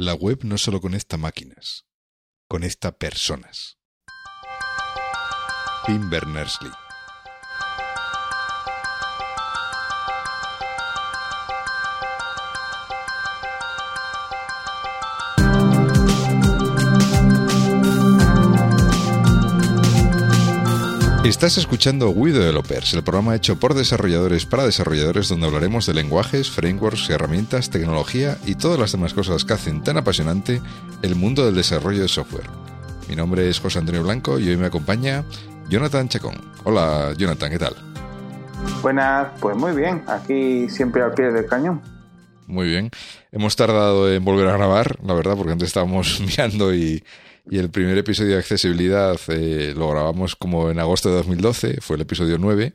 La 0.00 0.14
web 0.14 0.44
no 0.44 0.58
solo 0.58 0.80
conecta 0.80 1.16
máquinas, 1.16 1.84
conecta 2.46 2.96
personas. 2.96 3.78
Tim 5.86 6.08
Berners-Lee 6.08 6.70
Estás 21.28 21.58
escuchando 21.58 22.08
We 22.08 22.32
Developers, 22.32 22.94
el 22.94 23.04
programa 23.04 23.36
hecho 23.36 23.60
por 23.60 23.74
desarrolladores 23.74 24.46
para 24.46 24.64
desarrolladores 24.64 25.28
donde 25.28 25.46
hablaremos 25.46 25.84
de 25.84 25.92
lenguajes, 25.92 26.50
frameworks, 26.50 27.10
herramientas, 27.10 27.68
tecnología 27.68 28.38
y 28.46 28.54
todas 28.54 28.80
las 28.80 28.92
demás 28.92 29.12
cosas 29.12 29.44
que 29.44 29.52
hacen 29.52 29.84
tan 29.84 29.98
apasionante 29.98 30.62
el 31.02 31.16
mundo 31.16 31.44
del 31.44 31.54
desarrollo 31.54 32.00
de 32.00 32.08
software. 32.08 32.46
Mi 33.10 33.14
nombre 33.14 33.46
es 33.46 33.60
José 33.60 33.78
Antonio 33.78 34.02
Blanco 34.02 34.40
y 34.40 34.48
hoy 34.48 34.56
me 34.56 34.68
acompaña 34.68 35.22
Jonathan 35.68 36.08
Chacón. 36.08 36.34
Hola 36.64 37.12
Jonathan, 37.18 37.50
¿qué 37.50 37.58
tal? 37.58 37.74
Buenas, 38.80 39.28
pues 39.38 39.54
muy 39.54 39.72
bien, 39.72 40.04
aquí 40.06 40.66
siempre 40.70 41.02
al 41.02 41.12
pie 41.12 41.30
del 41.30 41.44
cañón. 41.44 41.82
Muy 42.46 42.68
bien. 42.68 42.90
Hemos 43.32 43.54
tardado 43.54 44.10
en 44.10 44.24
volver 44.24 44.48
a 44.48 44.56
grabar, 44.56 44.96
la 45.04 45.12
verdad, 45.12 45.36
porque 45.36 45.52
antes 45.52 45.68
estábamos 45.68 46.20
mirando 46.26 46.74
y 46.74 47.04
y 47.50 47.58
el 47.58 47.70
primer 47.70 47.96
episodio 47.98 48.32
de 48.32 48.38
accesibilidad 48.38 49.18
eh, 49.28 49.74
lo 49.76 49.90
grabamos 49.90 50.36
como 50.36 50.70
en 50.70 50.78
agosto 50.78 51.08
de 51.08 51.16
2012, 51.16 51.80
fue 51.80 51.96
el 51.96 52.02
episodio 52.02 52.36
9, 52.38 52.74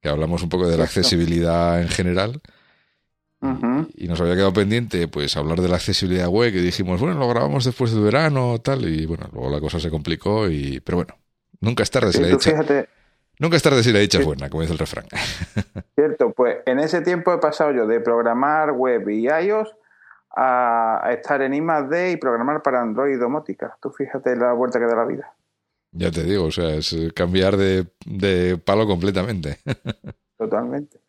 que 0.00 0.08
hablamos 0.08 0.42
un 0.42 0.48
poco 0.48 0.68
de 0.68 0.76
la 0.76 0.84
accesibilidad 0.84 1.80
en 1.80 1.88
general. 1.88 2.40
Y 3.96 4.06
nos 4.06 4.20
había 4.20 4.34
quedado 4.34 4.52
pendiente 4.52 5.08
pues 5.08 5.36
hablar 5.36 5.60
de 5.60 5.68
la 5.68 5.74
accesibilidad 5.74 6.28
web, 6.28 6.52
que 6.52 6.60
dijimos, 6.60 7.00
bueno, 7.00 7.18
lo 7.18 7.28
grabamos 7.28 7.64
después 7.64 7.90
del 7.90 8.04
verano, 8.04 8.60
tal, 8.62 8.88
y 8.88 9.04
bueno, 9.04 9.28
luego 9.32 9.50
la 9.50 9.58
cosa 9.60 9.80
se 9.80 9.90
complicó, 9.90 10.48
y 10.48 10.78
pero 10.78 10.98
bueno, 10.98 11.16
nunca 11.60 11.82
es 11.82 11.90
tarde 11.90 12.12
si 12.12 12.20
la 12.20 12.28
dicha. 12.28 12.86
Nunca 13.40 13.56
es 13.56 13.62
tarde 13.64 13.82
si 13.82 13.92
la 13.92 13.98
dicha 13.98 14.20
es 14.20 14.24
buena, 14.24 14.48
como 14.48 14.60
dice 14.60 14.74
el 14.74 14.78
refrán. 14.78 15.06
Cierto, 15.96 16.32
pues 16.32 16.58
en 16.66 16.78
ese 16.78 17.00
tiempo 17.00 17.32
he 17.32 17.38
pasado 17.38 17.72
yo 17.72 17.88
de 17.88 17.98
programar 17.98 18.70
web 18.70 19.08
y 19.08 19.26
iOS 19.26 19.74
a, 20.36 21.10
estar 21.12 21.42
en 21.42 21.54
I 21.54 21.60
D 21.88 22.12
y 22.12 22.16
programar 22.16 22.62
para 22.62 22.80
Android 22.80 23.18
domótica. 23.18 23.76
Tú 23.80 23.90
fíjate 23.90 24.36
la 24.36 24.52
vuelta 24.52 24.78
que 24.78 24.86
da 24.86 24.96
la 24.96 25.04
vida. 25.04 25.32
Ya 25.92 26.10
te 26.10 26.22
digo, 26.22 26.44
o 26.44 26.50
sea, 26.50 26.70
es 26.74 26.96
cambiar 27.14 27.56
de, 27.56 27.86
de 28.06 28.56
palo 28.56 28.86
completamente. 28.86 29.58
Totalmente. 30.38 31.00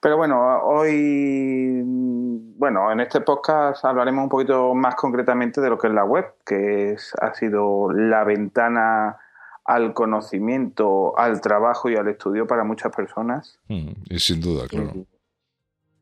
Pero 0.00 0.16
bueno, 0.16 0.58
hoy, 0.64 1.80
bueno, 1.84 2.90
en 2.92 3.00
este 3.00 3.20
podcast 3.20 3.84
hablaremos 3.84 4.24
un 4.24 4.28
poquito 4.28 4.74
más 4.74 4.94
concretamente 4.96 5.60
de 5.60 5.70
lo 5.70 5.78
que 5.78 5.86
es 5.86 5.94
la 5.94 6.04
web, 6.04 6.26
que 6.44 6.92
es, 6.92 7.12
ha 7.20 7.32
sido 7.34 7.90
la 7.90 8.24
ventana 8.24 9.16
al 9.64 9.94
conocimiento, 9.94 11.18
al 11.18 11.40
trabajo 11.40 11.88
y 11.88 11.96
al 11.96 12.08
estudio 12.08 12.46
para 12.46 12.64
muchas 12.64 12.94
personas. 12.94 13.58
Mm, 13.68 13.92
y 14.10 14.18
sin 14.18 14.40
duda, 14.40 14.66
claro. 14.68 14.92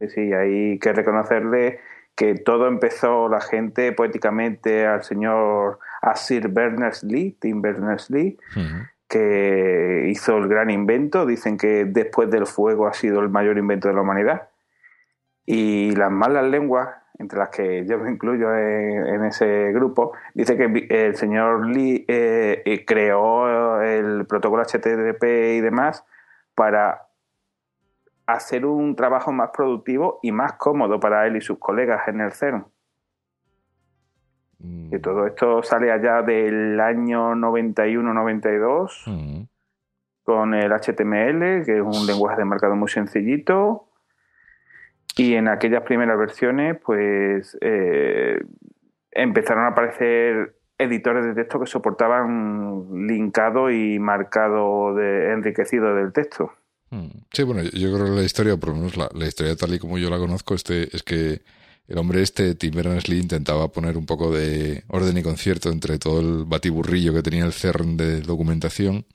sí, 0.00 0.33
hay 0.33 0.78
que 0.80 0.92
reconocerle 0.92 1.78
que 2.14 2.34
todo 2.34 2.68
empezó 2.68 3.28
la 3.28 3.41
gente 3.41 3.92
poéticamente 3.92 4.86
al 4.86 5.02
señor 5.02 5.78
a 6.02 6.16
Sir 6.16 6.48
Berners-Lee, 6.48 7.36
Tim 7.41 7.62
Berners-Lee, 7.62 8.38
que 9.08 10.06
hizo 10.08 10.36
el 10.38 10.48
gran 10.48 10.70
invento. 10.70 11.27
Dicen 11.27 11.56
que 11.56 11.84
después 11.84 12.30
del 12.30 12.46
fuego 12.46 12.86
ha 12.86 12.92
sido 12.92 13.20
el 13.20 13.28
mayor 13.28 13.58
invento 13.58 13.88
de 13.88 13.94
la 13.94 14.02
humanidad. 14.02 14.48
Y 15.46 15.94
las 15.96 16.10
malas 16.10 16.44
lenguas, 16.44 16.90
entre 17.18 17.38
las 17.38 17.48
que 17.48 17.86
yo 17.86 17.98
me 17.98 18.10
incluyo 18.10 18.56
en, 18.56 19.24
ese 19.24 19.72
grupo, 19.72 20.12
dice 20.34 20.56
que 20.56 20.86
el 20.90 21.16
señor 21.16 21.66
Lee 21.66 22.05
eh, 22.08 22.62
eh, 22.64 22.84
creó 22.84 23.80
el 23.80 24.27
protocolo 24.27 24.62
HTTP 24.62 25.24
y 25.56 25.60
demás 25.60 26.05
para 26.55 27.06
hacer 28.27 28.66
un 28.66 28.96
trabajo 28.96 29.33
más 29.33 29.50
productivo 29.50 30.18
y 30.22 30.33
más 30.33 30.55
cómodo 30.55 31.00
para 31.00 31.27
él 31.27 31.36
y 31.36 31.40
sus 31.40 31.58
colegas 31.58 32.06
en 32.08 32.20
el 32.20 32.33
CERN. 32.33 32.66
Y 34.60 34.96
mm. 34.96 35.00
todo 35.00 35.27
esto 35.27 35.62
sale 35.62 35.90
allá 35.90 36.22
del 36.22 36.78
año 36.80 37.34
91-92 37.34 39.02
mm. 39.06 39.42
con 40.22 40.55
el 40.55 40.72
HTML, 40.72 41.64
que 41.64 41.78
es 41.78 41.82
un 41.82 42.06
lenguaje 42.06 42.38
de 42.38 42.44
marcado 42.44 42.77
muy 42.77 42.88
sencillito. 42.88 43.88
Y 45.16 45.34
en 45.34 45.48
aquellas 45.48 45.82
primeras 45.82 46.16
versiones, 46.16 46.78
pues 46.82 47.58
eh, 47.61 48.42
empezaron 49.11 49.64
a 49.64 49.68
aparecer 49.68 50.55
editores 50.78 51.24
de 51.24 51.34
texto 51.34 51.61
que 51.61 51.66
soportaban 51.66 53.06
linkado 53.06 53.70
y 53.70 53.98
marcado 53.98 54.94
de, 54.94 55.32
enriquecido 55.32 55.94
del 55.94 56.12
texto. 56.12 56.52
Sí, 57.33 57.42
bueno, 57.42 57.63
yo 57.63 57.95
creo 57.95 58.05
que 58.05 58.11
la 58.11 58.23
historia, 58.23 58.57
por 58.58 58.70
lo 58.70 58.77
menos 58.77 58.97
la, 58.97 59.27
historia 59.27 59.57
tal 59.57 59.75
y 59.75 59.79
como 59.79 59.97
yo 59.97 60.11
la 60.11 60.19
conozco, 60.19 60.55
este, 60.55 60.95
es 60.95 61.03
que 61.03 61.41
el 61.89 61.98
hombre 61.98 62.23
este, 62.23 62.55
Tim 62.55 62.75
Berners-Lee, 62.75 63.19
intentaba 63.19 63.73
poner 63.73 63.97
un 63.97 64.05
poco 64.05 64.30
de 64.30 64.85
orden 64.89 65.17
y 65.17 65.23
concierto 65.23 65.70
entre 65.70 65.98
todo 65.98 66.20
el 66.20 66.45
batiburrillo 66.45 67.14
que 67.14 67.23
tenía 67.23 67.47
el 67.47 67.53
CERN 67.53 67.97
de 67.97 68.20
documentación. 68.20 69.07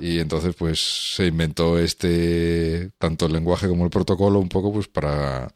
Y 0.00 0.18
entonces, 0.18 0.56
pues, 0.56 1.14
se 1.14 1.26
inventó 1.26 1.78
este, 1.78 2.90
tanto 2.98 3.26
el 3.26 3.32
lenguaje 3.32 3.68
como 3.68 3.84
el 3.84 3.90
protocolo, 3.90 4.40
un 4.40 4.48
poco, 4.48 4.72
pues, 4.72 4.88
para, 4.88 5.54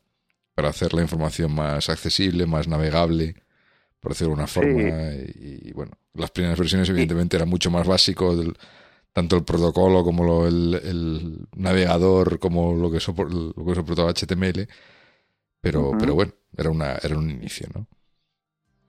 para 0.54 0.68
hacer 0.68 0.94
la 0.94 1.02
información 1.02 1.52
más 1.52 1.88
accesible, 1.88 2.46
más 2.46 2.68
navegable, 2.68 3.34
por 3.98 4.12
decirlo 4.12 4.34
de 4.34 4.34
una 4.34 4.46
forma. 4.46 5.12
Y, 5.34 5.72
bueno, 5.72 5.90
las 6.14 6.30
primeras 6.30 6.56
versiones, 6.56 6.88
evidentemente, 6.88 7.36
eran 7.36 7.48
mucho 7.48 7.68
más 7.68 7.84
básico. 7.84 8.36
Del, 8.36 8.56
tanto 9.16 9.36
el 9.36 9.44
protocolo 9.44 10.04
como 10.04 10.46
el, 10.46 11.48
navegador, 11.56 12.38
como 12.38 12.74
lo 12.74 12.90
que, 12.90 12.98
lo 12.98 13.64
que 13.64 13.74
soportaba 13.74 14.12
HTML, 14.12 14.68
pero, 15.58 15.92
pero 15.98 16.14
bueno, 16.14 16.32
era, 16.54 16.68
una, 16.68 16.96
era 16.96 17.16
un 17.16 17.30
inicio, 17.30 17.66
¿no? 17.74 17.86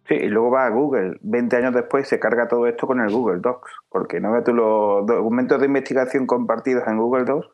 Sí, 0.05 0.15
y 0.15 0.27
luego 0.27 0.51
va 0.51 0.65
a 0.65 0.69
Google. 0.69 1.17
20 1.21 1.55
años 1.55 1.73
después 1.73 2.09
se 2.09 2.19
carga 2.19 2.49
todo 2.49 2.67
esto 2.67 2.85
con 2.85 2.99
el 2.99 3.09
Google 3.09 3.39
Docs, 3.39 3.71
porque 3.87 4.19
no 4.19 4.33
ves 4.33 4.43
tú 4.43 4.53
los 4.53 5.05
documentos 5.05 5.61
de 5.61 5.67
investigación 5.67 6.27
compartidos 6.27 6.85
en 6.87 6.97
Google 6.97 7.23
Docs, 7.23 7.47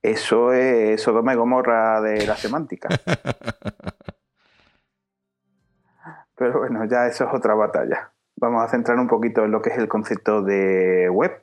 eso 0.00 0.52
es 0.52 1.02
Sodoma 1.02 1.32
y 1.32 1.36
Gomorra 1.36 2.00
de 2.00 2.24
la 2.28 2.36
semántica. 2.36 2.90
Pero 6.36 6.60
bueno, 6.60 6.84
ya 6.84 7.08
eso 7.08 7.24
es 7.24 7.34
otra 7.34 7.54
batalla. 7.54 8.12
Vamos 8.36 8.64
a 8.64 8.68
centrar 8.68 9.00
un 9.00 9.08
poquito 9.08 9.44
en 9.44 9.50
lo 9.50 9.60
que 9.60 9.70
es 9.70 9.78
el 9.78 9.88
concepto 9.88 10.42
de 10.42 11.10
web 11.10 11.42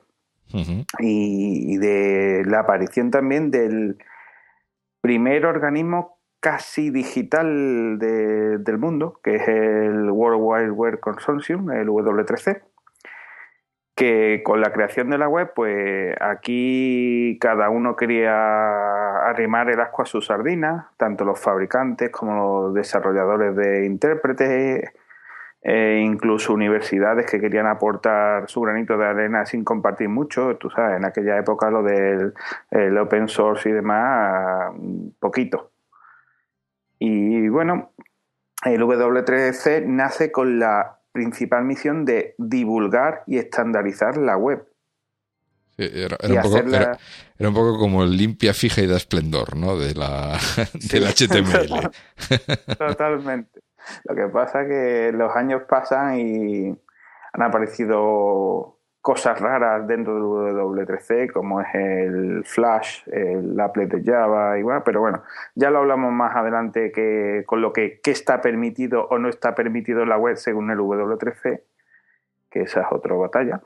y, 0.98 1.76
de 1.78 2.42
la 2.46 2.60
aparición 2.60 3.10
también 3.10 3.50
del 3.50 3.98
primer 5.00 5.46
organismo 5.46 6.18
casi 6.40 6.90
digital 6.90 7.98
del 7.98 8.78
mundo, 8.78 9.20
que 9.22 9.36
es 9.36 9.48
el 9.48 10.10
World 10.10 10.40
Wide 10.40 10.70
Web 10.70 11.00
Consortium, 11.00 11.70
el 11.70 11.88
W3C, 11.88 12.62
que 13.96 14.42
con 14.44 14.60
la 14.60 14.72
creación 14.72 15.08
de 15.10 15.18
la 15.18 15.28
web, 15.28 15.52
pues 15.54 16.14
aquí 16.20 17.38
cada 17.40 17.70
uno 17.70 17.96
quería 17.96 19.26
arrimar 19.26 19.70
el 19.70 19.80
asco 19.80 20.02
a 20.02 20.06
su 20.06 20.20
sardina, 20.20 20.90
tanto 20.98 21.24
los 21.24 21.40
fabricantes 21.40 22.10
como 22.10 22.34
los 22.34 22.74
desarrolladores 22.74 23.56
de 23.56 23.86
intérpretes, 23.86 24.92
e 25.68 25.98
incluso 25.98 26.52
universidades 26.52 27.28
que 27.28 27.40
querían 27.40 27.66
aportar 27.66 28.48
su 28.48 28.60
granito 28.60 28.96
de 28.96 29.04
arena 29.04 29.44
sin 29.44 29.64
compartir 29.64 30.08
mucho. 30.08 30.56
Tú 30.58 30.70
sabes, 30.70 30.96
en 30.96 31.04
aquella 31.04 31.36
época 31.38 31.72
lo 31.72 31.82
del 31.82 32.32
open 32.98 33.26
source 33.26 33.68
y 33.68 33.72
demás, 33.72 34.72
poquito. 35.18 35.72
Y 37.00 37.48
bueno, 37.48 37.90
el 38.64 38.80
W3C 38.80 39.84
nace 39.86 40.30
con 40.30 40.60
la 40.60 41.00
principal 41.10 41.64
misión 41.64 42.04
de 42.04 42.36
divulgar 42.38 43.24
y 43.26 43.38
estandarizar 43.38 44.18
la 44.18 44.36
web. 44.36 44.68
era, 45.76 46.16
un 47.40 47.54
poco, 47.54 47.76
como 47.76 48.04
el 48.04 48.16
limpia, 48.16 48.54
fija 48.54 48.82
y 48.82 48.86
da 48.86 48.96
esplendor, 48.96 49.56
¿no? 49.56 49.76
De 49.76 49.96
la, 49.96 50.38
del 50.92 51.06
HTML. 51.08 51.90
Totalmente. 52.78 53.65
Lo 54.04 54.14
que 54.14 54.26
pasa 54.28 54.62
es 54.62 54.68
que 54.68 55.12
los 55.12 55.34
años 55.34 55.62
pasan 55.68 56.18
y 56.18 56.78
han 57.32 57.42
aparecido 57.42 58.76
cosas 59.06 59.38
raras 59.38 59.86
dentro 59.86 60.46
del 60.46 60.56
W3C, 60.56 61.30
como 61.30 61.60
es 61.60 61.68
el 61.74 62.42
Flash, 62.44 63.02
el 63.06 63.58
applet 63.60 63.88
de 63.88 64.02
Java, 64.02 64.58
igual, 64.58 64.82
pero 64.84 65.00
bueno, 65.00 65.22
ya 65.54 65.70
lo 65.70 65.78
hablamos 65.78 66.12
más 66.12 66.34
adelante 66.34 66.90
que 66.90 67.44
con 67.46 67.62
lo 67.62 67.72
que 67.72 68.00
qué 68.02 68.10
está 68.10 68.40
permitido 68.40 69.06
o 69.08 69.20
no 69.20 69.28
está 69.28 69.54
permitido 69.54 70.02
en 70.02 70.08
la 70.08 70.18
web 70.18 70.36
según 70.36 70.72
el 70.72 70.78
W3C, 70.78 71.60
que 72.50 72.62
esa 72.62 72.80
es 72.80 72.86
otra 72.90 73.14
batalla. 73.14 73.60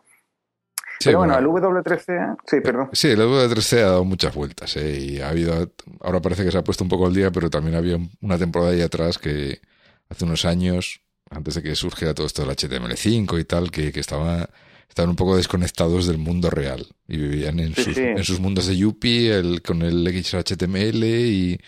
pero 1.02 1.20
bueno, 1.20 1.38
el 1.38 1.46
W3C, 1.46 2.36
sí, 2.44 2.60
perdón. 2.60 2.90
Sí, 2.92 3.08
el 3.12 3.20
W3C 3.20 3.78
ha 3.78 3.86
dado 3.86 4.04
muchas 4.04 4.34
vueltas 4.34 4.76
¿eh? 4.76 4.90
y 4.90 5.20
ha 5.22 5.30
habido, 5.30 5.54
ahora 6.02 6.20
parece 6.20 6.44
que 6.44 6.50
se 6.50 6.58
ha 6.58 6.64
puesto 6.64 6.84
un 6.84 6.90
poco 6.90 7.06
al 7.06 7.14
día, 7.14 7.30
pero 7.30 7.48
también 7.48 7.76
había 7.76 7.96
una 8.20 8.36
temporada 8.36 8.72
ahí 8.72 8.82
atrás 8.82 9.16
que 9.16 9.62
hace 10.10 10.24
unos 10.24 10.44
años, 10.44 11.00
antes 11.30 11.54
de 11.54 11.62
que 11.62 11.74
surgiera 11.76 12.12
todo 12.12 12.26
esto 12.26 12.44
del 12.44 12.54
HTML5 12.54 13.40
y 13.40 13.44
tal, 13.44 13.70
que, 13.70 13.92
que 13.92 14.00
estaba, 14.00 14.50
estaban 14.88 15.10
un 15.10 15.16
poco 15.16 15.36
desconectados 15.36 16.06
del 16.06 16.18
mundo 16.18 16.50
real 16.50 16.86
y 17.08 17.16
vivían 17.16 17.60
en, 17.60 17.74
sus, 17.74 17.96
en 17.96 18.22
sus 18.24 18.40
mundos 18.40 18.66
de 18.66 18.76
Yuppie, 18.76 19.32
el, 19.38 19.62
con 19.62 19.82
el 19.82 20.06
XHTML 20.22 21.04
y, 21.04 21.60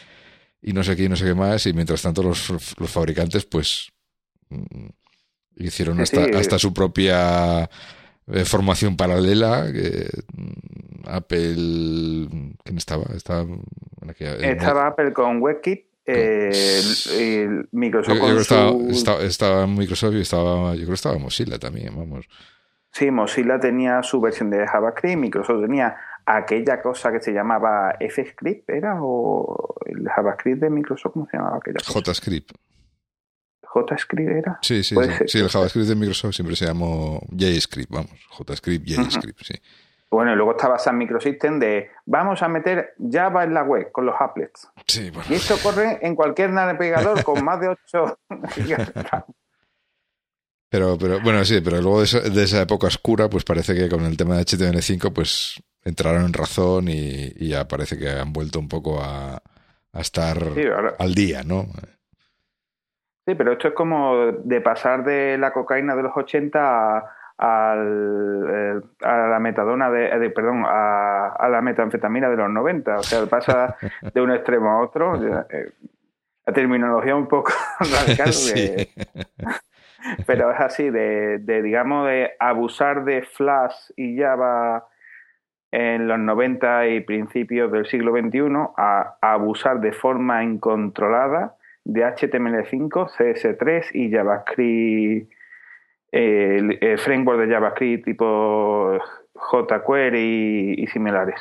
y 0.61 0.73
no 0.73 0.83
sé 0.83 0.97
qué, 0.97 1.09
no 1.09 1.17
sé 1.17 1.25
qué 1.25 1.35
más, 1.35 1.65
y 1.67 1.73
mientras 1.73 2.03
tanto 2.03 2.23
los, 2.23 2.51
los 2.51 2.91
fabricantes 2.91 3.45
pues 3.47 3.93
mm, 4.51 4.89
hicieron 5.57 6.01
hasta, 6.01 6.25
hasta 6.37 6.59
su 6.59 6.75
propia 6.75 7.71
eh, 8.27 8.45
formación 8.45 8.97
paralela. 8.97 9.67
Mm, 10.35 11.05
Apple, 11.05 12.29
¿quién 12.65 12.77
estaba? 12.77 13.05
Estaba, 13.15 13.47
estaba 14.17 14.87
Apple 14.87 15.13
con 15.13 15.43
WebKit. 15.43 15.92
Eh, 16.05 17.63
Microsoft 17.71 18.19
yo, 18.19 18.39
estaba, 18.39 19.23
estaba, 19.23 19.67
Microsoft 19.67 20.15
y 20.15 20.21
estaba, 20.21 20.73
yo 20.73 20.79
creo 20.79 20.89
que 20.89 20.95
estaba 20.95 21.19
Mozilla 21.19 21.59
también, 21.59 21.97
vamos. 21.97 22.29
Sí, 22.91 23.11
Mozilla 23.11 23.59
tenía 23.61 24.03
su 24.03 24.21
versión 24.21 24.51
de 24.51 24.67
JavaScript, 24.67 25.17
Microsoft 25.17 25.63
tenía 25.63 25.97
aquella 26.27 26.83
cosa 26.83 27.13
que 27.13 27.21
se 27.21 27.33
llamaba 27.33 27.97
FScript, 28.01 28.69
¿era? 28.69 28.99
¿O 29.01 29.77
el 29.87 30.09
JavaScript 30.09 30.61
de 30.61 30.71
Microsoft? 30.71 31.13
¿Cómo 31.13 31.27
se 31.31 31.37
llamaba 31.37 31.59
aquella 31.59 31.79
cosa? 31.85 32.13
JScript. 32.13 32.53
JScript 33.75 34.31
era. 34.31 34.59
Sí, 34.61 34.83
sí, 34.83 34.95
sí. 34.95 35.25
sí, 35.27 35.39
el 35.39 35.49
JavaScript 35.49 35.89
de 35.89 35.95
Microsoft 35.95 36.35
siempre 36.35 36.57
se 36.57 36.67
llamó 36.67 37.21
JScript, 37.31 37.91
vamos, 37.91 38.11
JScript, 38.39 38.87
JScript, 38.87 39.43
sí. 39.43 39.55
Bueno, 40.13 40.33
y 40.33 40.37
luego 40.37 40.51
estaba 40.53 40.79
Sun 40.79 40.99
Microsystem 40.99 41.59
de 41.59 41.91
vamos 42.05 42.43
a 42.43 42.49
meter 42.49 42.95
Java 43.11 43.45
en 43.45 43.55
la 43.55 43.63
web 43.63 43.91
con 43.91 44.05
los 44.05 44.15
applets. 44.21 44.71
Sí, 44.87 45.11
bueno. 45.11 45.27
Y 45.31 45.35
esto 45.35 45.57
corre 45.63 46.01
en 46.03 46.15
cualquier 46.15 46.51
navegador 46.51 47.25
con 47.25 47.43
más 47.43 47.59
de 47.61 47.69
8 47.69 48.19
Pero, 50.69 50.97
pero 50.97 51.21
bueno, 51.21 51.45
sí, 51.45 51.61
pero 51.63 51.83
luego 51.83 51.99
de 51.99 52.05
esa, 52.05 52.21
de 52.21 52.45
esa, 52.45 52.63
época 52.63 52.87
oscura, 52.87 53.29
pues 53.29 53.45
parece 53.45 53.75
que 53.75 53.91
con 53.91 54.07
el 54.07 54.17
tema 54.17 54.37
de 54.37 54.43
HTML5, 54.45 55.13
pues 55.13 55.63
entraron 55.85 56.25
en 56.25 56.33
razón 56.33 56.89
y, 56.89 57.31
y 57.37 57.49
ya 57.49 57.69
parece 57.69 57.99
que 57.99 58.09
han 58.09 58.33
vuelto 58.33 58.59
un 58.59 58.69
poco 58.69 59.03
a, 59.03 59.35
a 59.93 60.01
estar 60.01 60.39
al 60.99 61.15
día, 61.15 61.43
¿no? 61.43 61.67
Sí, 63.27 63.35
pero 63.35 63.53
esto 63.53 63.69
es 63.69 63.75
como 63.75 64.17
de 64.45 64.61
pasar 64.63 65.05
de 65.05 65.37
la 65.37 65.53
cocaína 65.53 65.95
de 65.95 66.05
los 66.05 66.17
80 66.17 66.59
a, 66.97 67.17
eh, 67.39 68.81
a 69.03 69.17
la 69.29 69.39
metadona 69.41 69.91
de, 69.91 70.31
perdón, 70.31 70.65
a, 70.67 71.49
la 71.51 71.61
metanfetamina 71.61 72.29
de 72.29 72.37
los 72.37 72.51
90. 72.51 72.99
O 72.99 73.03
sea, 73.03 73.27
pasa 73.27 73.77
de 74.15 74.21
un 74.21 74.31
extremo 74.33 74.71
a 74.71 74.83
otro. 74.83 75.15
Eh, 75.51 75.73
la 76.47 76.53
terminología 76.53 77.15
un 77.17 77.29
poco 77.29 77.53
radical. 77.81 78.31
pero 80.27 80.51
es 80.53 80.61
así, 80.61 80.91
de, 80.91 81.39
de, 81.39 81.63
digamos, 81.63 82.07
de 82.09 82.33
abusar 82.39 83.05
de 83.05 83.23
Flash 83.23 83.93
y 83.97 84.19
Java 84.19 84.87
en 85.71 86.07
los 86.07 86.19
90 86.19 86.89
y 86.89 87.01
principios 87.01 87.73
del 87.73 87.87
siglo 87.87 88.13
XXI 88.13 88.41
a 88.77 89.17
abusar 89.23 89.81
de 89.81 89.93
forma 89.93 90.45
incontrolada 90.45 91.57
de 91.85 92.05
HTML5, 92.05 92.91
CS3 93.17 93.91
y 93.95 94.11
JavaScript, 94.11 95.33
el, 96.13 96.99
framework 96.99 97.41
de 97.41 97.53
JavaScript 97.53 98.05
tipo 98.05 98.99
jQuery 99.35 100.75
y, 100.79 100.87
similares. 100.87 101.41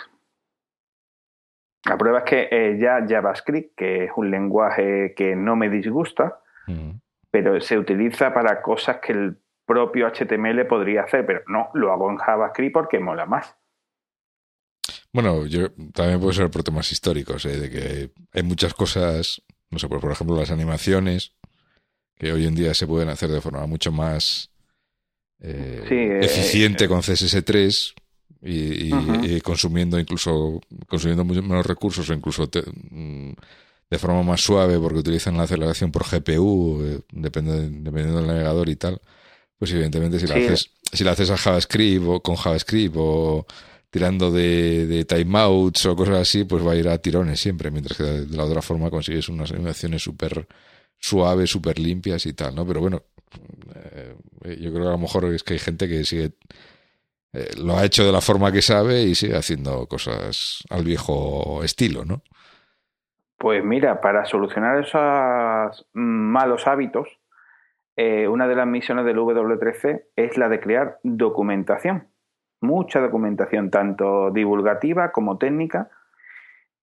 La 1.85 1.97
prueba 1.97 2.19
es 2.19 2.25
que 2.25 2.47
eh, 2.51 2.77
ya 2.79 3.05
JavaScript, 3.07 3.75
que 3.75 4.05
es 4.05 4.11
un 4.15 4.31
lenguaje 4.31 5.13
que 5.15 5.35
no 5.35 5.55
me 5.55 5.69
disgusta, 5.69 6.39
mm. 6.67 6.91
pero 7.29 7.59
se 7.59 7.77
utiliza 7.77 8.33
para 8.33 8.61
cosas 8.61 8.97
que 8.97 9.13
el 9.13 9.37
propio 9.65 10.07
HTML 10.07 10.65
podría 10.67 11.03
hacer, 11.03 11.25
pero 11.25 11.41
no, 11.47 11.69
lo 11.73 11.91
hago 11.91 12.09
en 12.09 12.17
JavaScript 12.17 12.73
porque 12.73 12.99
mola 12.99 13.25
más. 13.25 13.55
Bueno, 15.13 15.45
yo 15.45 15.71
también 15.93 16.19
puedo 16.19 16.31
ser 16.31 16.49
por 16.49 16.63
temas 16.63 16.91
históricos, 16.91 17.45
¿eh? 17.45 17.59
de 17.59 17.69
que 17.69 18.11
hay 18.33 18.43
muchas 18.43 18.73
cosas 18.73 19.43
no 19.71 19.79
sé, 19.79 19.87
por 19.87 20.11
ejemplo, 20.11 20.35
las 20.35 20.51
animaciones, 20.51 21.33
que 22.15 22.33
hoy 22.33 22.45
en 22.45 22.55
día 22.55 22.73
se 22.73 22.85
pueden 22.85 23.09
hacer 23.09 23.29
de 23.29 23.41
forma 23.41 23.65
mucho 23.65 23.91
más 23.91 24.50
eh, 25.43 25.83
eh, 25.89 26.19
eficiente 26.21 26.87
con 26.87 27.01
CSS3 27.01 27.93
y, 28.43 29.41
consumiendo 29.41 29.99
incluso 29.99 30.61
consumiendo 30.87 31.25
menos 31.25 31.65
recursos 31.65 32.09
o 32.09 32.13
incluso 32.13 32.43
mm, 32.43 33.31
de 33.89 33.99
forma 33.99 34.23
más 34.23 34.41
suave 34.41 34.79
porque 34.79 34.99
utilizan 34.99 35.37
la 35.37 35.43
aceleración 35.43 35.91
por 35.91 36.05
GPU, 36.07 36.81
eh, 36.83 36.99
dependiendo 37.11 38.17
del 38.17 38.27
navegador 38.27 38.69
y 38.69 38.75
tal. 38.75 39.01
Pues 39.57 39.71
evidentemente 39.71 40.19
si 40.19 40.27
la 40.27 40.35
haces 40.35 40.71
si 40.91 41.03
la 41.03 41.11
haces 41.11 41.29
a 41.29 41.37
JavaScript 41.37 42.05
o 42.07 42.21
con 42.21 42.35
JavaScript 42.35 42.95
o 42.97 43.45
tirando 43.89 44.31
de, 44.31 44.87
de 44.87 45.05
timeouts 45.05 45.85
o 45.85 45.95
cosas 45.95 46.17
así, 46.17 46.45
pues 46.45 46.65
va 46.65 46.73
a 46.73 46.75
ir 46.75 46.87
a 46.87 46.97
tirones 46.97 47.39
siempre, 47.39 47.71
mientras 47.71 47.97
que 47.97 48.03
de 48.03 48.37
la 48.37 48.45
otra 48.45 48.61
forma 48.61 48.89
consigues 48.89 49.27
unas 49.29 49.51
animaciones 49.51 50.01
súper 50.01 50.47
suaves, 50.97 51.49
súper 51.49 51.79
limpias 51.79 52.25
y 52.25 52.33
tal, 52.33 52.55
¿no? 52.55 52.65
Pero 52.65 52.79
bueno, 52.79 53.03
eh, 53.75 54.15
yo 54.43 54.71
creo 54.71 54.83
que 54.83 54.89
a 54.89 54.91
lo 54.91 54.97
mejor 54.97 55.25
es 55.25 55.43
que 55.43 55.53
hay 55.53 55.59
gente 55.59 55.87
que 55.87 56.03
sigue, 56.03 56.31
eh, 57.33 57.49
lo 57.57 57.77
ha 57.77 57.85
hecho 57.85 58.05
de 58.05 58.11
la 58.11 58.21
forma 58.21 58.51
que 58.51 58.61
sabe 58.61 59.03
y 59.03 59.15
sigue 59.15 59.35
haciendo 59.35 59.87
cosas 59.87 60.63
al 60.69 60.83
viejo 60.83 61.63
estilo, 61.63 62.05
¿no? 62.05 62.21
Pues 63.37 63.63
mira, 63.63 64.01
para 64.01 64.25
solucionar 64.25 64.83
esos 64.83 65.87
malos 65.93 66.67
hábitos, 66.67 67.07
eh, 67.95 68.27
una 68.27 68.47
de 68.47 68.55
las 68.55 68.67
misiones 68.67 69.05
del 69.05 69.17
W3C 69.17 70.03
es 70.15 70.37
la 70.37 70.47
de 70.47 70.59
crear 70.59 70.99
documentación 71.03 72.11
mucha 72.61 72.99
documentación, 73.01 73.69
tanto 73.69 74.31
divulgativa 74.31 75.11
como 75.11 75.37
técnica. 75.37 75.89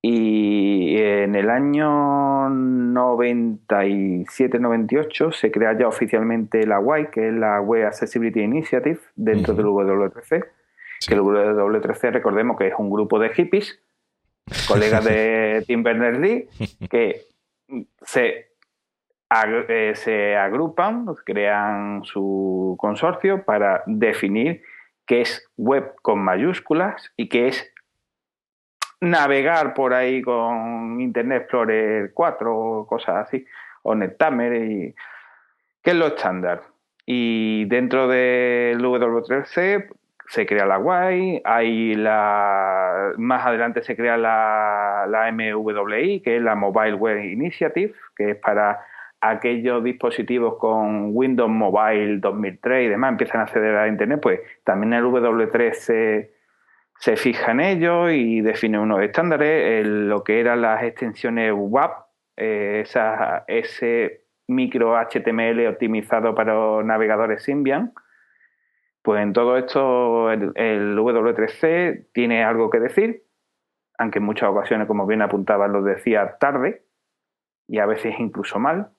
Y 0.01 0.95
en 0.97 1.35
el 1.35 1.49
año 1.49 2.38
97-98 2.49 5.31
se 5.31 5.51
crea 5.51 5.77
ya 5.77 5.87
oficialmente 5.87 6.65
la 6.65 6.79
WAI, 6.79 7.11
que 7.11 7.27
es 7.29 7.33
la 7.33 7.61
Web 7.61 7.85
Accessibility 7.87 8.41
Initiative, 8.41 8.99
dentro 9.15 9.53
del 9.53 9.67
W3C. 9.67 10.45
Que 11.07 11.13
el 11.13 11.21
W3C, 11.21 12.11
recordemos 12.11 12.57
que 12.57 12.67
es 12.67 12.73
un 12.77 12.89
grupo 12.89 13.19
de 13.19 13.29
hippies, 13.29 13.79
colegas 14.67 15.05
de 15.05 15.63
Tim 15.67 15.83
Berners-Lee, 15.83 16.49
que 16.89 17.21
se, 18.01 18.49
eh, 19.69 19.93
se 19.95 20.35
agrupan, 20.35 21.05
crean 21.25 22.03
su 22.03 22.75
consorcio 22.77 23.45
para 23.45 23.83
definir 23.85 24.61
que 25.05 25.21
es 25.21 25.47
web 25.57 25.93
con 26.01 26.19
mayúsculas 26.19 27.13
y 27.17 27.29
que 27.29 27.47
es 27.47 27.71
navegar 29.01 29.73
por 29.73 29.93
ahí 29.93 30.21
con 30.21 30.99
Internet 30.99 31.43
Explorer 31.43 32.11
4 32.13 32.57
o 32.57 32.87
cosas 32.87 33.27
así, 33.27 33.45
o 33.83 33.95
Netamer, 33.95 34.53
y, 34.53 34.95
que 35.81 35.91
es 35.91 35.95
lo 35.95 36.07
estándar. 36.07 36.61
Y 37.05 37.65
dentro 37.65 38.07
del 38.07 38.79
W3C 38.79 39.87
se 40.27 40.45
crea 40.45 40.65
la 40.65 40.77
WAI, 40.77 41.41
hay 41.43 41.95
la, 41.95 43.13
más 43.17 43.45
adelante 43.45 43.81
se 43.81 43.95
crea 43.95 44.15
la, 44.15 45.07
la 45.09 45.31
MWI, 45.31 46.19
que 46.21 46.37
es 46.37 46.41
la 46.41 46.55
Mobile 46.55 46.93
Web 46.93 47.23
Initiative, 47.23 47.93
que 48.15 48.31
es 48.31 48.35
para 48.35 48.79
aquellos 49.21 49.83
dispositivos 49.83 50.57
con 50.57 51.09
Windows 51.13 51.49
Mobile 51.49 52.19
2003 52.19 52.85
y 52.85 52.89
demás 52.89 53.11
empiezan 53.11 53.41
a 53.41 53.43
acceder 53.45 53.75
a 53.75 53.87
Internet, 53.87 54.19
pues 54.21 54.39
también 54.63 54.93
el 54.93 55.03
W3 55.03 56.29
se, 56.99 57.15
fija 57.15 57.51
en 57.51 57.59
ello 57.59 58.09
y 58.09 58.41
define 58.41 58.79
unos 58.79 59.01
estándares, 59.01 59.85
lo 59.87 60.23
que 60.23 60.39
eran 60.39 60.61
las 60.61 60.83
extensiones 60.83 61.51
WAP, 61.55 62.05
eh, 62.37 62.83
ese 63.47 64.25
micro 64.47 64.95
HTML 64.97 65.67
optimizado 65.67 66.35
para 66.35 66.53
los 66.53 66.85
navegadores 66.85 67.43
Symbian. 67.43 67.93
Pues 69.01 69.21
en 69.21 69.33
todo 69.33 69.57
esto 69.57 70.31
el, 70.31 70.51
el 70.55 70.97
W3C 70.97 72.07
tiene 72.13 72.43
algo 72.43 72.69
que 72.69 72.79
decir, 72.79 73.23
aunque 73.97 74.19
en 74.19 74.25
muchas 74.25 74.49
ocasiones, 74.49 74.87
como 74.87 75.05
bien 75.05 75.21
apuntaba, 75.21 75.67
lo 75.67 75.83
decía 75.83 76.37
tarde 76.39 76.83
y 77.67 77.79
a 77.79 77.85
veces 77.85 78.15
incluso 78.19 78.59
mal. 78.59 78.91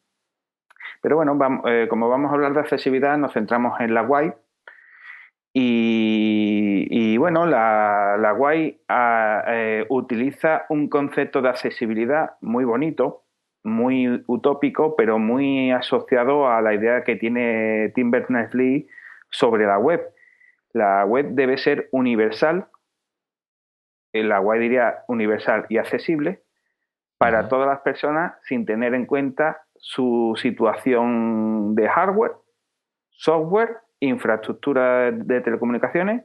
Pero 1.02 1.16
bueno, 1.16 1.38
eh, 1.66 1.86
como 1.88 2.08
vamos 2.08 2.30
a 2.30 2.34
hablar 2.34 2.52
de 2.52 2.60
accesibilidad, 2.60 3.16
nos 3.18 3.32
centramos 3.32 3.80
en 3.80 3.94
la 3.94 4.02
WAI. 4.02 4.34
Y, 5.52 7.16
bueno, 7.16 7.44
la, 7.46 8.16
la 8.18 8.32
WAI 8.34 8.82
ah, 8.88 9.44
eh, 9.48 9.84
utiliza 9.88 10.64
un 10.68 10.88
concepto 10.88 11.42
de 11.42 11.48
accesibilidad 11.48 12.36
muy 12.40 12.64
bonito, 12.64 13.24
muy 13.64 14.22
utópico, 14.26 14.94
pero 14.96 15.18
muy 15.18 15.72
asociado 15.72 16.48
a 16.48 16.62
la 16.62 16.74
idea 16.74 17.02
que 17.02 17.16
tiene 17.16 17.92
Tim 17.94 18.10
Berners-Lee 18.10 18.86
sobre 19.30 19.66
la 19.66 19.78
web. 19.78 20.00
La 20.72 21.04
web 21.04 21.30
debe 21.30 21.58
ser 21.58 21.88
universal, 21.90 22.68
eh, 24.12 24.22
la 24.22 24.40
WAI 24.40 24.60
diría 24.60 25.04
universal 25.08 25.66
y 25.68 25.78
accesible 25.78 26.42
para 27.18 27.48
todas 27.48 27.68
las 27.68 27.80
personas 27.80 28.34
sin 28.44 28.64
tener 28.64 28.94
en 28.94 29.04
cuenta 29.04 29.62
su 29.76 30.34
situación 30.40 31.74
de 31.74 31.88
hardware, 31.88 32.32
software, 33.10 33.78
infraestructura 34.00 35.12
de 35.12 35.40
telecomunicaciones, 35.40 36.24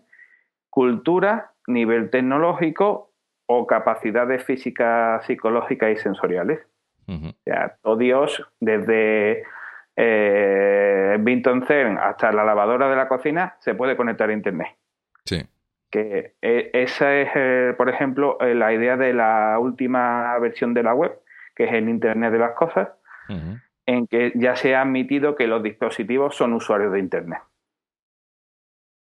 cultura, 0.70 1.52
nivel 1.68 2.10
tecnológico 2.10 3.12
o 3.46 3.68
capacidades 3.68 4.44
físicas, 4.44 5.26
psicológicas 5.26 5.92
y 5.92 5.98
sensoriales. 5.98 6.60
O 7.08 7.36
sea, 7.44 7.78
todo 7.84 7.98
Dios, 7.98 8.44
desde 8.60 9.44
eh, 9.96 11.18
Vinton 11.20 11.66
Cern 11.68 12.00
hasta 12.00 12.32
la 12.32 12.44
lavadora 12.44 12.90
de 12.90 12.96
la 12.96 13.08
cocina, 13.08 13.56
se 13.60 13.76
puede 13.76 13.96
conectar 13.96 14.30
a 14.30 14.34
Internet. 14.34 14.70
Sí. 15.24 15.44
Que 15.92 16.34
eh, 16.42 16.72
esa 16.74 17.16
es, 17.16 17.30
eh, 17.36 17.74
por 17.78 17.90
ejemplo, 17.90 18.40
eh, 18.42 18.56
la 18.56 18.74
idea 18.74 18.98
de 18.98 19.14
la 19.14 19.58
última 19.60 20.38
versión 20.40 20.74
de 20.74 20.82
la 20.82 20.96
web, 20.96 21.20
que 21.56 21.66
es 21.66 21.74
el 21.74 21.88
Internet 21.90 22.32
de 22.32 22.40
las 22.40 22.54
Cosas, 22.54 22.90
en 23.86 24.08
que 24.08 24.32
ya 24.36 24.56
se 24.56 24.76
ha 24.76 24.82
admitido 24.82 25.36
que 25.36 25.48
los 25.48 25.64
dispositivos 25.64 26.36
son 26.36 26.54
usuarios 26.54 26.92
de 26.92 27.00
Internet. 27.00 27.40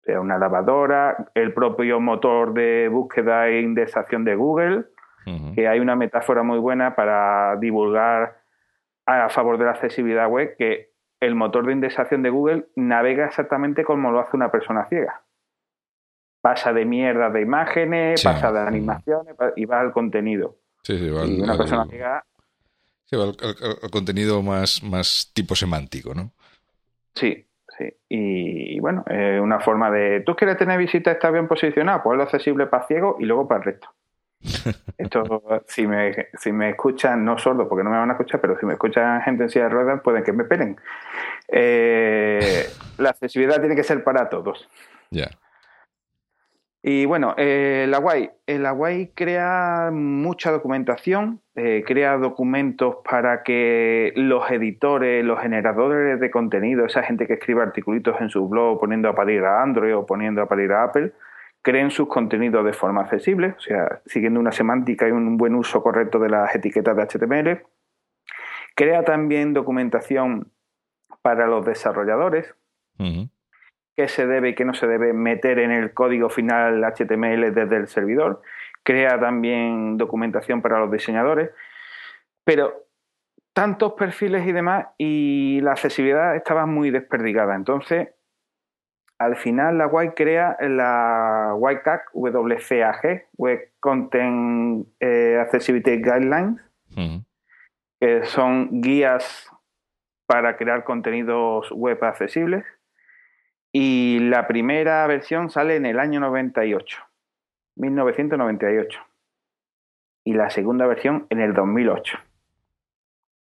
Una 0.06 0.38
lavadora, 0.38 1.30
el 1.34 1.52
propio 1.52 2.00
motor 2.00 2.52
de 2.52 2.88
búsqueda 2.88 3.48
e 3.48 3.60
indexación 3.60 4.24
de 4.24 4.34
Google, 4.34 4.84
que 5.54 5.68
hay 5.68 5.78
una 5.78 5.94
metáfora 5.94 6.42
muy 6.42 6.58
buena 6.58 6.96
para 6.96 7.56
divulgar 7.56 8.40
a 9.06 9.28
favor 9.28 9.58
de 9.58 9.64
la 9.66 9.72
accesibilidad 9.72 10.28
web, 10.28 10.56
que 10.58 10.90
el 11.20 11.34
motor 11.34 11.66
de 11.66 11.72
indexación 11.72 12.22
de 12.22 12.30
Google 12.30 12.66
navega 12.76 13.26
exactamente 13.26 13.84
como 13.84 14.10
lo 14.10 14.20
hace 14.20 14.36
una 14.36 14.50
persona 14.50 14.86
ciega. 14.88 15.22
Pasa 16.40 16.72
de 16.72 16.86
mierda 16.86 17.28
de 17.30 17.42
imágenes, 17.42 18.24
pasa 18.24 18.50
de 18.50 18.60
animaciones 18.60 19.36
y 19.56 19.66
va 19.66 19.80
al 19.80 19.92
contenido. 19.92 20.56
Sí, 20.82 20.98
sí, 20.98 21.10
va 21.10 21.26
y 21.26 21.40
una 21.40 21.56
persona 21.56 21.86
ciega. 21.86 22.24
Sí, 23.04 23.16
va 23.16 23.24
al, 23.24 23.90
contenido 23.90 24.42
más, 24.42 24.82
más 24.82 25.30
tipo 25.34 25.54
semántico, 25.54 26.14
¿no? 26.14 26.32
Sí, 27.14 27.46
sí. 27.80 27.96
Y, 28.08 28.80
bueno, 28.80 29.04
una 29.42 29.60
forma 29.60 29.90
de. 29.90 30.20
¿Tú 30.20 30.36
quieres 30.36 30.56
tener 30.56 30.78
visita 30.78 31.10
está 31.10 31.30
bien 31.30 31.48
posicionado? 31.48 32.02
Pues 32.02 32.16
lo 32.16 32.24
accesible 32.24 32.66
para 32.66 32.86
ciego 32.86 33.16
y 33.18 33.24
luego 33.24 33.48
para 33.48 33.58
el 33.58 33.64
resto. 33.64 33.88
Esto, 34.98 35.42
si 35.66 35.86
me, 35.86 36.28
si 36.34 36.52
me 36.52 36.70
escuchan, 36.70 37.24
no 37.24 37.38
sordos 37.38 37.68
porque 37.68 37.84
no 37.84 37.90
me 37.90 37.98
van 37.98 38.10
a 38.10 38.14
escuchar, 38.14 38.40
pero 38.40 38.58
si 38.58 38.66
me 38.66 38.74
escuchan 38.74 39.20
gente 39.22 39.44
en 39.44 39.50
silla 39.50 39.64
de 39.64 39.70
ruedas, 39.70 40.00
pueden 40.02 40.24
que 40.24 40.32
me 40.32 40.44
pelen. 40.44 40.78
Eh, 41.48 42.66
la 42.98 43.10
accesibilidad 43.10 43.60
tiene 43.60 43.76
que 43.76 43.84
ser 43.84 44.02
para 44.02 44.28
todos. 44.28 44.68
Ya. 45.10 45.28
Y 46.82 47.04
bueno, 47.04 47.34
eh, 47.36 47.86
la 47.88 47.98
guay, 47.98 48.30
la 48.46 48.70
guay 48.70 49.08
crea 49.14 49.90
mucha 49.92 50.50
documentación, 50.50 51.42
eh, 51.54 51.84
crea 51.86 52.16
documentos 52.16 52.96
para 53.04 53.42
que 53.42 54.14
los 54.16 54.50
editores, 54.50 55.22
los 55.22 55.40
generadores 55.40 56.18
de 56.20 56.30
contenido, 56.30 56.86
esa 56.86 57.02
gente 57.02 57.26
que 57.26 57.34
escribe 57.34 57.60
articulitos 57.60 58.18
en 58.20 58.30
su 58.30 58.48
blog 58.48 58.80
poniendo 58.80 59.10
a 59.10 59.14
parir 59.14 59.44
a 59.44 59.62
Android 59.62 59.94
o 59.94 60.06
poniendo 60.06 60.40
a 60.40 60.48
parir 60.48 60.72
a 60.72 60.84
Apple, 60.84 61.12
creen 61.60 61.90
sus 61.90 62.08
contenidos 62.08 62.64
de 62.64 62.72
forma 62.72 63.02
accesible, 63.02 63.54
o 63.58 63.60
sea, 63.60 64.00
siguiendo 64.06 64.40
una 64.40 64.52
semántica 64.52 65.06
y 65.06 65.10
un 65.10 65.36
buen 65.36 65.54
uso 65.54 65.82
correcto 65.82 66.18
de 66.18 66.30
las 66.30 66.54
etiquetas 66.54 66.96
de 66.96 67.02
HTML. 67.02 67.62
Crea 68.74 69.04
también 69.04 69.52
documentación 69.52 70.50
para 71.20 71.46
los 71.46 71.66
desarrolladores, 71.66 72.54
qué 74.00 74.08
se 74.08 74.26
debe 74.26 74.50
y 74.50 74.54
qué 74.54 74.64
no 74.64 74.72
se 74.72 74.86
debe 74.86 75.12
meter 75.12 75.58
en 75.58 75.70
el 75.70 75.92
código 75.92 76.30
final 76.30 76.82
HTML 76.82 77.52
desde 77.52 77.76
el 77.76 77.86
servidor. 77.86 78.40
Crea 78.82 79.20
también 79.20 79.98
documentación 79.98 80.62
para 80.62 80.78
los 80.78 80.90
diseñadores. 80.90 81.50
Pero 82.44 82.86
tantos 83.52 83.92
perfiles 83.92 84.46
y 84.46 84.52
demás, 84.52 84.86
y 84.96 85.60
la 85.60 85.72
accesibilidad 85.72 86.34
estaba 86.34 86.64
muy 86.64 86.90
desperdigada. 86.90 87.54
Entonces, 87.54 88.08
al 89.18 89.36
final 89.36 89.76
la 89.76 89.86
WAI 89.86 90.14
crea 90.14 90.56
la 90.60 91.52
WCAG, 91.54 92.04
WCAG, 92.14 93.28
Web 93.36 93.72
Content 93.80 94.86
eh, 94.98 95.38
Accessibility 95.42 95.98
Guidelines, 95.98 96.58
que 98.00 98.24
son 98.24 98.80
guías 98.80 99.50
para 100.26 100.56
crear 100.56 100.84
contenidos 100.84 101.70
web 101.72 102.02
accesibles. 102.02 102.64
Y 103.72 104.18
la 104.20 104.46
primera 104.48 105.06
versión 105.06 105.50
sale 105.50 105.76
en 105.76 105.86
el 105.86 106.00
año 106.00 106.20
98, 106.20 106.98
1998. 107.76 109.00
Y 110.24 110.34
la 110.34 110.50
segunda 110.50 110.86
versión 110.86 111.26
en 111.30 111.40
el 111.40 111.54
2008. 111.54 112.18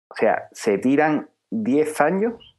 O 0.08 0.14
sea, 0.14 0.48
se 0.52 0.78
tiran 0.78 1.28
10 1.50 2.00
años 2.00 2.56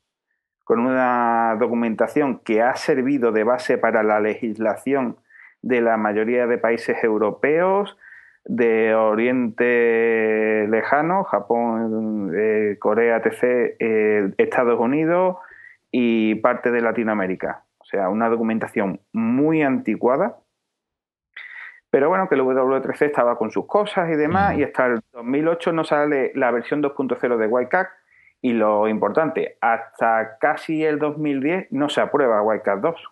con 0.63 0.79
una 0.79 1.55
documentación 1.59 2.39
que 2.39 2.61
ha 2.61 2.75
servido 2.75 3.31
de 3.31 3.43
base 3.43 3.77
para 3.77 4.03
la 4.03 4.19
legislación 4.19 5.17
de 5.61 5.81
la 5.81 5.97
mayoría 5.97 6.47
de 6.47 6.57
países 6.57 7.03
europeos, 7.03 7.97
de 8.45 8.93
Oriente 8.93 10.67
Lejano, 10.69 11.23
Japón, 11.23 12.31
eh, 12.35 12.77
Corea, 12.79 13.17
etc., 13.17 13.75
eh, 13.79 14.33
Estados 14.37 14.79
Unidos 14.79 15.37
y 15.97 16.35
parte 16.35 16.71
de 16.71 16.81
Latinoamérica. 16.81 17.63
O 17.77 17.85
sea, 17.85 18.09
una 18.09 18.27
documentación 18.27 18.99
muy 19.13 19.61
anticuada. 19.61 20.39
Pero 21.89 22.09
bueno, 22.09 22.27
que 22.27 22.35
el 22.35 22.41
W3C 22.41 23.05
estaba 23.05 23.37
con 23.37 23.49
sus 23.49 23.65
cosas 23.65 24.09
y 24.09 24.17
demás, 24.17 24.57
y 24.57 24.63
hasta 24.63 24.87
el 24.87 24.99
2008 25.13 25.71
no 25.71 25.85
sale 25.85 26.33
la 26.35 26.51
versión 26.51 26.83
2.0 26.83 27.37
de 27.37 27.47
WCAG, 27.47 27.87
y 28.41 28.51
lo 28.51 28.89
importante, 28.89 29.57
hasta 29.61 30.37
casi 30.37 30.83
el 30.83 30.99
2010 30.99 31.71
no 31.71 31.87
se 31.87 32.01
aprueba 32.01 32.41
Wildcat 32.41 32.81
2. 32.81 32.93
O 32.93 33.09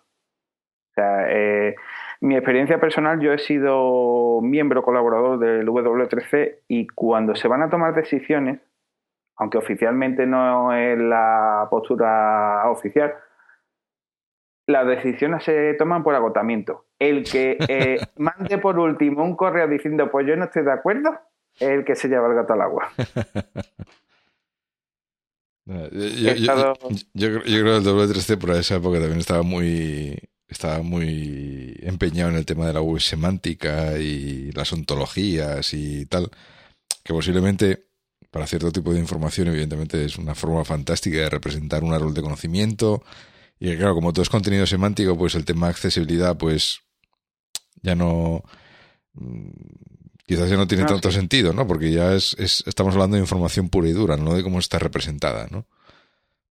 sea, 0.94 1.24
eh, 1.30 1.76
mi 2.20 2.36
experiencia 2.36 2.78
personal, 2.78 3.18
yo 3.18 3.32
he 3.32 3.38
sido 3.38 4.42
miembro 4.42 4.82
colaborador 4.82 5.38
del 5.38 5.66
W3C 5.66 6.58
y 6.68 6.86
cuando 6.88 7.34
se 7.34 7.48
van 7.48 7.62
a 7.62 7.70
tomar 7.70 7.94
decisiones, 7.94 8.60
aunque 9.36 9.58
oficialmente 9.58 10.26
no 10.26 10.72
es 10.72 10.98
la 10.98 11.66
postura 11.70 12.70
oficial, 12.70 13.14
las 14.66 14.86
decisiones 14.86 15.44
se 15.44 15.74
toman 15.74 16.02
por 16.02 16.14
agotamiento. 16.14 16.86
El 16.98 17.24
que 17.24 17.58
eh, 17.68 17.98
mande 18.16 18.58
por 18.58 18.78
último 18.78 19.24
un 19.24 19.36
correo 19.36 19.68
diciendo 19.68 20.10
pues 20.10 20.26
yo 20.26 20.36
no 20.36 20.44
estoy 20.44 20.64
de 20.64 20.72
acuerdo, 20.72 21.18
es 21.54 21.68
el 21.68 21.84
que 21.84 21.94
se 21.94 22.08
lleva 22.08 22.28
el 22.28 22.34
gato 22.34 22.52
al 22.52 22.62
agua. 22.62 22.88
Yo, 25.66 25.80
creo 25.80 27.42
que 27.42 27.58
el 27.58 27.84
W3C 27.84 28.38
por 28.38 28.50
esa 28.50 28.76
época 28.76 28.98
también 28.98 29.20
estaba 29.20 29.42
muy 29.42 30.14
estaba 30.46 30.82
muy 30.82 31.74
empeñado 31.80 32.28
en 32.30 32.36
el 32.36 32.44
tema 32.44 32.66
de 32.66 32.74
la 32.74 32.82
web 32.82 33.00
semántica 33.00 33.96
y 33.98 34.52
las 34.52 34.72
ontologías 34.74 35.72
y 35.72 36.04
tal, 36.04 36.30
que 37.02 37.14
posiblemente 37.14 37.84
para 38.34 38.48
cierto 38.48 38.72
tipo 38.72 38.92
de 38.92 38.98
información 38.98 39.46
evidentemente 39.46 40.04
es 40.04 40.18
una 40.18 40.34
forma 40.34 40.64
fantástica 40.64 41.18
de 41.18 41.30
representar 41.30 41.84
un 41.84 41.94
árbol 41.94 42.14
de 42.14 42.20
conocimiento 42.20 43.00
y 43.60 43.76
claro, 43.76 43.94
como 43.94 44.12
todo 44.12 44.24
es 44.24 44.28
contenido 44.28 44.66
semántico, 44.66 45.16
pues 45.16 45.36
el 45.36 45.44
tema 45.44 45.68
de 45.68 45.70
accesibilidad 45.70 46.36
pues 46.36 46.82
ya 47.80 47.94
no 47.94 48.42
quizás 50.26 50.50
ya 50.50 50.56
no 50.56 50.66
tiene 50.66 50.84
tanto 50.84 51.12
sentido, 51.12 51.52
¿no? 51.52 51.64
Porque 51.64 51.92
ya 51.92 52.12
es, 52.12 52.34
estamos 52.66 52.94
hablando 52.94 53.14
de 53.14 53.22
información 53.22 53.68
pura 53.68 53.86
y 53.86 53.92
dura, 53.92 54.16
no 54.16 54.34
de 54.34 54.42
cómo 54.42 54.58
está 54.58 54.80
representada, 54.80 55.46
¿no? 55.52 55.66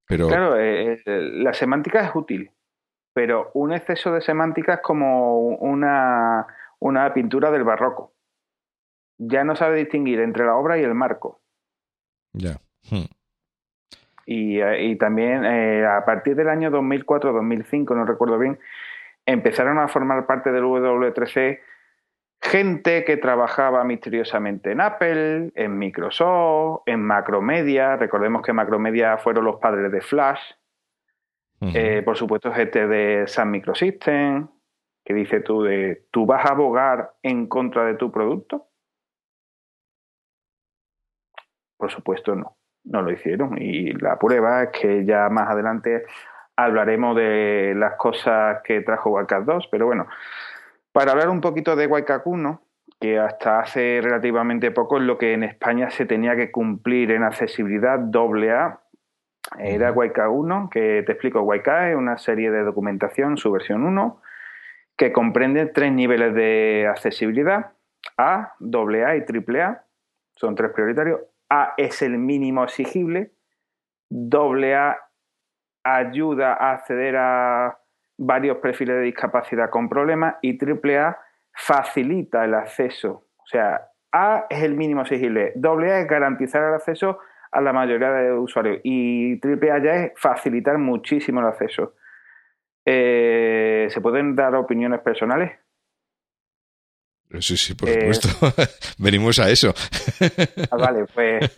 Pero... 0.08 0.30
Claro, 0.30 0.58
eh, 0.58 0.94
eh, 0.94 1.20
la 1.34 1.54
semántica 1.54 2.08
es 2.08 2.16
útil, 2.16 2.50
pero 3.12 3.52
un 3.56 3.74
exceso 3.74 4.14
de 4.14 4.22
semántica 4.22 4.76
es 4.76 4.82
como 4.82 5.38
una, 5.38 6.48
una 6.80 7.14
pintura 7.14 7.52
del 7.52 7.66
barroco. 7.66 8.14
Ya 9.18 9.44
no 9.44 9.58
sabe 9.58 9.80
distinguir 9.80 10.22
entre 10.22 10.46
la 10.46 10.56
obra 10.56 10.80
y 10.80 10.84
el 10.84 10.94
marco. 10.94 11.43
Ya. 12.34 12.60
Hmm. 12.90 13.06
Y, 14.26 14.60
eh, 14.60 14.86
y, 14.86 14.96
también 14.98 15.46
a 15.46 16.04
partir 16.06 16.36
del 16.36 16.50
año 16.50 16.70
2004-2005, 16.72 17.96
no 17.96 18.06
recuerdo 18.06 18.38
bien, 18.38 18.60
empezaron 19.26 19.80
a 19.80 19.88
formar 19.88 20.26
parte 20.26 20.52
del 20.52 20.64
W3C 20.64 21.60
gente 22.44 23.06
que 23.06 23.16
trabajaba 23.16 23.86
misteriosamente 23.86 24.72
en 24.72 24.82
Apple, 24.82 25.52
en 25.56 25.78
Microsoft, 25.78 26.82
en 26.86 27.02
Macromedia. 27.02 27.96
Recordemos 27.96 28.42
que 28.42 28.52
Macromedia 28.52 29.18
fueron 29.18 29.46
los 29.46 29.56
padres 29.58 29.92
de 29.92 30.02
Flash. 30.02 30.42
Eh, 31.62 32.02
por 32.04 32.18
supuesto, 32.18 32.52
gente 32.52 32.86
de 32.88 33.26
Sun 33.26 33.50
Microsystems, 33.50 34.50
que 35.06 35.14
dice 35.14 35.40
tú 35.40 35.64
de, 35.64 36.04
¿tú 36.12 36.26
vas 36.26 36.46
a 36.46 36.52
abogar 36.52 37.14
en 37.24 37.48
contra 37.48 37.86
de 37.86 37.94
tu 37.94 38.12
producto? 38.12 38.68
Por 41.84 41.92
supuesto, 41.92 42.34
no. 42.34 42.56
No 42.86 43.02
lo 43.02 43.12
hicieron. 43.12 43.62
Y 43.62 43.92
la 43.92 44.18
prueba 44.18 44.64
es 44.64 44.70
que 44.70 45.04
ya 45.04 45.28
más 45.28 45.50
adelante 45.50 46.06
hablaremos 46.56 47.14
de 47.14 47.74
las 47.76 47.96
cosas 47.98 48.62
que 48.64 48.80
trajo 48.80 49.10
Wildcat 49.10 49.44
2, 49.44 49.68
pero 49.70 49.86
bueno, 49.86 50.08
para 50.94 51.12
hablar 51.12 51.28
un 51.28 51.42
poquito 51.42 51.76
de 51.76 51.88
Waikaku, 51.88 52.58
que 53.02 53.20
hasta 53.20 53.60
hace 53.60 54.00
relativamente 54.02 54.72
poco 54.72 54.96
es 54.96 55.04
lo 55.04 55.18
que 55.18 55.34
en 55.34 55.44
España 55.44 55.90
se 55.90 56.06
tenía 56.06 56.38
que 56.38 56.52
cumplir 56.52 57.12
en 57.12 57.24
accesibilidad 57.24 58.00
AA 58.00 58.80
era 59.60 59.90
YK 59.90 60.20
1, 60.30 60.70
que 60.72 61.04
te 61.06 61.12
explico, 61.12 61.54
YK 61.54 61.68
es 61.90 61.98
una 61.98 62.18
serie 62.18 62.50
de 62.50 62.64
documentación, 62.64 63.36
su 63.36 63.52
versión 63.52 63.84
1, 63.84 64.22
que 64.96 65.12
comprende 65.12 65.66
tres 65.66 65.92
niveles 65.92 66.34
de 66.34 66.88
accesibilidad, 66.90 67.74
A, 68.16 68.54
AA 68.62 69.18
y 69.18 69.26
AAA, 69.28 69.84
son 70.36 70.56
tres 70.56 70.72
prioritarios. 70.72 71.20
A 71.56 71.76
es 71.78 72.02
el 72.02 72.18
mínimo 72.18 72.64
exigible, 72.64 73.32
AA 74.12 74.98
ayuda 75.84 76.54
a 76.54 76.72
acceder 76.72 77.16
a 77.16 77.78
varios 78.18 78.58
perfiles 78.58 78.96
de 78.96 79.04
discapacidad 79.04 79.70
con 79.70 79.88
problemas 79.88 80.38
y 80.42 80.58
AAA 80.58 81.16
facilita 81.54 82.44
el 82.44 82.56
acceso. 82.56 83.28
O 83.38 83.46
sea, 83.46 83.88
A 84.12 84.48
es 84.50 84.64
el 84.64 84.74
mínimo 84.74 85.02
exigible, 85.02 85.54
AA 85.64 86.00
es 86.00 86.08
garantizar 86.08 86.64
el 86.64 86.74
acceso 86.74 87.20
a 87.52 87.62
la 87.62 87.72
mayoría 87.72 88.12
de 88.12 88.34
usuarios 88.34 88.80
y 88.84 89.40
AAA 89.40 89.84
ya 89.84 89.96
es 89.96 90.14
facilitar 90.16 90.80
muchísimo 90.80 91.40
el 91.40 91.46
acceso. 91.46 91.94
Eh, 92.84 93.86
¿Se 93.92 94.02
pueden 94.02 94.36
dar 94.36 94.56
opiniones 94.56 95.02
personales? 95.02 95.52
Sí, 97.40 97.58
sí, 97.58 97.74
por 97.74 97.90
supuesto. 97.90 98.28
Eh, 98.46 98.68
Venimos 98.98 99.40
a 99.40 99.50
eso. 99.50 99.74
Ah, 100.72 100.78
vale, 100.78 101.06
pues 101.14 101.52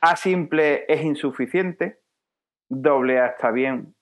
A 0.00 0.16
simple 0.16 0.84
es 0.88 1.02
insuficiente, 1.02 1.98
doble 2.68 3.20
A 3.20 3.26
está 3.26 3.50
bien 3.50 3.94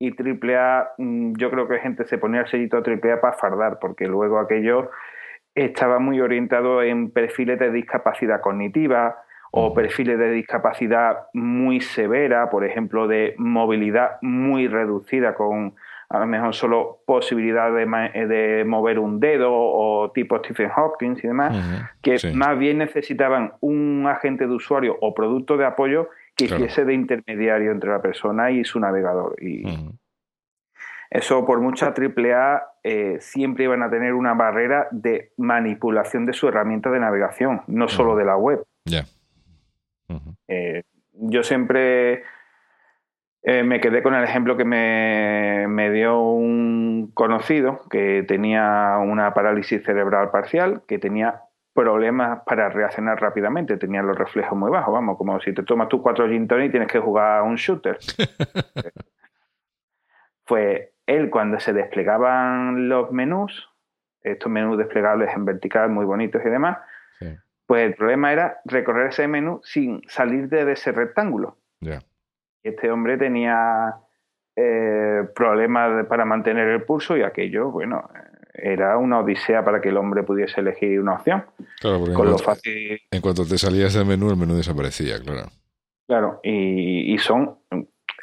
y 0.00 0.14
triple 0.14 0.56
A 0.56 0.90
mm, 0.96 1.34
yo 1.36 1.50
creo 1.50 1.68
que 1.68 1.78
gente 1.78 2.06
se 2.06 2.18
ponía 2.18 2.42
el 2.42 2.48
sellito 2.48 2.82
triple 2.82 3.12
A 3.12 3.20
para 3.20 3.36
fardar 3.36 3.78
porque 3.80 4.06
luego 4.06 4.38
aquello 4.38 4.90
estaba 5.54 5.98
muy 5.98 6.20
orientado 6.20 6.82
en 6.82 7.10
perfiles 7.10 7.58
de 7.58 7.70
discapacidad 7.70 8.40
cognitiva, 8.40 9.24
o 9.50 9.72
perfiles 9.72 10.18
de 10.18 10.30
discapacidad 10.30 11.26
muy 11.32 11.80
severa, 11.80 12.50
por 12.50 12.64
ejemplo, 12.64 13.08
de 13.08 13.34
movilidad 13.38 14.18
muy 14.20 14.68
reducida 14.68 15.34
con 15.34 15.74
a 16.10 16.18
lo 16.18 16.26
mejor 16.26 16.54
solo 16.54 17.02
posibilidad 17.06 17.70
de, 17.72 18.26
de 18.26 18.64
mover 18.64 18.98
un 18.98 19.20
dedo 19.20 19.50
o 19.52 20.10
tipo 20.12 20.38
Stephen 20.38 20.70
Hawking 20.70 21.16
y 21.22 21.26
demás, 21.26 21.90
que 22.00 22.16
más 22.32 22.58
bien 22.58 22.78
necesitaban 22.78 23.52
un 23.60 24.06
agente 24.06 24.46
de 24.46 24.54
usuario 24.54 24.96
o 25.00 25.14
producto 25.14 25.56
de 25.56 25.66
apoyo 25.66 26.08
que 26.34 26.46
hiciese 26.46 26.84
de 26.84 26.94
intermediario 26.94 27.72
entre 27.72 27.90
la 27.90 28.00
persona 28.00 28.50
y 28.50 28.64
su 28.64 28.80
navegador. 28.80 29.36
Y 29.42 29.64
eso 31.10 31.44
por 31.44 31.60
mucha 31.60 31.94
AAA 31.94 32.62
eh, 32.82 33.18
siempre 33.20 33.64
iban 33.64 33.82
a 33.82 33.90
tener 33.90 34.14
una 34.14 34.34
barrera 34.34 34.88
de 34.90 35.32
manipulación 35.36 36.24
de 36.24 36.32
su 36.32 36.48
herramienta 36.48 36.90
de 36.90 37.00
navegación, 37.00 37.62
no 37.66 37.88
solo 37.88 38.16
de 38.16 38.24
la 38.24 38.36
web. 38.36 38.64
Eh, 40.48 40.84
yo 41.12 41.42
siempre 41.42 42.22
eh, 43.50 43.62
me 43.62 43.80
quedé 43.80 44.02
con 44.02 44.14
el 44.14 44.24
ejemplo 44.24 44.58
que 44.58 44.66
me, 44.66 45.90
dio 45.90 46.20
un 46.20 47.10
conocido 47.14 47.80
que 47.88 48.22
tenía 48.28 48.98
una 48.98 49.32
parálisis 49.32 49.82
cerebral 49.82 50.30
parcial, 50.30 50.82
que 50.86 50.98
tenía 50.98 51.44
problemas 51.72 52.42
para 52.44 52.68
reaccionar 52.68 53.18
rápidamente, 53.22 53.78
tenía 53.78 54.02
los 54.02 54.18
reflejos 54.18 54.58
muy 54.58 54.70
bajos, 54.70 54.92
vamos, 54.92 55.16
como 55.16 55.40
si 55.40 55.54
te 55.54 55.62
tomas 55.62 55.88
tus 55.88 56.02
cuatro 56.02 56.28
gin 56.28 56.42
y 56.44 56.68
tienes 56.68 56.88
que 56.88 56.98
jugar 56.98 57.38
a 57.38 57.42
un 57.42 57.56
shooter. 57.56 57.96
pues 60.44 60.90
él 61.06 61.30
cuando 61.30 61.58
se 61.58 61.72
desplegaban 61.72 62.90
los 62.90 63.10
menús, 63.12 63.66
estos 64.20 64.52
menús 64.52 64.76
desplegables 64.76 65.34
en 65.34 65.46
vertical 65.46 65.88
muy 65.88 66.04
bonitos 66.04 66.42
y 66.44 66.50
demás, 66.50 66.80
pues 67.64 67.86
el 67.86 67.94
problema 67.94 68.30
era 68.30 68.60
recorrer 68.66 69.06
ese 69.06 69.26
menú 69.26 69.62
sin 69.64 70.02
salir 70.06 70.50
de 70.50 70.70
ese 70.70 70.92
rectángulo. 70.92 71.56
Este 72.62 72.90
hombre 72.90 73.16
tenía 73.16 73.94
eh, 74.56 75.22
problemas 75.34 76.06
para 76.06 76.24
mantener 76.24 76.68
el 76.68 76.82
pulso 76.82 77.16
y 77.16 77.22
aquello, 77.22 77.70
bueno, 77.70 78.08
era 78.52 78.98
una 78.98 79.20
odisea 79.20 79.64
para 79.64 79.80
que 79.80 79.90
el 79.90 79.96
hombre 79.96 80.22
pudiese 80.24 80.60
elegir 80.60 81.00
una 81.00 81.14
opción. 81.14 81.44
Claro, 81.80 82.00
porque 82.00 82.12
en, 82.12 82.16
cuanto, 82.16 82.70
en 83.12 83.20
cuanto 83.20 83.46
te 83.46 83.58
salías 83.58 83.94
del 83.94 84.06
menú, 84.06 84.30
el 84.30 84.36
menú 84.36 84.54
desaparecía, 84.56 85.20
claro. 85.20 85.48
Claro, 86.06 86.40
y, 86.42 87.16
son 87.18 87.58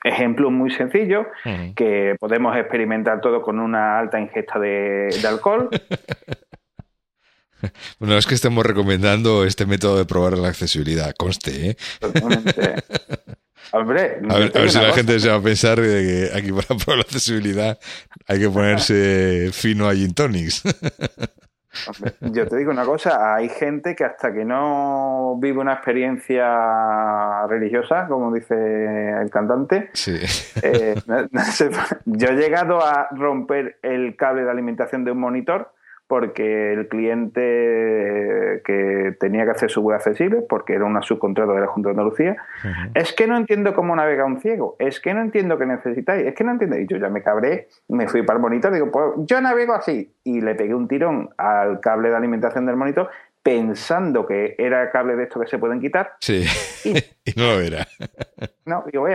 ejemplos 0.03 0.51
muy 0.51 0.71
sencillos 0.71 1.27
que 1.75 2.15
podemos 2.19 2.55
experimentar 2.57 3.21
todo 3.21 3.41
con 3.41 3.59
una 3.59 3.99
alta 3.99 4.19
ingesta 4.19 4.59
de, 4.59 5.09
de 5.21 5.27
alcohol. 5.27 5.69
Bueno, 7.99 8.17
es 8.17 8.27
que 8.27 8.35
estemos 8.35 8.63
recomendando 8.63 9.43
este 9.43 9.65
método 9.65 9.97
de 9.97 10.05
probar 10.05 10.37
la 10.37 10.49
accesibilidad, 10.49 11.15
conste, 11.17 11.71
¿eh? 11.71 11.77
Hombre, 13.75 14.21
a 14.29 14.37
ver, 14.37 14.71
si 14.71 14.79
la 14.79 14.93
gente 14.93 15.19
se 15.19 15.29
va 15.29 15.35
a 15.35 15.41
pensar 15.41 15.81
que 15.81 16.29
aquí 16.33 16.49
para 16.53 16.67
probar 16.85 16.95
la 16.95 17.01
accesibilidad 17.01 17.77
hay 18.25 18.39
que 18.39 18.49
ponerse 18.49 19.49
fino 19.51 19.89
a 19.89 19.93
gin 19.93 20.13
tonics. 20.13 20.63
yo 22.21 22.47
te 22.47 22.55
digo 22.55 22.71
una 22.71 22.85
cosa, 22.85 23.35
hay 23.35 23.49
gente 23.49 23.93
que 23.93 24.05
hasta 24.05 24.33
que 24.33 24.45
no 24.45 25.37
vive 25.41 25.59
una 25.59 25.73
experiencia 25.73 27.45
religiosa, 27.47 28.07
como 28.07 28.33
dice 28.33 28.55
el 29.21 29.29
cantante, 29.29 29.91
eh, 30.61 30.95
yo 32.05 32.27
he 32.29 32.35
llegado 32.37 32.81
a 32.81 33.09
romper 33.11 33.77
el 33.81 34.15
cable 34.15 34.45
de 34.45 34.51
alimentación 34.51 35.03
de 35.03 35.11
un 35.11 35.19
monitor 35.19 35.74
porque 36.07 36.73
el 36.73 36.87
cliente 36.87 38.61
que 38.63 39.15
tenía 39.19 39.45
que 39.45 39.51
hacer 39.51 39.71
su 39.71 39.81
web 39.81 39.95
accesible, 39.95 40.41
porque 40.47 40.73
era 40.73 40.85
una 40.85 41.01
subcontrata 41.01 41.53
de 41.53 41.61
la 41.61 41.67
Junta 41.67 41.89
de 41.89 41.91
Andalucía, 41.91 42.37
es 42.93 43.13
que 43.13 43.27
no 43.27 43.37
entiendo 43.37 43.73
cómo 43.73 43.95
navega 43.95 44.25
un 44.25 44.39
ciego, 44.39 44.75
es 44.79 44.99
que 44.99 45.13
no 45.13 45.21
entiendo 45.21 45.57
qué 45.57 45.65
necesitáis, 45.65 46.25
es 46.27 46.35
que 46.35 46.43
no 46.43 46.51
entiendo. 46.51 46.77
Y 46.77 46.87
yo 46.87 46.97
ya 46.97 47.09
me 47.09 47.23
cabré, 47.23 47.67
me 47.87 48.07
fui 48.07 48.21
para 48.21 48.37
el 48.37 48.41
monitor, 48.41 48.73
digo, 48.73 48.91
pues 48.91 49.13
yo 49.25 49.41
navego 49.41 49.73
así. 49.73 50.13
Y 50.23 50.41
le 50.41 50.55
pegué 50.55 50.75
un 50.75 50.87
tirón 50.87 51.29
al 51.37 51.79
cable 51.79 52.09
de 52.09 52.15
alimentación 52.15 52.65
del 52.65 52.75
monitor 52.75 53.09
pensando 53.45 54.25
que 54.25 54.55
era 54.57 54.89
cable 54.89 55.15
de 55.15 55.25
esto 55.25 55.39
que 55.39 55.45
se 55.45 55.59
pueden 55.59 55.79
quitar. 55.79 56.13
Sí, 56.19 56.43
y, 56.83 56.93
no 57.39 57.45
lo 57.45 57.59
era. 57.61 57.87
No, 58.65 58.83
digo, 58.91 59.05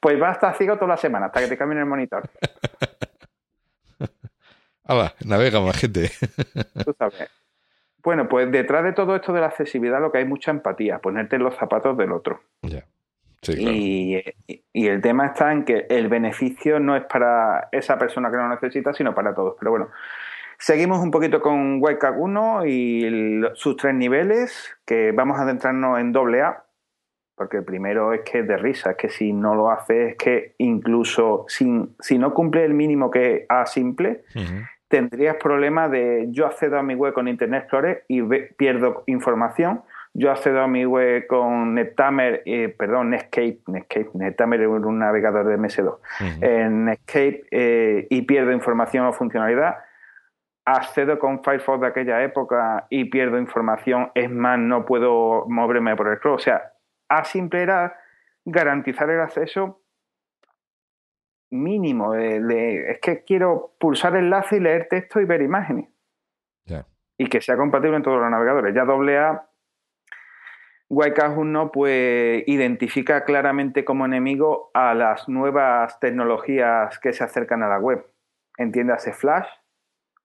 pues 0.00 0.20
va 0.20 0.28
a 0.28 0.32
estar 0.32 0.54
ciego 0.54 0.74
toda 0.74 0.88
la 0.88 0.96
semana 0.98 1.26
hasta 1.26 1.40
que 1.40 1.46
te 1.46 1.56
cambien 1.56 1.80
el 1.80 1.86
monitor. 1.86 2.28
Hala, 4.84 5.14
navega 5.24 5.60
más 5.60 5.76
gente. 5.76 6.10
Tú 6.84 6.94
sabes. 6.98 7.30
Bueno, 8.02 8.28
pues 8.28 8.50
detrás 8.50 8.82
de 8.82 8.92
todo 8.92 9.14
esto 9.14 9.32
de 9.32 9.40
la 9.40 9.46
accesibilidad 9.46 10.00
lo 10.00 10.10
que 10.10 10.18
hay 10.18 10.24
mucha 10.24 10.50
empatía, 10.50 10.98
ponerte 10.98 11.36
en 11.36 11.44
los 11.44 11.54
zapatos 11.54 11.96
del 11.96 12.12
otro. 12.12 12.40
Ya. 12.62 12.84
Sí, 13.42 13.56
claro. 13.56 13.72
y, 13.72 14.22
y, 14.72 14.86
el 14.86 15.00
tema 15.00 15.26
está 15.26 15.50
en 15.52 15.64
que 15.64 15.86
el 15.90 16.08
beneficio 16.08 16.78
no 16.78 16.94
es 16.94 17.04
para 17.04 17.68
esa 17.72 17.98
persona 17.98 18.30
que 18.30 18.36
lo 18.36 18.48
necesita, 18.48 18.92
sino 18.94 19.14
para 19.14 19.34
todos. 19.34 19.56
Pero 19.58 19.72
bueno, 19.72 19.90
seguimos 20.58 21.00
un 21.00 21.10
poquito 21.10 21.40
con 21.40 21.78
Whitecat 21.82 22.14
1 22.16 22.66
y 22.66 23.42
sus 23.54 23.76
tres 23.76 23.94
niveles, 23.94 24.76
que 24.84 25.10
vamos 25.10 25.38
a 25.38 25.42
adentrarnos 25.42 25.98
en 25.98 26.12
doble 26.12 26.42
A, 26.42 26.64
porque 27.42 27.56
el 27.56 27.64
primero 27.64 28.12
es 28.12 28.20
que 28.20 28.38
es 28.38 28.46
de 28.46 28.56
risa, 28.56 28.92
es 28.92 28.96
que 28.96 29.08
si 29.08 29.32
no 29.32 29.56
lo 29.56 29.68
hace, 29.68 30.10
es 30.10 30.16
que 30.16 30.54
incluso 30.58 31.44
sin, 31.48 31.96
si 31.98 32.16
no 32.16 32.32
cumple 32.32 32.64
el 32.64 32.72
mínimo 32.72 33.10
que 33.10 33.34
es 33.34 33.46
A 33.48 33.66
simple, 33.66 34.22
tendrías 34.86 35.34
problemas 35.42 35.90
de 35.90 36.26
yo 36.30 36.46
accedo 36.46 36.78
a 36.78 36.84
mi 36.84 36.94
web 36.94 37.12
con 37.12 37.26
Internet 37.26 37.62
Explorer 37.62 38.04
y 38.06 38.22
pierdo 38.22 39.02
información. 39.06 39.82
Yo 40.14 40.30
accedo 40.30 40.60
a 40.60 40.68
mi 40.68 40.86
web 40.86 41.26
con 41.26 41.74
Netamer, 41.74 42.44
eh, 42.46 42.68
perdón, 42.68 43.10
Netscape, 43.10 43.58
Netscape, 43.66 44.10
Netamer 44.14 44.60
es 44.60 44.68
un 44.68 45.00
navegador 45.00 45.44
de 45.48 45.58
MS2, 45.58 45.98
en 46.42 46.84
Netscape 46.84 47.42
eh, 47.50 48.06
y 48.08 48.22
pierdo 48.22 48.52
información 48.52 49.04
o 49.06 49.12
funcionalidad. 49.12 49.78
Accedo 50.64 51.18
con 51.18 51.42
Firefox 51.42 51.80
de 51.80 51.86
aquella 51.88 52.22
época 52.22 52.86
y 52.88 53.06
pierdo 53.06 53.36
información, 53.36 54.12
es 54.14 54.30
más, 54.30 54.60
no 54.60 54.84
puedo 54.84 55.44
moverme 55.48 55.96
por 55.96 56.06
el 56.06 56.20
Chrome. 56.20 56.36
O 56.36 56.38
sea, 56.38 56.71
a 57.18 57.24
simple 57.24 57.62
era 57.62 57.98
garantizar 58.44 59.08
el 59.10 59.20
acceso 59.20 59.82
mínimo. 61.50 62.14
es 62.14 62.98
que 63.00 63.22
quiero 63.24 63.74
pulsar 63.78 64.16
enlace 64.16 64.56
y 64.56 64.60
leer 64.60 64.88
texto 64.88 65.20
y 65.20 65.24
ver 65.24 65.42
imágenes. 65.42 65.88
Y 67.18 67.28
que 67.28 67.40
sea 67.40 67.56
compatible 67.56 67.98
en 67.98 68.02
todos 68.02 68.20
los 68.20 68.30
navegadores. 68.30 68.74
Ya 68.74 68.82
AA, 68.82 69.48
no 71.44 71.70
pues 71.70 72.42
identifica 72.46 73.24
claramente 73.24 73.84
como 73.84 74.06
enemigo 74.06 74.70
a 74.74 74.94
las 74.94 75.28
nuevas 75.28 76.00
tecnologías 76.00 76.98
que 76.98 77.12
se 77.12 77.22
acercan 77.22 77.62
a 77.62 77.68
la 77.68 77.78
web. 77.78 78.04
Entiéndase 78.56 79.12
Flash, 79.12 79.48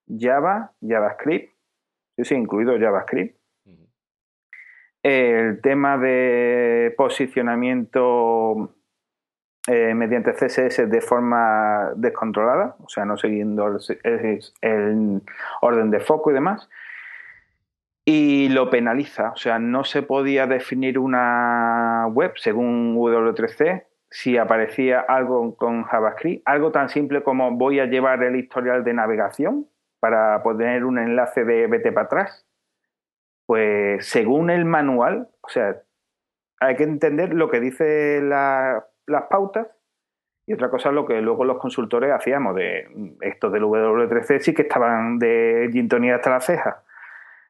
Java, 0.07 0.73
JavaScript, 0.81 1.53
sí, 2.15 2.23
sí, 2.23 2.35
incluido 2.35 2.79
JavaScript. 2.79 3.36
El 5.09 5.61
tema 5.61 5.97
de 5.97 6.93
posicionamiento 6.97 8.73
eh, 9.65 9.93
mediante 9.93 10.33
CSS 10.33 10.89
de 10.89 10.99
forma 10.99 11.93
descontrolada, 11.95 12.75
o 12.83 12.89
sea, 12.89 13.05
no 13.05 13.15
siguiendo 13.15 13.79
el, 14.03 15.21
orden 15.61 15.91
de 15.91 16.01
foco 16.01 16.31
y 16.31 16.33
demás. 16.33 16.69
y 18.03 18.49
lo 18.49 18.69
penaliza. 18.69 19.31
O 19.31 19.37
sea, 19.37 19.59
no 19.59 19.85
se 19.85 20.01
podía 20.01 20.45
definir 20.45 20.99
una 20.99 22.07
web 22.11 22.33
según 22.35 22.93
W3C 22.97 23.85
si 24.09 24.37
aparecía 24.37 24.99
algo 24.99 25.55
con 25.55 25.83
JavaScript, 25.83 26.45
algo 26.45 26.73
tan 26.73 26.89
simple 26.89 27.23
como 27.23 27.51
voy 27.51 27.79
a 27.79 27.85
llevar 27.85 28.23
el 28.23 28.35
historial 28.35 28.83
de 28.83 28.93
navegación 28.93 29.67
para 30.01 30.43
poner 30.43 30.83
un 30.83 30.99
enlace 30.99 31.45
de 31.45 31.67
vete 31.67 31.93
para 31.93 32.07
atrás. 32.07 32.46
Pues 33.47 34.05
según 34.05 34.51
el 34.51 34.65
manual, 34.65 35.29
o 35.41 35.49
sea, 35.49 35.81
hay 36.59 36.75
que 36.75 36.83
entender 36.83 37.33
lo 37.33 37.49
que 37.49 37.59
dice 37.59 38.21
las 38.21 39.23
pautas 39.29 39.67
y 40.45 40.53
otra 40.53 40.69
cosa 40.69 40.91
lo 40.91 41.07
que 41.07 41.21
luego 41.21 41.45
los 41.45 41.57
consultores 41.57 42.11
hacíamos 42.11 42.55
de 42.55 42.87
estos 43.21 43.51
del 43.51 43.63
W3C 43.63 44.39
sí 44.39 44.53
que 44.53 44.61
estaban 44.61 45.17
de 45.17 45.69
gintonía 45.73 46.17
hasta 46.17 46.29
la 46.29 46.41
ceja 46.41 46.83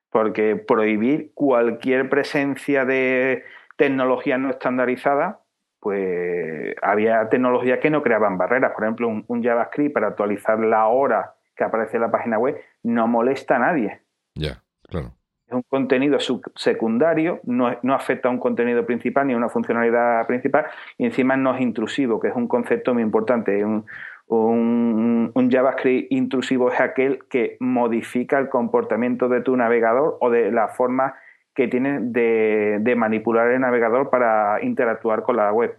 porque 0.09 0.55
prohibir 0.55 1.31
cualquier 1.33 2.09
presencia 2.09 2.85
de 2.85 3.43
tecnología 3.75 4.37
no 4.37 4.49
estandarizada, 4.49 5.41
pues 5.79 6.75
había 6.81 7.29
tecnologías 7.29 7.79
que 7.79 7.89
no 7.89 8.01
creaban 8.01 8.37
barreras. 8.37 8.71
Por 8.73 8.83
ejemplo, 8.83 9.07
un, 9.07 9.43
JavaScript 9.43 9.93
para 9.93 10.07
actualizar 10.07 10.59
la 10.59 10.87
hora 10.87 11.35
que 11.55 11.63
aparece 11.63 11.97
en 11.97 12.01
la 12.01 12.11
página 12.11 12.39
web 12.39 12.59
no 12.83 13.07
molesta 13.07 13.55
a 13.57 13.59
nadie. 13.59 14.01
Ya, 14.35 14.63
claro. 14.89 15.13
Es 15.47 15.53
un 15.53 15.63
contenido 15.63 16.17
secundario, 16.55 17.39
no, 17.43 17.73
no, 17.81 17.93
afecta 17.93 18.27
a 18.27 18.31
un 18.31 18.37
contenido 18.37 18.85
principal 18.85 19.27
ni 19.27 19.33
a 19.33 19.37
una 19.37 19.47
funcionalidad 19.47 20.27
principal, 20.27 20.65
y 20.97 21.05
encima 21.05 21.37
no 21.37 21.55
es 21.55 21.61
intrusivo, 21.61 22.19
que 22.19 22.27
es 22.27 22.35
un 22.35 22.49
concepto 22.49 22.93
muy 22.93 23.01
importante. 23.01 23.63
Un, 23.63 23.85
un, 24.27 25.49
JavaScript 25.49 26.11
intrusivo 26.11 26.69
es 26.71 26.79
aquel 26.79 27.19
que 27.29 27.55
modifica 27.59 28.39
el 28.39 28.49
comportamiento 28.49 29.29
de 29.29 29.41
tu 29.41 29.55
navegador 29.55 30.17
o 30.19 30.29
de 30.29 30.51
la 30.51 30.67
forma 30.67 31.15
que 31.55 31.67
tiene 31.67 31.99
de, 32.01 32.95
manipular 32.97 33.49
el 33.49 33.61
navegador 33.61 34.09
para 34.09 34.61
interactuar 34.63 35.23
con 35.23 35.37
la 35.37 35.51
web. 35.51 35.75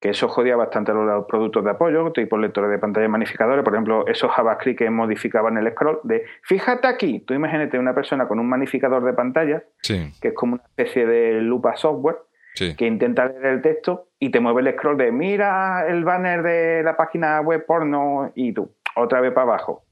Que 0.00 0.10
eso 0.10 0.28
jodía 0.28 0.54
bastante 0.54 0.92
los 0.92 1.26
productos 1.26 1.64
de 1.64 1.70
apoyo, 1.70 2.12
tipo 2.12 2.38
lectores 2.38 2.70
de 2.70 2.78
pantalla 2.78 3.08
magnificadores, 3.08 3.64
por 3.64 3.74
ejemplo, 3.74 4.06
esos 4.06 4.30
JavaScript 4.30 4.78
que 4.78 4.90
modificaban 4.90 5.58
el 5.58 5.72
scroll 5.72 5.98
de 6.04 6.24
fíjate 6.42 6.86
aquí, 6.86 7.20
tú 7.20 7.34
imagínate 7.34 7.78
una 7.78 7.94
persona 7.94 8.28
con 8.28 8.38
un 8.38 8.48
magnificador 8.48 9.04
de 9.04 9.12
pantalla, 9.12 9.64
que 9.82 10.28
es 10.28 10.34
como 10.34 10.54
una 10.54 10.62
especie 10.62 11.04
de 11.04 11.40
lupa 11.40 11.74
software, 11.76 12.18
que 12.54 12.86
intenta 12.86 13.26
leer 13.26 13.46
el 13.46 13.62
texto 13.62 14.08
y 14.18 14.30
te 14.30 14.40
mueve 14.40 14.62
el 14.62 14.72
scroll 14.74 14.96
de 14.96 15.12
mira 15.12 15.86
el 15.88 16.04
banner 16.04 16.42
de 16.42 16.82
la 16.82 16.96
página 16.96 17.40
web 17.40 17.64
porno 17.66 18.32
y 18.34 18.52
tú, 18.52 18.72
otra 18.96 19.20
vez 19.20 19.32
para 19.32 19.46
abajo. 19.46 19.84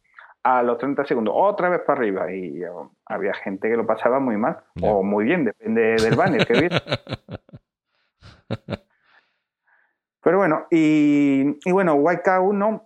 A 0.42 0.62
los 0.62 0.78
30 0.78 1.04
segundos, 1.06 1.34
otra 1.36 1.68
vez 1.68 1.80
para 1.80 1.98
arriba. 1.98 2.32
Y 2.32 2.62
había 3.06 3.34
gente 3.34 3.68
que 3.68 3.76
lo 3.76 3.84
pasaba 3.84 4.20
muy 4.20 4.36
mal 4.36 4.58
o 4.80 5.02
muy 5.02 5.24
bien, 5.24 5.44
depende 5.44 5.96
del 5.96 6.14
banner 6.14 6.46
que 6.46 6.52
viene. 6.52 6.80
Pero 10.26 10.38
bueno, 10.38 10.66
y, 10.72 11.56
y 11.64 11.70
bueno, 11.70 11.94
YK1 11.98 12.82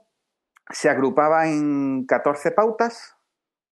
se 0.68 0.90
agrupaba 0.90 1.48
en 1.48 2.04
14 2.04 2.50
pautas 2.50 3.16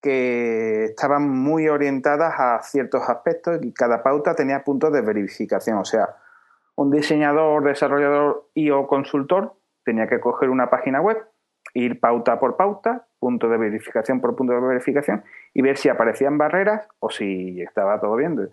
que 0.01 0.85
estaban 0.85 1.29
muy 1.29 1.69
orientadas 1.69 2.33
a 2.39 2.63
ciertos 2.63 3.07
aspectos 3.11 3.59
y 3.61 3.75
cada 3.75 4.03
pauta 4.03 4.35
tenía 4.35 4.65
puntos 4.65 4.91
de 4.91 5.03
verificación. 5.03 5.77
O 5.77 5.85
sea, 5.85 6.17
un 6.77 6.91
diseñador, 6.91 7.63
desarrollador 7.63 8.49
y 8.55 8.71
o 8.71 8.87
consultor 8.87 9.53
tenía 9.85 10.07
que 10.07 10.19
coger 10.19 10.49
una 10.49 10.71
página 10.71 11.03
web, 11.03 11.19
ir 11.75 12.01
pauta 12.01 12.41
por 12.41 12.57
pauta, 12.57 13.07
punto 13.19 13.51
de 13.51 13.59
verificación 13.59 14.23
por 14.23 14.35
punto 14.35 14.55
de 14.55 14.61
verificación 14.61 15.25
y 15.53 15.61
ver 15.61 15.77
si 15.77 15.91
aparecían 15.91 16.39
barreras 16.39 16.89
o 17.01 17.11
si 17.11 17.61
estaba 17.61 18.01
todo 18.01 18.17
bien. 18.17 18.49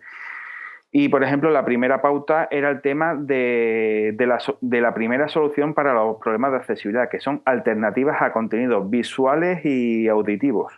Y, 0.97 1.09
por 1.09 1.25
ejemplo, 1.25 1.51
la 1.51 1.65
primera 1.65 2.01
pauta 2.01 2.47
era 2.49 2.69
el 2.69 2.79
tema 2.79 3.15
de, 3.15 4.15
la, 4.17 4.37
de 4.61 4.79
la 4.79 4.93
primera 4.93 5.27
solución 5.27 5.73
para 5.73 5.93
los 5.93 6.15
problemas 6.21 6.51
de 6.51 6.57
accesibilidad, 6.59 7.09
que 7.09 7.19
son 7.19 7.41
alternativas 7.43 8.21
a 8.21 8.31
contenidos 8.31 8.89
visuales 8.89 9.59
y 9.65 10.07
auditivos. 10.07 10.71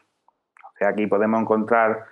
Aquí 0.82 1.06
podemos 1.06 1.40
encontrar 1.40 2.06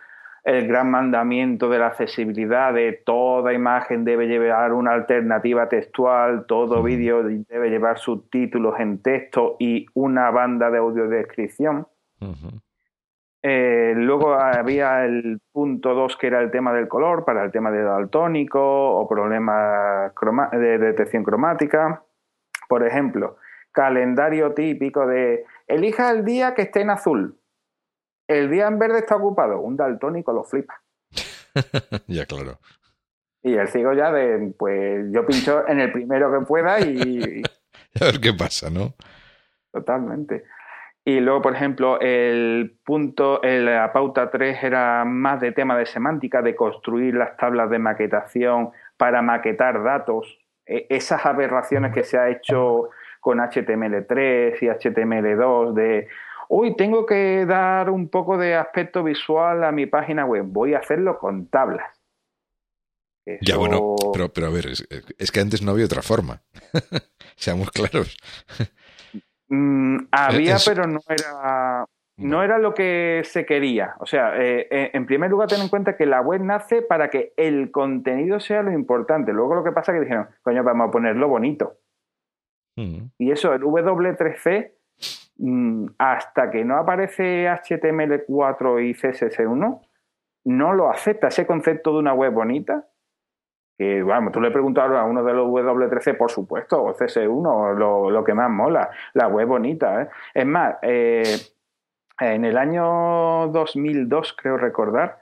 el 0.43 0.67
gran 0.67 0.91
mandamiento 0.91 1.67
de 1.67 1.79
la 1.79 1.87
accesibilidad, 1.87 2.75
de 2.75 2.93
toda 2.93 3.53
imagen 3.53 4.05
debe 4.05 4.27
llevar 4.27 4.73
una 4.73 4.91
alternativa 4.91 5.67
textual, 5.67 6.45
todo 6.45 6.83
vídeo 6.83 7.23
debe 7.23 7.71
llevar 7.71 7.97
subtítulos 7.97 8.79
en 8.79 9.01
texto 9.01 9.55
y 9.57 9.87
una 9.95 10.29
banda 10.29 10.69
de 10.69 10.77
audiodescripción. 10.77 11.87
Eh, 13.47 13.93
luego 13.95 14.33
había 14.33 15.05
el 15.05 15.39
punto 15.51 15.93
2 15.93 16.17
que 16.17 16.25
era 16.25 16.41
el 16.41 16.49
tema 16.49 16.73
del 16.73 16.87
color 16.87 17.25
para 17.25 17.43
el 17.43 17.51
tema 17.51 17.69
de 17.69 17.83
daltónico 17.83 18.59
o 18.59 19.07
problemas 19.07 20.11
de 20.51 20.79
detección 20.79 21.23
cromática. 21.23 22.03
Por 22.67 22.83
ejemplo, 22.87 23.37
calendario 23.71 24.55
típico 24.55 25.05
de 25.05 25.45
elija 25.67 26.09
el 26.09 26.25
día 26.25 26.55
que 26.55 26.63
esté 26.63 26.81
en 26.81 26.89
azul. 26.89 27.39
El 28.27 28.49
día 28.49 28.65
en 28.65 28.79
verde 28.79 28.97
está 28.97 29.17
ocupado. 29.17 29.59
Un 29.59 29.77
daltónico 29.77 30.33
lo 30.33 30.43
flipa. 30.43 30.81
ya, 32.07 32.25
claro. 32.25 32.57
Y 33.43 33.53
el 33.53 33.67
ciego 33.67 33.93
ya 33.93 34.11
de, 34.11 34.55
pues 34.57 35.05
yo 35.11 35.23
pincho 35.23 35.67
en 35.67 35.81
el 35.81 35.91
primero 35.91 36.31
que 36.31 36.43
pueda 36.47 36.79
y... 36.79 37.43
a 38.01 38.05
ver 38.05 38.19
qué 38.19 38.33
pasa, 38.33 38.71
¿no? 38.71 38.95
Totalmente. 39.71 40.45
Y 41.05 41.19
luego, 41.19 41.43
por 41.43 41.55
ejemplo, 41.55 41.99
el 42.01 42.77
punto, 42.83 43.39
la 43.43 43.93
pauta 43.93 44.31
3 44.31 44.63
era 44.63 45.05
más 45.05 45.39
de 45.39 45.51
tema 45.51 45.77
de 45.77 45.85
semántica, 45.85 46.41
de 46.41 46.55
construir 46.55 47.13
las 47.13 47.37
tablas 47.37 47.69
de 47.69 47.77
maquetación 47.77 48.71
para 48.97 49.21
maquetar 49.21 49.83
datos. 49.83 50.39
E, 50.65 50.87
esas 50.89 51.23
aberraciones 51.25 51.93
que 51.93 52.03
se 52.03 52.17
ha 52.17 52.29
hecho 52.29 52.89
con 53.21 53.37
HTML3 53.37 54.57
y 54.61 54.65
HTML2 54.65 55.73
de 55.73 56.07
Hoy 56.47 56.75
tengo 56.75 57.05
que 57.05 57.45
dar 57.45 57.89
un 57.89 58.09
poco 58.09 58.37
de 58.37 58.55
aspecto 58.55 59.03
visual 59.03 59.63
a 59.63 59.71
mi 59.71 59.85
página 59.85 60.25
web. 60.25 60.45
Voy 60.47 60.73
a 60.73 60.79
hacerlo 60.79 61.17
con 61.17 61.47
tablas. 61.47 61.87
Ya, 63.41 63.57
bueno, 63.57 63.95
pero, 64.13 64.31
pero 64.31 64.47
a 64.47 64.49
ver, 64.51 64.67
es, 64.67 65.31
que 65.31 65.39
antes 65.39 65.63
no 65.63 65.71
había 65.71 65.85
otra 65.85 66.03
forma. 66.03 66.43
Seamos 67.35 67.71
claros. 67.71 68.15
Mm, 69.49 69.97
había, 70.11 70.57
pero 70.65 70.87
no 70.87 70.99
era, 71.07 71.85
no 72.17 72.43
era 72.43 72.57
lo 72.57 72.73
que 72.73 73.21
se 73.25 73.45
quería. 73.45 73.95
O 73.99 74.05
sea, 74.05 74.35
eh, 74.41 74.67
eh, 74.69 74.91
en 74.93 75.05
primer 75.05 75.29
lugar, 75.29 75.47
ten 75.47 75.61
en 75.61 75.69
cuenta 75.69 75.95
que 75.95 76.05
la 76.05 76.21
web 76.21 76.41
nace 76.41 76.81
para 76.81 77.09
que 77.09 77.33
el 77.37 77.71
contenido 77.71 78.39
sea 78.39 78.63
lo 78.63 78.71
importante. 78.71 79.33
Luego 79.33 79.55
lo 79.55 79.63
que 79.63 79.71
pasa 79.71 79.91
es 79.91 79.97
que 79.97 80.05
dijeron, 80.05 80.27
coño, 80.41 80.63
vamos 80.63 80.89
a 80.89 80.91
ponerlo 80.91 81.27
bonito. 81.27 81.77
Mm. 82.75 83.11
Y 83.19 83.31
eso, 83.31 83.53
el 83.53 83.61
W3C 83.61 84.75
Mm, 85.37 85.87
hasta 85.97 86.49
que 86.49 86.63
no 86.63 86.77
aparece 86.77 87.47
HTML4 87.49 88.79
y 88.81 88.93
CSS1, 88.93 89.81
no 90.45 90.73
lo 90.73 90.89
acepta 90.89 91.27
ese 91.27 91.45
concepto 91.45 91.91
de 91.91 91.99
una 91.99 92.13
web 92.13 92.31
bonita. 92.31 92.87
Que, 93.77 94.03
vamos, 94.03 94.31
tú 94.31 94.39
le 94.39 94.51
preguntas 94.51 94.89
a 94.91 95.03
uno 95.03 95.23
de 95.23 95.33
los 95.33 95.47
W3C, 95.47 96.17
por 96.17 96.31
supuesto, 96.31 96.81
o 96.81 96.95
CS1, 96.95 97.75
lo, 97.75 98.09
lo 98.09 98.23
que 98.23 98.33
más 98.33 98.49
mola, 98.49 98.89
la 99.13 99.27
web 99.27 99.47
bonita. 99.47 100.03
¿eh? 100.03 100.07
Es 100.33 100.45
más, 100.45 100.75
eh, 100.81 101.37
en 102.19 102.45
el 102.45 102.57
año 102.57 103.47
2002, 103.47 104.35
creo 104.39 104.57
recordar, 104.57 105.19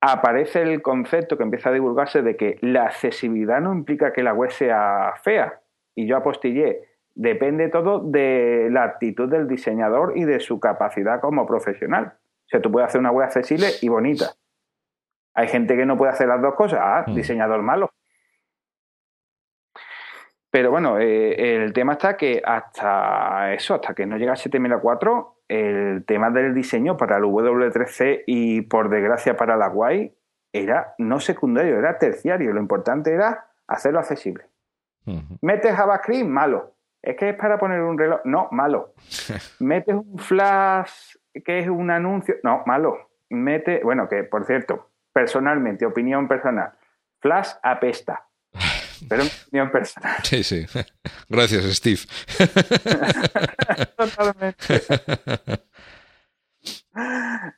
aparece 0.00 0.62
el 0.62 0.82
concepto 0.82 1.36
que 1.36 1.44
empieza 1.44 1.70
a 1.70 1.72
divulgarse 1.72 2.22
de 2.22 2.36
que 2.36 2.58
la 2.60 2.84
accesibilidad 2.86 3.60
no 3.60 3.72
implica 3.72 4.12
que 4.12 4.22
la 4.22 4.34
web 4.34 4.50
sea 4.50 5.14
fea. 5.22 5.60
Y 5.94 6.06
yo 6.06 6.16
apostillé, 6.16 6.88
depende 7.14 7.68
todo 7.68 8.00
de 8.00 8.68
la 8.70 8.84
actitud 8.84 9.28
del 9.28 9.48
diseñador 9.48 10.12
y 10.16 10.24
de 10.24 10.40
su 10.40 10.60
capacidad 10.60 11.20
como 11.20 11.46
profesional. 11.46 12.14
O 12.46 12.48
sea, 12.48 12.60
tú 12.60 12.70
puedes 12.70 12.88
hacer 12.88 13.00
una 13.00 13.10
web 13.10 13.26
accesible 13.26 13.68
y 13.80 13.88
bonita. 13.88 14.34
Hay 15.36 15.48
gente 15.48 15.76
que 15.76 15.86
no 15.86 15.96
puede 15.96 16.10
hacer 16.10 16.26
las 16.26 16.42
dos 16.42 16.54
cosas. 16.54 16.80
Ah, 16.82 17.04
mm. 17.06 17.14
diseñador 17.14 17.62
malo. 17.62 17.90
Pero 20.50 20.70
bueno, 20.70 20.98
eh, 20.98 21.56
el 21.56 21.72
tema 21.72 21.92
está 21.92 22.16
que 22.16 22.42
hasta 22.44 23.52
eso, 23.52 23.74
hasta 23.74 23.94
que 23.94 24.06
no 24.06 24.16
llega 24.16 24.32
a 24.32 24.36
7004, 24.36 25.42
el 25.48 26.04
tema 26.06 26.30
del 26.30 26.54
diseño 26.54 26.96
para 26.96 27.18
el 27.18 27.24
W3C 27.24 28.24
y 28.26 28.62
por 28.62 28.88
desgracia 28.88 29.36
para 29.36 29.56
la 29.56 29.68
WAI 29.68 30.16
era 30.52 30.94
no 30.98 31.20
secundario, 31.20 31.78
era 31.78 31.98
terciario. 31.98 32.52
Lo 32.52 32.60
importante 32.60 33.12
era 33.12 33.46
hacerlo 33.68 34.00
accesible. 34.00 34.46
Metes 35.40 35.76
JavaScript, 35.76 36.26
malo 36.26 36.76
es 37.06 37.16
que 37.16 37.30
es 37.30 37.36
para 37.36 37.56
poner 37.56 37.80
un 37.82 37.96
reloj. 37.96 38.20
No, 38.24 38.48
malo. 38.50 38.92
Metes 39.60 39.94
un 39.94 40.18
flash 40.18 41.14
que 41.44 41.60
es 41.60 41.68
un 41.68 41.90
anuncio. 41.90 42.34
No, 42.42 42.64
malo. 42.66 43.10
Mete, 43.30 43.80
bueno, 43.84 44.08
que 44.08 44.24
por 44.24 44.44
cierto, 44.44 44.90
personalmente, 45.16 45.86
opinión 45.86 46.28
personal, 46.28 46.72
flash 47.20 47.52
apesta. 47.62 48.26
Pero 49.08 49.22
opinión 49.22 49.70
personal. 49.70 50.16
Sí, 50.22 50.44
sí. 50.44 50.66
Gracias, 51.30 51.64
Steve. 51.74 52.00
Totalmente. 53.96 54.62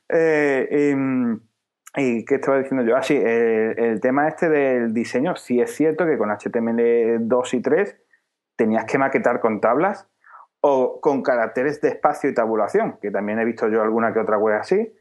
Eh, 0.09 0.67
em, 0.69 1.39
¿Y 1.95 2.25
qué 2.25 2.35
estaba 2.35 2.59
diciendo 2.59 2.85
yo? 2.85 2.95
Ah, 2.95 3.01
sí, 3.01 3.15
el, 3.15 3.99
tema 4.01 4.27
este 4.27 4.49
del 4.49 4.93
diseño, 4.93 5.35
sí 5.35 5.61
es 5.61 5.73
cierto 5.73 6.05
que 6.05 6.17
con 6.17 6.29
HTML2 6.29 7.53
y 7.53 7.61
3 7.61 7.97
tenías 8.55 8.85
que 8.85 8.99
maquetar 8.99 9.39
con 9.39 9.61
tablas 9.61 10.07
o 10.59 10.99
con 11.01 11.23
caracteres 11.23 11.81
de 11.81 11.87
espacio 11.89 12.29
y 12.29 12.33
tabulación, 12.35 12.99
que 13.01 13.09
también 13.09 13.39
he 13.39 13.45
visto 13.45 13.67
yo 13.69 13.81
alguna 13.81 14.13
que 14.13 14.19
otra 14.19 14.37
web 14.37 14.59
así, 14.59 14.93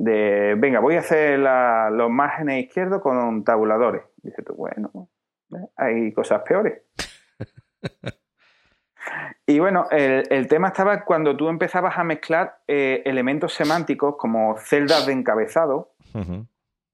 de, 0.00 0.54
venga, 0.56 0.80
voy 0.80 0.96
a 0.96 1.00
hacer 1.00 1.38
los 1.38 2.10
márgenes 2.10 2.64
izquierdos 2.64 3.02
con 3.02 3.44
tabuladores. 3.44 4.02
Dice 4.22 4.42
tú, 4.42 4.54
bueno, 4.54 4.90
hay 5.76 6.12
cosas 6.12 6.42
peores. 6.42 6.82
Y 9.46 9.58
bueno, 9.58 9.86
el, 9.90 10.46
tema 10.46 10.68
estaba 10.68 11.04
cuando 11.04 11.36
tú 11.36 11.48
empezabas 11.48 11.98
a 11.98 12.04
mezclar 12.04 12.60
eh, 12.68 13.02
elementos 13.04 13.54
semánticos 13.54 14.14
como 14.16 14.56
celdas 14.58 15.06
de 15.06 15.12
encabezado 15.12 15.94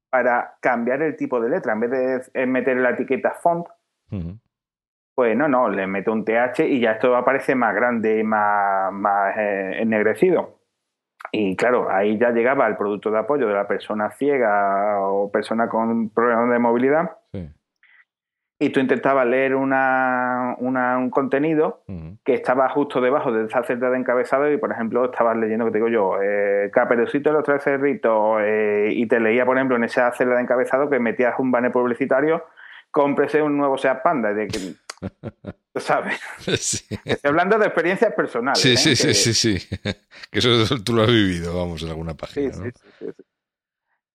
para 0.09 0.57
cambiar 0.61 1.03
el 1.03 1.17
tipo 1.17 1.39
de 1.41 1.51
letra. 1.51 1.75
En 1.75 1.81
vez 1.81 2.31
de 2.33 2.47
meter 2.47 2.79
la 2.79 2.91
etiqueta 2.91 3.33
font, 3.33 3.67
pues 5.15 5.37
no, 5.37 5.49
no, 5.49 5.69
le 5.69 5.87
meto 5.87 6.13
un 6.13 6.25
TH 6.25 6.61
y 6.61 6.81
ya 6.81 6.93
esto 6.93 7.15
aparece 7.15 7.55
más 7.55 7.75
grande 7.75 8.21
y 8.21 8.23
más, 8.23 8.91
más 8.91 9.37
eh, 9.37 9.83
ennegrecido. 9.83 10.56
Y 11.33 11.57
claro, 11.57 11.91
ahí 11.91 12.19
ya 12.19 12.31
llegaba 12.31 12.67
el 12.67 12.77
producto 12.77 13.11
de 13.11 13.19
apoyo 13.19 13.47
de 13.47 13.55
la 13.55 13.67
persona 13.67 14.11
ciega 14.11 15.01
o 15.01 15.31
persona 15.31 15.69
con 15.69 16.11
problemas 16.11 16.51
de 16.51 16.59
movilidad. 16.59 17.11
Y 18.59 18.71
tú 18.71 18.81
intentabas 18.81 19.27
leer 19.27 19.55
una, 19.55 20.57
un 20.59 21.11
contenido 21.11 21.83
que 22.25 22.33
estaba 22.33 22.71
justo 22.71 23.03
debajo 23.03 23.31
de 23.31 23.45
esa 23.45 23.63
celda 23.65 23.91
de 23.91 23.99
encabezado 23.99 24.51
y, 24.51 24.57
por 24.57 24.73
ejemplo, 24.73 25.05
estabas 25.05 25.37
leyendo, 25.37 25.67
que 25.67 25.73
te 25.73 25.79
digo 25.79 25.89
yo, 25.89 26.23
eh, 26.23 26.71
Caperucito 26.73 27.33
los 27.33 27.45
tres 27.45 27.63
cerritos 27.63 28.41
eh, 28.41 28.89
y 28.93 29.07
te 29.09 29.21
leía, 29.21 29.45
por 29.45 29.59
ejemplo, 29.59 29.77
en 29.77 29.85
esa 29.85 30.11
celda 30.13 30.37
de 30.37 30.43
encabezado 30.43 30.89
que 30.89 30.99
metías 30.99 31.39
un 31.39 31.51
banner 31.51 31.71
publicitario, 31.71 32.45
cómprese 32.91 33.43
un 33.43 33.59
nuevo 33.59 33.77
Seat 33.77 34.03
Panda. 34.03 34.33
De 34.33 34.49
¿Sabes? 35.75 36.21
Estoy 37.05 37.29
hablando 37.29 37.59
de 37.59 37.67
experiencias 37.67 38.15
personales. 38.15 38.61
Sí, 38.61 38.77
sí, 38.77 38.91
¿eh? 38.93 38.97
sí, 38.97 39.15
sí, 39.15 39.35
sí. 39.35 39.79
Que 40.31 40.39
eso 40.39 40.79
tú 40.85 40.95
lo 40.95 41.03
has 41.03 41.09
vivido, 41.09 41.57
vamos, 41.57 41.83
en 41.83 41.91
alguna 41.91 42.15
página. 42.15 42.53
Sí, 42.53 42.71
sí, 42.99 43.07
sí, 43.09 43.15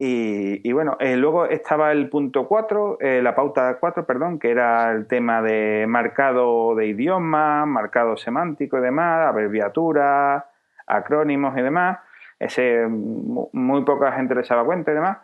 y, 0.03 0.71
bueno, 0.71 0.97
eh, 0.99 1.15
luego 1.15 1.45
estaba 1.45 1.91
el 1.91 2.09
punto 2.09 2.47
4, 2.47 2.97
eh, 3.01 3.21
la 3.21 3.35
pauta 3.35 3.77
4, 3.79 4.03
perdón, 4.07 4.39
que 4.39 4.49
era 4.49 4.91
el 4.91 5.05
tema 5.05 5.43
de 5.43 5.85
marcado 5.87 6.73
de 6.73 6.87
idioma, 6.87 7.67
marcado 7.67 8.17
semántico 8.17 8.79
y 8.79 8.81
demás, 8.81 9.27
abreviaturas, 9.27 10.43
acrónimos 10.87 11.55
y 11.55 11.61
demás. 11.61 11.99
Ese 12.39 12.87
muy 12.87 13.83
poca 13.85 14.11
gente 14.13 14.33
le 14.33 14.41
echaba 14.41 14.65
cuenta 14.65 14.89
y 14.89 14.95
demás. 14.95 15.19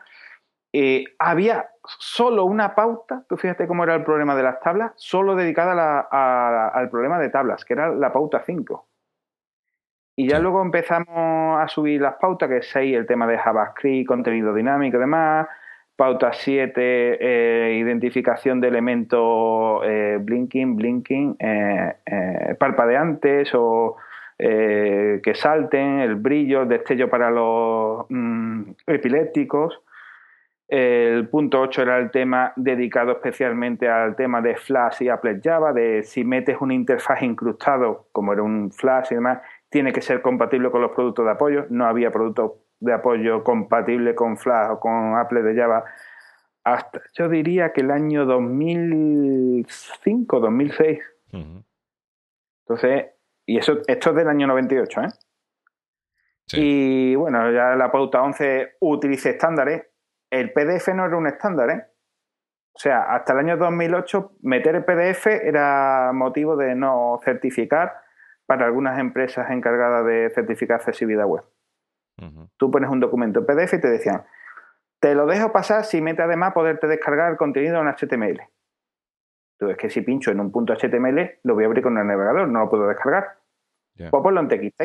Y 0.71 1.05
había 1.19 1.69
solo 1.85 2.45
una 2.45 2.75
pauta, 2.75 3.23
tú 3.29 3.37
fíjate 3.37 3.67
cómo 3.67 3.83
era 3.83 3.95
el 3.95 4.03
problema 4.03 4.35
de 4.35 4.43
las 4.43 4.59
tablas, 4.59 4.91
solo 4.97 5.35
dedicada 5.35 5.99
al 6.69 6.89
problema 6.89 7.19
de 7.19 7.29
tablas, 7.29 7.63
que 7.63 7.73
era 7.73 7.89
la 7.89 8.11
pauta 8.11 8.43
5. 8.45 8.87
Y 10.19 10.27
ya 10.27 10.39
luego 10.39 10.61
empezamos 10.63 11.59
a 11.59 11.67
subir 11.67 12.01
las 12.01 12.15
pautas, 12.15 12.49
que 12.49 12.57
es 12.57 12.69
6, 12.71 12.97
el 12.97 13.05
tema 13.05 13.27
de 13.27 13.37
JavaScript, 13.37 14.07
contenido 14.07 14.53
dinámico 14.53 14.97
y 14.97 14.99
demás. 14.99 15.47
Pauta 15.95 16.31
7, 16.31 16.71
eh, 16.79 17.77
identificación 17.77 18.59
de 18.59 18.67
elementos 18.67 19.81
eh, 19.83 20.17
blinking, 20.19 20.75
blinking, 20.75 21.35
eh, 21.39 22.55
parpadeantes 22.59 23.49
o 23.55 23.95
que 24.37 25.31
salten, 25.33 25.99
el 25.99 26.13
brillo, 26.13 26.65
destello 26.65 27.09
para 27.09 27.31
los 27.31 28.05
mm, 28.09 28.61
epilépticos. 28.85 29.81
El 30.67 31.29
punto 31.29 31.61
8 31.61 31.81
era 31.81 31.97
el 31.97 32.11
tema 32.11 32.51
dedicado 32.57 33.13
especialmente 33.13 33.87
al 33.87 34.15
tema 34.15 34.41
de 34.41 34.55
Flash 34.55 35.01
y 35.01 35.09
Applet 35.09 35.41
Java, 35.41 35.71
de 35.71 36.03
si 36.03 36.25
metes 36.25 36.57
un 36.59 36.71
interfaz 36.71 37.21
incrustado, 37.21 38.07
como 38.11 38.33
era 38.33 38.43
un 38.43 38.71
Flash 38.71 39.07
y 39.11 39.15
demás, 39.15 39.39
tiene 39.69 39.93
que 39.93 40.01
ser 40.01 40.21
compatible 40.21 40.69
con 40.69 40.81
los 40.81 40.91
productos 40.91 41.25
de 41.25 41.31
apoyo. 41.31 41.65
No 41.69 41.85
había 41.85 42.11
productos 42.11 42.51
de 42.79 42.93
apoyo 42.93 43.43
compatible 43.43 44.13
con 44.13 44.37
Flash 44.37 44.71
o 44.71 44.79
con 44.79 45.15
Apple 45.15 45.41
de 45.41 45.55
Java 45.55 45.85
hasta, 46.67 47.01
yo 47.13 47.29
diría 47.29 47.71
que 47.71 47.79
el 47.79 47.91
año 47.91 48.25
2005, 48.25 50.39
2006. 50.41 50.99
Entonces, 51.31 53.05
y 53.45 53.57
eso, 53.57 53.77
esto 53.87 54.09
es 54.09 54.15
del 54.17 54.27
año 54.27 54.47
98, 54.47 55.01
¿eh? 55.01 55.07
Y 56.53 57.15
bueno, 57.15 57.51
ya 57.51 57.75
la 57.75 57.89
pauta 57.89 58.21
11 58.21 58.75
utilice 58.81 59.29
estándares. 59.29 59.85
El 60.29 60.51
PDF 60.51 60.89
no 60.93 61.05
era 61.05 61.17
un 61.17 61.27
estándar, 61.27 61.69
¿eh? 61.69 61.85
O 62.73 62.79
sea, 62.79 63.15
hasta 63.15 63.33
el 63.33 63.39
año 63.39 63.57
2008 63.57 64.33
meter 64.41 64.75
el 64.75 64.85
PDF 64.85 65.25
era 65.27 66.11
motivo 66.13 66.55
de 66.55 66.75
no 66.75 67.19
certificar 67.23 68.01
para 68.45 68.65
algunas 68.65 68.99
empresas 68.99 69.49
encargadas 69.49 70.05
de 70.05 70.29
certificar 70.29 70.75
accesibilidad 70.75 71.25
web. 71.25 71.43
Tú 72.57 72.71
pones 72.71 72.89
un 72.89 72.99
documento 72.99 73.39
en 73.39 73.45
PDF 73.45 73.73
y 73.73 73.81
te 73.81 73.89
decían, 73.89 74.25
te 74.99 75.13
lo 75.13 75.25
dejo 75.25 75.51
pasar 75.51 75.85
si 75.85 76.01
mete 76.01 76.23
además 76.23 76.53
poderte 76.53 76.87
descargar 76.87 77.31
el 77.31 77.37
contenido 77.37 77.79
en 77.79 77.87
HTML. 77.87 78.41
Tú 79.59 79.69
es 79.69 79.77
que 79.77 79.89
si 79.89 80.01
pincho 80.01 80.31
en 80.31 80.39
un 80.39 80.51
punto 80.51 80.73
HTML, 80.73 81.39
lo 81.43 81.55
voy 81.55 81.63
a 81.63 81.67
abrir 81.67 81.83
con 81.83 81.97
el 81.97 82.05
navegador, 82.05 82.47
no 82.47 82.59
lo 82.59 82.69
puedo 82.69 82.87
descargar. 82.87 83.37
Yeah. 83.95 84.11
Pues 84.11 84.21
ponlo 84.23 84.39
en 84.41 84.47
TXT. 84.47 84.81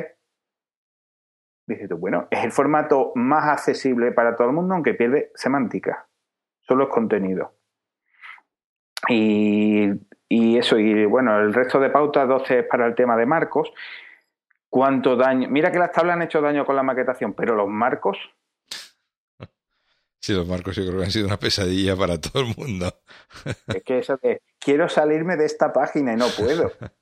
Dices 1.66 1.88
tú, 1.88 1.96
bueno, 1.96 2.28
es 2.30 2.44
el 2.44 2.52
formato 2.52 3.12
más 3.14 3.44
accesible 3.48 4.12
para 4.12 4.36
todo 4.36 4.48
el 4.48 4.54
mundo, 4.54 4.74
aunque 4.74 4.94
pierde 4.94 5.30
semántica. 5.34 6.08
Solo 6.60 6.84
es 6.84 6.90
contenido. 6.90 7.54
Y 9.08 9.90
y 10.34 10.56
eso, 10.56 10.78
y 10.78 11.04
bueno, 11.04 11.38
el 11.38 11.52
resto 11.52 11.78
de 11.78 11.90
pautas 11.90 12.26
12 12.26 12.60
es 12.60 12.64
para 12.66 12.86
el 12.86 12.94
tema 12.94 13.18
de 13.18 13.26
marcos. 13.26 13.70
¿Cuánto 14.70 15.14
daño? 15.14 15.46
Mira 15.50 15.70
que 15.70 15.78
las 15.78 15.92
tablas 15.92 16.16
han 16.16 16.22
hecho 16.22 16.40
daño 16.40 16.64
con 16.64 16.74
la 16.74 16.82
maquetación, 16.82 17.34
pero 17.34 17.54
los 17.54 17.68
marcos. 17.68 18.16
Sí, 20.18 20.32
los 20.32 20.48
marcos 20.48 20.74
yo 20.74 20.86
creo 20.86 21.00
que 21.00 21.04
han 21.04 21.10
sido 21.10 21.26
una 21.26 21.36
pesadilla 21.36 21.94
para 21.96 22.18
todo 22.18 22.44
el 22.44 22.54
mundo. 22.56 22.94
Es 23.66 23.82
que 23.84 23.98
eso 23.98 24.16
de 24.22 24.40
quiero 24.58 24.88
salirme 24.88 25.36
de 25.36 25.44
esta 25.44 25.70
página 25.70 26.14
y 26.14 26.16
no 26.16 26.28
puedo. 26.28 26.72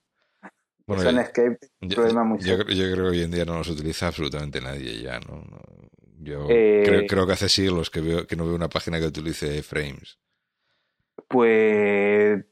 Bueno, 0.91 1.03
eso 1.03 1.11
en 1.11 1.19
Escape 1.21 1.59
yo, 1.83 1.95
problema 1.95 2.25
muy 2.25 2.41
yo, 2.41 2.57
yo, 2.57 2.65
creo 2.65 3.05
que 3.05 3.11
hoy 3.11 3.23
en 3.23 3.31
día 3.31 3.45
no 3.45 3.57
los 3.57 3.69
utiliza 3.69 4.09
absolutamente 4.09 4.61
nadie 4.61 5.01
ya. 5.01 5.21
¿no? 5.21 5.45
Yo 6.19 6.47
eh, 6.51 6.83
creo, 6.85 7.07
creo, 7.07 7.27
que 7.29 7.33
hace 7.33 7.49
siglos 7.49 7.91
que, 7.91 8.01
veo, 8.01 8.27
que 8.27 8.35
no 8.35 8.45
veo 8.45 8.57
una 8.57 8.69
página 8.69 8.99
que 8.99 9.07
utilice 9.07 9.63
frames. 9.63 10.19
Pues 11.29 12.45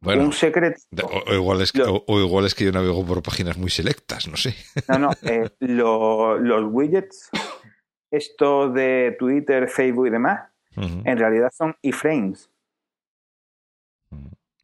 bueno, 0.00 0.22
un 0.22 0.32
secreto. 0.32 0.80
O, 1.26 1.34
igual 1.34 1.60
es 1.60 1.72
que, 1.72 1.82
o, 1.82 2.20
igual 2.20 2.46
es 2.46 2.54
que 2.54 2.64
yo 2.64 2.70
navego 2.70 3.04
por 3.04 3.20
páginas 3.20 3.58
muy 3.58 3.70
selectas, 3.70 4.28
no 4.28 4.36
sé. 4.36 4.54
No, 4.86 5.00
no, 5.00 5.10
eh, 5.22 5.50
los 5.58 6.64
widgets, 6.70 7.30
esto 8.12 8.68
de 8.68 9.16
Twitter, 9.18 9.68
Facebook 9.68 10.06
y 10.06 10.10
demás, 10.10 10.50
en 10.76 11.18
realidad 11.18 11.50
son 11.52 11.74
iframes. 11.82 12.48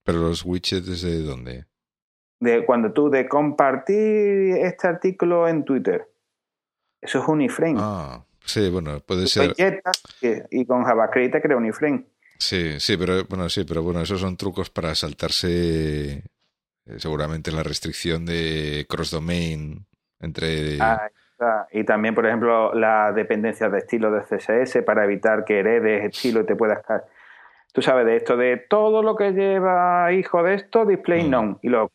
Pero 0.04 0.20
los 0.20 0.44
widgets 0.44 1.02
de 1.02 1.22
dónde? 1.22 1.67
De 2.40 2.64
cuando 2.64 2.92
tú 2.92 3.11
de 3.11 3.29
compartir 3.29 4.57
este 4.59 4.87
artículo 4.87 5.48
en 5.48 5.64
Twitter. 5.64 6.09
Eso 7.01 7.20
es 7.20 7.29
un 7.29 7.42
iframe. 7.42 7.79
Ah, 7.79 8.24
sí, 8.44 8.70
bueno, 8.70 9.01
puede 9.01 9.27
ser. 9.27 9.55
Y 10.51 10.64
con 10.66 10.85
JavaScript 10.85 11.33
te 11.33 11.42
crea 11.42 11.57
un 11.57 11.66
iframe. 11.66 12.05
Sí, 12.38 12.79
sí, 12.79 12.96
pero 12.96 13.24
bueno, 13.24 13.48
sí, 13.48 13.64
pero 13.64 13.83
bueno, 13.83 14.01
esos 14.01 14.20
son 14.20 14.37
trucos 14.37 14.70
para 14.70 14.94
saltarse 14.94 16.22
eh, 16.88 16.98
seguramente 16.98 17.51
la 17.51 17.64
restricción 17.64 18.24
de 18.24 18.87
cross 18.88 19.11
domain 19.11 19.85
entre 20.20 20.79
ah, 20.81 21.09
y 21.70 21.85
también, 21.85 22.14
por 22.14 22.27
ejemplo, 22.27 22.74
la 22.74 23.12
dependencia 23.12 23.68
de 23.68 23.79
estilo 23.79 24.11
de 24.11 24.22
CSS 24.22 24.83
para 24.83 25.05
evitar 25.05 25.44
que 25.44 25.61
heredes 25.61 26.05
estilo 26.05 26.40
y 26.40 26.46
te 26.46 26.57
puedas 26.57 26.81
Tú 27.72 27.83
sabes 27.83 28.07
de 28.07 28.16
esto, 28.16 28.37
de 28.37 28.57
todo 28.57 29.03
lo 29.03 29.14
que 29.14 29.33
lleva 29.33 30.11
hijo 30.12 30.42
de 30.42 30.55
esto, 30.55 30.85
display 30.85 31.24
mm. 31.24 31.31
none, 31.31 31.57
y 31.62 31.68
lo 31.68 31.90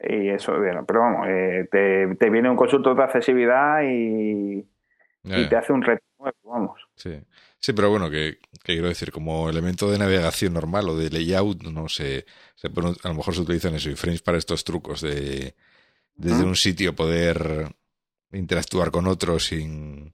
Y 0.00 0.28
eso, 0.28 0.56
bueno, 0.58 0.84
pero 0.86 1.00
vamos, 1.00 1.26
eh, 1.28 1.68
te, 1.70 2.14
te, 2.16 2.30
viene 2.30 2.50
un 2.50 2.56
consultor 2.56 2.96
de 2.96 3.02
accesibilidad 3.02 3.82
y, 3.82 4.66
y 5.24 5.48
te 5.48 5.56
hace 5.56 5.72
un 5.72 5.82
reto 5.82 6.04
nuevo, 6.18 6.36
vamos. 6.44 6.80
Sí. 6.94 7.18
Sí, 7.58 7.72
pero 7.72 7.90
bueno, 7.90 8.08
que, 8.10 8.38
quiero 8.62 8.88
decir, 8.88 9.10
como 9.10 9.48
elemento 9.48 9.90
de 9.90 9.98
navegación 9.98 10.54
normal 10.54 10.88
o 10.88 10.96
de 10.96 11.10
layout, 11.10 11.62
no 11.64 11.88
sé, 11.88 12.24
a 12.62 13.08
lo 13.08 13.14
mejor 13.14 13.34
se 13.34 13.40
utilizan 13.40 13.74
eso, 13.74 13.94
frames 13.96 14.22
para 14.22 14.38
estos 14.38 14.62
trucos 14.62 15.00
de 15.00 15.54
desde 16.14 16.44
un 16.44 16.56
sitio 16.56 16.94
poder 16.94 17.74
interactuar 18.32 18.90
con 18.90 19.06
otros 19.06 19.46
sin, 19.46 20.12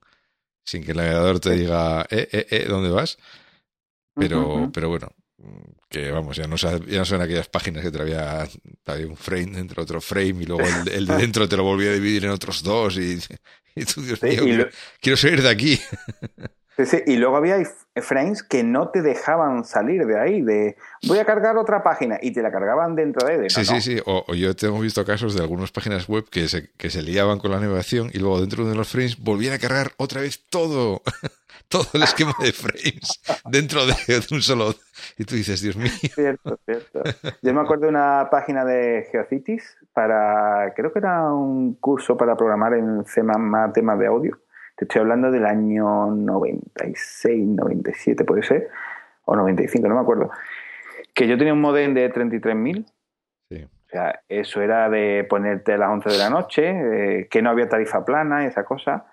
sin 0.63 0.83
que 0.83 0.91
el 0.91 0.97
navegador 0.97 1.39
te 1.39 1.51
diga, 1.51 2.01
eh, 2.09 2.27
eh, 2.31 2.47
eh, 2.49 2.65
¿dónde 2.67 2.89
vas? 2.89 3.17
Pero, 4.15 4.69
pero 4.73 4.89
bueno, 4.89 5.09
que 5.89 6.11
vamos, 6.11 6.37
ya 6.37 6.47
no, 6.47 6.55
ya 6.55 6.79
no 6.79 7.05
son 7.05 7.21
aquellas 7.21 7.47
páginas 7.47 7.83
que 7.83 7.91
todavía 7.91 8.47
había 8.85 9.07
un 9.07 9.17
frame 9.17 9.51
dentro 9.51 9.75
de 9.75 9.83
otro 9.83 10.01
frame 10.01 10.41
y 10.41 10.45
luego 10.45 10.63
el, 10.91 11.05
de 11.05 11.17
dentro 11.17 11.47
te 11.47 11.57
lo 11.57 11.63
volvía 11.63 11.91
a 11.91 11.93
dividir 11.93 12.25
en 12.25 12.31
otros 12.31 12.63
dos 12.63 12.97
y, 12.97 13.19
tú, 13.85 14.01
Dios 14.01 14.21
mío, 14.23 14.67
quiero 14.99 15.17
salir 15.17 15.41
de 15.41 15.49
aquí. 15.49 15.79
y 17.05 17.17
luego 17.17 17.37
había 17.37 17.57
frames 18.01 18.41
que 18.41 18.63
no 18.63 18.89
te 18.89 19.01
dejaban 19.01 19.63
salir 19.63 20.05
de 20.05 20.19
ahí, 20.19 20.41
de 20.41 20.75
voy 21.07 21.19
a 21.19 21.25
cargar 21.25 21.57
otra 21.57 21.83
página 21.83 22.17
y 22.21 22.31
te 22.31 22.41
la 22.41 22.51
cargaban 22.51 22.95
dentro 22.95 23.27
de 23.27 23.35
él. 23.35 23.49
sí, 23.49 23.63
sí, 23.65 23.81
sí. 23.81 24.01
O, 24.05 24.33
yo 24.33 24.55
tengo 24.55 24.79
visto 24.79 25.05
casos 25.05 25.35
de 25.35 25.41
algunas 25.41 25.71
páginas 25.71 26.07
web 26.07 26.25
que 26.29 26.47
se, 26.47 26.71
que 26.71 26.89
se 26.89 27.03
liaban 27.03 27.39
con 27.39 27.51
la 27.51 27.59
navegación 27.59 28.09
y 28.13 28.19
luego 28.19 28.39
dentro 28.39 28.67
de 28.67 28.75
los 28.75 28.87
frames 28.87 29.19
volvían 29.19 29.53
a 29.53 29.59
cargar 29.59 29.91
otra 29.97 30.21
vez 30.21 30.43
todo, 30.49 31.03
todo 31.67 31.87
el 31.93 32.03
esquema 32.03 32.33
de 32.39 32.51
frames 32.51 33.21
dentro 33.45 33.85
de, 33.85 33.93
un 34.31 34.41
solo. 34.41 34.73
Y 35.17 35.25
tú 35.25 35.35
dices, 35.35 35.61
Dios 35.61 35.75
mío. 35.75 35.91
Cierto, 36.13 36.59
cierto. 36.65 37.03
Yo 37.41 37.53
me 37.53 37.61
acuerdo 37.61 37.83
de 37.83 37.89
una 37.89 38.27
página 38.29 38.65
de 38.65 39.07
Geocities 39.11 39.77
para, 39.93 40.73
creo 40.75 40.93
que 40.93 40.99
era 40.99 41.31
un 41.33 41.75
curso 41.75 42.17
para 42.17 42.35
programar 42.35 42.73
en 42.73 43.05
C++ 43.05 43.21
temas 43.73 43.99
de 43.99 44.07
audio 44.07 44.39
te 44.75 44.85
estoy 44.85 45.01
hablando 45.01 45.31
del 45.31 45.45
año 45.45 46.07
96, 46.07 47.47
97 47.47 48.23
puede 48.25 48.43
ser, 48.43 48.69
o 49.25 49.35
95, 49.35 49.87
no 49.87 49.95
me 49.95 50.01
acuerdo. 50.01 50.31
Que 51.13 51.27
yo 51.27 51.37
tenía 51.37 51.53
un 51.53 51.61
modem 51.61 51.93
de 51.93 52.11
33.000. 52.11 52.85
Sí. 53.49 53.63
O 53.63 53.89
sea, 53.89 54.21
eso 54.27 54.61
era 54.61 54.89
de 54.89 55.25
ponerte 55.29 55.73
a 55.73 55.77
las 55.77 55.89
11 55.89 56.09
de 56.09 56.17
la 56.17 56.29
noche, 56.29 57.19
eh, 57.19 57.27
que 57.29 57.41
no 57.43 57.51
había 57.51 57.69
tarifa 57.69 58.03
plana 58.03 58.43
y 58.43 58.47
esa 58.47 58.65
cosa. 58.65 59.05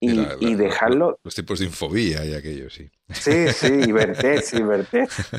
Y, 0.00 0.54
dejarlo. 0.54 1.18
Los, 1.22 1.34
tipos 1.34 1.58
de 1.58 1.66
infobía 1.66 2.24
y 2.24 2.34
aquello, 2.34 2.70
sí. 2.70 2.90
Sí, 3.10 3.48
sí, 3.48 3.82
y 3.86 3.92
Vertex, 3.92 4.54
y 4.54 4.62
Vertex. 4.62 5.30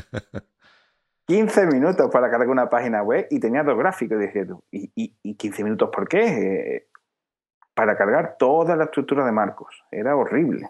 15 1.26 1.66
minutos 1.72 2.08
para 2.12 2.30
cargar 2.30 2.48
una 2.48 2.70
página 2.70 3.02
web 3.02 3.26
y 3.30 3.40
tenía 3.40 3.64
dos 3.64 3.76
gráficos. 3.76 4.18
Y 4.18 4.26
dije 4.26 4.46
tú, 4.46 4.62
¿y, 4.70 4.92
y 4.94 5.34
15 5.34 5.64
minutos 5.64 5.90
por 5.92 6.06
qué? 6.08 6.26
Eh, 6.26 6.88
para 7.74 7.96
cargar 7.96 8.36
toda 8.38 8.76
la 8.76 8.84
estructura 8.84 9.24
de 9.24 9.32
Marcos. 9.32 9.84
Era 9.90 10.14
horrible. 10.14 10.68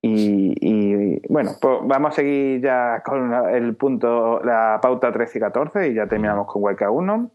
Y, 0.00 1.20
bueno, 1.28 1.52
pues 1.60 1.78
vamos 1.82 2.12
a 2.12 2.14
seguir 2.14 2.60
ya 2.62 3.02
con 3.04 3.32
el 3.34 3.76
punto, 3.76 4.40
la 4.44 4.78
pauta 4.80 5.12
13 5.12 5.38
y 5.38 5.40
14 5.40 5.88
y 5.88 5.94
ya 5.94 6.06
terminamos 6.06 6.46
con 6.46 6.62
WK1. 6.62 7.30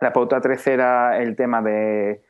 La 0.00 0.12
pauta 0.12 0.40
13 0.40 0.74
era 0.74 1.18
el 1.18 1.36
tema 1.36 1.62
de 1.62 2.22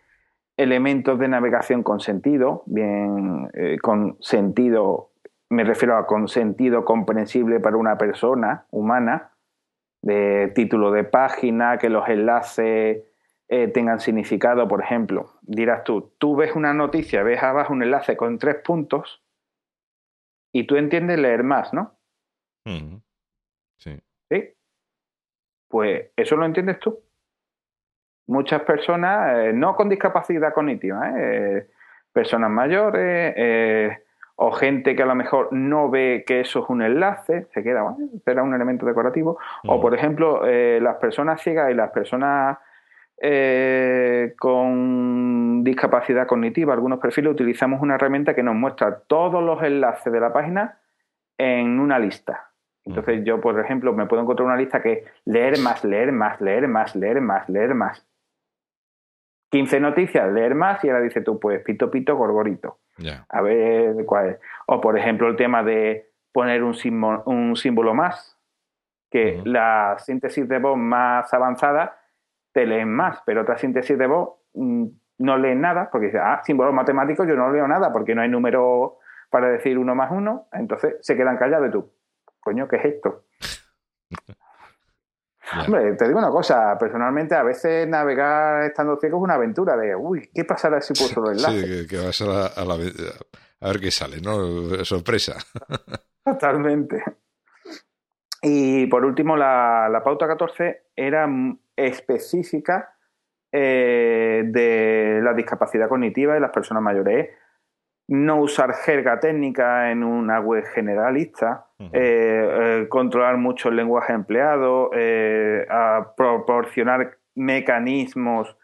elementos 0.56 1.18
de 1.18 1.28
navegación 1.28 1.82
con 1.82 2.00
sentido, 2.00 2.62
bien, 2.66 3.50
eh, 3.54 3.78
con 3.80 4.16
sentido, 4.20 5.12
me 5.50 5.64
refiero 5.64 5.96
a 5.96 6.06
con 6.06 6.28
sentido 6.28 6.84
comprensible 6.84 7.60
para 7.60 7.76
una 7.76 7.98
persona 7.98 8.66
humana, 8.70 9.32
de 10.02 10.52
título 10.54 10.92
de 10.92 11.04
página, 11.04 11.78
que 11.78 11.90
los 11.90 12.08
enlaces 12.08 13.02
eh, 13.48 13.68
tengan 13.68 14.00
significado. 14.00 14.68
Por 14.68 14.82
ejemplo, 14.82 15.32
dirás 15.42 15.84
tú, 15.84 16.12
tú 16.18 16.36
ves 16.36 16.54
una 16.54 16.72
noticia, 16.74 17.22
ves 17.22 17.42
abajo 17.42 17.72
un 17.72 17.82
enlace 17.82 18.16
con 18.16 18.38
tres 18.38 18.56
puntos 18.64 19.22
y 20.52 20.66
tú 20.66 20.76
entiendes 20.76 21.18
leer 21.18 21.42
más, 21.42 21.74
¿no? 21.74 21.98
Sí. 23.78 24.00
¿Sí? 24.30 24.54
Pues 25.68 26.10
eso 26.16 26.36
lo 26.36 26.46
entiendes 26.46 26.78
tú. 26.78 27.05
Muchas 28.26 28.62
personas, 28.62 29.36
eh, 29.36 29.52
no 29.52 29.76
con 29.76 29.88
discapacidad 29.88 30.52
cognitiva, 30.52 31.10
¿eh? 31.16 31.66
personas 32.12 32.50
mayores 32.50 33.98
o 34.36 34.50
gente 34.52 34.96
que 34.96 35.02
a 35.02 35.06
lo 35.06 35.14
mejor 35.14 35.52
no 35.52 35.90
ve 35.90 36.24
que 36.26 36.40
eso 36.40 36.62
es 36.62 36.68
un 36.68 36.82
enlace, 36.82 37.46
se 37.54 37.62
queda, 37.62 37.82
bueno, 37.82 37.98
será 38.24 38.42
un 38.42 38.54
elemento 38.54 38.84
decorativo. 38.84 39.38
O, 39.66 39.80
por 39.80 39.94
ejemplo, 39.94 40.42
las 40.44 40.96
personas 40.96 41.40
ciegas 41.40 41.70
y 41.70 41.74
las 41.74 41.90
personas 41.90 42.58
eh, 43.18 44.34
con 44.38 45.64
discapacidad 45.64 46.26
cognitiva, 46.26 46.74
algunos 46.74 46.98
perfiles, 46.98 47.32
utilizamos 47.32 47.80
una 47.80 47.94
herramienta 47.94 48.34
que 48.34 48.42
nos 48.42 48.54
muestra 48.54 49.00
todos 49.06 49.42
los 49.42 49.62
enlaces 49.62 50.12
de 50.12 50.20
la 50.20 50.32
página 50.32 50.78
en 51.38 51.80
una 51.80 51.98
lista. 51.98 52.50
Entonces 52.84 53.24
yo, 53.24 53.40
por 53.40 53.58
ejemplo, 53.58 53.92
me 53.94 54.06
puedo 54.06 54.22
encontrar 54.22 54.46
una 54.46 54.56
lista 54.56 54.80
que 54.80 55.04
leer 55.24 55.58
más, 55.58 55.82
leer 55.82 56.12
más, 56.12 56.40
leer 56.40 56.68
más, 56.68 56.94
leer 56.94 57.20
más, 57.20 57.48
leer 57.48 57.74
más. 57.74 58.06
15 59.56 59.80
noticias, 59.80 60.30
leer 60.32 60.54
más 60.54 60.84
y 60.84 60.90
ahora 60.90 61.00
dice 61.00 61.22
tú, 61.22 61.40
pues 61.40 61.62
pito, 61.62 61.90
pito, 61.90 62.14
gorgorito. 62.14 62.80
A 63.30 63.40
ver 63.40 64.04
cuál 64.04 64.28
es. 64.28 64.40
O 64.66 64.82
por 64.82 64.98
ejemplo 64.98 65.28
el 65.28 65.36
tema 65.36 65.62
de 65.62 66.10
poner 66.30 66.62
un 66.62 66.74
símbolo, 66.74 67.22
un 67.24 67.56
símbolo 67.56 67.94
más, 67.94 68.38
que 69.10 69.40
la 69.46 69.96
síntesis 69.98 70.46
de 70.46 70.58
voz 70.58 70.76
más 70.76 71.32
avanzada 71.32 71.98
te 72.52 72.66
leen 72.66 72.92
más, 72.92 73.22
pero 73.24 73.40
otra 73.40 73.56
síntesis 73.56 73.96
de 73.96 74.06
voz 74.06 74.34
mm, 74.52 74.88
no 75.20 75.38
leen 75.38 75.62
nada, 75.62 75.88
porque 75.90 76.08
dice, 76.08 76.18
ah, 76.18 76.42
símbolos 76.44 76.74
matemáticos 76.74 77.26
yo 77.26 77.34
no 77.34 77.50
leo 77.50 77.66
nada, 77.66 77.94
porque 77.94 78.14
no 78.14 78.20
hay 78.20 78.28
número 78.28 78.98
para 79.30 79.48
decir 79.48 79.78
uno 79.78 79.94
más 79.94 80.10
uno, 80.10 80.48
entonces 80.52 80.96
se 81.00 81.16
quedan 81.16 81.38
callados 81.38 81.68
y 81.68 81.72
tú, 81.72 81.90
coño, 82.40 82.68
¿qué 82.68 82.76
es 82.76 82.84
esto? 82.84 83.24
Hombre, 85.66 85.94
te 85.94 86.06
digo 86.06 86.18
una 86.18 86.30
cosa, 86.30 86.76
personalmente 86.78 87.34
a 87.34 87.42
veces 87.42 87.86
navegar 87.86 88.64
estando 88.64 88.96
ciego 88.96 89.18
es 89.18 89.22
una 89.22 89.34
aventura 89.34 89.76
de, 89.76 89.94
uy, 89.94 90.28
¿qué 90.34 90.44
pasará 90.44 90.80
si 90.80 90.92
puedo 90.94 91.28
los 91.28 91.36
enlaces? 91.36 91.80
Sí, 91.82 91.86
que, 91.86 91.98
vas 91.98 92.20
a, 92.20 92.46
a, 92.46 92.62
a, 92.62 93.68
ver 93.68 93.80
qué 93.80 93.90
sale, 93.90 94.20
¿no? 94.20 94.84
Sorpresa. 94.84 95.36
Totalmente. 96.24 97.02
Y 98.42 98.86
por 98.86 99.04
último, 99.04 99.36
la, 99.36 99.88
la 99.90 100.02
pauta 100.02 100.26
14 100.26 100.86
era 100.96 101.28
específica 101.76 102.96
eh, 103.52 104.42
de 104.46 105.20
la 105.22 105.32
discapacidad 105.32 105.88
cognitiva 105.88 106.34
de 106.34 106.40
las 106.40 106.50
personas 106.50 106.82
mayores. 106.82 107.30
No 108.08 108.36
usar 108.40 108.72
jerga 108.74 109.18
técnica 109.18 109.90
en 109.90 110.04
una 110.04 110.40
web 110.40 110.64
generalista, 110.72 111.66
eh, 111.80 111.88
eh, 111.92 112.86
controlar 112.88 113.36
mucho 113.36 113.68
el 113.68 113.76
lenguaje 113.76 114.12
empleado, 114.12 114.90
proporcionar 116.16 117.18
mecanismos 117.34 118.56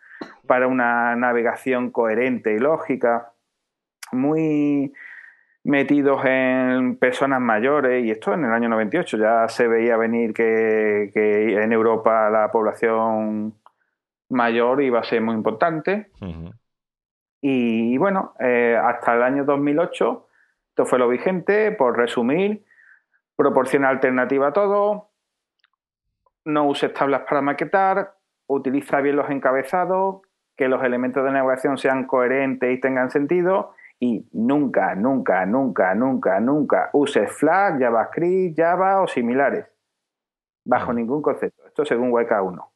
para 0.46 0.68
una 0.68 1.16
navegación 1.16 1.90
coherente 1.90 2.54
y 2.54 2.58
lógica. 2.58 3.32
Muy, 4.12 4.92
metidos 5.64 6.24
en 6.24 6.96
personas 6.96 7.40
mayores, 7.40 8.04
y 8.04 8.10
esto 8.10 8.34
en 8.34 8.44
el 8.44 8.52
año 8.52 8.68
98 8.68 9.16
ya 9.16 9.48
se 9.48 9.68
veía 9.68 9.96
venir 9.96 10.32
que, 10.32 11.12
en 11.14 11.72
Europa 11.72 12.28
la 12.30 12.50
población 12.50 13.54
mayor 14.28 14.82
iba 14.82 15.00
a 15.00 15.04
ser 15.04 15.20
muy 15.20 15.34
importante. 15.34 16.10
Y, 17.44 17.98
bueno, 17.98 18.34
eh, 18.38 18.78
hasta 18.80 19.14
el 19.16 19.22
año 19.24 19.44
2008, 19.44 20.28
esto 20.68 20.86
fue 20.86 20.98
lo 21.00 21.08
vigente, 21.08 21.72
por 21.72 21.96
resumir, 21.96 22.64
proporciona 23.36 23.88
alternativa 23.88 24.48
a 24.48 24.52
todo, 24.52 25.10
no 26.44 26.68
uses 26.68 26.94
tablas 26.94 27.22
para 27.28 27.42
maquetar, 27.42 28.14
utiliza 28.46 29.00
bien 29.00 29.16
los 29.16 29.28
encabezados, 29.28 30.22
que 30.56 30.68
los 30.68 30.84
elementos 30.84 31.24
de 31.24 31.32
navegación 31.32 31.78
sean 31.78 32.06
coherentes 32.06 32.72
y 32.72 32.80
tengan 32.80 33.10
sentido, 33.10 33.74
y 33.98 34.28
nunca, 34.32 34.94
nunca, 34.94 35.44
nunca, 35.44 35.96
nunca, 35.96 36.38
nunca 36.38 36.90
uses 36.92 37.30
Flash, 37.32 37.80
JavaScript, 37.80 38.56
Java 38.56 39.02
o 39.02 39.08
similares. 39.08 39.66
Bajo 40.64 40.92
ningún 40.92 41.22
concepto. 41.22 41.66
Esto 41.66 41.84
según 41.84 42.12
WK1. 42.12 42.71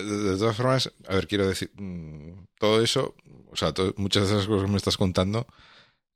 De, 0.00 0.36
todas 0.36 0.56
formas, 0.56 0.92
a 1.08 1.14
ver, 1.14 1.26
quiero 1.28 1.46
decir, 1.46 1.70
mm, 1.74 2.46
todo 2.58 2.82
eso, 2.82 3.14
o 3.50 3.56
sea, 3.56 3.72
muchas 3.96 4.28
de 4.28 4.34
esas 4.34 4.46
cosas 4.46 4.66
que 4.66 4.70
me 4.70 4.76
estás 4.76 4.96
contando 4.96 5.46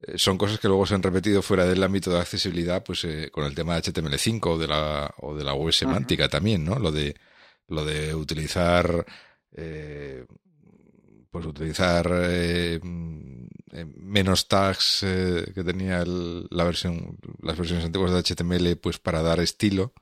eh, 0.00 0.18
son 0.18 0.38
cosas 0.38 0.58
que 0.58 0.68
luego 0.68 0.86
se 0.86 0.94
han 0.94 1.02
repetido 1.02 1.42
fuera 1.42 1.64
del 1.64 1.82
ámbito 1.82 2.10
de 2.10 2.20
accesibilidad, 2.20 2.84
pues 2.84 3.04
eh, 3.04 3.30
con 3.32 3.44
el 3.44 3.54
tema 3.54 3.74
de 3.74 3.82
HTML5 3.82 4.46
o 4.46 4.58
de 4.58 4.66
la, 4.68 5.14
o 5.18 5.34
de 5.36 5.44
la 5.44 5.54
web 5.54 5.72
semántica 5.72 6.28
también, 6.28 6.64
¿no? 6.64 6.78
Lo 6.78 6.92
de, 6.92 7.16
lo 7.68 7.84
de 7.84 8.14
utilizar 8.14 9.06
eh, 9.52 10.24
pues 11.30 11.46
utilizar 11.46 12.10
eh, 12.12 12.80
eh, 13.72 13.84
menos 13.96 14.48
tags 14.48 15.02
eh, 15.02 15.52
que 15.54 15.62
tenía 15.62 16.04
la 16.04 16.64
versión, 16.64 17.18
las 17.42 17.56
versiones 17.56 17.84
antiguas 17.84 18.12
de 18.12 18.22
HTML, 18.22 18.76
pues 18.76 18.98
para 18.98 19.22
dar 19.22 19.40
estilo 19.40 19.92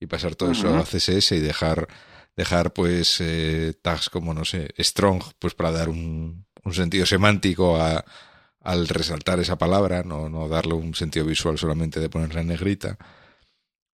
y 0.00 0.06
pasar 0.06 0.34
todo 0.34 0.50
eso 0.50 0.74
a 0.74 0.82
CSS 0.82 1.32
y 1.32 1.40
dejar, 1.40 1.88
dejar 2.36 2.72
pues 2.72 3.22
tags 3.82 4.08
como, 4.10 4.34
no 4.34 4.44
sé, 4.44 4.74
strong, 4.78 5.22
pues 5.38 5.54
para 5.54 5.72
dar 5.72 5.88
un, 5.88 6.46
un 6.64 6.74
sentido 6.74 7.06
semántico 7.06 7.76
a, 7.76 8.04
al 8.60 8.88
resaltar 8.88 9.40
esa 9.40 9.56
palabra, 9.56 10.02
no, 10.02 10.28
no 10.28 10.48
darle 10.48 10.74
un 10.74 10.94
sentido 10.94 11.26
visual 11.26 11.58
solamente 11.58 12.00
de 12.00 12.08
ponerla 12.08 12.40
en 12.40 12.48
negrita. 12.48 12.96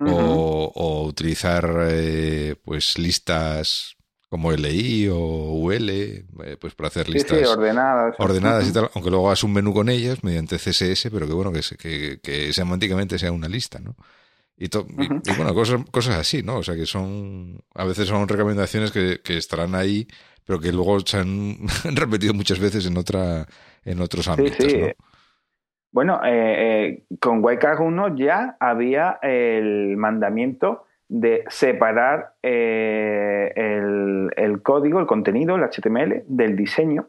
o, 0.01 0.73
o, 0.75 1.05
utilizar 1.05 1.65
pues 2.65 2.99
listas 2.99 3.99
como 4.29 4.53
LI 4.53 5.09
o 5.09 5.17
UL, 5.17 5.89
eh, 5.91 6.25
pues 6.61 6.75
para 6.75 6.89
hacer 6.89 7.09
listas 7.09 7.49
ordenadas. 7.49 8.15
ordenadas 8.19 8.69
y 8.69 8.73
tal, 8.73 8.91
aunque 8.95 9.11
luego 9.11 9.29
hagas 9.29 9.43
un 9.43 9.55
menú 9.55 9.73
con 9.73 9.89
ellas 9.89 10.23
mediante 10.23 10.59
CSS, 10.59 11.09
pero 11.11 11.27
que 11.27 11.33
bueno, 11.33 11.51
que, 11.51 11.63
que, 11.77 12.21
que 12.21 12.53
semánticamente 12.53 13.19
sea 13.19 13.33
una 13.33 13.49
lista, 13.49 13.79
¿no? 13.79 13.97
Y, 14.59 14.69
bueno, 15.37 15.55
cosas, 15.55 15.81
cosas 15.91 16.17
así, 16.17 16.43
¿no? 16.43 16.57
O 16.57 16.63
sea, 16.63 16.75
que 16.75 16.87
son, 16.87 17.61
a 17.75 17.85
veces 17.85 18.09
son 18.09 18.27
recomendaciones 18.27 18.91
que, 18.91 19.21
que 19.23 19.37
estarán 19.37 19.75
ahí, 19.77 20.09
pero 20.45 20.59
que 20.59 20.73
luego 20.73 20.99
se 21.01 21.19
han 21.19 21.57
repetido 21.95 22.35
muchas 22.35 22.59
veces 22.59 22.87
en 22.87 22.97
otra 22.97 23.47
en 23.85 24.01
otros 24.01 24.29
ámbitos. 24.29 24.57
Sí, 24.59 24.71
sí. 24.71 24.93
Bueno, 25.91 26.21
eh, 26.25 26.85
eh, 26.87 27.05
con 27.21 27.43
YCAG 27.43 27.81
1 27.81 28.17
ya 28.17 28.57
había 28.61 29.19
el 29.23 29.97
mandamiento 29.97 30.85
de 31.09 31.45
separar 31.49 32.35
eh, 32.43 33.53
el, 33.57 34.63
código, 34.63 35.01
el 35.01 35.07
contenido, 35.07 35.57
el 35.57 35.63
HTML, 35.63 36.25
del 36.27 36.57
diseño. 36.57 37.09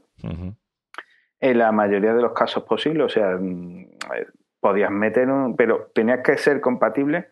En 1.41 1.57
la 1.57 1.71
mayoría 1.71 2.13
de 2.13 2.21
los 2.21 2.33
casos 2.33 2.63
posibles, 2.63 3.05
o 3.05 3.09
sea, 3.09 3.37
mm, 3.37 3.87
podías 4.59 4.91
meter 4.91 5.29
un, 5.29 5.55
pero 5.55 5.91
tenías 5.93 6.21
que 6.21 6.37
ser 6.37 6.61
compatible 6.61 7.27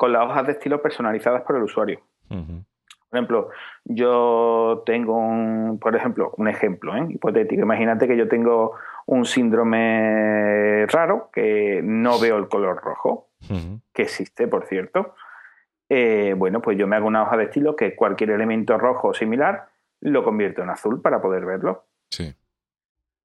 con 0.00 0.14
las 0.14 0.24
hojas 0.24 0.46
de 0.46 0.52
estilo 0.52 0.80
personalizadas 0.80 1.42
por 1.42 1.56
el 1.56 1.62
usuario. 1.62 2.00
Por 2.30 3.18
ejemplo, 3.18 3.50
yo 3.84 4.82
tengo 4.86 5.14
un, 5.14 5.78
por 5.78 5.94
ejemplo, 5.94 6.32
un 6.38 6.48
ejemplo 6.48 6.96
¿eh? 6.96 7.06
hipotético. 7.10 7.60
Imagínate 7.60 8.08
que 8.08 8.16
yo 8.16 8.26
tengo 8.26 8.76
un 9.04 9.26
síndrome 9.26 10.86
raro 10.86 11.28
que 11.30 11.82
no 11.84 12.18
veo 12.18 12.38
el 12.38 12.48
color 12.48 12.80
rojo, 12.82 13.28
que 13.92 14.00
existe, 14.00 14.48
por 14.48 14.64
cierto. 14.64 15.14
Eh, 15.90 16.34
bueno, 16.34 16.62
pues 16.62 16.78
yo 16.78 16.86
me 16.86 16.96
hago 16.96 17.06
una 17.06 17.24
hoja 17.24 17.36
de 17.36 17.44
estilo 17.44 17.76
que 17.76 17.94
cualquier 17.94 18.30
elemento 18.30 18.78
rojo 18.78 19.08
o 19.08 19.14
similar 19.14 19.68
lo 20.00 20.24
convierto 20.24 20.62
en 20.62 20.70
azul 20.70 21.02
para 21.02 21.20
poder 21.20 21.44
verlo. 21.44 21.84
Sí. 22.08 22.34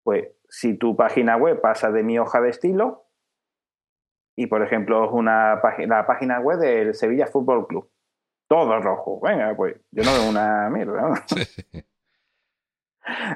Pues 0.03 0.27
si 0.49 0.73
tu 0.73 0.97
página 0.97 1.37
web 1.37 1.61
pasa 1.61 1.89
de 1.89 2.03
mi 2.03 2.19
hoja 2.19 2.41
de 2.41 2.49
estilo 2.49 3.04
y, 4.35 4.47
por 4.47 4.61
ejemplo, 4.63 5.05
es 5.05 5.11
una 5.11 5.61
la 5.87 6.05
página 6.05 6.39
web 6.39 6.59
del 6.59 6.93
Sevilla 6.93 7.27
Fútbol 7.27 7.67
Club, 7.67 7.89
todo 8.47 8.79
rojo, 8.79 9.19
venga, 9.21 9.55
pues 9.55 9.75
yo 9.91 10.03
no 10.03 10.11
veo 10.13 10.29
una 10.29 10.69
mierda. 10.69 11.13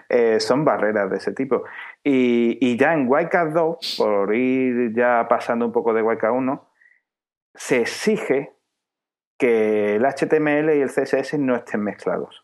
Eh, 0.09 0.39
son 0.39 0.65
barreras 0.65 1.11
de 1.11 1.17
ese 1.17 1.31
tipo. 1.31 1.63
Y, 2.03 2.75
ya 2.75 2.93
en 2.93 3.07
YCAT 3.07 3.49
2, 3.49 3.95
por 3.99 4.33
ir 4.33 4.95
ya 4.95 5.27
pasando 5.29 5.67
un 5.67 5.71
poco 5.71 5.93
de 5.93 6.01
YCAT 6.01 6.31
1, 6.31 6.71
se 7.53 7.81
exige 7.81 8.55
que 9.37 9.95
el 9.95 10.05
HTML 10.05 10.75
y 10.75 10.81
el 10.81 10.89
CSS 10.89 11.37
no 11.37 11.55
estén 11.55 11.81
mezclados. 11.81 12.43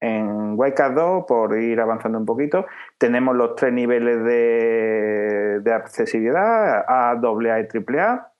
En 0.00 0.56
YCAT 0.56 0.94
2, 0.94 1.24
por 1.26 1.58
ir 1.58 1.78
avanzando 1.78 2.18
un 2.18 2.24
poquito, 2.24 2.66
tenemos 2.96 3.36
los 3.36 3.54
tres 3.54 3.72
niveles 3.72 4.24
de, 4.24 5.60
de 5.60 5.72
accesibilidad, 5.74 6.84
A, 6.88 7.10
AA 7.10 7.60
y 7.60 7.68
AAA. 7.68 8.32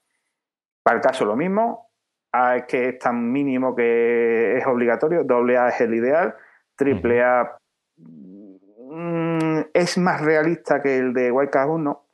Para 0.83 0.97
el 0.97 1.01
caso 1.03 1.25
lo 1.25 1.35
mismo, 1.35 1.91
A 2.31 2.55
es 2.55 2.65
que 2.65 2.89
es 2.89 2.99
tan 2.99 3.31
mínimo 3.31 3.75
que 3.75 4.57
es 4.57 4.65
obligatorio, 4.65 5.23
AA 5.29 5.69
es 5.69 5.81
el 5.81 5.93
ideal, 5.93 6.35
AAA 6.79 7.57
mm, 7.97 9.59
es 9.71 9.97
más 9.99 10.21
realista 10.21 10.81
que 10.81 10.97
el 10.97 11.13
de 11.13 11.27
YCAT 11.27 11.67
1, 11.67 12.05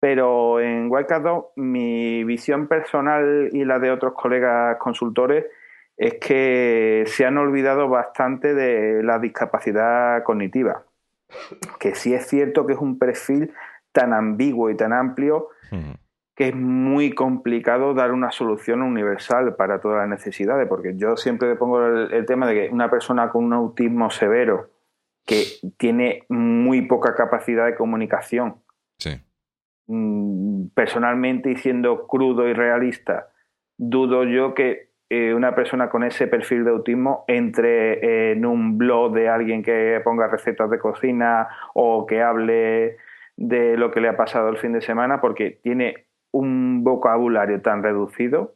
pero 0.00 0.60
en 0.60 0.90
YCAT 0.90 1.22
2 1.22 1.44
mi 1.56 2.24
visión 2.24 2.68
personal 2.68 3.48
y 3.52 3.64
la 3.64 3.78
de 3.78 3.90
otros 3.90 4.12
colegas 4.12 4.76
consultores 4.78 5.46
es 5.98 6.14
que 6.14 7.02
se 7.06 7.26
han 7.26 7.36
olvidado 7.38 7.88
bastante 7.88 8.54
de 8.54 9.02
la 9.02 9.18
discapacidad 9.18 10.22
cognitiva, 10.22 10.84
que 11.80 11.96
sí 11.96 12.14
es 12.14 12.26
cierto 12.28 12.66
que 12.66 12.74
es 12.74 12.78
un 12.78 12.98
perfil 12.98 13.52
tan 13.92 14.12
ambiguo 14.12 14.70
y 14.70 14.76
tan 14.76 14.92
amplio 14.92 15.48
que 16.36 16.48
es 16.48 16.54
muy 16.54 17.10
complicado 17.14 17.94
dar 17.94 18.12
una 18.12 18.30
solución 18.30 18.82
universal 18.82 19.56
para 19.56 19.80
todas 19.80 19.98
las 19.98 20.08
necesidades, 20.08 20.68
porque 20.68 20.94
yo 20.96 21.16
siempre 21.16 21.48
le 21.48 21.56
pongo 21.56 21.84
el, 21.84 22.26
tema 22.26 22.46
de 22.46 22.54
que 22.54 22.72
una 22.72 22.88
persona 22.88 23.28
con 23.30 23.44
un 23.44 23.52
autismo 23.52 24.08
severo 24.08 24.70
que 25.26 25.44
tiene 25.76 26.22
muy 26.28 26.82
poca 26.82 27.16
capacidad 27.16 27.66
de 27.66 27.74
comunicación, 27.74 28.62
mm, 29.88 30.68
personalmente 30.74 31.50
y 31.50 31.56
siendo 31.56 32.06
crudo 32.06 32.46
y 32.46 32.52
realista, 32.52 33.30
dudo 33.76 34.22
yo 34.22 34.54
que 34.54 34.87
eh, 35.10 35.32
una 35.32 35.54
persona 35.54 35.88
con 35.88 36.04
ese 36.04 36.26
perfil 36.26 36.64
de 36.64 36.70
autismo 36.70 37.24
entre 37.28 38.32
en 38.32 38.44
un 38.44 38.76
blog 38.76 39.14
de 39.14 39.28
alguien 39.28 39.62
que 39.62 40.00
ponga 40.04 40.26
recetas 40.26 40.68
de 40.68 40.78
cocina 40.78 41.48
o 41.72 42.04
que 42.06 42.22
hable 42.22 42.98
de 43.36 43.76
lo 43.76 43.90
que 43.90 44.00
le 44.00 44.08
ha 44.08 44.16
pasado 44.16 44.48
el 44.50 44.58
fin 44.58 44.72
de 44.72 44.82
semana, 44.82 45.20
porque 45.20 45.58
tiene 45.62 46.08
un 46.32 46.84
vocabulario 46.84 47.62
tan 47.62 47.82
reducido, 47.82 48.54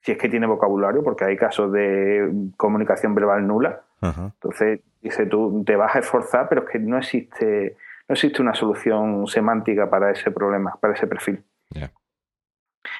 si 0.00 0.12
es 0.12 0.18
que 0.18 0.28
tiene 0.28 0.46
vocabulario, 0.46 1.02
porque 1.02 1.24
hay 1.24 1.36
casos 1.36 1.72
de 1.72 2.30
comunicación 2.56 3.14
verbal 3.14 3.46
nula. 3.46 3.82
Entonces, 4.00 4.80
dice 5.02 5.26
tú, 5.26 5.64
te 5.66 5.74
vas 5.76 5.96
a 5.96 5.98
esforzar, 5.98 6.48
pero 6.48 6.62
es 6.62 6.70
que 6.70 6.78
no 6.78 6.98
existe, 6.98 7.76
no 8.08 8.12
existe 8.12 8.40
una 8.40 8.54
solución 8.54 9.26
semántica 9.26 9.90
para 9.90 10.12
ese 10.12 10.30
problema, 10.30 10.76
para 10.80 10.94
ese 10.94 11.06
perfil. 11.06 11.42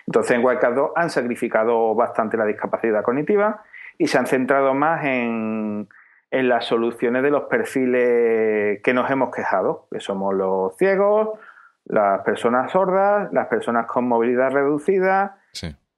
Entonces, 0.06 0.36
en 0.36 0.44
Wildcat 0.44 0.74
2 0.74 0.90
han 0.96 1.10
sacrificado 1.10 1.94
bastante 1.94 2.36
la 2.36 2.44
discapacidad 2.44 3.02
cognitiva 3.02 3.62
y 3.98 4.06
se 4.06 4.18
han 4.18 4.26
centrado 4.26 4.74
más 4.74 5.04
en, 5.04 5.88
en 6.30 6.48
las 6.48 6.64
soluciones 6.64 7.22
de 7.22 7.30
los 7.30 7.44
perfiles 7.44 8.80
que 8.82 8.94
nos 8.94 9.10
hemos 9.10 9.34
quejado, 9.34 9.88
que 9.90 10.00
somos 10.00 10.34
los 10.34 10.76
ciegos, 10.76 11.38
las 11.84 12.22
personas 12.22 12.72
sordas, 12.72 13.32
las 13.32 13.46
personas 13.46 13.86
con 13.86 14.08
movilidad 14.08 14.50
reducida 14.50 15.38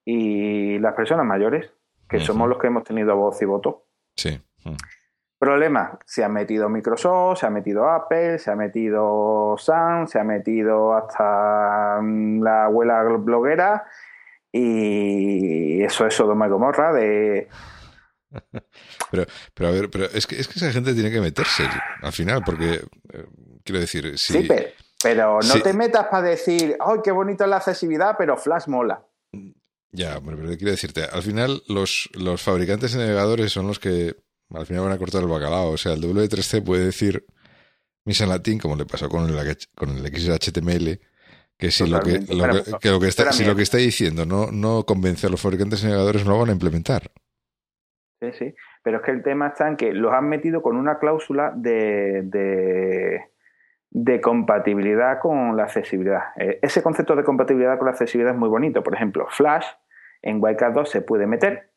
y 0.04 0.78
las 0.78 0.94
personas 0.94 1.26
mayores, 1.26 1.70
que 2.08 2.20
somos 2.20 2.48
los 2.48 2.58
que 2.58 2.68
hemos 2.68 2.84
tenido 2.84 3.16
voz 3.16 3.40
y 3.42 3.44
voto. 3.44 3.84
Sí. 4.16 4.40
Problema, 5.38 5.98
se 6.04 6.24
ha 6.24 6.28
metido 6.28 6.68
Microsoft, 6.68 7.40
se 7.40 7.46
ha 7.46 7.50
metido 7.50 7.88
Apple, 7.88 8.38
se 8.38 8.50
ha 8.50 8.56
metido 8.56 9.54
Sam, 9.56 10.06
se 10.08 10.18
ha 10.18 10.24
metido 10.24 10.94
hasta 10.94 12.00
mm, 12.02 12.42
la 12.42 12.64
abuela 12.64 13.02
bloguera 13.04 13.86
y 14.50 15.82
eso 15.84 16.06
es 16.06 16.14
Sodoma 16.14 16.46
y 16.46 16.50
Gomorra 16.50 16.92
de... 16.92 17.48
Pero, 19.10 19.24
pero 19.54 19.68
a 19.70 19.72
ver, 19.72 19.88
pero 19.88 20.04
es 20.04 20.26
que, 20.26 20.38
es 20.38 20.46
que 20.48 20.58
esa 20.58 20.70
gente 20.70 20.92
tiene 20.92 21.10
que 21.10 21.20
meterse 21.20 21.64
al 22.02 22.12
final, 22.12 22.42
porque 22.44 22.74
eh, 22.74 23.26
quiero 23.64 23.80
decir, 23.80 24.18
si... 24.18 24.34
Sí, 24.34 24.44
pero 24.46 24.68
pero 25.02 25.38
no 25.40 25.60
te 25.62 25.72
metas 25.72 26.06
para 26.08 26.28
decir, 26.28 26.76
¡ay, 26.80 26.98
qué 27.04 27.12
bonita 27.12 27.44
es 27.44 27.50
la 27.50 27.56
accesibilidad! 27.58 28.16
Pero 28.18 28.36
Flash 28.36 28.66
mola. 28.66 29.06
Ya, 29.92 30.20
pero 30.20 30.36
quiero 30.56 30.72
decirte, 30.72 31.04
al 31.04 31.22
final 31.22 31.62
los, 31.68 32.10
los 32.14 32.42
fabricantes 32.42 32.92
de 32.92 32.98
navegadores 32.98 33.52
son 33.52 33.68
los 33.68 33.78
que 33.78 34.16
al 34.50 34.66
final 34.66 34.84
van 34.84 34.92
a 34.92 34.98
cortar 34.98 35.22
el 35.22 35.28
bacalao. 35.28 35.70
O 35.70 35.76
sea, 35.76 35.92
el 35.92 36.02
W3C 36.02 36.64
puede 36.64 36.86
decir 36.86 37.24
misa 38.04 38.24
en 38.24 38.30
latín, 38.30 38.58
como 38.58 38.76
le 38.76 38.86
pasó 38.86 39.08
con 39.08 39.28
el, 39.28 39.56
con 39.74 39.90
el 39.90 40.06
XHTML, 40.06 41.00
que 41.58 41.70
si 41.70 41.86
lo 41.86 42.00
que, 42.00 42.20
lo 42.30 43.00
que, 43.00 43.08
está, 43.08 43.32
si 43.32 43.44
lo 43.44 43.54
que 43.54 43.62
está 43.62 43.78
diciendo 43.78 44.24
no, 44.24 44.50
no 44.50 44.84
convence 44.84 45.26
a 45.26 45.30
los 45.30 45.40
fabricantes 45.40 45.82
de 45.82 45.88
navegadores, 45.88 46.24
no 46.24 46.32
lo 46.32 46.38
van 46.38 46.48
a 46.50 46.52
implementar. 46.52 47.10
Sí, 48.20 48.32
sí. 48.32 48.54
Pero 48.82 48.98
es 48.98 49.02
que 49.04 49.10
el 49.10 49.22
tema 49.22 49.48
está 49.48 49.68
en 49.68 49.76
que 49.76 49.92
los 49.92 50.12
han 50.12 50.28
metido 50.28 50.62
con 50.62 50.76
una 50.76 50.98
cláusula 50.98 51.52
de 51.54 52.22
de 53.90 54.20
compatibilidad 54.20 55.18
con 55.18 55.56
la 55.56 55.64
accesibilidad. 55.64 56.22
Eh, 56.36 56.58
ese 56.62 56.82
concepto 56.82 57.16
de 57.16 57.24
compatibilidad 57.24 57.78
con 57.78 57.86
la 57.86 57.92
accesibilidad 57.92 58.34
es 58.34 58.38
muy 58.38 58.48
bonito. 58.48 58.82
Por 58.82 58.94
ejemplo, 58.94 59.26
Flash 59.30 59.66
en 60.22 60.40
YCAT 60.40 60.74
2 60.74 60.90
se 60.90 61.02
puede 61.02 61.26
meter 61.26 61.70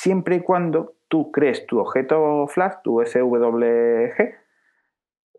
siempre 0.00 0.36
y 0.36 0.40
cuando 0.40 0.94
tú 1.08 1.30
crees 1.30 1.66
tu 1.66 1.78
objeto 1.78 2.46
Flash, 2.48 2.76
tu 2.82 3.04
SWG, 3.04 4.16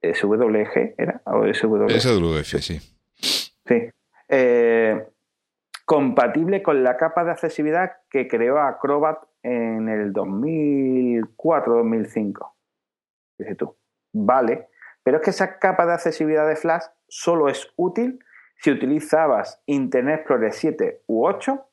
SWG 0.03 0.93
era 0.97 1.21
o 1.25 1.51
SWG. 1.51 1.99
SWG, 1.99 2.61
sí. 2.61 2.79
Sí. 3.15 3.89
Eh, 4.29 5.03
compatible 5.85 6.61
con 6.61 6.83
la 6.83 6.95
capa 6.97 7.23
de 7.23 7.31
accesibilidad 7.31 7.93
que 8.09 8.27
creó 8.27 8.59
Acrobat 8.59 9.17
en 9.41 9.89
el 9.89 10.13
2004-2005. 10.13 12.53
Dice 13.39 13.55
tú, 13.55 13.75
vale, 14.13 14.67
pero 15.01 15.17
es 15.17 15.23
que 15.23 15.31
esa 15.31 15.57
capa 15.57 15.87
de 15.87 15.93
accesibilidad 15.93 16.47
de 16.47 16.55
Flash 16.55 16.83
solo 17.07 17.49
es 17.49 17.73
útil 17.77 18.23
si 18.57 18.69
utilizabas 18.69 19.59
Internet 19.65 20.19
Explorer 20.19 20.53
7 20.53 21.01
u 21.07 21.25
8 21.25 21.65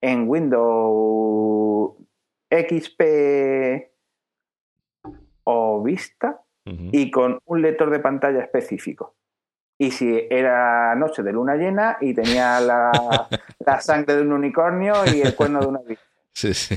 en 0.00 0.26
Windows 0.26 2.00
XP 2.50 3.90
o 5.44 5.82
Vista 5.82 6.42
y 6.64 7.10
con 7.10 7.40
un 7.46 7.62
lector 7.62 7.90
de 7.90 7.98
pantalla 7.98 8.40
específico. 8.40 9.16
Y 9.78 9.90
si 9.92 10.26
era 10.30 10.94
noche 10.94 11.22
de 11.22 11.32
luna 11.32 11.56
llena 11.56 11.96
y 12.00 12.12
tenía 12.14 12.60
la, 12.60 12.92
la 13.60 13.80
sangre 13.80 14.16
de 14.16 14.22
un 14.22 14.32
unicornio 14.32 14.94
y 15.06 15.22
el 15.22 15.34
cuerno 15.34 15.60
de 15.60 15.66
una 15.66 15.80
vista. 15.80 16.04
Sí, 16.32 16.54
sí. 16.54 16.76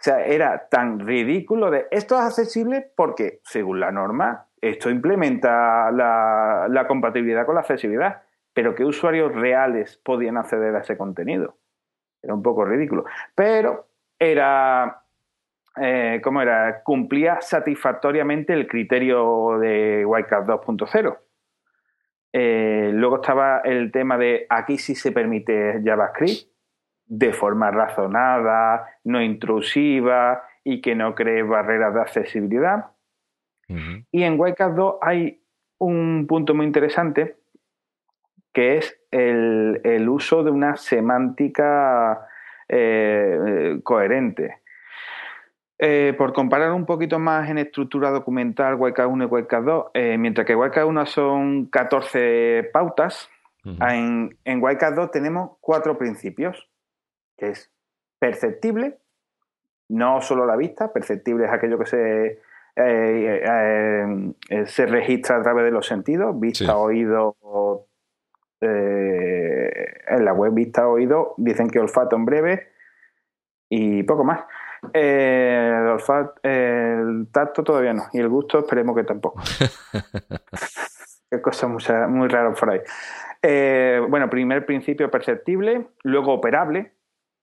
O 0.00 0.02
sea, 0.02 0.24
era 0.24 0.66
tan 0.70 0.98
ridículo 0.98 1.70
de 1.70 1.86
esto 1.90 2.14
es 2.14 2.22
accesible 2.22 2.90
porque, 2.96 3.40
según 3.44 3.80
la 3.80 3.92
norma, 3.92 4.48
esto 4.62 4.88
implementa 4.88 5.90
la, 5.90 6.86
compatibilidad 6.88 7.44
con 7.44 7.56
la 7.56 7.60
accesibilidad. 7.60 8.22
pero 8.54 8.74
¿qué 8.74 8.84
usuarios 8.84 9.34
reales 9.34 9.98
podían 10.02 10.38
acceder 10.38 10.74
a 10.74 10.80
ese 10.80 10.96
contenido? 10.96 11.58
Era 12.22 12.34
un 12.34 12.42
poco 12.42 12.64
ridículo. 12.64 13.04
Pero 13.34 13.88
era, 14.18 15.02
eh, 15.76 16.20
¿cómo 16.22 16.42
era? 16.42 16.82
Cumplía 16.82 17.40
satisfactoriamente 17.40 18.52
el 18.52 18.66
criterio 18.66 19.58
de 19.58 20.04
Wildcard 20.04 20.46
2.0. 20.46 21.18
Eh, 22.32 22.90
luego 22.94 23.16
estaba 23.16 23.60
el 23.64 23.90
tema 23.90 24.16
de 24.16 24.46
aquí 24.48 24.78
sí 24.78 24.94
se 24.94 25.10
permite 25.10 25.80
JavaScript 25.84 26.48
de 27.06 27.32
forma 27.32 27.72
razonada, 27.72 28.86
no 29.02 29.20
intrusiva 29.20 30.44
y 30.62 30.80
que 30.80 30.94
no 30.94 31.16
cree 31.16 31.42
barreras 31.42 31.92
de 31.92 32.00
accesibilidad. 32.00 32.86
Y 34.10 34.24
en 34.24 34.38
Wildcard 34.38 34.74
2 34.74 34.94
hay 35.00 35.44
un 35.78 36.26
punto 36.28 36.54
muy 36.54 36.66
interesante 36.66 37.36
que 38.52 38.78
es 38.78 38.99
el, 39.10 40.08
uso 40.08 40.42
de 40.42 40.50
una 40.50 40.76
semántica 40.76 42.26
eh, 42.68 43.80
coherente. 43.82 44.58
Eh, 45.78 46.14
por 46.18 46.34
comparar 46.34 46.72
un 46.72 46.84
poquito 46.84 47.18
más 47.18 47.48
en 47.48 47.56
estructura 47.56 48.10
documental 48.10 48.74
Wildcard 48.74 49.08
1 49.08 49.24
y 49.24 49.26
Wildcard 49.26 49.64
2, 49.64 49.84
eh, 49.94 50.18
mientras 50.18 50.46
que 50.46 50.54
Wildcard 50.54 50.86
1 50.86 51.06
son 51.06 51.66
14 51.66 52.68
pautas, 52.72 53.30
en, 53.64 54.38
en 54.44 54.62
Wildcard 54.62 54.94
2 54.94 55.10
tenemos 55.10 55.52
cuatro 55.60 55.98
principios, 55.98 56.68
que 57.36 57.50
es 57.50 57.70
perceptible, 58.18 58.98
no 59.88 60.20
solo 60.20 60.46
la 60.46 60.56
vista, 60.56 60.92
perceptible 60.92 61.46
es 61.46 61.52
aquello 61.52 61.78
que 61.78 61.86
se, 61.86 62.38
se 64.66 64.86
registra 64.86 65.36
a 65.36 65.42
través 65.42 65.64
de 65.64 65.70
los 65.70 65.86
sentidos, 65.86 66.38
vista, 66.38 66.76
oído, 66.76 67.36
en 68.60 70.24
la 70.24 70.32
web 70.32 70.52
vista, 70.52 70.88
oído, 70.88 71.34
dicen 71.36 71.68
que 71.68 71.80
olfato 71.80 72.16
en 72.16 72.24
breve 72.24 72.68
y 73.68 74.02
poco 74.02 74.24
más. 74.24 74.44
Eh, 74.92 75.76
el 75.80 75.86
olfato, 75.88 76.34
el 76.42 77.28
tacto 77.32 77.62
todavía 77.62 77.92
no. 77.92 78.04
Y 78.12 78.18
el 78.18 78.28
gusto 78.28 78.58
esperemos 78.58 78.96
que 78.96 79.04
tampoco. 79.04 79.40
Qué 81.30 81.40
cosas 81.40 81.70
muy, 81.70 81.82
muy 82.08 82.28
raras 82.28 82.58
por 82.58 82.70
ahí. 82.70 82.80
Eh, 83.42 84.00
bueno, 84.08 84.28
primer 84.28 84.66
principio 84.66 85.10
perceptible, 85.10 85.88
luego 86.02 86.34
operable. 86.34 86.94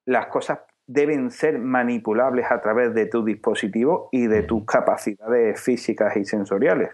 Las 0.06 0.28
cosas 0.28 0.60
deben 0.86 1.32
ser 1.32 1.60
manipulables 1.60 2.50
a 2.50 2.62
través 2.62 2.94
de 2.94 3.06
tu 3.08 3.24
dispositivo 3.24 4.10
y 4.12 4.28
de 4.28 4.44
tus 4.44 4.66
capacidades 4.66 5.62
físicas 5.62 6.16
y 6.18 6.26
sensoriales. 6.26 6.92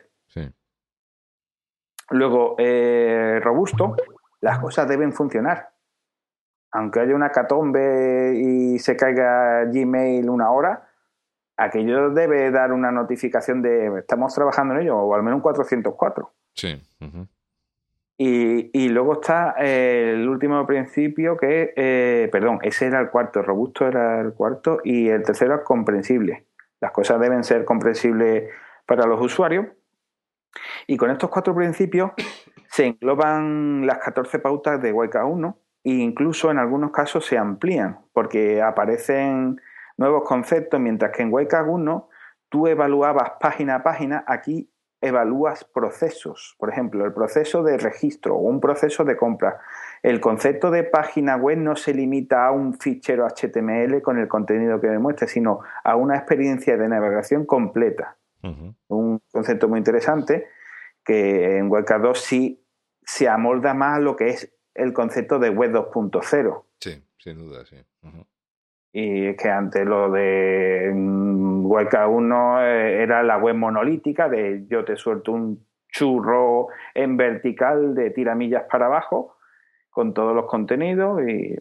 Luego, 2.10 2.56
eh, 2.60 3.40
robusto, 3.42 3.96
las 4.44 4.60
cosas 4.60 4.88
deben 4.88 5.14
funcionar 5.14 5.74
aunque 6.74 7.00
haya 7.00 7.16
una 7.16 7.30
catombe 7.30 8.34
y 8.36 8.80
se 8.80 8.98
caiga 8.98 9.64
Gmail 9.66 10.28
una 10.28 10.50
hora, 10.50 10.90
aquello 11.56 12.10
debe 12.10 12.50
dar 12.50 12.74
una 12.74 12.92
notificación 12.92 13.62
de 13.62 14.00
estamos 14.00 14.34
trabajando 14.34 14.74
en 14.74 14.82
ello, 14.82 14.98
o 14.98 15.14
al 15.14 15.22
menos 15.22 15.38
un 15.38 15.42
404. 15.42 16.34
Sí. 16.56 16.82
y, 18.18 18.90
luego 18.90 19.14
está 19.14 19.52
el 19.60 20.28
último 20.28 20.66
principio 20.66 21.38
que, 21.38 21.74
eh, 21.76 22.28
perdón, 22.32 22.58
ese 22.64 22.88
era 22.88 23.00
el 23.00 23.12
cuarto, 23.12 23.40
el 23.40 23.46
robusto 23.46 23.88
era 23.88 24.20
el 24.20 24.34
cuarto, 24.34 24.80
y 24.84 25.10
el 25.10 25.22
tercero 25.22 25.56
es 25.56 25.62
comprensible. 25.62 26.48
Las 26.82 26.92
cosas 26.92 27.20
deben 27.20 27.44
ser 27.44 27.66
comprensibles 27.66 28.50
para 28.88 29.06
los 29.06 29.22
usuarios. 29.22 29.68
Y 30.88 30.98
con 30.98 31.12
estos 31.12 31.30
cuatro 31.30 31.56
principios 31.56 32.12
se 32.74 32.88
engloban 32.88 33.86
las 33.86 34.00
14 34.00 34.40
pautas 34.40 34.82
de 34.82 34.96
YK1 34.96 35.56
e 35.84 35.92
incluso 35.92 36.50
en 36.50 36.58
algunos 36.58 36.90
casos 36.90 37.24
se 37.24 37.38
amplían 37.38 38.00
porque 38.14 38.64
aparecen 38.64 39.62
nuevos 39.96 40.24
conceptos, 40.24 40.80
mientras 40.80 41.12
que 41.12 41.22
en 41.22 41.32
Wake 41.32 41.56
1 41.56 42.10
tú 42.50 42.66
evaluabas 42.66 43.34
página 43.40 43.76
a 43.76 43.84
página, 43.84 44.24
aquí 44.26 44.72
evalúas 45.02 45.66
procesos, 45.66 46.56
por 46.58 46.72
ejemplo, 46.72 47.06
el 47.06 47.14
proceso 47.14 47.62
de 47.62 47.78
registro 47.78 48.38
o 48.38 48.40
un 48.40 48.60
proceso 48.60 49.04
de 49.04 49.18
compra. 49.18 49.60
El 50.02 50.20
concepto 50.20 50.72
de 50.72 50.84
página 50.84 51.36
web 51.36 51.60
no 51.60 51.76
se 51.76 51.94
limita 51.94 52.48
a 52.48 52.52
un 52.52 52.74
fichero 52.74 53.28
HTML 53.28 54.02
con 54.02 54.18
el 54.18 54.28
contenido 54.28 54.82
que 54.82 54.88
demuestre, 54.88 55.28
sino 55.28 55.60
a 55.84 55.96
una 55.96 56.16
experiencia 56.16 56.76
de 56.76 56.90
navegación 56.90 57.46
completa. 57.46 58.18
Un 58.88 59.22
concepto 59.32 59.70
muy 59.70 59.78
interesante 59.78 60.48
que 61.04 61.58
en 61.58 61.70
Webcam 61.70 62.02
2 62.02 62.20
sí 62.20 62.63
se 63.06 63.28
amolda 63.28 63.74
más 63.74 63.98
a 63.98 64.02
lo 64.02 64.16
que 64.16 64.30
es 64.30 64.54
el 64.74 64.94
concepto 64.94 65.40
de 65.40 65.50
web 65.50 65.72
2.0. 65.72 66.64
Sí, 66.80 67.04
sin 67.18 67.38
duda, 67.38 67.66
sí. 67.66 67.78
Y 68.92 69.26
es 69.26 69.38
que 69.38 69.50
antes 69.50 69.86
lo 69.86 70.12
de 70.12 70.92
mm, 70.94 71.66
Webcam 71.66 72.12
1 72.12 72.62
eh, 72.62 73.04
era 73.04 73.24
la 73.24 73.38
web 73.38 73.56
monolítica 73.56 74.30
de 74.30 74.66
yo 74.68 74.86
te 74.86 74.96
suelto 74.96 75.32
un 75.32 75.66
churro 75.90 76.68
en 76.94 77.18
vertical 77.18 77.96
de 77.96 78.12
tiramillas 78.12 78.64
para 78.70 78.86
abajo 78.86 79.38
con 79.90 80.14
todos 80.14 80.36
los 80.36 80.46
contenidos 80.46 81.22
y, 81.28 81.56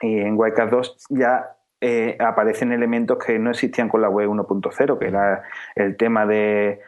en 0.00 0.38
Webcam 0.38 0.70
2 0.70 1.06
ya 1.10 1.56
eh, 1.80 2.16
aparecen 2.20 2.72
elementos 2.72 3.18
que 3.18 3.38
no 3.38 3.50
existían 3.50 3.88
con 3.88 4.00
la 4.00 4.08
web 4.08 4.28
1.0, 4.28 4.98
que 4.98 5.06
era 5.06 5.42
el 5.74 5.96
tema 5.96 6.24
de 6.24 6.80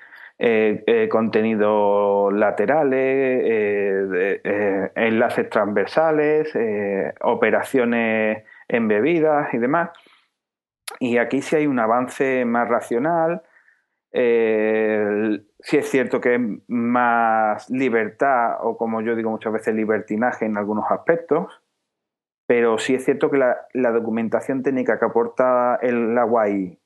eh, 0.43 0.83
eh, 0.87 1.07
contenidos 1.11 2.33
laterales, 2.33 3.43
eh, 3.45 4.91
enlaces 4.95 5.51
transversales, 5.51 6.51
operaciones 7.21 8.45
embebidas 8.67 9.53
y 9.53 9.59
demás. 9.59 9.91
Y 10.99 11.19
aquí 11.19 11.43
sí 11.43 11.57
hay 11.57 11.67
un 11.67 11.79
avance 11.79 12.47
más 12.47 12.67
racional. 12.71 13.43
sí 14.13 15.77
es 15.77 15.91
cierto 15.91 16.23
que 16.23 16.37
es 16.37 16.41
más 16.69 17.69
libertad 17.69 18.57
o 18.63 18.79
como 18.79 19.03
yo 19.03 19.17
digo 19.17 19.29
muchas 19.29 19.53
veces 19.53 19.75
libertinaje 19.75 20.47
en 20.47 20.57
algunos 20.57 20.91
aspectos, 20.91 21.61
pero 22.47 22.79
sí 22.79 22.95
es 22.95 23.05
cierto 23.05 23.31
que 23.31 23.37
la, 23.37 23.93
documentación 23.93 24.63
técnica 24.63 24.99
que 24.99 25.05
aporta 25.05 25.79
el, 25.83 26.15
la 26.15 26.25
UAI 26.25 26.79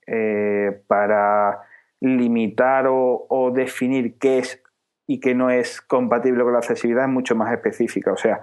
para 0.88 1.60
limitar 2.04 2.86
o, 2.88 3.50
definir 3.54 4.18
qué 4.18 4.38
es 4.38 4.62
y 5.06 5.20
qué 5.20 5.34
no 5.34 5.50
es 5.50 5.80
compatible 5.80 6.42
con 6.44 6.52
la 6.52 6.58
accesibilidad 6.58 7.04
es 7.04 7.10
mucho 7.10 7.34
más 7.34 7.52
específica. 7.52 8.12
O 8.12 8.16
sea, 8.16 8.42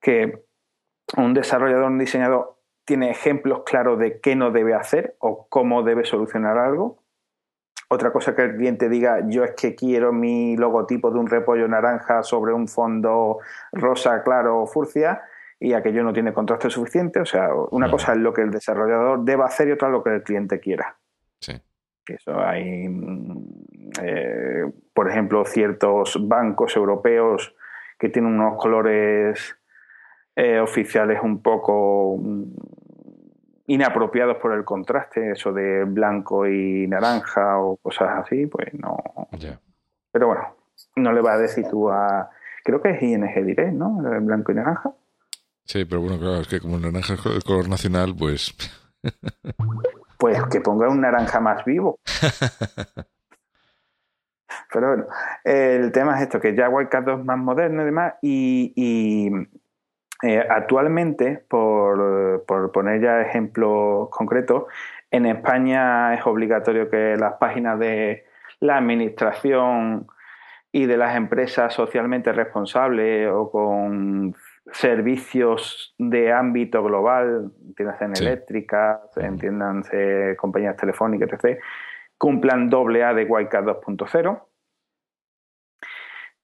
que 0.00 0.44
un 1.16 1.34
desarrollador, 1.34 1.84
un 1.84 1.98
diseñador 1.98 2.58
tiene 2.84 3.10
ejemplos 3.10 3.62
claros 3.64 3.98
de 3.98 4.20
qué 4.20 4.36
no 4.36 4.50
debe 4.50 4.74
hacer 4.74 5.16
o 5.18 5.46
cómo 5.48 5.82
debe 5.82 6.04
solucionar 6.04 6.58
algo. 6.58 7.02
Otra 7.90 8.12
cosa 8.12 8.34
que 8.34 8.42
el 8.42 8.56
cliente 8.56 8.88
diga, 8.88 9.26
yo 9.28 9.44
es 9.44 9.52
que 9.52 9.74
quiero 9.74 10.12
mi 10.12 10.56
logotipo 10.56 11.10
de 11.10 11.18
un 11.18 11.26
repollo 11.26 11.68
naranja 11.68 12.22
sobre 12.22 12.52
un 12.52 12.68
fondo 12.68 13.38
rosa 13.72 14.22
claro 14.22 14.60
o 14.60 14.66
furcia 14.66 15.22
y 15.58 15.72
aquello 15.72 16.04
no 16.04 16.12
tiene 16.12 16.34
contraste 16.34 16.68
suficiente. 16.68 17.20
O 17.20 17.24
sea, 17.24 17.50
una 17.70 17.90
cosa 17.90 18.12
es 18.12 18.18
lo 18.18 18.32
que 18.32 18.42
el 18.42 18.50
desarrollador 18.50 19.24
deba 19.24 19.46
hacer 19.46 19.68
y 19.68 19.72
otra 19.72 19.88
lo 19.88 20.02
que 20.02 20.16
el 20.16 20.22
cliente 20.22 20.60
quiera. 20.60 20.96
Sí. 21.40 21.60
Eso 22.14 22.38
hay, 22.40 22.88
mm, 22.88 23.44
eh, 24.02 24.64
por 24.92 25.10
ejemplo, 25.10 25.44
ciertos 25.44 26.16
bancos 26.26 26.76
europeos 26.76 27.54
que 27.98 28.08
tienen 28.08 28.32
unos 28.32 28.56
colores 28.60 29.56
eh, 30.36 30.60
oficiales 30.60 31.20
un 31.22 31.42
poco 31.42 32.16
mm, 32.18 32.44
inapropiados 33.66 34.38
por 34.38 34.52
el 34.52 34.64
contraste, 34.64 35.32
eso 35.32 35.52
de 35.52 35.84
blanco 35.84 36.46
y 36.46 36.86
naranja 36.86 37.58
o 37.58 37.76
cosas 37.76 38.24
así, 38.24 38.46
pues 38.46 38.72
no. 38.74 38.96
Pero 40.10 40.26
bueno, 40.26 40.56
no 40.96 41.12
le 41.12 41.20
va 41.20 41.34
a 41.34 41.38
decir 41.38 41.66
tú 41.70 41.90
a. 41.90 42.30
Creo 42.64 42.80
que 42.80 42.90
es 42.90 43.02
ING 43.02 43.44
Direct, 43.44 43.72
¿no? 43.72 43.98
blanco 44.20 44.52
y 44.52 44.54
naranja. 44.54 44.92
Sí, 45.64 45.84
pero 45.84 46.00
bueno, 46.00 46.18
claro, 46.18 46.40
es 46.40 46.48
que 46.48 46.60
como 46.60 46.76
el 46.76 46.82
naranja 46.82 47.14
es 47.14 47.26
el 47.26 47.44
color 47.44 47.68
nacional, 47.68 48.14
pues. 48.18 48.54
pues 50.18 50.42
que 50.50 50.60
ponga 50.60 50.88
un 50.88 51.00
naranja 51.00 51.40
más 51.40 51.64
vivo. 51.64 51.98
Pero 54.72 54.88
bueno, 54.88 55.06
el 55.44 55.92
tema 55.92 56.16
es 56.16 56.22
esto, 56.22 56.40
que 56.40 56.54
ya 56.54 56.68
Wildcat 56.68 57.04
2 57.04 57.20
es 57.20 57.24
más 57.24 57.38
moderno 57.38 57.82
y 57.82 57.84
demás, 57.86 58.14
y, 58.20 59.32
eh, 60.22 60.46
actualmente, 60.50 61.44
por, 61.48 62.44
por, 62.46 62.72
poner 62.72 63.00
ya 63.00 63.22
ejemplos 63.22 64.10
concretos, 64.10 64.64
en 65.10 65.24
España 65.26 66.14
es 66.14 66.26
obligatorio 66.26 66.90
que 66.90 67.16
las 67.16 67.34
páginas 67.34 67.78
de 67.78 68.26
la 68.60 68.76
administración 68.76 70.06
y 70.70 70.86
de 70.86 70.96
las 70.98 71.16
empresas 71.16 71.72
socialmente 71.72 72.32
responsables 72.32 73.30
o 73.32 73.50
con 73.50 74.34
servicios 74.72 75.94
de 75.98 76.32
ámbito 76.32 76.82
global, 76.82 77.52
entiéndase 77.66 78.04
en 78.04 78.16
eléctricas, 78.16 79.00
entiéndanse 79.16 80.36
compañías 80.36 80.76
telefónicas, 80.76 81.30
etc., 81.32 81.60
cumplan 82.16 82.68
doble 82.68 83.04
A 83.04 83.14
de 83.14 83.24
Wildcat 83.24 83.64
2.0. 83.64 84.42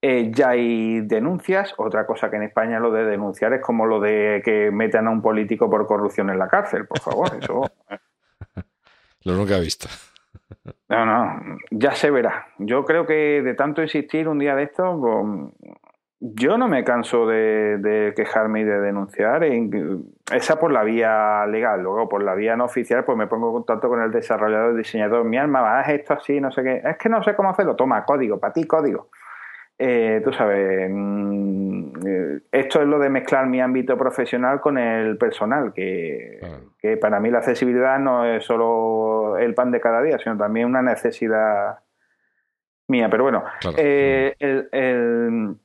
eh, 0.01 0.31
ya 0.33 0.51
hay 0.51 1.01
denuncias. 1.01 1.75
Otra 1.79 2.07
cosa 2.07 2.31
que 2.31 2.37
en 2.37 2.45
España 2.45 2.79
lo 2.79 2.93
de 2.93 3.05
denunciar 3.05 3.53
es 3.55 3.63
como 3.63 3.87
lo 3.87 4.01
de 4.01 4.43
que 4.45 4.71
metan 4.71 5.07
a 5.07 5.11
un 5.11 5.23
político 5.23 5.69
por 5.71 5.87
corrupción 5.87 6.31
en 6.31 6.39
la 6.39 6.49
cárcel, 6.49 6.87
por 6.87 7.01
favor. 7.01 7.31
Eso. 7.41 7.63
lo 9.25 9.33
nunca 9.33 9.57
he 9.57 9.61
visto. 9.61 9.89
No, 10.89 11.07
no, 11.07 11.59
ya 11.71 11.93
se 11.93 12.11
verá. 12.11 12.49
Yo 12.59 12.85
creo 12.85 13.07
que 13.07 13.43
de 13.43 13.55
tanto 13.55 13.83
insistir 13.83 14.29
un 14.29 14.39
día 14.39 14.55
de 14.55 14.65
esto, 14.65 15.01
pues, 15.01 15.81
yo 16.33 16.57
no 16.57 16.69
me 16.69 16.85
canso 16.85 17.27
de, 17.27 18.15
quejarme 18.17 18.61
y 18.61 18.65
de 18.65 18.81
denunciar. 18.81 19.45
Esa 20.33 20.59
por 20.59 20.73
la 20.73 20.83
vía 20.83 21.45
legal. 21.47 21.83
Luego, 21.83 22.09
por 22.09 22.23
la 22.23 22.35
vía 22.35 22.57
no 22.57 22.65
oficial, 22.65 23.05
pues 23.05 23.19
me 23.19 23.27
pongo 23.27 23.49
en 23.49 23.55
contacto 23.55 23.91
con 23.91 24.01
el 24.01 24.11
desarrollador, 24.11 24.71
el 24.71 24.79
diseñador. 24.79 25.25
Mi 25.25 25.37
alma, 25.37 25.79
haz 25.79 25.91
esto 25.91 26.15
así, 26.15 26.41
no 26.41 26.51
sé 26.51 26.63
qué. 26.63 26.83
Es 26.83 26.97
que 26.97 27.11
no 27.11 27.23
sé 27.23 27.35
cómo 27.35 27.51
hacerlo. 27.51 27.77
Toma, 27.77 28.07
código, 28.07 28.41
para 28.41 28.55
ti, 28.55 28.65
código. 28.65 29.11
Eh, 29.77 30.23
tú 30.25 30.33
sabes, 30.33 30.89
mm, 30.91 32.07
eh, 32.07 32.41
esto 32.53 32.81
es 32.81 32.87
lo 32.87 32.99
de 32.99 33.11
mezclar 33.11 33.47
mi 33.47 33.61
ámbito 33.61 33.99
profesional 33.99 34.61
con 34.61 34.79
el 34.79 35.19
personal, 35.19 35.73
que, 35.75 36.39
para 37.01 37.19
mí 37.21 37.31
la 37.31 37.39
accesibilidad 37.39 37.99
no 37.99 38.25
es 38.25 38.45
solo 38.45 39.37
el 39.37 39.53
pan 39.53 39.73
de 39.73 39.81
cada 39.81 40.01
día, 40.01 40.19
sino 40.19 40.39
también 40.39 40.67
una 40.67 40.81
necesidad 40.81 41.81
mía. 42.89 43.09
Pero 43.11 43.25
bueno, 43.25 43.45
eh, 43.77 44.37
el, 44.39 44.69
el, 44.71 45.57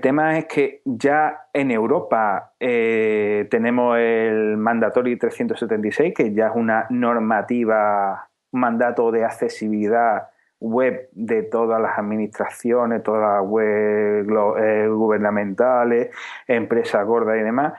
tema 0.00 0.38
es 0.38 0.46
que 0.46 0.82
ya 0.84 1.48
en 1.52 1.70
Europa 1.70 2.52
tenemos 2.58 3.96
el 3.98 4.56
Mandatory 4.56 5.16
376, 5.16 6.14
que 6.14 6.34
ya 6.34 6.48
es 6.48 6.52
una 6.54 6.86
normativa, 6.90 8.28
mandato 8.52 9.10
de 9.10 9.24
accesibilidad 9.24 10.28
web 10.60 11.08
de 11.12 11.42
todas 11.44 11.80
las 11.80 11.98
administraciones, 11.98 13.02
todas 13.02 13.20
las 13.20 13.48
web 13.48 14.28
eh, 14.58 14.88
gubernamentales, 14.88 16.10
empresas 16.46 17.06
gordas 17.06 17.36
y 17.38 17.42
demás. 17.42 17.74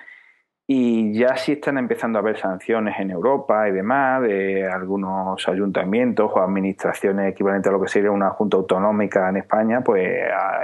Y 0.71 1.13
ya 1.13 1.35
sí 1.35 1.53
están 1.53 1.79
empezando 1.79 2.19
a 2.19 2.21
haber 2.21 2.37
sanciones 2.37 2.99
en 2.99 3.09
Europa 3.09 3.67
y 3.67 3.71
demás, 3.71 4.21
de 4.21 4.67
algunos 4.67 5.47
ayuntamientos 5.49 6.31
o 6.31 6.39
administraciones 6.39 7.31
equivalentes 7.31 7.71
a 7.71 7.73
lo 7.73 7.81
que 7.81 7.87
sería 7.87 8.11
una 8.11 8.29
junta 8.29 8.57
autonómica 8.57 9.27
en 9.29 9.37
España, 9.37 9.81
pues 9.81 10.07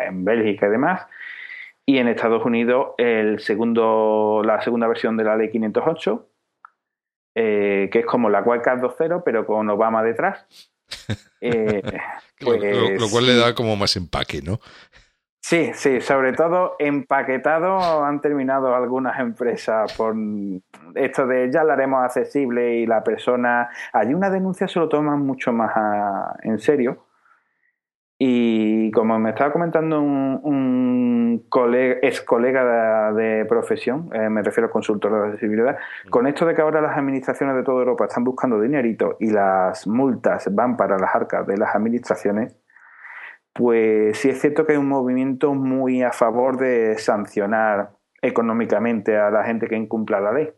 en 0.08 0.24
Bélgica 0.24 0.68
y 0.68 0.70
demás. 0.70 1.08
Y 1.88 2.00
en 2.00 2.08
Estados 2.08 2.44
Unidos, 2.46 2.94
el 2.98 3.40
segundo, 3.40 4.42
la 4.44 4.62
segunda 4.62 4.88
versión 4.88 5.18
de 5.18 5.24
la 5.24 5.36
ley 5.36 5.52
508, 5.52 6.30
eh, 7.36 7.90
que 7.92 8.00
es 8.00 8.06
como 8.06 8.30
la 8.30 8.42
Wildcard 8.42 8.82
2.0, 8.82 9.22
pero 9.24 9.46
con 9.46 9.70
Obama 9.70 10.02
detrás 10.02 10.48
eh, 11.42 11.82
lo, 12.40 12.48
pues 12.48 13.12
cual 13.12 13.26
le 13.28 13.36
da 13.36 13.54
como 13.54 13.76
más 13.76 13.96
empaque, 13.98 14.42
¿no? 14.42 14.60
Sí, 15.42 15.72
sí, 15.76 16.02
sobre 16.02 16.34
todo 16.34 16.76
empaquetado 16.80 18.04
han 18.04 18.20
terminado 18.20 18.74
algunas 18.74 19.20
empresas 19.20 19.94
por 19.94 20.16
esto 20.96 21.28
de 21.28 21.52
ya 21.52 21.64
lo 21.64 21.74
haremos 21.74 22.04
accesible 22.04 22.78
y 22.78 22.88
la 22.88 23.04
persona, 23.04 23.70
allí 23.94 24.16
una 24.16 24.32
denuncia 24.32 24.68
se 24.68 24.80
lo 24.80 24.90
toman 24.90 25.20
mucho 25.20 25.54
más 25.54 25.72
en 26.42 26.58
serio 26.58 27.06
y 28.18 28.92
como 28.92 29.20
me 29.20 29.32
estaba 29.32 29.52
comentando 29.52 30.00
un, 30.00 31.46
colega, 31.50 31.98
ex 32.02 32.22
colega 32.22 33.12
de, 33.12 33.46
profesión, 33.46 34.10
eh, 34.14 34.30
me 34.30 34.42
refiero 34.42 34.68
a 34.68 34.72
consultor 34.72 35.12
de 35.12 35.28
accesibilidad, 35.28 35.78
mm. 36.06 36.10
con 36.10 36.28
esto 36.28 36.46
de 36.46 36.56
que 36.56 36.62
ahora 36.62 36.80
las 36.80 36.98
administraciones 36.98 37.56
de 37.58 37.64
toda 37.64 37.80
Europa 37.80 38.06
están 38.06 38.24
buscando 38.24 38.62
dinerito 38.62 39.18
y 39.20 39.32
las 39.32 39.86
multas 39.86 40.54
van 40.54 40.78
para 40.78 40.98
las 40.98 41.14
arcas 41.14 41.46
de 41.46 41.58
las 41.58 41.76
administraciones, 41.76 42.56
pues 43.52 44.18
sí 44.18 44.30
es 44.30 44.40
cierto 44.40 44.66
que 44.66 44.74
hay 44.74 44.78
un 44.78 44.88
movimiento 44.88 45.54
muy 45.54 46.02
a 46.02 46.12
favor 46.12 46.58
de 46.58 46.98
sancionar 46.98 47.92
económicamente 48.22 49.18
a 49.18 49.30
la 49.30 49.44
gente 49.44 49.68
que 49.68 49.76
incumpla 49.76 50.22
la 50.22 50.32
ley. 50.32 50.50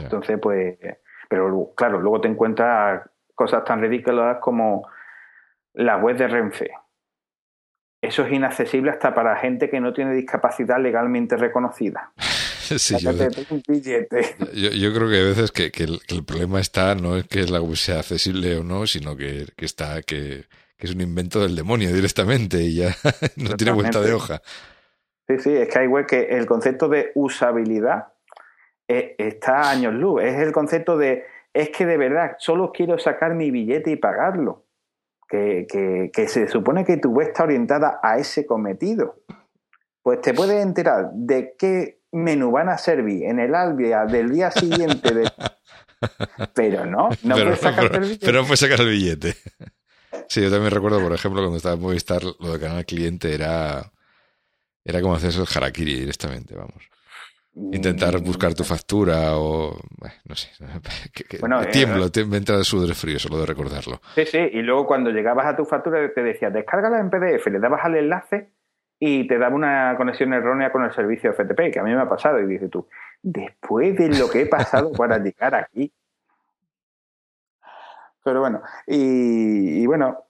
Entonces, 0.00 0.38
pues, 0.38 0.78
pero 1.28 1.72
claro, 1.76 2.00
luego 2.00 2.20
te 2.20 2.28
encuentras 2.28 3.08
cosas 3.34 3.64
tan 3.64 3.80
ridículas 3.80 4.38
como 4.40 4.86
la 5.74 5.96
web 5.96 6.16
de 6.16 6.28
Renfe. 6.28 6.70
Eso 8.02 8.24
es 8.24 8.32
inaccesible 8.32 8.90
hasta 8.90 9.14
para 9.14 9.36
gente 9.36 9.70
que 9.70 9.80
no 9.80 9.92
tiene 9.92 10.12
discapacidad 10.14 10.80
legalmente 10.80 11.36
reconocida. 11.36 12.12
Sí, 12.62 12.96
yo, 12.96 13.10
yo, 14.70 14.94
creo 14.94 15.10
que 15.10 15.20
a 15.20 15.24
veces 15.24 15.50
que, 15.50 15.70
el, 15.82 16.24
problema 16.24 16.58
está 16.58 16.94
no 16.94 17.16
es 17.16 17.26
que 17.26 17.42
la 17.42 17.60
web 17.60 17.76
sea 17.76 17.98
accesible 17.98 18.56
o 18.56 18.62
no, 18.62 18.86
sino 18.86 19.14
que, 19.14 19.46
está 19.58 20.00
que, 20.02 20.44
es 20.78 20.94
un 20.94 21.00
invento 21.02 21.40
del 21.40 21.54
demonio 21.54 21.92
directamente 21.92 22.62
y 22.62 22.76
ya 22.76 22.94
no 23.36 23.56
tiene 23.56 23.72
vuelta 23.72 24.00
de 24.00 24.14
hoja. 24.14 24.40
Sí, 25.28 25.38
sí, 25.40 25.54
es 25.54 25.68
que 25.68 25.80
hay 25.80 25.86
web 25.86 26.06
que 26.06 26.22
el 26.22 26.46
concepto 26.46 26.88
de 26.88 27.10
usabilidad 27.14 28.14
eh, 28.88 29.16
está 29.18 29.62
a 29.62 29.70
años 29.72 29.92
luz. 29.92 30.22
Es 30.22 30.38
el 30.38 30.52
concepto 30.52 30.96
de 30.96 31.24
es 31.52 31.68
que 31.70 31.84
de 31.84 31.98
verdad 31.98 32.36
solo 32.38 32.72
quiero 32.72 32.96
sacar 32.96 33.34
mi 33.34 33.50
billete 33.50 33.90
y 33.90 33.96
pagarlo 33.96 34.61
que, 35.32 36.26
se 36.28 36.48
supone 36.48 36.84
que 36.84 36.98
tu 36.98 37.10
web 37.10 37.28
está 37.28 37.44
orientada 37.44 38.00
a 38.02 38.18
ese 38.18 38.44
cometido. 38.44 39.22
Pues 40.02 40.20
te 40.20 40.34
puedes 40.34 40.62
enterar 40.62 41.10
de 41.12 41.54
qué 41.58 42.00
menú 42.12 42.50
van 42.50 42.68
a 42.68 42.76
servir 42.76 43.24
en 43.24 43.38
el 43.38 43.54
Albia 43.54 44.04
del 44.04 44.30
día 44.30 44.50
siguiente. 44.50 45.14
De... 45.14 45.30
Pero 46.54 46.84
no, 46.84 47.08
no 47.22 47.34
puedes 47.34 47.60
sacar 47.60 47.94
el 47.94 48.00
billete. 48.00 48.26
Pero 48.26 48.40
no 48.40 48.44
puedes 48.44 48.60
sacar 48.60 48.80
el 48.80 48.88
billete. 48.88 49.34
Sí, 50.28 50.40
yo 50.40 50.50
también 50.50 50.70
recuerdo, 50.70 51.00
por 51.02 51.12
ejemplo, 51.12 51.42
cuando 51.42 51.58
estaba 51.58 51.74
en 51.74 51.80
Movistar, 51.82 52.22
lo 52.22 52.52
de 52.52 52.60
canal 52.60 52.86
cliente 52.86 53.34
era, 53.34 53.92
era 54.82 55.02
como 55.02 55.14
hacer 55.14 55.28
eso 55.28 55.42
el 55.42 55.48
harakiri 55.54 56.00
directamente, 56.00 56.54
vamos 56.54 56.92
intentar 57.54 58.18
buscar 58.20 58.54
tu 58.54 58.64
factura 58.64 59.36
o 59.36 59.76
no 60.24 60.34
sé 60.34 60.50
bueno, 61.40 61.62
eh, 61.62 61.66
tiemblo 61.66 62.06
me 62.26 62.38
entra 62.38 62.56
de 62.56 62.64
sudor 62.64 62.94
frío 62.94 63.18
solo 63.18 63.38
de 63.40 63.46
recordarlo. 63.46 64.00
Sí 64.14 64.24
sí 64.24 64.38
y 64.38 64.62
luego 64.62 64.86
cuando 64.86 65.10
llegabas 65.10 65.46
a 65.46 65.56
tu 65.56 65.64
factura 65.64 66.12
te 66.14 66.22
decía 66.22 66.50
descárgala 66.50 66.98
en 66.98 67.10
PDF 67.10 67.46
le 67.48 67.58
dabas 67.58 67.84
al 67.84 67.96
enlace 67.96 68.52
y 68.98 69.26
te 69.26 69.36
daba 69.36 69.54
una 69.54 69.94
conexión 69.96 70.32
errónea 70.32 70.72
con 70.72 70.84
el 70.84 70.92
servicio 70.92 71.32
FTP 71.32 71.72
que 71.72 71.80
a 71.80 71.82
mí 71.82 71.94
me 71.94 72.00
ha 72.00 72.08
pasado 72.08 72.40
y 72.40 72.46
dices 72.46 72.70
tú 72.70 72.88
después 73.22 73.96
de 73.96 74.08
lo 74.08 74.30
que 74.30 74.42
he 74.42 74.46
pasado 74.46 74.92
para 74.92 75.18
llegar 75.22 75.54
aquí 75.54 75.92
pero 78.24 78.40
bueno 78.40 78.62
y, 78.86 79.86
bueno 79.86 80.24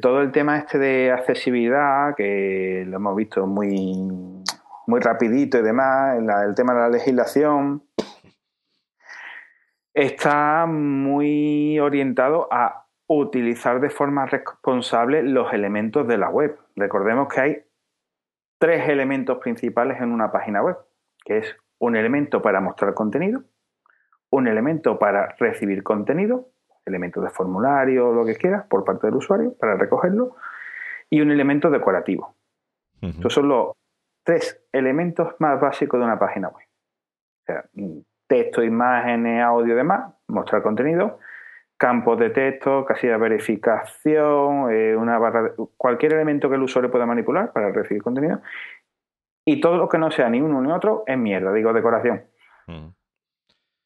todo 0.00 0.20
el 0.20 0.32
tema 0.32 0.58
este 0.58 0.78
de 0.78 1.10
accesibilidad 1.10 2.14
que 2.14 2.84
lo 2.86 2.96
hemos 2.96 3.16
visto 3.16 3.46
muy 3.46 4.44
muy 4.86 5.00
rapidito 5.00 5.58
y 5.58 5.62
demás, 5.62 6.18
el 6.18 6.54
tema 6.54 6.74
de 6.74 6.80
la 6.80 6.88
legislación, 6.88 7.82
está 9.92 10.66
muy 10.66 11.78
orientado 11.78 12.48
a 12.50 12.86
utilizar 13.08 13.80
de 13.80 13.90
forma 13.90 14.26
responsable 14.26 15.22
los 15.22 15.52
elementos 15.52 16.06
de 16.06 16.18
la 16.18 16.28
web. 16.28 16.58
Recordemos 16.74 17.28
que 17.28 17.40
hay 17.40 17.64
tres 18.58 18.88
elementos 18.88 19.38
principales 19.38 20.00
en 20.00 20.12
una 20.12 20.30
página 20.30 20.62
web, 20.62 20.76
que 21.24 21.38
es 21.38 21.56
un 21.78 21.96
elemento 21.96 22.42
para 22.42 22.60
mostrar 22.60 22.94
contenido, 22.94 23.42
un 24.30 24.48
elemento 24.48 24.98
para 24.98 25.34
recibir 25.38 25.82
contenido, 25.82 26.48
elementos 26.84 27.22
de 27.22 27.30
formulario, 27.30 28.12
lo 28.12 28.24
que 28.24 28.34
quieras, 28.36 28.64
por 28.68 28.84
parte 28.84 29.06
del 29.06 29.16
usuario, 29.16 29.54
para 29.58 29.76
recogerlo, 29.76 30.36
y 31.10 31.20
un 31.20 31.30
elemento 31.30 31.70
decorativo. 31.70 32.34
Estos 33.00 33.34
son 33.34 33.48
los 33.48 33.76
tres 34.26 34.60
elementos 34.72 35.36
más 35.38 35.60
básicos 35.60 36.00
de 36.00 36.04
una 36.04 36.18
página 36.18 36.48
web. 36.48 36.66
O 36.66 37.44
sea, 37.46 37.64
texto, 38.26 38.62
imágenes, 38.62 39.40
audio, 39.40 39.76
demás, 39.76 40.12
mostrar 40.26 40.62
contenido, 40.62 41.20
campos 41.78 42.18
de 42.18 42.30
texto, 42.30 42.84
casilla 42.84 43.12
de 43.12 43.18
verificación, 43.20 44.72
eh, 44.72 44.96
una 44.96 45.16
barra 45.18 45.52
cualquier 45.76 46.14
elemento 46.14 46.48
que 46.50 46.56
el 46.56 46.62
usuario 46.62 46.90
pueda 46.90 47.06
manipular 47.06 47.52
para 47.52 47.70
recibir 47.70 48.02
contenido. 48.02 48.42
Y 49.46 49.60
todo 49.60 49.76
lo 49.76 49.88
que 49.88 49.98
no 49.98 50.10
sea 50.10 50.28
ni 50.28 50.40
uno 50.40 50.60
ni 50.60 50.72
otro 50.72 51.04
es 51.06 51.16
mierda, 51.16 51.52
digo 51.52 51.72
decoración. 51.72 52.24
Mm. 52.66 52.88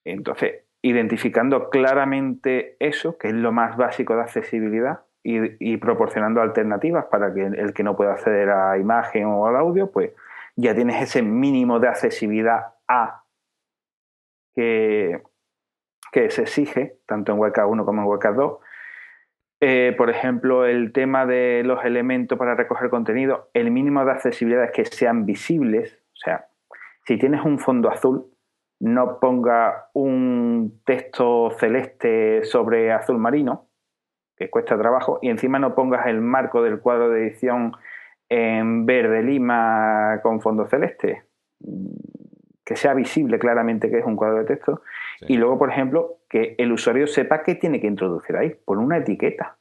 Entonces, 0.06 0.64
identificando 0.80 1.68
claramente 1.68 2.76
eso, 2.80 3.18
que 3.18 3.28
es 3.28 3.34
lo 3.34 3.52
más 3.52 3.76
básico 3.76 4.16
de 4.16 4.22
accesibilidad, 4.22 5.00
y, 5.22 5.72
y 5.72 5.76
proporcionando 5.76 6.40
alternativas 6.40 7.04
para 7.10 7.34
que 7.34 7.44
el 7.44 7.74
que 7.74 7.82
no 7.82 7.94
pueda 7.94 8.12
acceder 8.12 8.48
a 8.48 8.78
imagen 8.78 9.26
o 9.26 9.46
al 9.46 9.56
audio, 9.56 9.90
pues 9.90 10.12
ya 10.60 10.74
tienes 10.74 11.02
ese 11.02 11.22
mínimo 11.22 11.80
de 11.80 11.88
accesibilidad 11.88 12.74
A 12.86 13.24
que, 14.54 15.22
se 16.12 16.42
exige, 16.42 16.98
tanto 17.06 17.32
en 17.32 17.38
WCAG 17.38 17.68
1 17.68 17.84
como 17.84 18.02
en 18.02 18.08
WCAG 18.08 18.34
2. 18.34 18.58
Eh, 19.62 19.94
por 19.96 20.10
ejemplo, 20.10 20.66
el 20.66 20.92
tema 20.92 21.24
de 21.24 21.62
los 21.64 21.84
elementos 21.84 22.38
para 22.38 22.54
recoger 22.54 22.90
contenido, 22.90 23.50
el 23.54 23.70
mínimo 23.70 24.04
de 24.04 24.12
accesibilidad 24.12 24.64
es 24.64 24.72
que 24.72 24.84
sean 24.84 25.24
visibles. 25.24 25.98
O 26.12 26.16
sea, 26.16 26.48
si 27.04 27.16
tienes 27.18 27.44
un 27.44 27.58
fondo 27.58 27.90
azul, 27.90 28.26
no 28.80 29.18
ponga 29.20 29.90
un 29.92 30.80
texto 30.84 31.50
celeste 31.58 32.44
sobre 32.44 32.92
azul 32.92 33.18
marino, 33.18 33.68
que 34.36 34.50
cuesta 34.50 34.78
trabajo, 34.78 35.18
y 35.20 35.28
encima 35.28 35.58
no 35.58 35.74
pongas 35.74 36.06
el 36.06 36.20
marco 36.20 36.62
del 36.62 36.80
cuadro 36.80 37.10
de 37.10 37.26
edición 37.26 37.76
en 38.30 38.86
verde 38.86 39.22
lima 39.22 40.20
con 40.22 40.40
fondo 40.40 40.66
celeste, 40.66 41.24
que 42.64 42.76
sea 42.76 42.94
visible 42.94 43.38
claramente 43.38 43.90
que 43.90 43.98
es 43.98 44.06
un 44.06 44.16
cuadro 44.16 44.38
de 44.38 44.44
texto, 44.44 44.82
y 45.22 45.36
luego, 45.36 45.58
por 45.58 45.70
ejemplo, 45.70 46.20
que 46.28 46.54
el 46.56 46.72
usuario 46.72 47.06
sepa 47.06 47.42
qué 47.42 47.56
tiene 47.56 47.80
que 47.80 47.88
introducir 47.88 48.36
ahí, 48.36 48.50
por 48.64 48.78
una 48.78 48.98
etiqueta. 48.98 49.58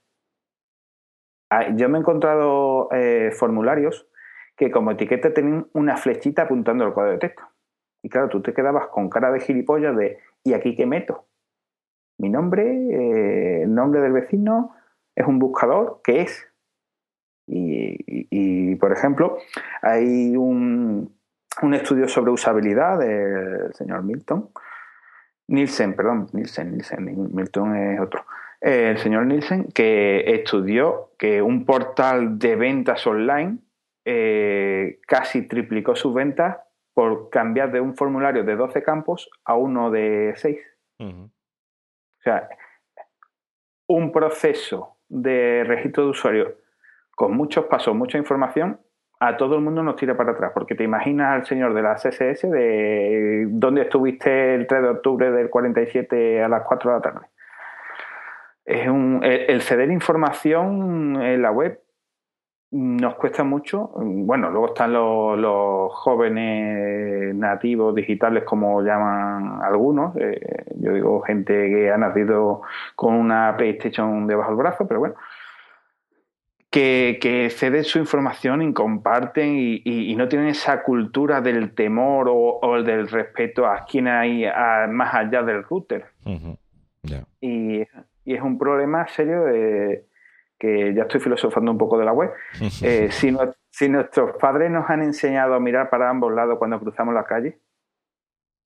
Ah, 1.50 1.76
yo 1.76 1.90
me 1.90 1.98
he 1.98 2.02
encontrado 2.02 2.90
eh, 2.92 3.32
formularios 3.32 4.08
que 4.56 4.70
como 4.70 4.92
etiqueta 4.92 5.34
tenían 5.34 5.68
una 5.74 5.98
flechita 5.98 6.44
apuntando 6.44 6.86
al 6.86 6.94
cuadro 6.94 7.14
de 7.14 7.18
texto. 7.18 7.44
Y 8.04 8.10
claro, 8.10 8.30
tú 8.30 8.42
te 8.42 8.54
quedabas 8.54 8.88
con 8.88 9.10
cara 9.10 9.32
de 9.32 9.40
gilipollas 9.40 9.98
de 9.98 10.20
¿y 10.44 10.54
aquí 10.54 10.76
qué 10.76 10.86
meto? 10.86 11.26
Mi 12.20 12.30
nombre, 12.30 12.64
eh, 12.64 13.64
el 13.64 13.74
nombre 13.74 14.02
del 14.02 14.12
vecino, 14.12 14.76
es 15.16 15.26
un 15.26 15.40
buscador, 15.40 16.02
¿qué 16.04 16.22
es? 16.22 16.49
Y, 17.52 18.76
por 18.76 18.92
ejemplo, 18.92 19.38
hay 19.82 20.36
un, 20.36 21.16
un, 21.62 21.74
estudio 21.74 22.08
sobre 22.08 22.32
usabilidad 22.32 23.00
del 23.00 23.74
señor 23.74 24.04
Milton, 24.04 24.50
Nielsen, 25.48 25.96
perdón, 25.96 26.28
Nielsen, 26.34 26.72
Nielsen, 26.72 27.34
Milton 27.34 27.76
es 27.76 28.00
otro, 28.00 28.24
el 28.62 28.98
señor 29.00 29.26
Nielsen, 29.26 29.70
que 29.74 30.24
estudió 30.28 31.12
que 31.18 31.42
un 31.42 31.66
portal 31.66 32.38
de 32.38 32.56
ventas 32.56 33.06
online 33.08 33.58
eh, 34.06 35.00
casi 35.08 35.48
triplicó 35.48 35.96
sus 35.96 36.14
ventas 36.14 36.58
por 36.94 37.30
cambiar 37.30 37.72
de 37.72 37.82
un 37.82 37.96
formulario 37.96 38.44
de 38.44 38.56
12 38.56 38.84
campos 38.84 39.30
a 39.46 39.56
uno 39.56 39.90
de 39.90 40.34
6. 40.36 40.58
O 41.00 42.22
sea, 42.22 42.50
un 43.88 44.12
proceso 44.12 44.98
de 45.08 45.64
registro 45.66 46.04
de 46.04 46.10
usuario 46.10 46.56
con 47.20 47.36
muchos 47.36 47.66
pasos, 47.66 47.94
mucha 47.94 48.18
información, 48.18 48.80
a 49.20 49.36
todo 49.36 49.56
el 49.56 49.62
mundo 49.62 49.84
nos 49.84 49.98
tira 49.98 50.16
para 50.16 50.32
atrás, 50.32 50.52
porque 50.54 50.74
te 50.74 50.86
imaginas 50.86 51.36
al 51.36 51.46
señor 51.46 51.74
de 51.74 51.82
la 51.82 51.96
CSS 51.96 52.50
de 52.50 53.46
dónde 53.50 53.82
estuviste 53.82 54.56
el 54.56 54.66
3 54.66 54.82
de 54.82 54.88
octubre 54.88 55.30
del 55.30 55.50
47 55.50 56.42
a 56.42 56.48
las 56.48 56.64
4 56.64 56.92
de 56.92 56.96
la 56.96 57.02
tarde. 57.02 57.28
Es 58.64 58.88
un, 58.88 59.20
el 59.22 59.62
ceder 59.64 59.92
información 59.92 61.22
en 61.22 61.42
la 61.42 61.52
web 61.52 61.82
nos 62.72 63.16
cuesta 63.16 63.44
mucho. 63.44 63.92
Bueno, 63.96 64.50
luego 64.50 64.68
están 64.68 64.94
los, 64.94 65.92
jóvenes 65.92 67.36
nativos 67.36 67.94
digitales, 67.96 68.46
como 68.46 68.82
llaman 68.82 69.62
algunos. 69.62 70.16
Eh, 70.16 70.40
yo 70.78 70.94
digo 70.94 71.20
gente 71.24 71.54
que 71.68 71.92
ha 71.92 71.98
nacido 71.98 72.62
con 72.96 73.16
una 73.16 73.56
PlayStation 73.58 74.26
debajo 74.26 74.52
del 74.52 74.58
brazo, 74.58 74.88
pero 74.88 75.02
bueno. 75.02 75.16
Que, 76.72 77.18
que 77.20 77.50
ceden 77.50 77.84
su 77.84 77.98
información 77.98 78.62
y 78.62 78.74
comparten 78.74 79.56
y, 79.58 80.16
no 80.16 80.28
tienen 80.28 80.50
esa 80.50 80.84
cultura 80.84 81.42
del 81.42 81.74
temor 81.74 82.28
o, 82.30 82.84
del 82.84 83.08
respeto 83.08 83.66
a 83.66 83.86
quien 83.86 84.08
hay 84.08 84.46
más 84.90 85.16
allá 85.16 85.42
del 85.42 85.64
router. 85.64 86.06
y, 87.42 87.82
y, 87.82 88.34
es 88.36 88.42
un 88.42 88.60
problema 88.60 89.08
serio 89.08 89.46
que 90.60 90.94
ya 90.94 91.04
estoy 91.04 91.22
filosofando 91.22 91.72
un 91.72 91.78
poco 91.78 91.98
de 91.98 92.06
la 92.06 92.12
web, 92.12 92.32
eh, 92.84 93.08
si, 93.10 93.36
si, 93.70 93.90
nuestros 93.90 94.36
padres 94.38 94.70
nos 94.70 94.90
han 94.90 95.02
enseñado 95.02 95.56
a 95.56 95.60
mirar 95.60 95.90
para 95.90 96.10
ambos 96.10 96.34
lados 96.34 96.60
cuando 96.60 96.80
cruzamos 96.80 97.14
la 97.14 97.24
calle, 97.24 97.58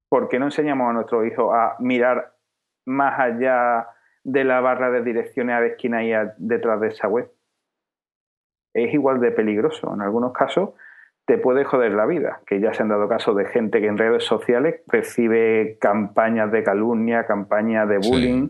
¿por 0.09 0.27
qué 0.27 0.39
no 0.39 0.45
enseñamos 0.45 0.89
a 0.89 0.93
nuestros 0.93 1.25
hijos 1.27 1.53
a 1.53 1.75
mirar 1.79 2.33
más 2.85 3.19
allá 3.19 3.87
de 4.23 4.43
la 4.43 4.59
barra 4.59 4.89
de 4.89 5.03
direcciones 5.03 5.55
a 5.55 5.59
ver 5.59 5.77
quién 5.77 5.93
hay 5.93 6.11
detrás 6.37 6.81
de 6.81 6.87
esa 6.87 7.07
web? 7.07 7.31
Es 8.73 8.93
igual 8.93 9.19
de 9.19 9.31
peligroso. 9.31 9.93
En 9.93 10.01
algunos 10.01 10.33
casos 10.33 10.71
te 11.25 11.37
puede 11.37 11.63
joder 11.63 11.93
la 11.93 12.05
vida, 12.05 12.41
que 12.45 12.59
ya 12.59 12.73
se 12.73 12.83
han 12.83 12.89
dado 12.89 13.07
casos 13.07 13.35
de 13.37 13.45
gente 13.45 13.79
que 13.79 13.87
en 13.87 13.97
redes 13.97 14.25
sociales 14.25 14.81
recibe 14.87 15.77
campañas 15.79 16.51
de 16.51 16.63
calumnia, 16.63 17.25
campañas 17.25 17.87
de 17.87 17.97
bullying 17.97 18.49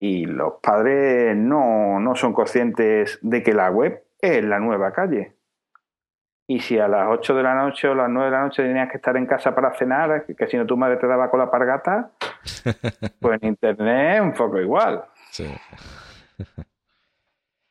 y 0.00 0.26
los 0.26 0.54
padres 0.62 1.36
no, 1.36 2.00
no 2.00 2.14
son 2.14 2.32
conscientes 2.32 3.18
de 3.22 3.42
que 3.42 3.52
la 3.52 3.70
web 3.70 4.04
es 4.20 4.44
la 4.44 4.58
nueva 4.58 4.92
calle. 4.92 5.34
Y 6.50 6.60
si 6.60 6.78
a 6.78 6.88
las 6.88 7.08
8 7.10 7.34
de 7.34 7.42
la 7.42 7.54
noche 7.54 7.88
o 7.88 7.94
las 7.94 8.08
9 8.08 8.30
de 8.30 8.36
la 8.36 8.42
noche 8.42 8.62
tenías 8.62 8.90
que 8.90 8.96
estar 8.96 9.16
en 9.16 9.26
casa 9.26 9.54
para 9.54 9.74
cenar, 9.74 10.24
que 10.24 10.46
si 10.46 10.56
no 10.56 10.64
tu 10.64 10.76
madre 10.76 10.96
te 10.96 11.06
daba 11.06 11.30
con 11.30 11.40
la 11.40 11.50
pargata, 11.50 12.12
pues 13.20 13.42
en 13.42 13.48
Internet 13.48 14.16
es 14.16 14.20
un 14.22 14.32
poco 14.32 14.58
igual. 14.58 15.04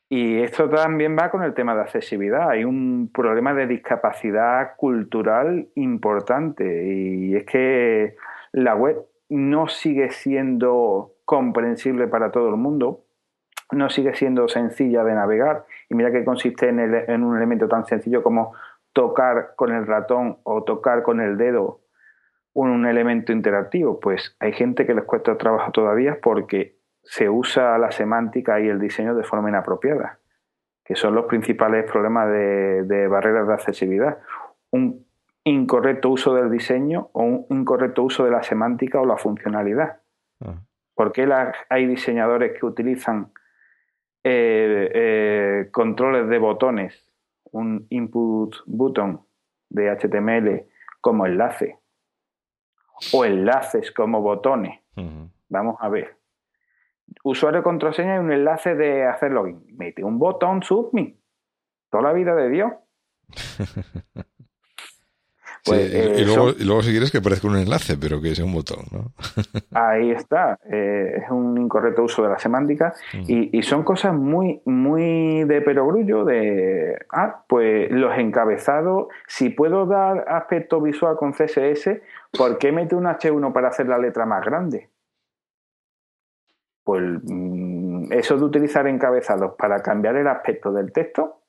Y 0.09 0.41
esto 0.41 0.69
también 0.69 1.17
va 1.17 1.29
con 1.29 1.43
el 1.43 1.53
tema 1.53 1.75
de 1.75 1.81
accesibilidad. 1.81 2.49
Hay 2.49 2.63
un 2.63 3.11
problema 3.13 3.53
de 3.53 3.67
discapacidad 3.67 4.75
cultural 4.77 5.67
importante 5.75 6.93
y 6.93 7.35
es 7.35 7.45
que 7.45 8.15
la 8.53 8.75
web 8.75 9.05
no 9.29 9.67
sigue 9.67 10.09
siendo 10.11 11.11
comprensible 11.25 12.07
para 12.07 12.31
todo 12.31 12.47
el 12.47 12.55
mundo, 12.55 13.03
no 13.71 13.89
sigue 13.89 14.15
siendo 14.15 14.47
sencilla 14.47 15.03
de 15.03 15.13
navegar. 15.13 15.65
Y 15.89 15.95
mira 15.95 16.11
que 16.11 16.23
consiste 16.23 16.69
en, 16.69 16.79
en 16.79 17.23
un 17.23 17.35
elemento 17.35 17.67
tan 17.67 17.85
sencillo 17.85 18.23
como 18.23 18.53
tocar 18.93 19.55
con 19.57 19.73
el 19.73 19.85
ratón 19.85 20.37
o 20.43 20.63
tocar 20.63 21.03
con 21.03 21.19
el 21.19 21.37
dedo 21.37 21.81
un 22.53 22.85
elemento 22.85 23.33
interactivo. 23.33 23.99
Pues 23.99 24.37
hay 24.39 24.53
gente 24.53 24.85
que 24.85 24.93
les 24.93 25.03
cuesta 25.03 25.37
trabajo 25.37 25.71
todavía 25.71 26.19
porque 26.21 26.76
se 27.09 27.29
usa 27.29 27.77
la 27.77 27.91
semántica 27.91 28.59
y 28.59 28.67
el 28.67 28.79
diseño 28.79 29.15
de 29.15 29.23
forma 29.23 29.49
inapropiada, 29.49 30.19
que 30.83 30.95
son 30.95 31.15
los 31.15 31.25
principales 31.25 31.89
problemas 31.89 32.29
de, 32.29 33.07
barreras 33.07 33.47
de 33.47 33.53
accesibilidad. 33.53 34.19
Un 34.71 35.05
incorrecto 35.45 36.09
uso 36.09 36.35
del 36.35 36.51
diseño 36.51 37.09
o 37.13 37.23
un 37.23 37.45
incorrecto 37.49 38.03
uso 38.03 38.25
de 38.25 38.31
la 38.31 38.43
semántica 38.43 38.99
o 38.99 39.05
la 39.05 39.15
funcionalidad. 39.15 40.01
Ah. 40.41 40.55
¿Por 40.95 41.13
qué 41.13 41.31
hay 41.69 41.85
diseñadores 41.85 42.59
que 42.59 42.65
utilizan 42.65 43.31
eh, 44.23 44.91
eh, 44.93 45.69
controles 45.71 46.27
de 46.27 46.39
botones, 46.39 47.09
un 47.51 47.87
input 47.89 48.53
button 48.65 49.21
de 49.69 49.95
HTML 49.95 50.65
como 50.99 51.25
enlace 51.25 51.79
o 53.13 53.23
enlaces 53.23 53.91
como 53.91 54.21
botones? 54.21 54.81
Vamos 55.47 55.77
a 55.79 55.87
ver. 55.87 56.16
Usuario 57.23 57.63
contraseña 57.63 58.15
y 58.15 58.19
un 58.19 58.31
enlace 58.31 58.75
de 58.75 59.05
hacer 59.05 59.31
login. 59.31 59.65
Mete 59.77 60.03
un 60.03 60.19
botón 60.19 60.63
submit. 60.63 61.17
Toda 61.89 62.03
la 62.03 62.13
vida 62.13 62.35
de 62.35 62.49
Dios. 62.49 62.71
Pues, 65.67 65.93
y, 65.93 66.65
luego, 66.65 66.81
si 66.81 66.91
quieres 66.91 67.11
que 67.11 67.21
parezca 67.21 67.47
un 67.47 67.57
enlace, 67.57 67.97
pero 67.97 68.21
que 68.21 68.33
sea 68.35 68.45
un 68.45 68.53
botón, 68.53 68.85
¿no? 68.91 69.11
ahí 69.73 70.11
está. 70.11 70.59
Eh, 70.71 71.21
es 71.23 71.29
un 71.29 71.57
incorrecto 71.57 72.03
uso 72.03 72.23
de 72.23 72.29
la 72.29 72.39
semántica 72.39 72.93
mm. 73.13 73.23
y, 73.27 73.61
son 73.63 73.83
cosas 73.83 74.13
muy, 74.13 74.61
muy 74.65 75.43
de 75.43 75.61
perogrullo 75.61 76.23
de, 76.23 76.97
ah, 77.11 77.43
pues 77.47 77.91
los 77.91 78.17
encabezados, 78.17 79.07
si 79.27 79.49
puedo 79.49 79.85
dar 79.85 80.25
aspecto 80.29 80.81
visual 80.81 81.17
con 81.17 81.33
CSS, 81.33 81.99
¿por 82.37 82.57
qué 82.57 82.71
mete 82.71 82.95
un 82.95 83.05
H1 83.05 83.51
para 83.51 83.67
hacer 83.69 83.87
la 83.87 83.97
letra 83.97 84.25
más 84.25 84.45
grande? 84.45 84.89
Pues 86.87 87.03
mm, 87.21 88.13
eso 88.13 88.37
de 88.37 88.45
utilizar 88.45 88.87
encabezados 88.87 89.55
para 89.57 89.81
cambiar 89.81 90.15
el 90.15 90.25
aspecto 90.25 90.71
del 90.71 90.93
texto, 90.93 91.41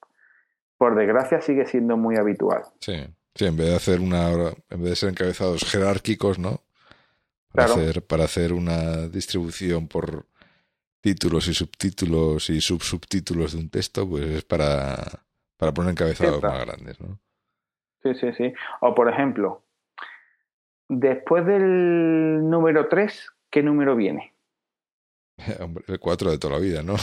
por 0.77 0.97
desgracia 0.97 1.41
sigue 1.41 1.65
siendo 1.65 1.97
muy 1.97 2.17
habitual. 2.17 2.65
Sí. 2.81 3.07
Sí, 3.37 3.47
en 3.47 3.57
vez 3.57 3.69
de 3.69 3.77
hacer 3.77 4.01
una, 4.01 4.31
en 4.33 4.83
vez 4.83 4.91
de 4.91 4.97
ser 4.97 5.11
encabezados 5.11 5.63
jerárquicos, 5.63 6.41
¿no? 6.41 6.59
Para, 7.53 7.67
hacer, 7.67 8.05
para 8.05 8.25
hacer 8.25 8.53
una 8.53 9.07
distribución 9.07 9.87
por 9.87 10.27
títulos 11.01 11.47
y 11.47 11.55
subtítulos 11.55 12.51
y 12.51 12.61
subsubtítulos 12.61 13.53
de 13.53 13.61
un 13.61 13.71
texto, 13.71 14.09
pues 14.09 14.25
es 14.25 14.43
para, 14.43 14.97
para 15.57 15.71
poner 15.71 15.93
encabezados 15.93 16.43
más 16.43 16.67
grandes, 16.67 17.01
¿no? 17.01 17.21
Sí, 18.03 18.13
sí, 18.15 18.33
sí. 18.33 18.53
O 18.81 18.93
por 18.93 19.09
ejemplo, 19.09 19.63
después 20.89 21.47
del 21.47 22.51
número 22.51 22.89
3, 22.89 23.31
¿qué 23.51 23.63
número 23.63 23.95
viene? 23.95 24.33
Hombre, 25.61 25.85
el 25.89 26.01
4 26.01 26.31
de 26.31 26.39
toda 26.39 26.55
la 26.55 26.61
vida, 26.61 26.83
¿no? 26.83 26.95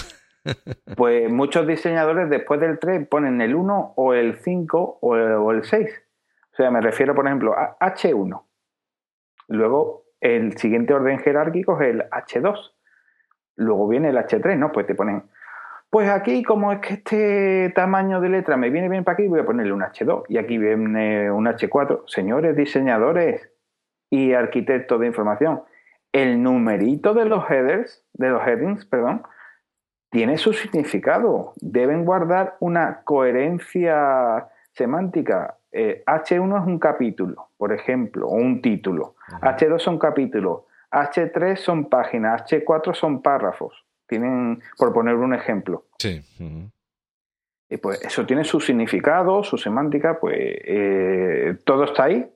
pues 0.95 1.31
muchos 1.31 1.65
diseñadores 1.65 2.29
después 2.29 2.59
del 2.59 2.77
3 2.77 3.07
ponen 3.07 3.41
el 3.41 3.55
1 3.55 3.93
o 3.95 4.13
el 4.13 4.37
5 4.37 4.99
o 5.01 5.51
el 5.51 5.63
6. 5.63 6.05
O 6.53 6.55
sea, 6.55 6.71
me 6.71 6.79
refiero, 6.79 7.13
por 7.13 7.25
ejemplo, 7.25 7.53
a 7.53 7.77
H1. 7.79 8.41
Luego, 9.49 10.05
el 10.21 10.57
siguiente 10.57 10.93
orden 10.93 11.19
jerárquico 11.19 11.81
es 11.81 11.89
el 11.89 12.09
H2. 12.09 12.73
Luego 13.57 13.87
viene 13.87 14.09
el 14.09 14.17
H3, 14.17 14.57
¿no? 14.57 14.71
Pues 14.71 14.87
te 14.87 14.95
ponen, 14.95 15.23
pues 15.89 16.09
aquí, 16.09 16.43
como 16.43 16.71
es 16.71 16.79
que 16.79 16.93
este 16.95 17.73
tamaño 17.75 18.21
de 18.21 18.29
letra 18.29 18.57
me 18.57 18.69
viene 18.69 18.87
bien 18.87 19.03
para 19.03 19.15
aquí, 19.15 19.27
voy 19.27 19.41
a 19.41 19.45
ponerle 19.45 19.73
un 19.73 19.81
H2. 19.81 20.23
Y 20.29 20.37
aquí 20.37 20.57
viene 20.57 21.29
un 21.29 21.45
H4. 21.45 22.03
Señores 22.07 22.55
diseñadores 22.55 23.51
y 24.09 24.33
arquitectos 24.33 24.99
de 24.99 25.07
información, 25.07 25.63
el 26.15 26.41
numerito 26.41 27.13
de 27.13 27.25
los 27.25 27.43
headers, 27.51 28.01
de 28.13 28.29
los 28.29 28.41
headings, 28.47 28.85
perdón, 28.85 29.23
tiene 30.09 30.37
su 30.37 30.53
significado. 30.53 31.51
Deben 31.57 32.05
guardar 32.05 32.55
una 32.61 33.01
coherencia 33.03 34.47
semántica. 34.71 35.57
H1 35.73 36.61
es 36.61 36.67
un 36.67 36.79
capítulo, 36.79 37.49
por 37.57 37.73
ejemplo, 37.73 38.29
o 38.29 38.35
un 38.35 38.61
título. 38.61 39.15
H2 39.41 39.79
son 39.79 39.99
capítulos. 39.99 40.61
H3 40.89 41.57
son 41.57 41.89
páginas. 41.89 42.45
H4 42.45 42.93
son 42.93 43.21
párrafos. 43.21 43.85
Tienen, 44.07 44.61
por 44.77 44.93
poner 44.93 45.15
un 45.15 45.33
ejemplo. 45.33 45.83
Sí. 45.99 46.21
Y 47.69 47.75
pues 47.75 48.01
eso 48.05 48.25
tiene 48.25 48.45
su 48.45 48.61
significado, 48.61 49.43
su 49.43 49.57
semántica, 49.57 50.17
pues 50.17 50.37
eh, 50.39 51.57
todo 51.65 51.83
está 51.83 52.05
ahí, 52.05 52.31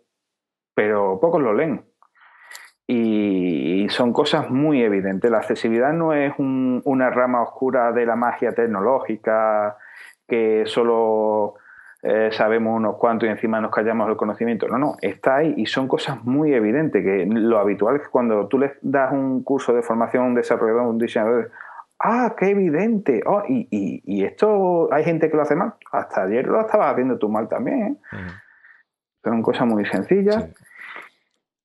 pero 0.76 1.18
pocos 1.22 1.42
lo 1.42 1.54
leen. 1.54 1.89
Y 2.92 3.88
son 3.90 4.14
cosas 4.14 4.50
muy 4.50 4.82
evidentes. 4.82 5.30
La 5.30 5.38
accesibilidad 5.38 5.94
no 5.94 6.12
es 6.12 6.34
una 6.40 7.12
rama 7.12 7.44
oscura 7.44 7.92
de 7.92 8.04
la 8.04 8.16
magia 8.16 8.52
tecnológica 8.54 9.78
que 10.28 10.64
solo 10.66 11.54
eh, 12.02 12.30
sabemos 12.32 12.76
unos 12.76 12.96
cuantos 12.98 13.30
y 13.30 13.32
encima 13.32 13.62
nos 13.62 13.70
callamos 13.70 14.10
el 14.10 14.18
conocimiento. 14.18 14.68
No, 14.68 14.80
no, 14.80 14.96
está 15.04 15.36
ahí 15.36 15.54
y 15.56 15.68
son 15.68 15.88
cosas 15.88 16.24
muy 16.24 16.52
evidentes 16.52 17.04
que 17.04 17.28
lo 17.28 17.60
habitual 17.60 17.98
es 17.98 18.02
que 18.02 18.10
cuando 18.10 18.48
tú 18.48 18.58
les 18.58 18.72
das 18.82 19.14
un 19.14 19.44
curso 19.44 19.72
de 19.72 19.84
formación 19.84 20.24
a 20.24 20.28
un 20.28 20.34
desarrollador, 20.34 20.88
un 20.88 20.98
diseñador, 20.98 21.52
ah, 22.00 22.34
qué 22.36 22.48
evidente. 22.50 23.22
Oh, 23.24 23.44
y, 23.48 23.68
y, 23.70 24.24
esto 24.24 24.92
hay 24.92 25.04
gente 25.04 25.30
que 25.30 25.38
lo 25.38 25.44
hace 25.44 25.56
mal. 25.56 25.76
Hasta 25.92 26.24
ayer 26.24 26.48
lo 26.48 26.60
estabas 26.60 26.94
haciendo 26.94 27.20
tú 27.20 27.30
mal 27.30 27.48
también. 27.48 28.00
¿eh? 28.14 28.18
Son 29.24 29.44
cosas 29.44 29.68
muy 29.68 29.86
sencillas. 29.86 30.50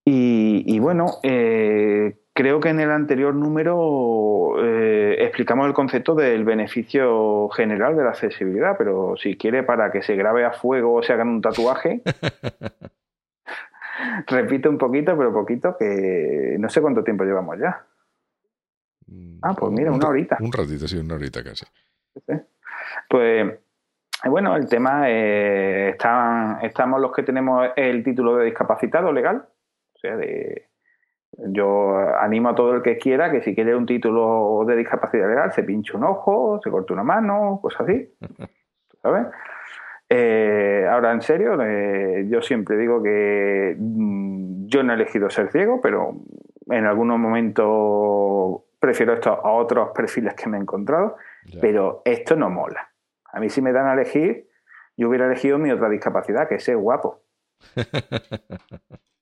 Y, 0.06 0.78
bueno, 0.80 1.18
eh, 1.22 2.18
creo 2.34 2.60
que 2.60 2.68
en 2.68 2.80
el 2.80 2.90
anterior 2.90 3.34
número 3.34 4.62
eh, 4.62 5.16
explicamos 5.20 5.66
el 5.66 5.72
concepto 5.72 6.14
del 6.14 6.44
beneficio 6.44 7.48
general 7.48 7.96
de 7.96 8.04
la 8.04 8.10
accesibilidad, 8.10 8.76
pero 8.76 9.16
si 9.16 9.38
quiere 9.38 9.62
para 9.62 9.90
que 9.90 10.02
se 10.02 10.14
grabe 10.14 10.44
a 10.44 10.52
fuego 10.52 10.94
o 10.94 11.02
se 11.02 11.14
hagan 11.14 11.28
un 11.28 11.40
tatuaje, 11.40 12.02
repito 14.26 14.68
un 14.68 14.76
poquito, 14.76 15.16
pero 15.16 15.32
poquito, 15.32 15.74
que 15.78 16.56
no 16.58 16.68
sé 16.68 16.82
cuánto 16.82 17.02
tiempo 17.02 17.24
llevamos 17.24 17.58
ya. 17.58 17.86
Ah, 19.40 19.54
pues 19.54 19.72
mira, 19.72 19.90
una 19.90 20.08
horita. 20.08 20.36
Un 20.40 20.52
ratito, 20.52 20.86
sí, 20.86 20.98
una 20.98 21.14
horita 21.14 21.42
casi. 21.42 21.64
Pues 23.08 23.58
bueno, 24.26 24.56
el 24.56 24.68
tema 24.68 25.04
eh, 25.06 25.96
estamos 26.62 27.00
los 27.00 27.12
que 27.12 27.22
tenemos 27.22 27.68
el 27.76 28.02
título 28.02 28.36
de 28.36 28.46
discapacitado 28.46 29.12
legal. 29.12 29.46
Sea, 30.04 30.18
de, 30.18 30.68
yo 31.32 31.96
animo 32.20 32.50
a 32.50 32.54
todo 32.54 32.74
el 32.74 32.82
que 32.82 32.98
quiera 32.98 33.30
que 33.30 33.40
si 33.40 33.54
quiere 33.54 33.74
un 33.74 33.86
título 33.86 34.64
de 34.66 34.76
discapacidad 34.76 35.26
legal 35.26 35.50
se 35.50 35.62
pinche 35.62 35.96
un 35.96 36.04
ojo, 36.04 36.60
se 36.62 36.70
corte 36.70 36.92
una 36.92 37.04
mano, 37.04 37.58
cosas 37.62 37.88
así. 37.88 38.14
¿Sabes? 39.02 39.28
Eh, 40.10 40.86
ahora, 40.90 41.12
en 41.12 41.22
serio, 41.22 41.58
eh, 41.62 42.26
yo 42.28 42.42
siempre 42.42 42.76
digo 42.76 43.02
que 43.02 43.74
mm, 43.78 44.66
yo 44.66 44.82
no 44.82 44.92
he 44.92 44.96
elegido 44.96 45.30
ser 45.30 45.50
ciego, 45.50 45.80
pero 45.80 46.16
en 46.66 46.84
algunos 46.84 47.18
momentos 47.18 48.60
prefiero 48.78 49.14
esto 49.14 49.30
a 49.30 49.52
otros 49.52 49.88
perfiles 49.94 50.34
que 50.34 50.50
me 50.50 50.58
he 50.58 50.60
encontrado, 50.60 51.16
pero 51.62 52.02
esto 52.04 52.36
no 52.36 52.50
mola. 52.50 52.90
A 53.32 53.40
mí 53.40 53.48
si 53.48 53.62
me 53.62 53.72
dan 53.72 53.86
a 53.86 53.94
elegir, 53.94 54.50
yo 54.98 55.08
hubiera 55.08 55.24
elegido 55.24 55.56
mi 55.58 55.70
otra 55.70 55.88
discapacidad, 55.88 56.46
que 56.46 56.56
es 56.56 56.64
ser 56.64 56.76
guapo. 56.76 57.22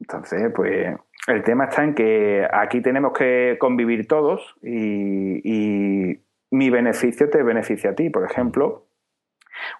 Entonces, 0.00 0.52
pues 0.54 0.96
el 1.26 1.42
tema 1.42 1.64
está 1.64 1.84
en 1.84 1.94
que 1.94 2.46
aquí 2.50 2.80
tenemos 2.80 3.12
que 3.12 3.56
convivir 3.58 4.06
todos 4.06 4.54
y, 4.62 6.20
mi 6.50 6.70
beneficio 6.70 7.28
te 7.30 7.42
beneficia 7.42 7.90
a 7.90 7.94
ti. 7.94 8.10
Por 8.10 8.24
ejemplo, 8.24 8.86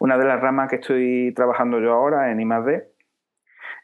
una 0.00 0.18
de 0.18 0.24
las 0.24 0.40
ramas 0.40 0.68
que 0.68 0.76
estoy 0.76 1.32
trabajando 1.32 1.78
yo 1.78 1.92
ahora 1.92 2.32
en 2.32 2.40
I+.D. 2.40 2.88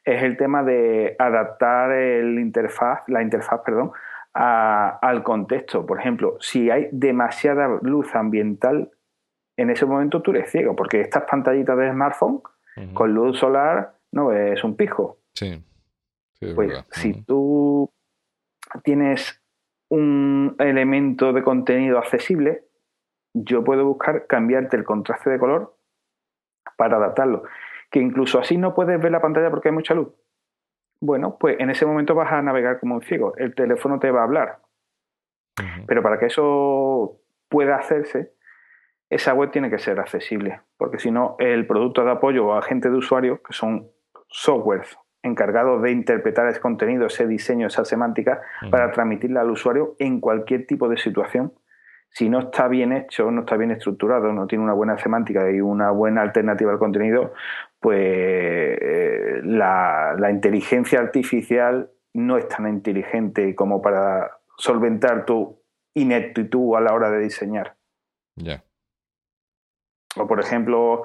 es 0.04 0.22
el 0.24 0.36
tema 0.36 0.64
de 0.64 1.14
adaptar 1.20 1.92
el 1.92 2.36
interfaz, 2.40 3.02
la 3.06 3.22
interfaz, 3.22 3.60
perdón, 3.64 3.92
al 4.32 5.22
contexto. 5.22 5.86
Por 5.86 6.00
ejemplo, 6.00 6.36
si 6.40 6.68
hay 6.68 6.88
demasiada 6.90 7.78
luz 7.80 8.12
ambiental, 8.16 8.90
en 9.56 9.70
ese 9.70 9.86
momento 9.86 10.20
tú 10.20 10.32
eres 10.32 10.50
ciego, 10.50 10.74
porque 10.74 11.02
estas 11.02 11.30
pantallitas 11.30 11.78
de 11.78 11.92
smartphone 11.92 12.42
con 12.92 13.14
luz 13.14 13.38
solar 13.38 13.94
no 14.10 14.32
es 14.32 14.64
un 14.64 14.74
pijo. 14.74 15.18
Sí. 15.34 15.62
Pues 16.54 16.84
si 16.90 17.22
tú 17.24 17.92
tienes 18.82 19.42
un 19.90 20.56
elemento 20.58 21.32
de 21.32 21.42
contenido 21.42 21.98
accesible, 21.98 22.64
yo 23.34 23.62
puedo 23.62 23.84
buscar 23.84 24.26
cambiarte 24.26 24.76
el 24.76 24.84
contraste 24.84 25.30
de 25.30 25.38
color 25.38 25.76
para 26.76 26.96
adaptarlo. 26.96 27.42
Que 27.90 28.00
incluso 28.00 28.38
así 28.38 28.56
no 28.56 28.74
puedes 28.74 29.00
ver 29.00 29.12
la 29.12 29.20
pantalla 29.20 29.50
porque 29.50 29.68
hay 29.68 29.74
mucha 29.74 29.94
luz. 29.94 30.08
Bueno, 31.00 31.36
pues 31.38 31.58
en 31.58 31.70
ese 31.70 31.86
momento 31.86 32.14
vas 32.14 32.32
a 32.32 32.42
navegar 32.42 32.78
como 32.80 32.96
un 32.96 33.02
ciego. 33.02 33.34
El 33.36 33.54
teléfono 33.54 33.98
te 33.98 34.10
va 34.10 34.20
a 34.20 34.24
hablar. 34.24 34.58
Pero 35.86 36.02
para 36.02 36.18
que 36.18 36.26
eso 36.26 37.20
pueda 37.48 37.76
hacerse, 37.76 38.32
esa 39.10 39.34
web 39.34 39.50
tiene 39.50 39.68
que 39.68 39.78
ser 39.78 39.98
accesible, 40.00 40.62
porque 40.78 40.98
si 40.98 41.10
no, 41.10 41.36
el 41.38 41.66
producto 41.66 42.04
de 42.04 42.12
apoyo 42.12 42.46
o 42.46 42.52
agente 42.54 42.88
de 42.88 42.96
usuario, 42.96 43.42
que 43.42 43.52
son 43.52 43.90
softwares 44.28 44.96
encargados 45.22 45.82
de 45.82 45.90
interpretar 45.92 46.48
ese 46.48 46.60
contenido, 46.60 47.06
ese 47.06 47.26
diseño, 47.26 47.66
esa 47.66 47.84
semántica, 47.84 48.40
para 48.70 48.90
transmitirla 48.90 49.42
al 49.42 49.50
usuario 49.50 49.94
en 49.98 50.20
cualquier 50.20 50.66
tipo 50.66 50.88
de 50.88 50.96
situación, 50.96 51.52
si 52.12 52.28
no 52.28 52.40
está 52.40 52.66
bien 52.66 52.92
hecho, 52.92 53.30
no 53.30 53.42
está 53.42 53.56
bien 53.56 53.70
estructurado, 53.70 54.32
no 54.32 54.46
tiene 54.46 54.64
una 54.64 54.72
buena 54.72 54.98
semántica 54.98 55.50
y 55.50 55.60
una 55.60 55.90
buena 55.90 56.22
alternativa 56.22 56.72
al 56.72 56.78
contenido, 56.78 57.32
pues 57.78 57.98
eh, 58.00 59.40
la, 59.44 60.28
inteligencia 60.30 60.98
artificial 60.98 61.90
no 62.14 62.36
es 62.36 62.48
tan 62.48 62.68
inteligente 62.68 63.54
como 63.54 63.80
para 63.80 64.38
solventar 64.56 65.24
tu 65.24 65.62
ineptitud 65.94 66.76
a 66.76 66.80
la 66.80 66.92
hora 66.92 67.10
de 67.10 67.20
diseñar. 67.20 67.76
Ya. 68.36 68.64
O 70.16 70.26
por 70.26 70.40
ejemplo, 70.40 71.04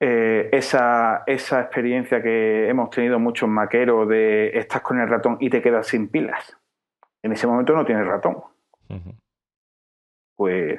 eh, 0.00 0.50
esa, 0.52 1.22
esa, 1.26 1.60
experiencia 1.60 2.22
que 2.22 2.68
hemos 2.68 2.90
tenido 2.90 3.18
muchos 3.18 3.48
maqueros 3.48 4.08
de 4.08 4.56
estás 4.58 4.82
con 4.82 5.00
el 5.00 5.08
ratón 5.08 5.38
y 5.40 5.48
te 5.48 5.62
quedas 5.62 5.86
sin 5.86 6.08
pilas. 6.08 6.56
En 7.22 7.32
ese 7.32 7.46
momento 7.46 7.74
no 7.74 7.84
tienes 7.84 8.06
ratón. 8.06 8.42
Pues 10.36 10.78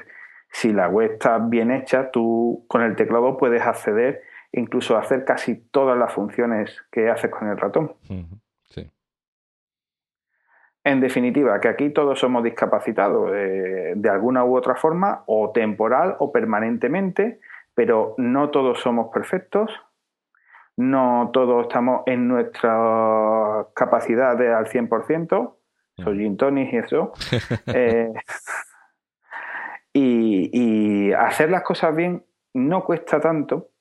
si 0.49 0.71
la 0.71 0.87
web 0.87 1.13
está 1.13 1.39
bien 1.39 1.71
hecha, 1.71 2.11
tú 2.11 2.65
con 2.67 2.83
el 2.83 2.95
teclado 2.95 3.37
puedes 3.37 3.61
acceder 3.61 4.21
incluso 4.51 4.97
hacer 4.97 5.25
casi 5.25 5.55
todas 5.55 5.97
las 5.97 6.13
funciones 6.13 6.85
que 6.91 7.09
haces 7.09 7.29
con 7.31 7.49
el 7.49 7.57
ratón. 7.57 7.95
Sí. 8.69 8.89
En 10.83 11.01
definitiva, 11.01 11.59
que 11.59 11.67
aquí 11.67 11.89
todos 11.89 12.19
somos 12.19 12.43
discapacitados 12.43 13.31
eh, 13.33 13.93
de 13.95 14.09
alguna 14.09 14.45
u 14.45 14.55
otra 14.55 14.75
forma, 14.75 15.23
o 15.27 15.51
temporal 15.51 16.15
o 16.19 16.31
permanentemente, 16.31 17.39
pero 17.77 18.15
no 18.17 18.49
todos 18.49 18.79
somos 18.79 19.13
perfectos, 19.13 19.71
no 20.77 21.29
todos 21.31 21.67
estamos 21.67 22.01
en 22.07 22.27
nuestra 22.27 23.67
capacidad 23.75 24.35
de, 24.35 24.51
al 24.51 24.65
100%, 24.65 25.53
soy 26.03 26.17
Gin 26.17 26.57
y 26.57 26.77
eso. 26.77 27.13
Eh, 27.73 28.13
y 29.99 31.11
hacer 31.13 31.49
las 31.49 31.63
cosas 31.63 31.95
bien 31.95 32.23
no 32.53 32.83
cuesta 32.83 33.19
tanto 33.19 33.71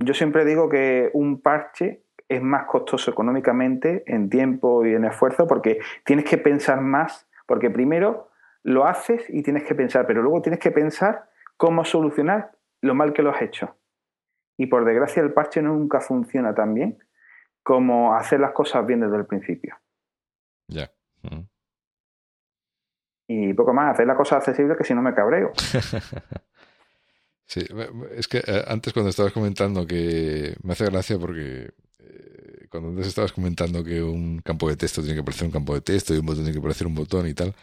yo 0.00 0.14
siempre 0.14 0.44
digo 0.44 0.68
que 0.68 1.10
un 1.12 1.40
parche 1.40 2.02
es 2.28 2.42
más 2.42 2.66
costoso 2.66 3.10
económicamente 3.10 4.02
en 4.06 4.30
tiempo 4.30 4.84
y 4.84 4.94
en 4.94 5.04
esfuerzo 5.04 5.46
porque 5.46 5.78
tienes 6.04 6.24
que 6.24 6.38
pensar 6.38 6.80
más, 6.80 7.28
porque 7.46 7.70
primero 7.70 8.30
lo 8.62 8.86
haces 8.86 9.24
y 9.28 9.42
tienes 9.42 9.64
que 9.64 9.74
pensar, 9.74 10.06
pero 10.06 10.22
luego 10.22 10.42
tienes 10.42 10.60
que 10.60 10.70
pensar 10.70 11.28
cómo 11.56 11.84
solucionar 11.84 12.52
lo 12.82 12.94
mal 12.94 13.12
que 13.12 13.22
lo 13.22 13.30
has 13.30 13.42
hecho. 13.42 13.76
Y 14.58 14.66
por 14.66 14.84
desgracia 14.84 15.22
el 15.22 15.32
parche 15.32 15.60
nunca 15.62 16.00
funciona 16.00 16.54
tan 16.54 16.74
bien 16.74 16.98
como 17.62 18.14
hacer 18.14 18.40
las 18.40 18.52
cosas 18.52 18.86
bien 18.86 19.00
desde 19.00 19.16
el 19.16 19.26
principio. 19.26 19.76
Ya. 20.68 20.90
Y 23.28 23.54
poco 23.54 23.74
más, 23.74 23.94
hacer 23.94 24.06
la 24.06 24.16
cosa 24.16 24.36
accesible 24.36 24.76
que 24.76 24.84
si 24.84 24.94
no 24.94 25.02
me 25.02 25.14
cabreo. 25.14 25.52
Sí, 27.48 27.64
es 28.16 28.26
que 28.26 28.38
eh, 28.38 28.64
antes 28.66 28.92
cuando 28.92 29.10
estabas 29.10 29.32
comentando 29.32 29.86
que 29.86 30.56
me 30.64 30.72
hace 30.72 30.84
gracia 30.86 31.16
porque 31.16 31.70
eh, 32.00 32.66
cuando 32.68 32.88
antes 32.88 33.06
estabas 33.06 33.32
comentando 33.32 33.84
que 33.84 34.02
un 34.02 34.40
campo 34.40 34.68
de 34.68 34.76
texto 34.76 35.00
tiene 35.00 35.16
que 35.16 35.22
parecer 35.22 35.46
un 35.46 35.52
campo 35.52 35.72
de 35.72 35.80
texto 35.80 36.12
y 36.12 36.18
un 36.18 36.26
botón 36.26 36.42
tiene 36.42 36.58
que 36.58 36.62
parecer 36.62 36.88
un 36.88 36.96
botón 36.96 37.28
y 37.28 37.34
tal, 37.34 37.54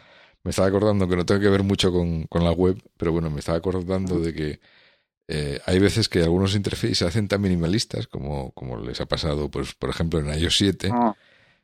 me 0.43 0.51
estaba 0.51 0.69
acordando 0.69 1.07
que 1.09 1.17
no 1.17 1.25
tengo 1.25 1.41
que 1.41 1.49
ver 1.49 1.63
mucho 1.63 1.91
con, 1.91 2.23
con 2.27 2.45
la 2.45 2.51
web, 2.51 2.81
pero 2.95 3.11
bueno, 3.11 3.29
me 3.29 3.39
estaba 3.39 3.57
acordando 3.57 4.19
de 4.19 4.33
que 4.33 4.59
eh, 5.27 5.59
hay 5.65 5.79
veces 5.79 6.09
que 6.09 6.23
algunos 6.23 6.55
interfaces 6.55 6.97
se 6.97 7.05
hacen 7.05 7.27
tan 7.27 7.41
minimalistas 7.41 8.07
como, 8.07 8.51
como 8.51 8.77
les 8.77 8.99
ha 9.01 9.05
pasado, 9.05 9.49
pues, 9.49 9.73
por 9.73 9.89
ejemplo, 9.89 10.19
en 10.19 10.27
iOS 10.37 10.57
7, 10.57 10.89
ah. 10.91 11.15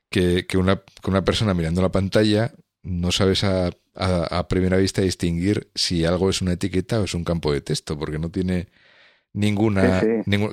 que, 0.10 0.46
que, 0.48 0.58
una, 0.58 0.78
que 0.78 1.10
una 1.10 1.24
persona 1.24 1.54
mirando 1.54 1.82
la 1.82 1.92
pantalla 1.92 2.54
no 2.82 3.12
sabes 3.12 3.44
a, 3.44 3.72
a, 3.96 4.48
primera 4.48 4.78
vista 4.78 5.02
distinguir 5.02 5.70
si 5.76 6.06
algo 6.06 6.30
es 6.30 6.42
una 6.42 6.54
etiqueta 6.54 7.02
o 7.02 7.04
es 7.04 7.14
un 7.14 7.26
campo 7.26 7.52
de 7.52 7.62
texto, 7.62 7.98
porque 8.00 8.18
no 8.18 8.30
tiene 8.30 8.70
ninguna, 9.34 10.02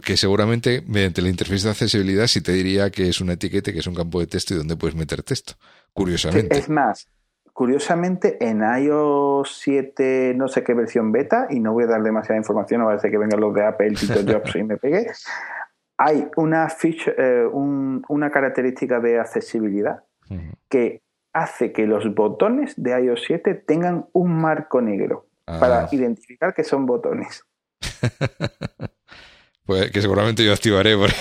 que 0.02 0.16
seguramente 0.16 0.82
mediante 0.86 1.22
la 1.22 1.28
interfaz 1.28 1.62
de 1.62 1.70
accesibilidad 1.70 2.26
sí 2.26 2.40
te 2.40 2.52
diría 2.52 2.90
que 2.90 3.08
es 3.08 3.20
una 3.20 3.34
etiqueta, 3.34 3.72
que 3.72 3.78
es 3.78 3.86
un 3.86 3.94
campo 3.94 4.20
de 4.20 4.26
texto 4.26 4.54
y 4.54 4.56
donde 4.56 4.76
puedes 4.76 4.96
meter 4.96 5.22
texto, 5.22 5.54
curiosamente. 5.92 6.58
es 6.58 6.68
más, 6.68 7.08
curiosamente 7.56 8.36
en 8.46 8.60
iOS 8.60 9.60
7, 9.62 10.34
no 10.36 10.46
sé 10.46 10.62
qué 10.62 10.74
versión 10.74 11.10
beta, 11.10 11.46
y 11.48 11.58
no 11.58 11.72
voy 11.72 11.84
a 11.84 11.86
dar 11.86 12.02
demasiada 12.02 12.36
información, 12.36 12.82
no 12.82 12.98
ser 12.98 13.10
que 13.10 13.16
vengan 13.16 13.40
los 13.40 13.54
de 13.54 13.64
Apple, 13.64 13.92
Tito 13.92 14.20
Jobs 14.30 14.54
y 14.56 14.62
me 14.62 14.76
pegue, 14.76 15.06
hay 15.96 16.28
una, 16.36 16.68
eh, 16.82 17.48
una 17.50 18.30
característica 18.30 19.00
de 19.00 19.18
accesibilidad 19.18 20.04
que 20.68 21.00
hace 21.32 21.72
que 21.72 21.86
los 21.86 22.14
botones 22.14 22.74
de 22.76 22.90
iOS 22.90 23.24
7 23.26 23.54
tengan 23.54 24.04
un 24.12 24.36
marco 24.38 24.82
negro 24.82 25.26
para 25.46 25.84
ah. 25.84 25.88
identificar 25.92 26.52
que 26.52 26.62
son 26.62 26.84
botones. 26.84 27.42
pues 29.64 29.90
que 29.92 30.02
seguramente 30.02 30.44
yo 30.44 30.52
activaré 30.52 30.94
porque, 30.94 31.14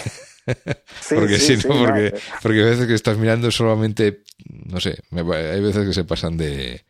porque 1.09 1.37
si 1.37 1.57
no, 1.57 1.85
porque, 1.85 2.13
porque 2.41 2.61
a 2.61 2.65
veces 2.65 2.87
que 2.87 2.93
estás 2.93 3.17
mirando 3.17 3.49
solamente, 3.51 4.23
no 4.47 4.79
sé, 4.79 5.01
hay 5.11 5.61
veces 5.61 5.87
que 5.87 5.93
se 5.93 6.03
pasan 6.03 6.37
de 6.37 6.85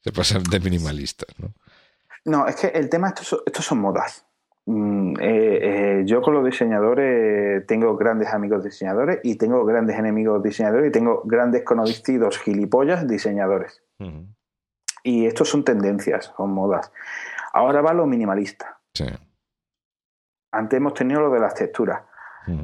se 0.00 0.12
pasan 0.12 0.42
de 0.44 0.60
minimalistas, 0.60 1.28
¿no? 1.38 1.52
No, 2.26 2.46
es 2.46 2.56
que 2.56 2.66
el 2.68 2.88
tema, 2.88 3.08
estos, 3.08 3.42
estos 3.46 3.64
son 3.64 3.78
modas. 3.78 4.26
Mm, 4.66 5.14
eh, 5.20 5.58
eh, 5.62 6.02
yo 6.06 6.20
con 6.20 6.34
los 6.34 6.44
diseñadores 6.44 7.64
tengo 7.66 7.96
grandes 7.96 8.28
amigos 8.32 8.64
diseñadores 8.64 9.20
y 9.22 9.36
tengo 9.36 9.64
grandes 9.64 9.96
enemigos 9.96 10.42
diseñadores 10.42 10.88
y 10.88 10.92
tengo 10.92 11.22
grandes 11.24 11.62
conocidos 11.62 12.38
gilipollas 12.38 13.06
diseñadores. 13.06 13.82
Y 15.04 15.26
estos 15.26 15.48
son 15.48 15.64
tendencias, 15.64 16.32
son 16.36 16.50
modas. 16.50 16.92
Ahora 17.52 17.80
va 17.80 17.94
lo 17.94 18.06
minimalista. 18.06 18.80
Antes 20.50 20.76
hemos 20.76 20.94
tenido 20.94 21.20
lo 21.20 21.30
de 21.30 21.40
las 21.40 21.54
texturas. 21.54 22.02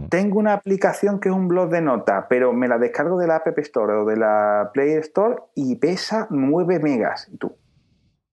Tengo 0.09 0.39
una 0.39 0.53
aplicación 0.53 1.19
que 1.19 1.29
es 1.29 1.35
un 1.35 1.49
blog 1.49 1.71
de 1.71 1.81
notas, 1.81 2.27
pero 2.29 2.53
me 2.53 2.69
la 2.69 2.79
descargo 2.79 3.19
de 3.19 3.27
la 3.27 3.37
App 3.37 3.59
Store 3.59 3.95
o 3.95 4.05
de 4.05 4.17
la 4.17 4.71
Play 4.73 4.93
Store 4.95 5.37
y 5.55 5.77
pesa 5.77 6.27
9 6.31 6.79
megas. 6.79 7.29
¿Y 7.33 7.37
tú? 7.37 7.57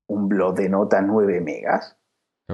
¿Un 0.07 0.29
blog 0.29 0.55
de 0.55 0.69
notas 0.69 1.03
9 1.05 1.41
megas? 1.41 1.95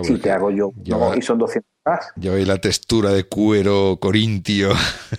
si 0.02 0.20
te 0.20 0.32
hago 0.32 0.52
yo 0.52 0.74
y 1.16 1.22
son 1.22 1.38
200 1.38 1.72
más. 1.86 2.12
Ya 2.16 2.32
veis 2.32 2.48
la 2.48 2.58
textura 2.58 3.12
de 3.12 3.26
cuero 3.26 3.98
corintio. 4.00 4.70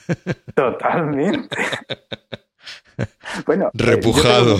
Totalmente. 0.54 1.56
bueno, 3.46 3.66
eh, 3.66 3.70
repujado. 3.74 4.56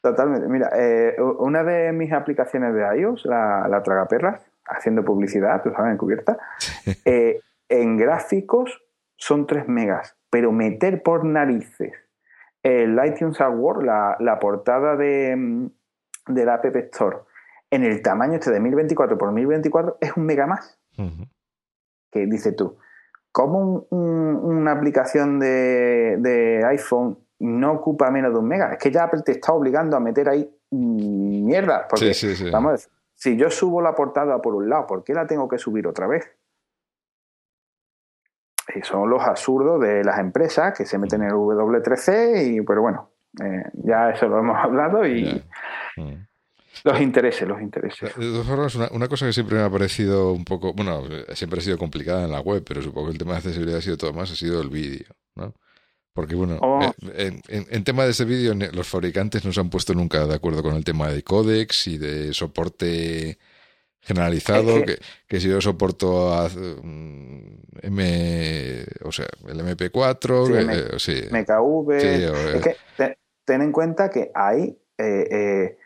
Totalmente. 0.00 0.48
Mira, 0.48 0.70
eh, 0.74 1.16
una 1.38 1.62
de 1.62 1.92
mis 1.92 2.12
aplicaciones 2.12 2.74
de 2.74 3.00
iOS, 3.00 3.26
la, 3.26 3.68
la 3.68 3.82
Tragaperras, 3.82 4.42
haciendo 4.64 5.04
publicidad, 5.04 5.62
tú 5.62 5.70
sabes, 5.74 5.92
encubierta, 5.92 6.38
eh, 7.04 7.40
en 7.68 7.96
gráficos 7.96 8.84
son 9.16 9.46
3 9.46 9.68
megas, 9.68 10.16
pero 10.30 10.52
meter 10.52 11.02
por 11.02 11.24
narices 11.24 11.92
el 12.62 12.98
iTunes 13.04 13.40
Award, 13.40 13.84
la, 13.84 14.16
la 14.20 14.38
portada 14.38 14.96
de, 14.96 15.34
mm, 15.36 15.66
de 16.28 16.44
la 16.44 16.54
App 16.54 16.76
Store, 16.76 17.18
en 17.70 17.84
el 17.84 18.02
tamaño 18.02 18.34
este 18.34 18.50
de 18.50 18.60
1024 18.60 19.18
por 19.18 19.32
1024 19.32 19.98
es 20.00 20.16
un 20.16 20.24
mega 20.24 20.46
más. 20.46 20.78
Que 22.10 22.26
dices 22.26 22.56
tú, 22.56 22.76
¿cómo 23.30 23.86
una 23.90 24.72
aplicación 24.72 25.38
de, 25.38 26.62
iPhone 26.66 27.18
no 27.38 27.72
ocupa 27.72 28.10
menos 28.10 28.32
de 28.32 28.38
un 28.38 28.48
mega? 28.48 28.72
Es 28.72 28.78
que 28.78 28.90
ya 28.90 29.04
Apple 29.04 29.22
te 29.24 29.32
está 29.32 29.52
obligando 29.52 29.96
a 29.96 30.00
meter 30.00 30.28
ahí 30.28 30.50
mierda. 30.70 31.86
Porque, 31.88 32.12
vamos 32.50 32.88
si 33.14 33.36
yo 33.36 33.50
subo 33.50 33.82
la 33.82 33.96
portada 33.96 34.40
por 34.40 34.54
un 34.54 34.70
lado, 34.70 34.86
¿por 34.86 35.02
qué 35.02 35.12
la 35.12 35.26
tengo 35.26 35.48
que 35.48 35.58
subir 35.58 35.88
otra 35.88 36.06
vez? 36.06 36.30
Y 38.74 38.82
son 38.82 39.08
los 39.08 39.22
absurdos 39.22 39.80
de 39.80 40.04
las 40.04 40.18
empresas 40.18 40.76
que 40.76 40.84
se 40.84 40.98
meten 40.98 41.22
en 41.22 41.28
el 41.28 41.34
W3C, 41.34 42.54
y, 42.54 42.60
pero 42.62 42.82
bueno, 42.82 43.10
eh, 43.42 43.64
ya 43.72 44.10
eso 44.10 44.28
lo 44.28 44.38
hemos 44.38 44.56
hablado 44.62 45.06
y. 45.06 45.42
Los 46.84 47.00
intereses, 47.00 47.48
los 47.48 47.60
intereses. 47.60 48.14
De 48.16 48.30
todas 48.30 48.46
formas, 48.46 48.74
una, 48.92 49.08
cosa 49.08 49.26
que 49.26 49.32
siempre 49.32 49.56
me 49.56 49.64
ha 49.64 49.70
parecido 49.70 50.32
un 50.32 50.44
poco, 50.44 50.72
bueno, 50.72 51.02
siempre 51.34 51.58
ha 51.58 51.62
sido 51.62 51.76
complicada 51.76 52.24
en 52.24 52.30
la 52.30 52.40
web, 52.40 52.62
pero 52.64 52.80
supongo 52.82 53.08
que 53.08 53.12
el 53.14 53.18
tema 53.18 53.32
de 53.32 53.38
accesibilidad 53.38 53.78
ha 53.78 53.82
sido 53.82 53.96
todo 53.96 54.12
más, 54.12 54.30
ha 54.30 54.36
sido 54.36 54.62
el 54.62 54.68
vídeo, 54.68 55.08
¿no? 55.34 55.54
Porque 56.12 56.34
bueno, 56.34 56.58
oh. 56.60 56.80
eh, 57.14 57.40
en, 57.48 57.84
tema 57.84 58.04
de 58.04 58.10
ese 58.10 58.24
vídeo, 58.24 58.54
los 58.72 58.88
fabricantes 58.88 59.44
no 59.44 59.52
se 59.52 59.60
han 59.60 59.70
puesto 59.70 59.94
nunca 59.94 60.26
de 60.26 60.34
acuerdo 60.34 60.62
con 60.62 60.74
el 60.74 60.84
tema 60.84 61.08
de 61.08 61.22
códex 61.22 61.86
y 61.88 61.98
de 61.98 62.32
soporte 62.34 63.38
generalizado, 64.00 64.82
que, 65.28 65.40
si 65.40 65.48
yo 65.48 65.60
soporto 65.60 66.32
a, 66.34 66.48
mm, 66.48 67.17
M, 67.82 68.84
o 69.04 69.12
sea, 69.12 69.26
el 69.46 69.60
MP4, 69.60 70.98
sí, 70.98 71.28
MKV, 71.30 71.92
eh, 71.92 72.56
es 72.56 72.62
que 72.62 73.16
ten 73.44 73.62
en 73.62 73.72
cuenta 73.72 74.10
que 74.10 74.30
hay 74.34 74.78
eh, 74.98 75.76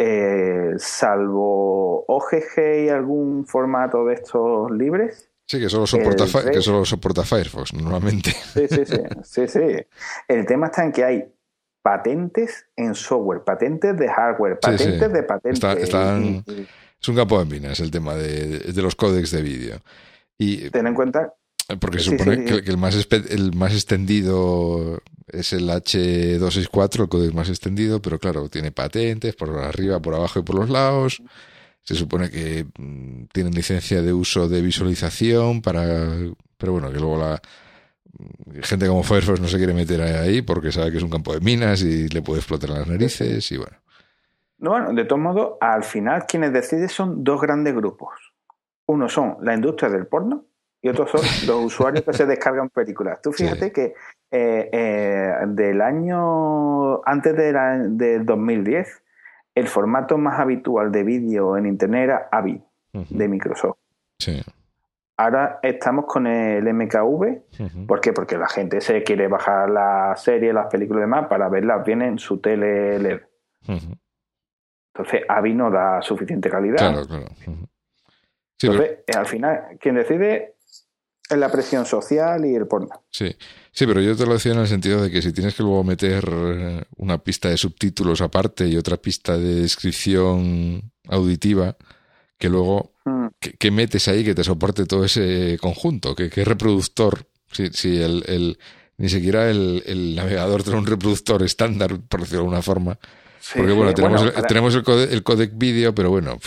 eh, 0.00 0.74
salvo 0.78 2.04
OGG 2.06 2.84
y 2.84 2.88
algún 2.88 3.46
formato 3.46 4.04
de 4.04 4.14
estos 4.14 4.70
libres. 4.70 5.28
Sí, 5.44 5.58
que 5.58 5.68
solo 5.68 5.86
soporta, 5.86 6.24
que 6.50 6.60
solo 6.60 6.84
soporta 6.84 7.24
Firefox 7.24 7.74
normalmente. 7.74 8.30
Sí, 8.30 8.68
sí, 8.68 8.84
sí, 9.24 9.48
sí, 9.48 9.86
El 10.28 10.46
tema 10.46 10.66
está 10.66 10.84
en 10.84 10.92
que 10.92 11.04
hay 11.04 11.24
patentes 11.82 12.66
en 12.76 12.94
software, 12.94 13.42
patentes 13.42 13.96
de 13.96 14.08
hardware, 14.08 14.60
patentes 14.60 15.12
de 15.12 15.22
patentes. 15.22 15.64
es 17.00 17.08
un 17.08 17.16
campo 17.16 17.38
de 17.38 17.46
minas 17.46 17.80
el 17.80 17.90
tema 17.90 18.14
de, 18.14 18.72
los 18.76 18.94
códex 18.94 19.30
de 19.30 19.42
vídeo. 19.42 19.80
Y, 20.38 20.70
Ten 20.70 20.86
en 20.86 20.94
cuenta 20.94 21.34
porque 21.76 21.98
se 21.98 22.16
supone 22.16 22.44
que, 22.46 22.54
el, 22.70 22.78
más 22.78 22.96
el 23.28 23.54
más 23.54 23.74
extendido 23.74 25.02
es 25.26 25.52
el 25.52 25.68
H264, 25.68 27.02
el 27.02 27.08
código 27.08 27.34
más 27.34 27.50
extendido, 27.50 28.00
pero 28.00 28.18
claro, 28.18 28.48
tiene 28.48 28.72
patentes 28.72 29.34
por 29.34 29.50
arriba, 29.58 30.00
por 30.00 30.14
abajo 30.14 30.38
y 30.38 30.42
por 30.42 30.56
los 30.56 30.70
lados. 30.70 31.22
Se 31.82 31.94
supone 31.94 32.30
que 32.30 32.66
mm, 32.78 33.24
tienen 33.32 33.52
licencia 33.52 34.00
de 34.00 34.12
uso 34.14 34.48
de 34.48 34.62
visualización 34.62 35.60
para... 35.60 35.84
Pero 36.56 36.72
bueno, 36.72 36.90
que 36.90 36.98
luego 36.98 37.18
la 37.18 37.40
mm, 38.18 38.60
gente 38.62 38.86
como 38.86 39.02
Firefox 39.02 39.38
no 39.38 39.48
se 39.48 39.58
quiere 39.58 39.74
meter 39.74 40.00
ahí 40.00 40.40
porque 40.40 40.72
sabe 40.72 40.90
que 40.90 40.96
es 40.96 41.02
un 41.02 41.10
campo 41.10 41.34
de 41.34 41.40
minas 41.40 41.82
y 41.82 42.08
le 42.08 42.22
puede 42.22 42.40
explotar 42.40 42.70
las 42.70 42.86
narices 42.86 43.52
y 43.52 43.58
bueno. 43.58 43.76
No, 44.58 44.70
bueno, 44.70 44.92
de 44.94 45.04
todos 45.04 45.20
modos, 45.20 45.52
al 45.60 45.84
final 45.84 46.24
quienes 46.26 46.52
deciden 46.52 46.88
son 46.88 47.22
dos 47.22 47.40
grandes 47.40 47.74
grupos. 47.74 48.27
Uno 48.88 49.08
son 49.08 49.36
la 49.42 49.54
industria 49.54 49.90
del 49.90 50.06
porno 50.06 50.44
y 50.80 50.88
otros 50.88 51.10
son 51.10 51.20
los 51.46 51.64
usuarios 51.64 52.04
que 52.04 52.12
se 52.12 52.26
descargan 52.26 52.70
películas. 52.70 53.20
Tú 53.22 53.32
fíjate 53.32 53.70
que 53.72 53.94
eh, 54.30 54.70
eh, 54.72 55.32
del 55.48 55.80
año 55.80 57.04
antes 57.04 57.36
de 57.36 57.52
del 57.52 58.26
2010, 58.26 59.02
el 59.54 59.68
formato 59.68 60.18
más 60.18 60.40
habitual 60.40 60.92
de 60.92 61.04
vídeo 61.04 61.56
en 61.56 61.66
Internet 61.66 62.04
era 62.04 62.28
AVI 62.32 62.62
de 62.92 63.28
Microsoft. 63.28 63.76
Sí. 64.18 64.42
Ahora 65.16 65.58
estamos 65.62 66.06
con 66.06 66.28
el 66.28 66.72
MKV. 66.72 67.86
¿Por 67.88 68.00
qué? 68.00 68.12
Porque 68.12 68.38
la 68.38 68.48
gente 68.48 68.80
se 68.80 69.02
quiere 69.02 69.26
bajar 69.26 69.68
la 69.68 70.14
serie, 70.16 70.52
las 70.52 70.68
películas 70.68 71.00
y 71.00 71.02
demás 71.02 71.26
para 71.26 71.48
verlas 71.48 71.84
bien 71.84 72.02
en 72.02 72.18
su 72.18 72.38
tele 72.40 73.00
LED. 73.00 73.20
Entonces, 73.66 75.22
AVI 75.28 75.54
no 75.54 75.70
da 75.70 76.00
suficiente 76.02 76.48
calidad. 76.48 76.78
Claro, 76.78 77.06
claro. 77.06 77.26
Entonces, 78.60 78.98
al 79.14 79.26
final, 79.26 79.78
quien 79.80 79.94
decide 79.94 80.54
en 81.30 81.40
la 81.40 81.50
presión 81.50 81.84
social 81.84 82.44
y 82.46 82.54
el 82.54 82.66
porno. 82.66 83.04
Sí, 83.10 83.36
sí, 83.70 83.86
pero 83.86 84.00
yo 84.00 84.16
te 84.16 84.26
lo 84.26 84.32
decía 84.32 84.52
en 84.52 84.60
el 84.60 84.66
sentido 84.66 85.02
de 85.02 85.10
que 85.10 85.20
si 85.22 85.32
tienes 85.32 85.54
que 85.54 85.62
luego 85.62 85.84
meter 85.84 86.28
eh, 86.32 86.82
una 86.96 87.18
pista 87.18 87.48
de 87.50 87.56
subtítulos 87.56 88.20
aparte 88.20 88.66
y 88.66 88.76
otra 88.76 88.96
pista 88.96 89.36
de 89.36 89.62
descripción 89.62 90.90
auditiva, 91.08 91.76
que 92.38 92.48
luego, 92.48 92.94
mm. 93.04 93.26
¿qué, 93.58 93.70
metes 93.70 94.08
ahí 94.08 94.24
que 94.24 94.34
te 94.34 94.44
soporte 94.44 94.86
todo 94.86 95.04
ese 95.04 95.58
conjunto? 95.60 96.14
¿Qué, 96.14 96.44
reproductor? 96.44 97.26
Si, 97.52 97.68
si 97.68 98.00
el, 98.00 98.24
el, 98.26 98.58
ni 98.96 99.08
siquiera 99.08 99.50
el, 99.50 99.82
el 99.86 100.16
navegador 100.16 100.62
tiene 100.62 100.78
un 100.78 100.86
reproductor 100.86 101.42
estándar, 101.42 101.98
por 102.08 102.20
decirlo 102.20 102.40
de 102.40 102.44
alguna 102.44 102.62
forma. 102.62 102.98
Porque 103.54 103.72
bueno, 103.72 103.94
tenemos, 103.94 104.22
el, 104.22 104.32
tenemos 104.46 104.74
el, 104.74 105.22
codec, 105.22 105.52
vídeo, 105.54 105.94
pero 105.94 106.10
bueno, 106.10 106.38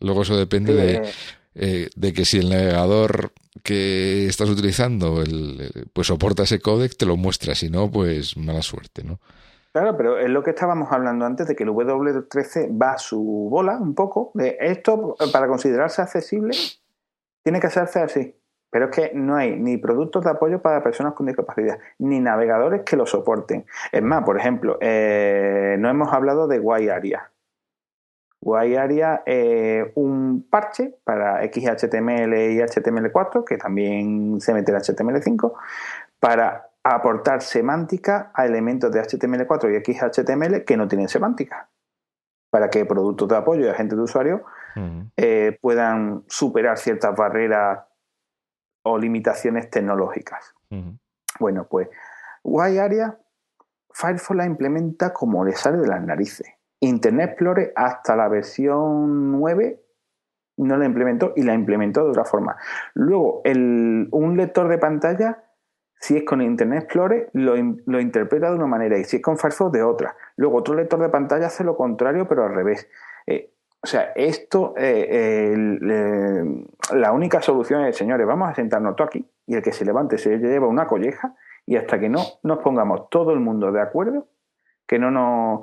luego 0.00 0.22
eso 0.22 0.36
depende 0.36 0.74
de, 0.74 1.08
eh, 1.54 1.88
de 1.94 2.12
que 2.12 2.24
si 2.24 2.38
el 2.38 2.50
navegador 2.50 3.32
que 3.62 4.26
estás 4.26 4.48
utilizando 4.50 5.22
el, 5.22 5.88
pues 5.92 6.08
soporta 6.08 6.44
ese 6.44 6.60
códec, 6.60 6.96
te 6.96 7.06
lo 7.06 7.16
muestra, 7.16 7.54
si 7.54 7.70
no, 7.70 7.90
pues 7.90 8.36
mala 8.36 8.62
suerte, 8.62 9.02
¿no? 9.02 9.18
Claro, 9.72 9.94
pero 9.96 10.18
es 10.18 10.30
lo 10.30 10.42
que 10.42 10.50
estábamos 10.50 10.90
hablando 10.90 11.26
antes 11.26 11.48
de 11.48 11.54
que 11.54 11.64
el 11.64 11.68
W13 11.68 12.80
va 12.80 12.92
a 12.92 12.98
su 12.98 13.48
bola 13.50 13.76
un 13.76 13.94
poco. 13.94 14.30
De 14.32 14.56
esto, 14.58 15.16
para 15.32 15.48
considerarse 15.48 16.00
accesible, 16.00 16.56
tiene 17.42 17.60
que 17.60 17.66
hacerse 17.66 18.00
así. 18.00 18.34
Pero 18.70 18.86
es 18.86 18.90
que 18.90 19.10
no 19.14 19.36
hay 19.36 19.58
ni 19.58 19.76
productos 19.76 20.24
de 20.24 20.30
apoyo 20.30 20.62
para 20.62 20.82
personas 20.82 21.12
con 21.12 21.26
discapacidad, 21.26 21.78
ni 21.98 22.20
navegadores 22.20 22.84
que 22.84 22.96
lo 22.96 23.04
soporten. 23.04 23.66
Es 23.92 24.02
más, 24.02 24.24
por 24.24 24.38
ejemplo, 24.38 24.78
eh, 24.80 25.76
no 25.78 25.90
hemos 25.90 26.10
hablado 26.10 26.48
de 26.48 26.58
YAria 28.46 29.22
es 29.26 29.86
un 29.94 30.46
parche 30.48 30.98
para 31.04 31.42
XHTML 31.42 32.34
y 32.34 32.58
HTML4, 32.60 33.44
que 33.44 33.58
también 33.58 34.40
se 34.40 34.54
mete 34.54 34.72
en 34.72 34.78
HTML5, 34.78 35.52
para 36.20 36.70
aportar 36.84 37.42
semántica 37.42 38.30
a 38.34 38.46
elementos 38.46 38.92
de 38.92 39.02
HTML4 39.02 39.70
y 39.70 39.92
XHTML 39.92 40.64
que 40.64 40.76
no 40.76 40.86
tienen 40.86 41.08
semántica. 41.08 41.68
Para 42.50 42.70
que 42.70 42.84
productos 42.84 43.28
de 43.28 43.36
apoyo 43.36 43.66
y 43.66 43.68
agentes 43.68 43.98
de 43.98 44.04
usuario 44.04 44.44
eh, 45.16 45.58
puedan 45.60 46.24
superar 46.28 46.78
ciertas 46.78 47.14
barreras 47.16 47.80
o 48.82 48.98
limitaciones 48.98 49.68
tecnológicas. 49.68 50.54
Bueno, 51.40 51.66
pues 51.68 51.88
Firefox 53.92 54.36
la 54.36 54.46
implementa 54.46 55.12
como 55.12 55.44
le 55.44 55.52
sale 55.52 55.78
de 55.78 55.88
las 55.88 56.02
narices. 56.02 56.55
Internet 56.80 57.30
Explorer 57.30 57.72
hasta 57.74 58.16
la 58.16 58.28
versión 58.28 59.32
9 59.32 59.80
no 60.58 60.76
la 60.76 60.86
implementó 60.86 61.32
y 61.36 61.42
la 61.42 61.54
implementó 61.54 62.04
de 62.04 62.10
otra 62.10 62.24
forma. 62.24 62.56
Luego, 62.94 63.42
un 63.44 64.36
lector 64.36 64.68
de 64.68 64.78
pantalla, 64.78 65.44
si 66.00 66.16
es 66.16 66.24
con 66.24 66.40
Internet 66.40 66.84
Explorer, 66.84 67.30
lo, 67.34 67.56
interpreta 68.00 68.50
de 68.50 68.56
una 68.56 68.66
manera 68.66 68.98
y 68.98 69.04
si 69.04 69.16
es 69.16 69.22
con 69.22 69.38
Firefox, 69.38 69.72
de 69.72 69.82
otra. 69.82 70.16
Luego, 70.36 70.58
otro 70.58 70.74
lector 70.74 71.00
de 71.00 71.08
pantalla 71.08 71.46
hace 71.46 71.64
lo 71.64 71.76
contrario, 71.76 72.26
pero 72.26 72.44
al 72.44 72.54
revés. 72.54 72.88
Eh, 73.26 73.52
o 73.82 73.86
sea, 73.86 74.12
esto, 74.16 74.74
eh, 74.76 75.54
la 76.92 77.12
única 77.12 77.42
solución 77.42 77.84
es, 77.84 77.96
señores, 77.96 78.26
vamos 78.26 78.48
a 78.48 78.54
sentarnos 78.54 78.96
todo 78.96 79.06
aquí 79.06 79.28
y 79.46 79.54
el 79.54 79.62
que 79.62 79.72
se 79.72 79.84
levante 79.84 80.18
se 80.18 80.38
lleva 80.38 80.66
una 80.66 80.86
colleja 80.86 81.34
y 81.66 81.76
hasta 81.76 82.00
que 82.00 82.08
no 82.08 82.20
nos 82.42 82.58
pongamos 82.58 83.08
todo 83.10 83.32
el 83.32 83.40
mundo 83.40 83.70
de 83.70 83.80
acuerdo, 83.80 84.26
que 84.86 84.98
no 84.98 85.10
nos, 85.10 85.60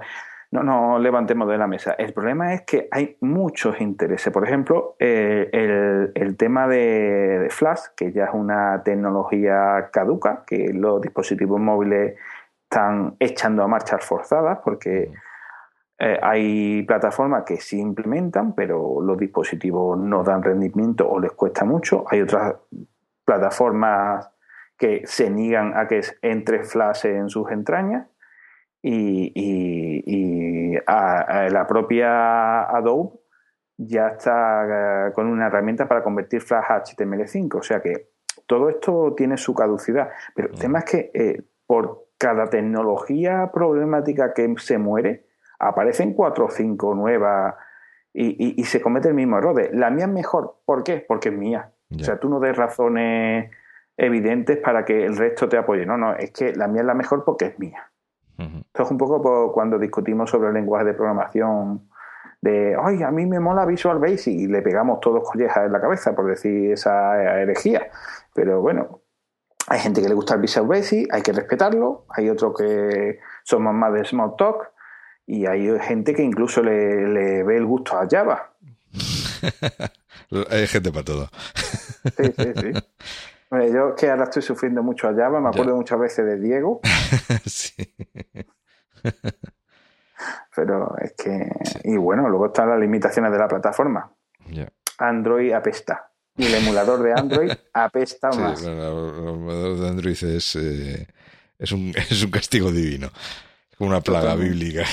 no 0.54 0.62
nos 0.62 1.02
levantemos 1.02 1.50
de 1.50 1.58
la 1.58 1.66
mesa. 1.66 1.96
El 1.98 2.14
problema 2.14 2.54
es 2.54 2.62
que 2.62 2.88
hay 2.92 3.18
muchos 3.22 3.82
intereses. 3.82 4.32
Por 4.32 4.46
ejemplo, 4.46 4.96
eh, 5.00 6.12
el, 6.14 6.38
tema 6.38 6.68
de, 6.68 7.48
Flash, 7.50 7.86
que 7.98 8.12
ya 8.12 8.26
es 8.26 8.34
una 8.34 8.84
tecnología 8.84 9.90
caduca, 9.92 10.44
que 10.46 10.72
los 10.72 11.02
dispositivos 11.02 11.60
móviles 11.60 12.20
están 12.70 13.16
echando 13.20 13.64
a 13.64 13.68
marchas 13.68 14.06
forzadas 14.06 14.60
porque... 14.64 15.12
Eh, 16.00 16.20
hay 16.22 16.84
plataformas 16.84 17.44
que 17.46 17.58
sí 17.58 17.80
implementan, 17.80 18.56
pero 18.56 19.00
los 19.00 19.16
dispositivos 19.16 19.98
no 19.98 20.24
dan 20.24 20.42
rendimiento 20.42 21.08
o 21.08 21.20
les 21.20 21.32
cuesta 21.34 21.66
mucho. 21.66 22.04
Hay 22.10 22.22
otras 22.22 22.56
plataformas 23.24 24.30
que 24.78 25.04
se 25.06 25.30
niegan 25.30 25.78
a 25.78 25.88
que 25.88 26.02
entre 26.22 26.64
Flash 26.64 27.06
en 27.06 27.30
sus 27.30 27.50
entrañas. 27.52 28.08
Y, 28.84 30.78
la 30.86 31.66
propia 31.68 32.64
Adobe 32.64 33.12
ya 33.78 34.10
está 34.10 35.08
eh, 35.08 35.12
con 35.14 35.28
una 35.28 35.48
herramienta 35.48 35.88
para 35.88 36.04
convertir 36.04 36.42
Flash 36.42 36.66
a 36.70 36.84
HTML5. 36.84 37.56
O 37.56 37.64
sea 37.64 37.82
que 37.82 38.10
todo 38.46 38.70
esto 38.70 39.14
tiene 39.16 39.38
su 39.38 39.54
caducidad. 39.54 40.10
Pero 40.36 40.50
el 40.50 40.60
tema 40.60 40.80
es 40.80 40.86
que 40.86 41.12
eh, 41.14 41.42
por 41.66 42.08
cada 42.18 42.50
tecnología 42.50 43.50
problemática 43.54 44.34
que 44.34 44.54
se 44.58 44.78
muere, 44.78 45.28
aparecen 45.60 46.14
cuatro 46.14 46.46
o 46.46 46.50
cinco 46.50 46.94
nuevas 46.96 47.56
y, 48.14 48.64
se 48.66 48.80
comete 48.80 49.08
el 49.08 49.16
mismo 49.16 49.38
error. 49.38 49.70
la 49.74 49.90
mía 49.90 50.06
es 50.06 50.12
mejor. 50.12 50.60
¿Por 50.66 50.84
qué? 50.84 51.04
Porque 51.06 51.30
es 51.30 51.36
mía. 51.36 51.72
O 51.94 52.04
sea, 52.04 52.20
tú 52.20 52.30
no 52.30 52.40
des 52.40 52.56
razones 52.56 53.52
evidentes 53.98 54.58
para 54.58 54.86
que 54.86 55.06
el 55.06 55.18
resto 55.18 55.50
te 55.50 55.58
apoye. 55.58 55.86
No, 55.86 55.98
no, 55.98 56.16
es 56.16 56.32
que 56.32 56.54
la 56.54 56.68
mía 56.68 56.82
es 56.82 56.88
la 56.88 56.94
mejor 56.94 57.24
porque 57.24 57.46
es 57.46 57.60
mía. 57.60 57.92
Esto 58.38 58.84
es 58.84 58.92
un 58.92 58.98
poco 58.98 59.52
cuando 59.52 59.78
discutimos 59.78 60.30
sobre 60.30 60.50
el 60.50 60.54
lenguaje 60.54 60.86
de 60.86 60.94
programación 60.94 61.88
de, 62.42 62.76
ay, 62.82 63.02
a 63.04 63.12
mí 63.12 63.26
me 63.26 63.40
mola 63.40 63.66
Visual 63.66 64.00
Basic 64.00 64.34
y 64.34 64.48
le 64.48 64.62
pegamos 64.62 65.00
todos 65.00 65.24
collejas 65.30 65.66
en 65.66 65.72
la 65.72 65.80
cabeza 65.80 66.14
por 66.14 66.28
decir 66.28 66.74
esa 66.74 67.42
herejía. 67.42 67.90
Pero 68.34 68.60
bueno, 68.62 69.02
hay 69.68 69.80
gente 69.80 70.02
que 70.02 70.10
le 70.10 70.14
gusta 70.14 70.36
el 70.36 70.42
Visual 70.42 70.68
Basic, 70.68 71.14
hay 71.14 71.22
que 71.22 71.32
respetarlo. 71.32 72.06
Hay 72.10 72.30
otros 72.30 72.54
que 72.58 73.20
somos 73.44 73.74
más 73.74 73.94
de 73.94 74.04
Small 74.04 74.36
Talk 74.38 74.72
y 75.26 75.46
hay 75.46 75.80
gente 75.80 76.14
que 76.14 76.24
incluso 76.24 76.62
le, 76.62 77.44
ve 77.44 77.56
el 77.56 77.66
gusto 77.66 77.98
a 77.98 78.08
Java. 78.10 78.54
hay 80.50 80.68
gente 80.68 80.92
para 80.92 81.06
todo. 81.06 81.30
sí, 82.18 82.34
sí, 82.38 82.54
sí. 82.56 82.72
yo 83.72 83.96
que 83.96 84.10
ahora 84.10 84.24
estoy 84.26 84.42
sufriendo 84.42 84.84
mucho 84.84 85.08
a 85.08 85.14
Java, 85.14 85.40
me 85.40 85.50
acuerdo 85.50 85.76
muchas 85.76 86.00
veces 86.00 86.26
de 86.26 86.40
Diego. 86.40 86.82
sí. 87.46 87.94
Pero 90.56 90.96
es 91.00 91.14
que. 91.14 91.52
Y 91.84 91.98
bueno, 91.98 92.30
luego 92.30 92.48
están 92.48 92.70
las 92.70 92.80
limitaciones 92.80 93.32
de 93.32 93.38
la 93.38 93.48
plataforma. 93.48 94.12
Android 94.98 95.52
apesta. 95.54 96.10
Y 96.36 96.48
el 96.48 96.56
emulador 96.56 97.04
de 97.04 97.14
Android 97.14 97.52
apesta 97.74 98.32
más. 98.32 98.64
el 98.64 98.80
emulador 98.80 99.78
de 99.78 99.88
Android 99.88 100.24
es, 100.24 100.56
eh, 100.56 101.08
es, 101.60 101.72
un, 101.72 101.94
es 102.10 102.24
un 102.24 102.32
castigo 102.32 102.72
divino 102.72 103.10
una 103.80 104.02
plaga 104.02 104.36
bíblica. 104.36 104.86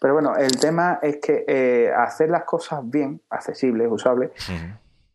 Pero 0.00 0.14
bueno, 0.14 0.36
el 0.36 0.58
tema 0.58 0.98
es 1.02 1.18
que 1.18 1.44
eh, 1.46 1.92
hacer 1.96 2.28
las 2.30 2.44
cosas 2.44 2.80
bien, 2.82 3.20
accesibles, 3.30 3.88
usables, 3.90 4.30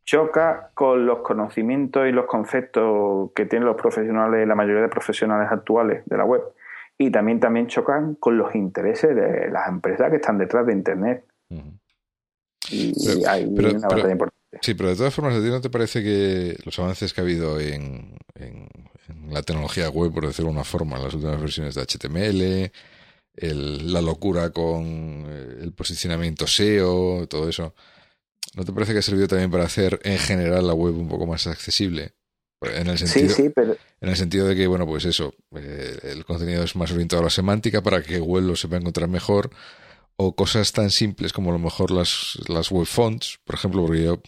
choca 0.08 0.72
con 0.74 1.06
los 1.06 1.20
conocimientos 1.20 2.08
y 2.08 2.12
los 2.14 2.26
conceptos 2.26 3.32
que 3.36 3.46
tienen 3.46 3.68
los 3.68 3.76
profesionales, 3.76 4.48
la 4.48 4.56
mayoría 4.56 4.82
de 4.82 4.88
profesionales 4.88 5.50
actuales 5.52 6.04
de 6.06 6.18
la 6.18 6.24
web. 6.24 6.42
Y 6.98 7.12
también, 7.12 7.42
también 7.42 7.68
chocan 7.68 8.16
con 8.16 8.38
los 8.38 8.56
intereses 8.56 9.14
de 9.14 9.52
las 9.52 9.68
empresas 9.68 10.10
que 10.10 10.16
están 10.16 10.38
detrás 10.38 10.66
de 10.66 10.74
Internet. 10.74 11.26
Y 12.72 12.94
hay 13.28 13.46
una 13.46 13.88
batalla 13.88 14.12
importante. 14.12 14.38
Sí, 14.62 14.74
pero 14.76 14.90
de 14.90 14.96
todas 14.96 15.14
formas, 15.14 15.36
¿a 15.36 15.42
ti 15.42 15.50
no 15.50 15.60
te 15.60 15.70
parece 15.70 16.02
que 16.02 16.56
los 16.64 16.80
avances 16.80 17.14
que 17.14 17.22
ha 17.22 17.26
habido 17.26 17.60
en, 17.60 18.16
la 19.28 19.44
tecnología 19.44 19.90
web, 19.90 20.14
por 20.14 20.26
decirlo 20.26 20.52
de 20.52 20.56
una 20.56 20.64
forma, 20.64 20.96
en 20.96 21.04
las 21.04 21.14
últimas 21.14 21.40
versiones 21.40 21.76
de 21.76 21.82
HTML, 21.82 22.72
la 23.92 24.02
locura 24.02 24.52
con 24.52 25.26
eh, 25.28 25.58
el 25.62 25.74
posicionamiento 25.74 26.48
SEO, 26.48 27.28
todo 27.28 27.50
eso, 27.50 27.76
¿no 28.56 28.66
te 28.66 28.74
parece 28.74 28.94
que 28.94 29.00
ha 29.00 29.04
servido 29.04 29.28
también 29.28 29.52
para 29.52 29.66
hacer 29.66 30.00
en 30.04 30.18
general 30.18 30.68
la 30.68 30.74
web 30.74 30.98
un 30.98 31.08
poco 31.08 31.26
más 31.26 31.48
accesible? 31.48 32.14
En 32.62 32.88
el 32.88 32.98
sentido, 32.98 33.36
sí, 33.36 33.44
sí, 33.44 33.50
pero... 33.50 33.76
en 34.02 34.10
el 34.10 34.16
sentido 34.16 34.48
de 34.48 34.56
que, 34.56 34.66
bueno, 34.66 34.88
pues 34.88 35.06
eso, 35.06 35.34
eh, 35.56 36.00
el 36.04 36.26
contenido 36.26 36.64
es 36.64 36.76
más 36.76 36.92
orientado 36.92 37.22
a 37.22 37.26
la 37.26 37.30
semántica 37.30 37.84
para 37.84 38.02
que 38.02 38.20
web 38.20 38.44
lo 38.44 38.56
sepa 38.56 38.78
encontrar 38.78 39.08
mejor 39.08 39.52
o 40.16 40.36
cosas 40.36 40.72
tan 40.72 40.90
simples 40.90 41.34
como 41.34 41.52
a 41.52 41.54
lo 41.54 41.60
mejor 41.60 41.92
las, 41.92 42.40
las 42.48 42.72
web 42.72 42.88
fonts, 42.88 43.40
por 43.46 43.56
ejemplo, 43.56 43.86
porque 43.86 44.04
yo 44.04 44.22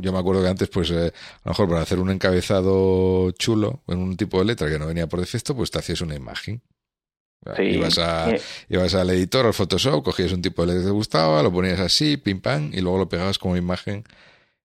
yo 0.00 0.12
me 0.12 0.18
acuerdo 0.18 0.42
que 0.42 0.48
antes, 0.48 0.68
pues, 0.68 0.90
eh, 0.90 1.06
a 1.06 1.48
lo 1.48 1.50
mejor 1.50 1.68
para 1.68 1.82
hacer 1.82 1.98
un 1.98 2.10
encabezado 2.10 3.30
chulo 3.32 3.82
en 3.86 3.98
un 3.98 4.16
tipo 4.16 4.38
de 4.38 4.44
letra 4.44 4.68
que 4.68 4.78
no 4.78 4.86
venía 4.86 5.06
por 5.06 5.20
defecto, 5.20 5.54
pues 5.54 5.70
te 5.70 5.78
hacías 5.78 6.00
una 6.00 6.14
imagen. 6.14 6.62
Ibas, 7.58 7.98
a, 7.98 8.34
ibas 8.68 8.94
al 8.94 9.10
editor, 9.10 9.46
al 9.46 9.54
Photoshop, 9.54 10.04
cogías 10.04 10.32
un 10.32 10.42
tipo 10.42 10.64
de 10.66 10.78
que 10.78 10.84
te 10.84 10.90
gustaba, 10.90 11.42
lo 11.42 11.52
ponías 11.52 11.80
así, 11.80 12.16
pim 12.16 12.40
pam, 12.40 12.70
y 12.72 12.80
luego 12.80 12.98
lo 12.98 13.08
pegabas 13.08 13.38
como 13.38 13.56
imagen 13.56 14.04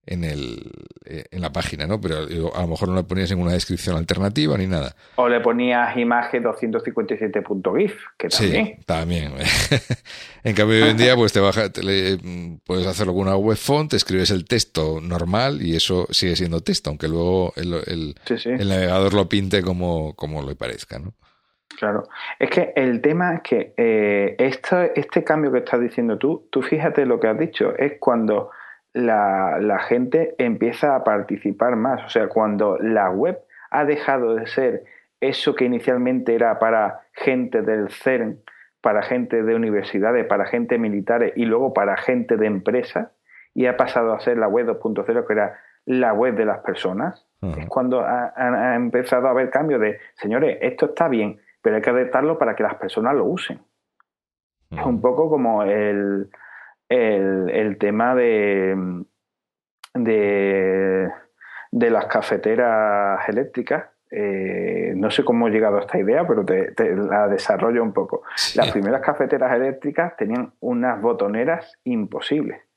en, 0.10 0.23
el, 0.23 0.72
eh, 1.06 1.26
en 1.30 1.41
la 1.41 1.51
página, 1.51 1.85
¿no? 1.85 2.01
Pero 2.01 2.18
a 2.56 2.61
lo 2.61 2.68
mejor 2.68 2.89
no 2.89 2.95
le 2.95 3.03
ponías 3.03 3.30
ninguna 3.30 3.53
descripción 3.53 3.95
alternativa 3.95 4.57
ni 4.57 4.65
nada. 4.65 4.95
O 5.15 5.30
le 5.30 5.39
ponías 5.39 5.95
imagen 5.97 6.43
257.gif, 6.43 7.93
que 8.18 8.27
también. 8.27 8.65
Sí, 8.65 8.84
también. 8.85 9.34
en 10.43 10.56
cambio, 10.56 10.84
hoy 10.84 10.89
en 10.89 10.97
día, 10.97 11.15
pues 11.15 11.31
te 11.31 11.39
baja, 11.39 11.69
puedes 12.65 12.88
hacerlo 12.88 13.14
con 13.14 13.27
una 13.27 13.38
web 13.38 13.57
font, 13.57 13.93
escribes 13.93 14.31
el 14.31 14.45
texto 14.45 14.99
normal 14.99 15.61
y 15.61 15.76
eso 15.76 16.07
sigue 16.10 16.35
siendo 16.35 16.61
texto, 16.61 16.89
aunque 16.89 17.07
luego 17.07 17.53
el, 17.56 17.73
el, 17.85 18.68
navegador 18.68 19.14
lo 19.14 19.30
pinte 19.30 19.61
como, 19.61 20.15
como 20.15 20.41
le 20.41 20.56
parezca, 20.56 20.97
¿no? 20.97 21.14
Claro, 21.77 22.03
es 22.39 22.49
que 22.49 22.73
el 22.75 23.01
tema 23.01 23.35
es 23.35 23.41
que 23.41 23.73
eh, 23.77 24.35
este 24.37 25.23
cambio 25.23 25.51
que 25.51 25.59
estás 25.59 25.79
diciendo 25.79 26.17
tú, 26.17 26.47
tú 26.51 26.61
fíjate 26.61 27.05
lo 27.05 27.19
que 27.19 27.27
has 27.27 27.37
dicho, 27.37 27.73
es 27.77 27.93
cuando 27.99 28.51
la, 28.93 29.79
gente 29.87 30.35
empieza 30.37 30.95
a 30.95 31.03
participar 31.03 31.75
más. 31.75 32.03
O 32.05 32.09
sea, 32.09 32.27
cuando 32.27 32.77
la 32.79 33.09
web 33.09 33.39
ha 33.71 33.85
dejado 33.85 34.35
de 34.35 34.47
ser 34.47 34.83
eso 35.21 35.55
que 35.55 35.65
inicialmente 35.65 36.35
era 36.35 36.59
para 36.59 37.01
gente 37.13 37.61
del 37.61 37.89
CERN, 37.89 38.39
para 38.81 39.03
gente 39.03 39.43
de 39.43 39.55
universidades, 39.55 40.25
para 40.25 40.45
gente 40.45 40.77
militares 40.77 41.33
y 41.35 41.45
luego 41.45 41.73
para 41.73 41.97
gente 41.97 42.37
de 42.37 42.47
empresas, 42.47 43.09
y 43.53 43.65
ha 43.65 43.77
pasado 43.77 44.13
a 44.13 44.19
ser 44.19 44.37
la 44.37 44.47
web 44.47 44.67
2.0, 44.67 45.25
que 45.27 45.33
era 45.33 45.59
la 45.85 46.13
web 46.13 46.35
de 46.35 46.45
las 46.45 46.59
personas, 46.59 47.25
es 47.41 47.67
cuando 47.67 48.01
ha, 48.01 48.33
ha, 48.35 48.75
empezado 48.75 49.27
a 49.27 49.31
haber 49.31 49.49
cambio 49.49 49.79
de, 49.79 49.97
señores, 50.15 50.57
esto 50.61 50.87
está 50.87 51.07
bien, 51.07 51.39
pero 51.61 51.76
hay 51.76 51.81
que 51.81 51.90
adaptarlo 51.90 52.38
para 52.38 52.56
que 52.56 52.64
las 52.64 52.76
personas 52.76 53.15
lo 53.15 53.26
usen. 53.26 53.60
Es 54.72 54.86
un 54.86 55.02
poco 55.02 55.30
como 55.30 55.64
el, 55.64 56.30
el, 56.88 57.77
tema 57.80 58.14
de, 58.14 59.03
de, 59.95 61.10
de 61.72 61.90
las 61.90 62.06
cafeteras 62.06 63.27
eléctricas. 63.27 63.86
Eh, 64.11 64.94
no 64.95 65.10
sé 65.10 65.23
cómo 65.23 65.48
he 65.48 65.52
llegado 65.52 65.77
a 65.77 65.81
esta 65.81 65.98
idea, 65.98 66.27
pero 66.27 66.45
te, 66.45 66.73
la 66.95 67.27
desarrollo 67.27 67.81
un 67.81 67.94
poco. 67.94 68.22
Las 68.56 68.72
primeras 68.72 69.02
cafeteras 69.02 69.52
eléctricas 69.56 70.15
tenían 70.18 70.53
unas 70.60 71.02
botoneras 71.02 71.80
imposibles 71.84 72.68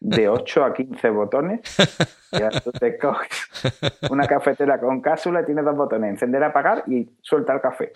de 0.00 0.28
8 0.28 0.64
a 0.64 0.74
15 0.74 1.10
botones. 1.10 1.60
Ya 2.32 2.48
tú 2.48 2.70
te 2.70 2.96
coges 2.96 3.28
una 4.08 4.24
cafetera 4.24 4.78
con 4.78 5.00
cápsula 5.00 5.40
y 5.40 5.46
tiene 5.46 5.62
dos 5.62 5.76
botones, 5.76 6.10
encender, 6.10 6.44
apagar 6.44 6.84
y 6.86 7.10
suelta 7.20 7.54
el 7.54 7.60
café. 7.60 7.90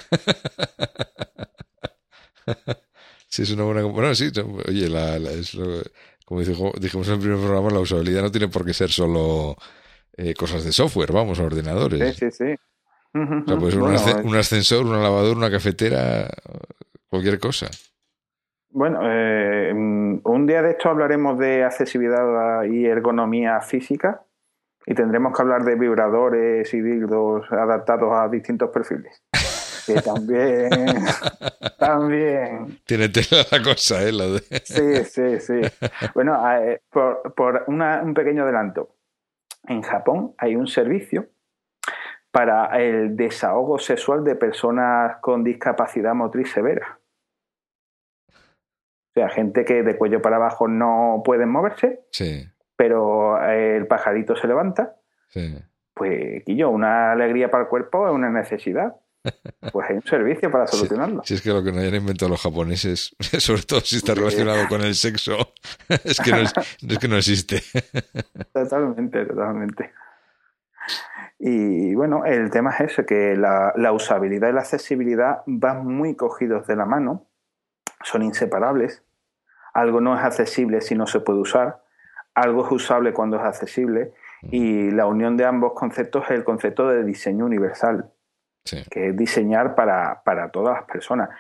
Sí, 3.29 3.43
es 3.43 3.53
una 3.53 3.63
buena... 3.63 3.85
Bueno, 3.85 4.13
sí, 4.13 4.33
oye, 4.69 4.89
la, 4.89 5.19
es 5.19 5.57
como 6.25 6.41
dijimos 6.41 7.09
en 7.09 7.15
el 7.15 7.21
primer 7.21 7.39
programa, 7.39 7.71
la 7.71 7.81
usabilidad 7.81 8.23
no 8.23 8.31
tiene 8.31 8.49
por 8.49 8.65
qué 8.65 8.73
ser 8.73 8.91
solo 8.91 9.57
eh, 10.17 10.35
cosas 10.35 10.65
de 10.65 10.73
software, 10.73 11.13
vamos, 11.13 11.39
a 11.39 11.45
ordenadores. 11.45 12.17
Sí, 12.17 12.31
sí, 12.31 12.37
sí. 12.37 12.55
O 13.15 13.47
sea, 13.47 13.57
puede 13.57 13.73
ser 13.73 13.83
un, 14.25 14.35
ascensor, 14.35 14.85
una 14.87 15.01
lavadora, 15.01 15.37
una 15.37 15.51
cafetera, 15.51 16.29
cualquier 17.09 17.39
cosa. 17.39 17.71
Bueno, 18.75 18.99
eh, 19.05 19.73
un 19.73 20.47
día 20.49 20.61
de 20.61 20.71
esto 20.71 20.89
hablaremos 20.89 21.39
de 21.39 21.63
accesibilidad 21.63 22.65
y 22.65 22.87
ergonomía 22.87 23.61
física 23.61 24.25
y 24.85 24.95
tendremos 24.95 25.33
que 25.33 25.43
hablar 25.43 25.63
de 25.63 25.77
vibradores 25.77 26.75
y 26.75 26.81
dildos 26.81 27.47
adaptados 27.53 28.13
a 28.13 28.29
distintos 28.29 28.71
perfiles. 28.71 29.23
Que 29.87 29.95
también, 30.03 30.71
también. 31.79 32.81
Tiene 32.85 33.11
tela 33.11 33.45
la 33.53 33.63
cosa, 33.63 34.03
¿eh? 34.03 34.11
de... 34.11 34.41
Sí, 34.65 35.05
sí, 35.05 35.39
sí. 35.39 35.61
Bueno, 36.13 36.37
eh, 36.59 36.83
por, 36.91 37.33
por 37.33 37.63
un 37.69 38.13
pequeño 38.13 38.43
adelanto. 38.43 38.97
En 39.69 39.83
Japón 39.83 40.35
hay 40.37 40.57
un 40.57 40.67
servicio 40.67 41.29
para 42.33 42.77
el 42.83 43.15
desahogo 43.15 43.79
sexual 43.79 44.25
de 44.25 44.35
personas 44.35 45.19
con 45.21 45.45
discapacidad 45.45 46.13
motriz 46.13 46.51
severa. 46.51 46.99
O 49.17 49.21
sea, 49.21 49.29
gente 49.29 49.65
que 49.65 49.85
de 49.85 49.97
cuello 49.97 50.21
para 50.21 50.37
abajo 50.37 50.67
no 50.67 51.23
pueden 51.25 51.49
moverse, 51.49 52.01
sí. 52.11 52.49
pero 52.75 53.41
el 53.49 53.87
pajarito 53.87 54.35
se 54.35 54.49
levanta. 54.49 54.97
Sí. 55.29 55.57
Pues, 55.95 56.43
yo 56.49 56.71
una 56.71 57.13
alegría 57.13 57.49
para 57.49 57.63
el 57.63 57.69
cuerpo 57.69 58.09
es 58.09 58.15
una 58.15 58.31
necesidad. 58.31 58.97
Pues 59.73 59.89
hay 59.89 59.97
un 59.97 60.03
servicio 60.03 60.51
para 60.51 60.67
solucionarlo. 60.67 61.23
Si, 61.25 61.33
es 61.33 61.41
que 61.41 61.49
lo 61.49 61.65
que 61.65 61.73
no 61.73 61.81
hayan 61.81 61.95
inventado 61.95 62.31
los 62.31 62.43
japoneses, 62.43 63.17
sobre 63.39 63.63
todo 63.63 63.81
si 63.81 63.97
está 63.97 64.15
relacionado 64.15 64.69
con 64.69 64.83
el 64.83 64.95
sexo, 64.95 65.55
es 65.89 66.21
que 66.21 66.31
no, 66.31 66.43
es, 66.43 66.99
que 66.99 67.09
no 67.09 67.17
existe. 67.17 67.63
Totalmente, 68.53 69.25
totalmente. 69.25 69.93
Y 71.39 71.95
bueno, 71.95 72.27
el 72.27 72.51
tema 72.51 72.73
es 72.73 72.93
ese, 72.93 73.07
que 73.07 73.35
la, 73.35 73.73
la 73.77 73.93
usabilidad 73.93 74.51
y 74.51 74.53
la 74.53 74.61
accesibilidad 74.61 75.39
van 75.47 75.87
muy 75.87 76.15
cogidos 76.17 76.67
de 76.67 76.77
la 76.77 76.85
mano 76.85 77.27
son 78.05 78.23
inseparables. 78.23 79.03
Algo 79.73 80.01
no 80.01 80.17
es 80.17 80.23
accesible 80.23 80.81
si 80.81 80.95
no 80.95 81.07
se 81.07 81.21
puede 81.21 81.41
usar, 81.41 81.83
algo 82.35 82.65
es 82.65 82.73
usable 82.73 83.13
cuando 83.13 83.37
es 83.37 83.43
accesible 83.43 84.13
y 84.51 84.91
la 84.91 85.07
unión 85.07 85.37
de 85.37 85.45
ambos 85.45 85.73
conceptos 85.73 86.25
es 86.25 86.33
el 86.33 86.45
concepto 86.45 86.89
de 86.89 87.03
diseño 87.05 87.47
universal, 87.47 88.11
que 88.91 89.09
es 89.09 89.17
diseñar 89.17 89.75
para, 89.75 90.51
todas 90.53 90.77
las 90.77 90.85
personas. 90.85 91.31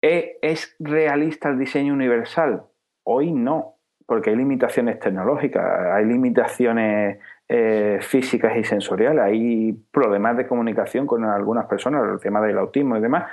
¿E, 0.00 0.38
¿Es 0.42 0.74
realista 0.78 1.48
el 1.48 1.58
diseño 1.58 1.92
universal? 1.92 2.64
Hoy 3.04 3.30
no, 3.32 3.76
porque 4.06 4.30
hay 4.30 4.36
limitaciones 4.36 4.98
tecnológicas, 5.00 5.64
hay 5.92 6.06
limitaciones 6.06 7.18
eh, 7.48 7.98
físicas 8.00 8.56
y 8.56 8.64
sensoriales, 8.64 9.22
hay 9.22 9.72
problemas 9.90 10.36
de 10.36 10.46
comunicación 10.46 11.06
con 11.06 11.24
algunas 11.24 11.66
personas, 11.66 12.08
el 12.10 12.20
tema 12.20 12.40
del 12.40 12.58
autismo 12.58 12.96
y 12.96 13.00
demás. 13.00 13.30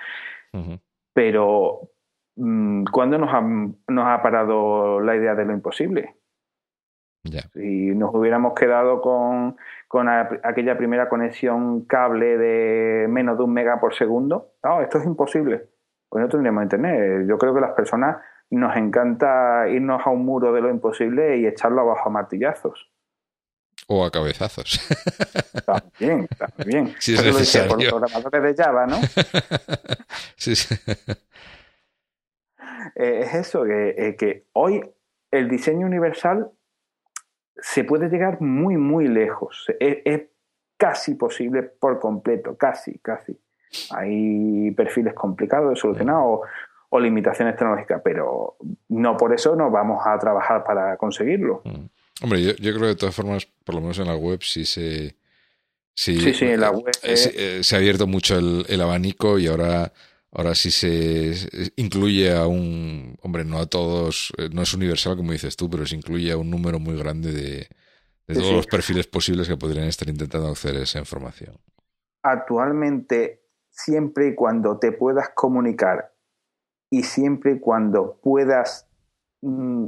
Pero, 1.14 1.90
¿cuándo 2.92 3.18
nos 3.18 3.34
ha, 3.34 3.42
nos 3.42 4.08
ha 4.08 4.22
parado 4.22 5.02
la 5.02 5.16
idea 5.16 5.36
de 5.36 5.46
lo 5.46 5.54
imposible? 5.54 6.16
Si 7.54 7.94
nos 7.96 8.14
hubiéramos 8.14 8.54
quedado 8.54 9.02
con, 9.02 9.58
con 9.88 10.08
aquella 10.08 10.78
primera 10.78 11.10
conexión 11.10 11.86
cable 11.86 12.38
de 12.38 13.08
menos 13.10 13.38
de 13.38 13.44
un 13.44 13.54
mega 13.54 13.80
por 13.80 13.94
segundo, 13.94 14.54
no, 14.64 14.82
esto 14.82 15.00
es 15.00 15.06
imposible. 15.06 15.68
Pues 16.08 16.24
no 16.24 16.30
tendríamos 16.30 16.64
internet. 16.64 17.28
Yo 17.28 17.38
creo 17.38 17.54
que 17.54 17.62
las 17.62 17.74
personas 17.74 18.18
nos 18.50 18.76
encanta 18.76 19.68
irnos 19.70 20.02
a 20.06 20.10
un 20.10 20.26
muro 20.26 20.54
de 20.54 20.62
lo 20.62 20.70
imposible 20.70 21.38
y 21.38 21.46
echarlo 21.46 21.82
abajo 21.82 22.10
a 22.10 22.12
martillazos. 22.12 22.90
O 23.88 24.06
a 24.06 24.12
cabezazos. 24.12 24.80
También, 25.66 26.28
también. 26.38 26.96
Si 27.00 27.14
es 27.14 27.24
necesario. 27.24 27.70
Por 27.70 28.02
programadores 28.02 28.44
de 28.44 28.64
Java, 28.64 28.88
¿no? 28.88 28.98
sí, 30.36 30.56
sí. 30.56 30.76
Eh, 32.96 33.22
es 33.24 33.34
eso, 33.34 33.64
que, 33.64 34.16
que 34.18 34.46
hoy 34.54 34.84
el 35.32 35.50
diseño 35.50 35.86
universal 35.86 36.50
se 37.62 37.84
puede 37.84 38.10
llegar 38.10 38.42
muy, 38.42 38.78
muy 38.78 39.08
lejos. 39.08 39.66
Es, 39.80 40.24
casi 40.78 41.16
posible 41.16 41.64
por 41.64 42.00
completo, 42.00 42.56
casi, 42.56 43.00
casi. 43.00 43.38
Hay 43.92 44.72
perfiles 44.72 45.14
complicados 45.14 45.72
de 45.72 45.76
solucionar 45.76 46.16
o, 46.22 46.42
limitaciones 47.00 47.56
tecnológicas, 47.56 48.02
pero 48.04 48.56
no 48.88 49.18
por 49.18 49.34
eso 49.34 49.56
nos 49.58 49.72
vamos 49.72 50.02
a 50.06 50.18
trabajar 50.18 50.64
para 50.64 50.96
conseguirlo. 50.96 51.62
Mm. 51.66 52.24
Hombre, 52.24 52.42
yo, 52.42 52.54
creo 52.56 52.80
que 52.80 52.88
de 52.88 52.96
todas 52.96 53.16
formas, 53.16 53.46
por 53.46 53.76
lo 53.76 53.82
menos 53.82 54.00
en 54.00 54.08
la 54.08 54.16
web, 54.16 54.42
sí 54.42 54.66
se... 54.66 55.16
Sí, 55.94 56.34
sí, 56.34 56.46
en 56.46 56.62
la 56.62 56.72
web. 56.72 56.94
Eh, 57.04 57.16
eh, 57.36 57.60
se 57.62 57.76
ha 57.76 57.80
abierto 57.80 58.08
mucho 58.08 58.38
el 58.38 58.82
abanico 58.82 59.38
y 59.38 59.48
ahora 59.48 59.92
Ahora 60.32 60.54
sí 60.54 60.70
se 60.70 61.34
incluye 61.76 62.36
a 62.36 62.46
un, 62.46 63.18
hombre, 63.24 63.44
no 63.46 63.58
a 63.58 63.66
todos, 63.66 64.32
eh, 64.38 64.50
no 64.52 64.62
es 64.62 64.74
universal 64.74 65.18
como 65.18 65.32
dices 65.32 65.56
tú, 65.56 65.70
pero 65.70 65.86
se 65.88 65.96
incluye 65.96 66.32
a 66.32 66.38
un 66.38 66.52
número 66.52 66.80
muy 66.80 66.96
grande 66.96 67.32
de, 67.32 67.68
todos 68.32 68.54
los 68.54 68.68
perfiles 68.68 69.08
posibles 69.08 69.48
que 69.48 69.58
podrían 69.58 69.88
estar 69.88 70.08
intentando 70.08 70.50
acceder 70.50 70.82
a 70.82 70.84
esa 70.84 71.00
información. 71.00 71.58
Actualmente, 72.22 73.42
siempre 73.72 74.28
y 74.28 74.36
cuando 74.36 74.78
te 74.78 74.92
puedas 74.92 75.30
comunicar 75.30 76.14
y 76.92 77.02
siempre 77.02 77.54
y 77.54 77.60
cuando 77.60 78.20
puedas 78.22 78.88
mm, 79.42 79.88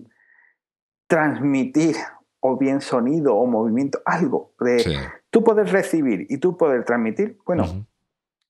transmitir 1.07 1.97
o 2.39 2.57
bien 2.57 2.81
sonido 2.81 3.35
o 3.35 3.45
movimiento, 3.45 4.01
algo 4.05 4.55
de 4.59 4.97
tú 5.29 5.43
puedes 5.43 5.71
recibir 5.71 6.25
y 6.29 6.37
tú 6.39 6.57
poder 6.57 6.83
transmitir, 6.83 7.37
bueno, 7.45 7.85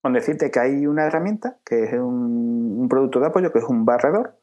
con 0.01 0.13
decirte 0.13 0.49
que 0.51 0.59
hay 0.59 0.87
una 0.87 1.05
herramienta 1.05 1.57
que 1.63 1.83
es 1.83 1.93
un, 1.93 2.87
producto 2.89 3.19
de 3.19 3.27
apoyo, 3.27 3.51
que 3.51 3.59
es 3.59 3.65
un 3.65 3.85
barredor, 3.85 4.37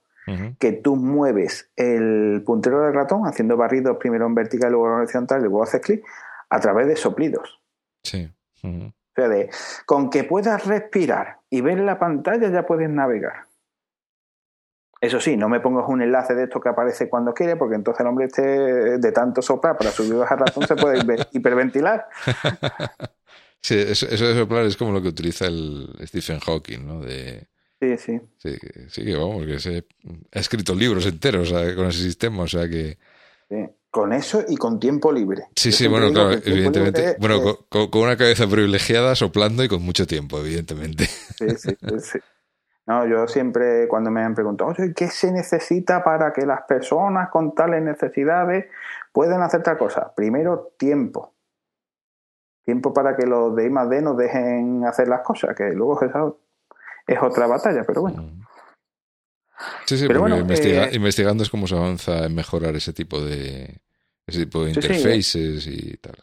que 0.59 0.73
tú 0.73 0.97
mueves 0.97 1.71
el 1.75 2.43
puntero 2.45 2.83
del 2.83 2.93
ratón 2.93 3.23
haciendo 3.23 3.57
barridos 3.57 3.97
primero 3.97 4.27
en 4.27 4.35
vertical, 4.35 4.73
luego 4.73 4.89
en 4.89 4.93
horizontal 4.95 5.41
y 5.41 5.45
luego 5.45 5.63
haces 5.63 5.81
clic 5.81 6.05
a 6.51 6.61
través 6.61 6.87
de 6.87 6.97
soplidos. 6.97 7.63
Sí. 8.03 8.31
O 8.63 8.93
sea, 9.15 9.29
de, 9.29 9.49
con 9.87 10.11
que 10.11 10.25
puedas 10.25 10.67
respirar 10.67 11.39
y 11.49 11.63
ver 11.63 11.81
la 11.81 11.99
pantalla 11.99 12.51
ya 12.51 12.67
puedes 12.67 12.91
navegar. 12.91 13.47
Eso 15.01 15.21
sí, 15.21 15.37
no 15.37 15.49
me 15.49 15.61
pongas 15.61 15.89
un 15.89 16.03
enlace 16.03 16.35
de 16.35 16.45
esto 16.45 16.61
que 16.61 16.69
aparece 16.69 17.09
cuando 17.09 17.33
quiere, 17.33 17.57
porque 17.57 17.77
entonces 17.77 18.01
el 18.01 18.09
hombre 18.09 18.27
esté 18.27 18.43
de 18.99 19.13
tanto 19.13 19.43
soplar 19.43 19.79
para 19.79 19.91
subir 19.91 20.15
al 20.15 20.39
ratón 20.39 20.67
se 20.67 20.77
puede 20.77 20.99
hiperventilar. 21.33 22.09
Sí, 23.61 23.77
eso, 23.77 24.07
de 24.07 24.35
soplar 24.35 24.65
es 24.65 24.77
como 24.77 24.93
lo 24.93 25.03
que 25.03 25.09
utiliza 25.09 25.47
el 25.47 25.89
Stephen 26.05 26.41
Hawking, 26.41 26.87
¿no? 26.87 27.01
De, 27.01 27.47
sí, 27.81 27.97
sí. 27.99 28.21
Sí, 28.39 29.05
que 29.05 29.17
vamos, 29.17 29.47
que 29.47 29.59
se, 29.59 29.85
ha 30.33 30.39
escrito 30.39 30.75
libros 30.75 31.07
enteros 31.07 31.53
con 31.53 31.87
ese 31.87 32.03
sistema, 32.03 32.45
o 32.45 32.49
sea 32.49 32.69
que... 32.69 32.99
Sí. 33.49 33.67
Con 33.91 34.13
eso 34.13 34.45
y 34.47 34.57
con 34.57 34.79
tiempo 34.79 35.11
libre. 35.11 35.45
Sí, 35.57 35.73
sí, 35.73 35.89
bueno, 35.89 36.13
claro, 36.13 36.33
evidentemente. 36.45 37.17
bueno, 37.19 37.57
con, 37.71 37.89
una 38.03 38.19
cabeza 38.19 38.47
privilegiada, 38.47 39.15
soplando 39.15 39.65
y 39.65 39.69
con 39.69 39.83
mucho 39.83 40.07
tiempo, 40.07 40.39
evidentemente. 40.39 41.07
Sí, 41.07 41.49
sí, 41.57 41.75
sí. 42.01 42.19
No, 42.87 43.07
yo 43.07 43.27
siempre 43.27 43.89
cuando 43.89 44.11
me 44.11 44.21
han 44.21 44.35
preguntado, 44.35 44.71
oye, 44.71 44.93
¿qué 44.95 45.09
se 45.09 45.33
necesita 45.33 46.05
para 46.05 46.35
que 46.35 46.45
las 46.45 46.63
personas 46.63 47.31
con 47.31 47.55
tales 47.55 47.83
necesidades 47.83 48.67
puedan 49.13 49.41
hacer 49.43 49.63
tal 49.63 49.79
cosa? 49.79 50.15
Primero, 50.15 50.75
tiempo 50.79 51.35
tiempo 52.69 52.93
para 52.93 53.17
que 53.17 53.27
los 53.27 53.57
de 53.57 53.65
I 53.65 53.71
más 53.71 53.89
D 53.89 54.03
nos 54.03 54.15
dejen 54.15 54.85
hacer 54.85 55.09
las 55.09 55.23
cosas, 55.23 55.57
que 55.57 55.71
luego 55.71 55.99
es 57.07 57.19
otra 57.23 57.47
batalla, 57.47 57.83
pero 57.87 58.03
bueno. 58.03 58.31
Sí, 59.87 59.97
sí, 59.97 60.07
pero 60.07 60.21
bueno, 60.21 60.37
eh, 60.37 60.91
investigando 60.93 61.43
es 61.43 61.49
cómo 61.49 61.67
se 61.67 61.75
avanza 61.75 62.27
en 62.27 62.35
mejorar 62.35 62.77
ese 62.77 62.93
tipo 62.93 63.23
de 63.23 63.81
ese 64.27 64.41
tipo 64.41 64.65
de 64.65 64.73
interfaces 64.73 65.67
y 65.67 65.97
tal. 65.97 66.17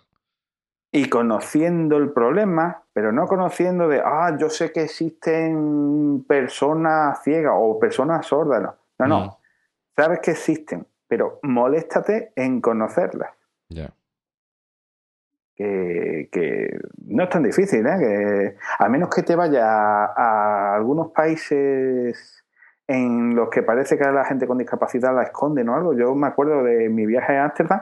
Y 0.92 1.10
conociendo 1.10 1.98
el 1.98 2.12
problema, 2.12 2.84
pero 2.94 3.12
no 3.12 3.26
conociendo 3.26 3.88
de, 3.88 4.04
ah, 4.06 4.38
yo 4.40 4.52
sé 4.52 4.72
que 4.72 4.84
existen 4.84 6.26
personas 6.28 7.24
ciegas 7.24 7.54
o 7.58 7.80
personas 7.80 8.24
sordas. 8.28 8.62
No, 8.62 9.08
no. 9.08 9.08
no. 9.08 9.40
Sabes 9.96 10.20
que 10.20 10.32
existen, 10.32 10.86
pero 11.08 11.40
moléstate 11.42 12.34
en 12.36 12.62
conocerlas. 12.62 13.32
Ya. 13.70 13.92
Que, 15.56 16.78
no 17.06 17.24
es 17.24 17.30
tan 17.30 17.44
difícil, 17.44 17.86
¿eh? 17.88 17.98
Que, 18.00 18.56
a 18.78 18.90
menos 18.90 19.10
que 19.10 19.24
te 19.24 19.36
vaya 19.36 20.06
a, 20.06 20.76
algunos 20.76 21.12
países 21.12 22.44
en 22.88 23.36
los 23.36 23.50
que 23.50 23.64
parece 23.64 23.98
que 23.98 24.04
la 24.04 24.26
gente 24.26 24.48
con 24.48 24.58
discapacidad 24.58 25.16
la 25.16 25.24
esconde 25.24 25.64
o 25.64 25.74
algo. 25.74 25.94
Yo 25.94 26.14
me 26.14 26.28
acuerdo 26.28 26.64
de 26.64 26.90
mi 26.90 27.06
viaje 27.06 27.38
a 27.38 27.46
Ámsterdam 27.46 27.82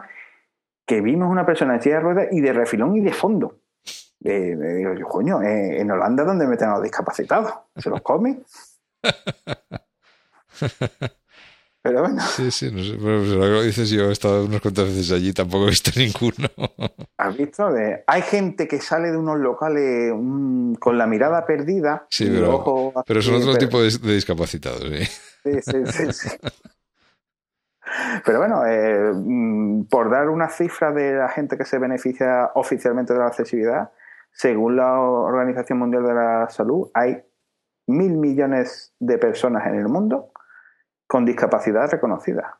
que 0.86 1.02
vimos 1.02 1.30
una 1.30 1.46
persona 1.46 1.76
en 1.76 1.82
silla 1.82 1.96
de 1.96 2.02
ruedas 2.02 2.28
y 2.32 2.42
de 2.42 2.54
refilón 2.54 2.96
y 2.96 3.02
de 3.02 3.14
fondo. 3.14 3.58
Eh, 4.24 4.56
digo 4.56 4.94
yo, 4.94 5.08
coño, 5.08 5.42
eh, 5.42 5.82
en 5.82 5.92
Holanda 5.92 6.24
donde 6.24 6.48
meten 6.48 6.70
a 6.70 6.74
los 6.74 6.84
discapacitados, 6.84 7.54
se 7.76 7.90
los 7.90 8.02
comen. 8.02 8.44
Pero 11.84 12.00
bueno. 12.00 12.22
Sí, 12.22 12.50
sí, 12.50 12.72
no 12.72 12.82
sé. 12.82 12.98
Pero, 12.98 13.20
lo 13.24 13.62
dices, 13.62 13.90
yo 13.90 14.08
he 14.08 14.14
estado 14.14 14.46
unas 14.46 14.62
cuantas 14.62 14.86
veces 14.86 15.12
allí, 15.12 15.34
tampoco 15.34 15.66
he 15.66 15.72
visto 15.72 15.92
ninguno. 15.98 16.48
¿Has 17.18 17.38
visto? 17.38 17.70
hay 18.08 18.22
gente 18.22 18.70
que 18.70 18.80
sale 18.80 19.12
de 19.12 19.18
unos 19.18 19.38
locales 19.38 20.14
con 20.80 20.98
la 20.98 21.06
mirada 21.06 21.46
perdida. 21.46 22.08
Sí, 22.10 22.30
pero, 22.34 22.94
pero 23.06 23.22
son 23.22 23.36
otro 23.36 23.56
tipo 23.56 23.82
de, 23.82 23.90
discapacitados. 24.14 24.82
¿sí? 24.82 25.04
Sí, 25.44 25.62
sí, 25.62 26.14
sí, 26.14 26.30
Pero 28.26 28.40
bueno, 28.40 28.66
eh, 28.66 29.12
mm, 29.14 29.84
por 29.84 30.10
dar 30.10 30.30
una 30.30 30.48
cifra 30.48 30.94
de 30.94 31.16
la 31.16 31.28
gente 31.28 31.58
que 31.58 31.66
se 31.66 31.80
beneficia 31.80 32.52
oficialmente 32.56 33.12
de 33.12 33.20
la 33.20 33.28
accesibilidad, 33.28 33.92
según 34.32 34.78
la 34.78 35.02
Organización 35.02 35.80
Mundial 35.80 36.04
de 36.04 36.14
la 36.14 36.48
Salud, 36.50 36.90
hay 36.94 37.22
mil 37.88 38.14
millones 38.14 38.94
de 39.00 39.18
personas 39.18 39.68
en 39.68 39.76
el 39.76 39.90
mundo 39.90 40.32
con 41.14 41.26
discapacidad 41.26 41.92
reconocida. 41.92 42.60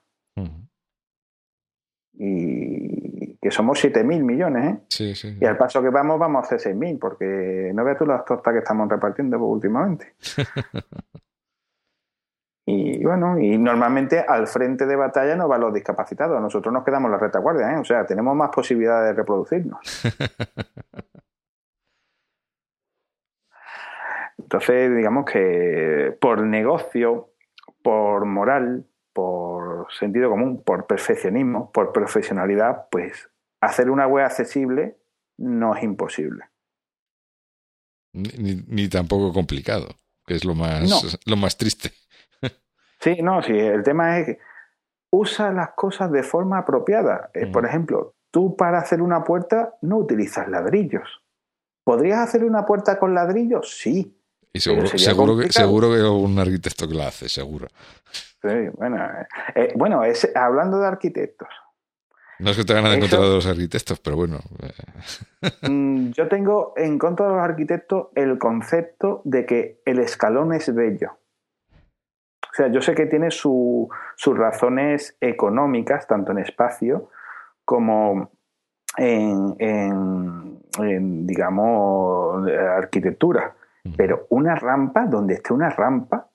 Y 2.14 3.36
que 3.38 3.50
somos 3.50 3.84
7.000 3.84 4.22
millones, 4.22 4.76
¿eh? 4.76 4.80
Sí, 4.90 5.16
sí. 5.16 5.36
Y 5.42 5.46
al 5.46 5.58
paso 5.58 5.82
que 5.82 5.90
vamos, 5.90 6.20
vamos 6.20 6.44
a 6.44 6.56
hacer 6.56 6.76
6.000, 6.76 7.00
porque 7.00 7.72
no 7.74 7.84
ves 7.84 7.98
tú 7.98 8.06
las 8.06 8.24
tortas 8.24 8.54
que 8.54 8.60
estamos 8.60 8.88
repartiendo 8.88 9.40
últimamente. 9.40 10.14
y 12.68 13.04
bueno, 13.04 13.40
y 13.40 13.58
normalmente 13.58 14.20
al 14.20 14.46
frente 14.46 14.86
de 14.86 14.98
batalla 14.98 15.36
no 15.36 15.48
van 15.48 15.62
los 15.62 15.74
discapacitados, 15.74 16.40
nosotros 16.40 16.72
nos 16.72 16.86
quedamos 16.86 17.08
en 17.08 17.14
la 17.14 17.18
retaguardia, 17.18 17.74
¿eh? 17.74 17.80
O 17.80 17.84
sea, 17.84 18.06
tenemos 18.06 18.36
más 18.36 18.52
posibilidades 18.52 19.10
de 19.10 19.16
reproducirnos. 19.20 19.80
Entonces, 24.38 24.96
digamos 24.96 25.26
que 25.26 26.16
por 26.22 26.44
negocio, 26.44 27.33
por 27.84 28.26
moral, 28.26 28.88
por 29.14 29.88
sentido 29.94 30.30
común, 30.30 30.64
por 30.64 30.88
perfeccionismo, 30.88 31.72
por 31.72 31.94
profesionalidad, 31.94 32.88
pues 32.90 33.30
hacer 33.62 33.90
una 33.90 34.08
web 34.08 34.26
accesible 34.26 34.98
no 35.38 35.76
es 35.76 35.84
imposible. 35.84 36.46
Ni, 38.14 38.90
tampoco 38.90 39.34
complicado, 39.34 39.88
que 40.26 40.36
es 40.36 40.46
lo 40.46 40.56
más, 40.56 41.20
lo 41.26 41.36
más 41.36 41.58
triste. 41.58 41.92
sí, 43.00 43.22
no, 43.22 43.42
sí, 43.42 43.54
el 43.54 43.84
tema 43.84 44.20
es 44.20 44.26
que 44.26 44.40
usa 45.12 45.52
las 45.52 45.72
cosas 45.76 46.12
de 46.12 46.24
forma 46.24 46.60
apropiada. 46.60 47.30
Eh, 47.34 47.48
por 47.48 47.66
ejemplo, 47.66 48.16
tú 48.32 48.56
para 48.56 48.80
hacer 48.80 49.02
una 49.02 49.24
puerta 49.24 49.76
no 49.82 49.98
utilizas 49.98 50.48
ladrillos. 50.48 51.24
¿Podrías 51.84 52.20
hacer 52.20 52.44
una 52.44 52.66
puerta 52.66 52.98
con 52.98 53.14
ladrillos? 53.14 53.78
Sí, 53.78 54.18
y 54.54 54.60
seguro, 54.60 54.88
seguro, 54.88 55.38
que, 55.38 55.52
seguro 55.52 55.92
que 55.92 56.04
un 56.04 56.38
arquitecto 56.38 56.88
que 56.88 56.94
la 56.94 57.08
hace, 57.08 57.28
seguro. 57.28 57.68
Sí, 58.12 58.70
bueno, 58.78 58.98
eh, 59.56 59.74
bueno 59.76 60.04
hablando 60.36 60.80
de 60.80 60.88
arquitectos. 60.88 61.50
No 62.38 62.52
es 62.52 62.58
que 62.58 62.64
te 62.64 62.74
ganas 62.74 62.94
en 62.94 63.00
contra 63.00 63.20
de 63.20 63.30
los 63.30 63.48
arquitectos, 63.48 64.00
pero 64.00 64.16
bueno. 64.16 64.40
Mm, 65.68 66.12
yo 66.12 66.28
tengo 66.28 66.74
en 66.76 67.00
contra 67.00 67.28
de 67.28 67.34
los 67.34 67.42
arquitectos 67.42 68.08
el 68.16 68.38
concepto 68.38 69.22
de 69.24 69.46
que 69.46 69.82
el 69.86 70.00
escalón 70.00 70.54
es 70.54 70.74
bello. 70.74 71.18
O 71.72 72.56
sea, 72.56 72.68
yo 72.68 72.82
sé 72.82 72.94
que 72.94 73.08
tiene 73.08 73.32
sus 73.32 73.90
razones 74.26 75.18
económicas, 75.20 76.06
tanto 76.06 76.32
en 76.32 76.38
espacio 76.38 77.10
como 77.66 78.30
en, 78.98 79.56
en 79.60 81.26
digamos, 81.26 82.48
arquitectura. 82.48 83.56
Pero 83.98 84.28
una 84.30 84.56
rampa, 84.56 85.06
donde 85.06 85.36
esté 85.36 85.54
una 85.54 85.70
rampa, 85.70 86.30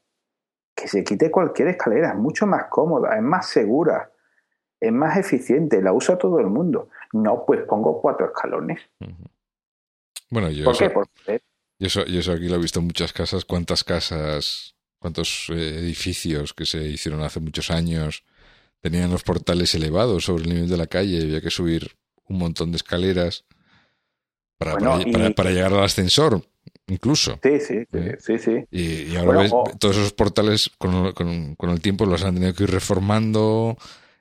que 0.75 0.87
se 0.87 1.03
quite 1.03 1.31
cualquier 1.31 1.69
escalera, 1.69 2.11
es 2.11 2.16
mucho 2.16 2.47
más 2.47 2.66
cómoda, 2.70 3.16
es 3.16 3.23
más 3.23 3.49
segura, 3.49 4.12
es 4.79 4.93
más 4.93 5.16
eficiente, 5.16 5.83
la 5.83 5.93
usa 5.93 6.19
todo 6.19 6.39
el 6.41 6.47
mundo. 6.47 6.91
No, 7.12 7.45
pues 7.47 7.62
pongo 7.66 8.01
cuatro 8.01 8.27
escalones. 8.27 8.81
Bueno, 10.31 10.51
yo, 10.51 10.65
¿Por 10.65 10.77
qué? 11.25 11.41
Yo, 11.81 11.87
eso, 11.87 12.33
aquí 12.33 12.49
lo 12.49 12.57
he 12.57 12.61
visto 12.61 12.81
en 12.81 12.87
muchas 12.87 13.12
casas. 13.12 13.45
¿Cuántas 13.45 13.83
casas, 13.83 14.77
cuántos 14.99 15.49
eh, 15.51 15.79
edificios 15.79 16.53
que 16.53 16.66
se 16.66 16.85
hicieron 16.85 17.23
hace 17.23 17.41
muchos 17.41 17.70
años 17.70 18.25
tenían 18.81 19.11
los 19.11 19.23
portales 19.23 19.75
elevados 19.75 20.25
sobre 20.25 20.45
el 20.45 20.51
nivel 20.51 20.69
de 20.69 20.77
la 20.77 20.87
calle? 20.87 21.23
Había 21.23 21.41
que 21.41 21.51
subir 21.51 21.97
un 22.27 22.39
montón 22.39 22.73
de 22.73 22.77
escaleras 22.77 23.47
para, 24.59 24.77
para 25.35 25.51
llegar 25.51 25.73
al 25.73 25.85
ascensor 25.85 26.43
incluso. 26.89 27.39
Sí, 27.43 27.60
sí, 27.60 27.86
sí, 28.19 28.39
sí. 28.39 28.65
Y, 28.70 29.16
ahora 29.16 29.43
ves, 29.43 29.52
todos 29.78 29.97
esos 29.97 30.12
portales 30.12 30.70
con, 30.78 31.12
con, 31.12 31.70
el 31.70 31.81
tiempo 31.81 32.06
los 32.06 32.24
han 32.24 32.35
tenido 32.35 32.55
que 32.55 32.65
ir 32.65 32.70
reformando 32.70 33.77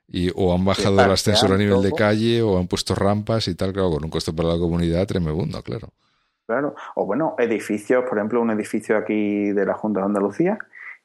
y 0.06 0.30
o 0.34 0.54
han 0.54 0.64
bajado 0.64 1.02
el 1.02 1.10
ascensor 1.10 1.52
a 1.52 1.58
nivel 1.58 1.82
de 1.82 1.92
calle 1.92 2.42
o 2.42 2.58
han 2.58 2.66
puesto 2.66 2.94
rampas 2.94 3.48
y 3.48 3.54
tal, 3.54 3.72
claro, 3.72 3.90
con 3.90 4.04
un 4.04 4.10
costo 4.10 4.34
para 4.34 4.50
la 4.50 4.58
comunidad 4.58 5.06
tremendo, 5.06 5.62
claro. 5.62 5.88
Claro, 6.46 6.74
o 6.94 7.04
bueno, 7.04 7.34
edificios, 7.38 8.04
por 8.08 8.16
ejemplo, 8.16 8.40
un 8.40 8.50
edificio 8.50 8.96
aquí 8.96 9.52
de 9.52 9.66
la 9.66 9.74
Junta 9.74 10.00
de 10.00 10.06
Andalucía 10.06 10.58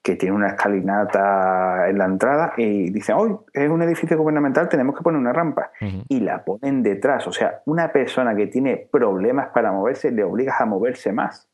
que 0.03 0.17
tiene 0.17 0.35
una 0.35 0.49
escalinata 0.49 1.89
en 1.89 1.97
la 1.97 2.05
entrada 2.05 2.53
y 2.57 2.91
dicen, 2.91 3.15
hoy 3.17 3.37
es 3.53 3.69
un 3.69 3.81
edificio 3.81 4.17
gubernamental, 4.17 4.67
tenemos 4.67 4.97
que 4.97 5.01
poner 5.01 5.19
una 5.19 5.31
rampa. 5.31 5.71
Y 6.09 6.19
la 6.19 6.43
ponen 6.43 6.83
detrás. 6.83 7.25
O 7.25 7.31
sea, 7.31 7.61
una 7.65 7.89
persona 7.93 8.35
que 8.35 8.47
tiene 8.47 8.89
problemas 8.91 9.47
para 9.53 9.71
moverse, 9.71 10.11
le 10.11 10.25
obligas 10.25 10.59
a 10.59 10.65
moverse 10.65 11.13
más. 11.13 11.47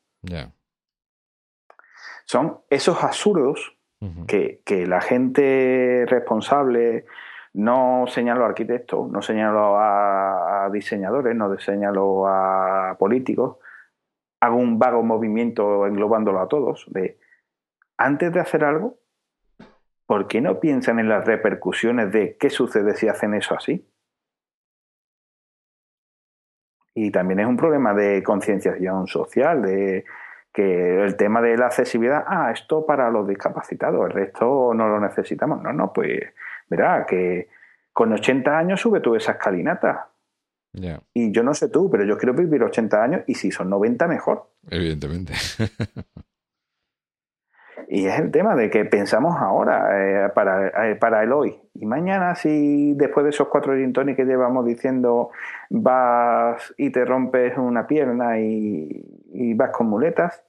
Son 2.26 2.60
esos 2.70 3.04
absurdos 3.04 3.76
que, 4.28 4.62
la 4.88 5.02
gente 5.02 6.06
responsable 6.08 7.06
no 7.54 8.06
señaló 8.08 8.46
a 8.46 8.50
arquitectos, 8.50 9.10
no 9.10 9.22
señaló 9.22 9.78
a, 9.78 10.70
diseñadores, 10.72 11.36
no 11.36 11.58
señaló 11.60 12.28
a 12.28 12.96
políticos. 12.98 13.58
Hago 14.40 14.56
un 14.56 14.80
vago 14.80 15.04
movimiento 15.04 15.86
englobándolo 15.86 16.40
a 16.40 16.48
todos 16.48 16.86
de 16.88 17.20
antes 17.98 18.32
de 18.32 18.40
hacer 18.40 18.64
algo, 18.64 18.98
¿por 20.06 20.28
qué 20.28 20.40
no 20.40 20.62
piensan 20.62 21.00
en 21.00 21.10
las 21.10 21.26
repercusiones 21.26 22.12
de 22.14 22.38
qué 22.38 22.50
sucede 22.50 22.96
si 22.96 23.10
hacen 23.10 23.34
eso 23.34 23.56
así? 23.56 23.86
Y 26.94 27.12
también 27.12 27.40
es 27.40 27.48
un 27.48 27.58
problema 27.58 27.94
de 27.94 28.24
concienciación 28.24 29.08
social, 29.08 29.62
de 29.62 30.06
que 30.52 31.04
el 31.04 31.16
tema 31.16 31.42
de 31.42 31.58
la 31.58 31.68
accesibilidad, 31.68 32.24
ah, 32.28 32.52
esto 32.52 32.86
para 32.86 33.10
los 33.10 33.28
discapacitados, 33.28 34.06
el 34.06 34.12
resto 34.12 34.74
no 34.74 34.88
lo 34.88 35.00
necesitamos. 35.00 35.62
No, 35.62 35.72
no, 35.72 35.94
pues 35.94 36.22
verá 36.70 37.06
que 37.06 37.50
con 37.94 38.12
80 38.12 38.58
años 38.58 38.82
sube 38.82 39.00
tú 39.00 39.16
esa 39.16 39.34
escalinata. 39.34 40.10
Y 41.14 41.32
yo 41.32 41.44
no 41.44 41.54
sé 41.54 41.70
tú, 41.70 41.90
pero 41.90 42.06
yo 42.06 42.18
quiero 42.18 42.34
vivir 42.34 42.64
80 42.64 43.04
años 43.04 43.22
y 43.28 43.36
si 43.36 43.52
son 43.52 43.70
90 43.70 44.08
mejor. 44.08 44.50
Evidentemente. 44.70 45.34
y 47.92 48.06
es 48.06 48.20
el 48.20 48.30
tema 48.30 48.56
de 48.56 48.70
que 48.70 48.86
pensamos 48.86 49.36
ahora 49.40 50.28
eh, 50.28 50.30
para, 50.30 50.92
eh, 50.92 50.96
para 50.96 51.24
el 51.24 51.34
hoy. 51.34 51.60
Y 51.74 51.88
mañana, 51.88 52.36
si 52.36 52.94
después 52.94 53.24
de 53.24 53.32
esos 53.32 53.48
cuatro 53.48 53.74
gin 53.76 53.92
que 53.94 54.26
llevamos 54.26 54.64
diciendo 54.64 55.32
vas 55.72 56.72
y 56.78 56.92
te 56.92 57.04
rompes 57.04 57.58
una 57.58 57.88
pierna 57.88 58.40
y, 58.40 59.56
vas 59.56 59.72
con 59.72 59.88
muletas, 59.88 60.44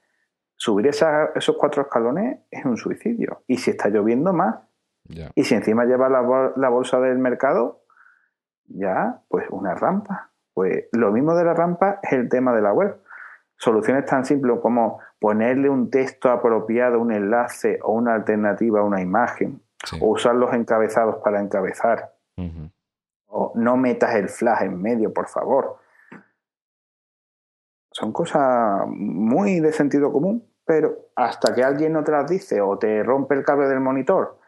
subir 0.55 0.85
esos 0.85 1.57
cuatro 1.57 1.81
escalones 1.81 2.41
es 2.51 2.63
un 2.63 2.77
suicidio. 2.77 3.41
Y 3.47 3.57
si 3.57 3.71
está 3.71 3.89
lloviendo 3.89 4.33
más, 4.33 4.57
y 5.33 5.43
si 5.43 5.55
encima 5.55 5.85
llevas 5.85 6.11
la, 6.11 6.53
la 6.55 6.69
bolsa 6.69 6.99
del 6.99 7.17
mercado, 7.17 7.81
ya, 8.67 9.23
pues 9.27 9.47
una 9.49 9.73
rampa. 9.73 10.29
Pues 10.53 10.89
lo 10.91 11.11
mismo 11.11 11.33
de 11.33 11.43
la 11.43 11.55
rampa 11.55 11.99
es 12.03 12.13
el 12.13 12.29
tema 12.29 12.53
de 12.53 12.61
la 12.61 12.71
web. 12.71 13.01
Soluciones 13.57 14.05
tan 14.05 14.25
simples 14.25 14.59
como 14.61 14.99
ponerle 15.21 15.69
un 15.69 15.91
texto 15.91 16.31
apropiado, 16.31 16.99
un 16.99 17.11
enlace 17.11 17.79
o 17.83 17.91
una 17.91 18.15
alternativa 18.15 18.79
a 18.79 18.83
una 18.83 19.01
imagen, 19.01 19.61
o 19.99 20.07
usar 20.07 20.33
los 20.33 20.51
encabezados 20.51 21.17
para 21.17 21.39
encabezar. 21.39 22.15
O 23.27 23.51
no 23.53 23.77
metas 23.77 24.15
el 24.15 24.29
flash 24.29 24.63
en 24.63 24.81
medio, 24.81 25.13
por 25.13 25.27
favor. 25.27 25.77
Son 27.91 28.11
cosas 28.11 28.87
muy 28.87 29.59
de 29.59 29.71
sentido 29.71 30.11
común, 30.11 30.43
pero 30.65 31.11
hasta 31.15 31.53
que 31.53 31.63
alguien 31.63 31.93
no 31.93 32.03
te 32.03 32.11
las 32.11 32.27
dice 32.27 32.59
o 32.59 32.79
te 32.79 33.03
rompe 33.03 33.35
el 33.35 33.43
cable 33.43 33.67
del 33.67 33.79
monitor 33.79 34.39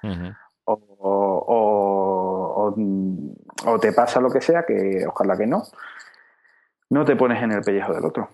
o, 0.65 2.73
o 3.65 3.79
te 3.79 3.93
pasa 3.93 4.19
lo 4.19 4.31
que 4.31 4.41
sea, 4.41 4.65
que 4.65 5.05
ojalá 5.05 5.37
que 5.37 5.45
no, 5.45 5.61
no 6.89 7.05
te 7.05 7.15
pones 7.15 7.43
en 7.43 7.51
el 7.51 7.61
pellejo 7.61 7.93
del 7.93 8.05
otro. 8.05 8.29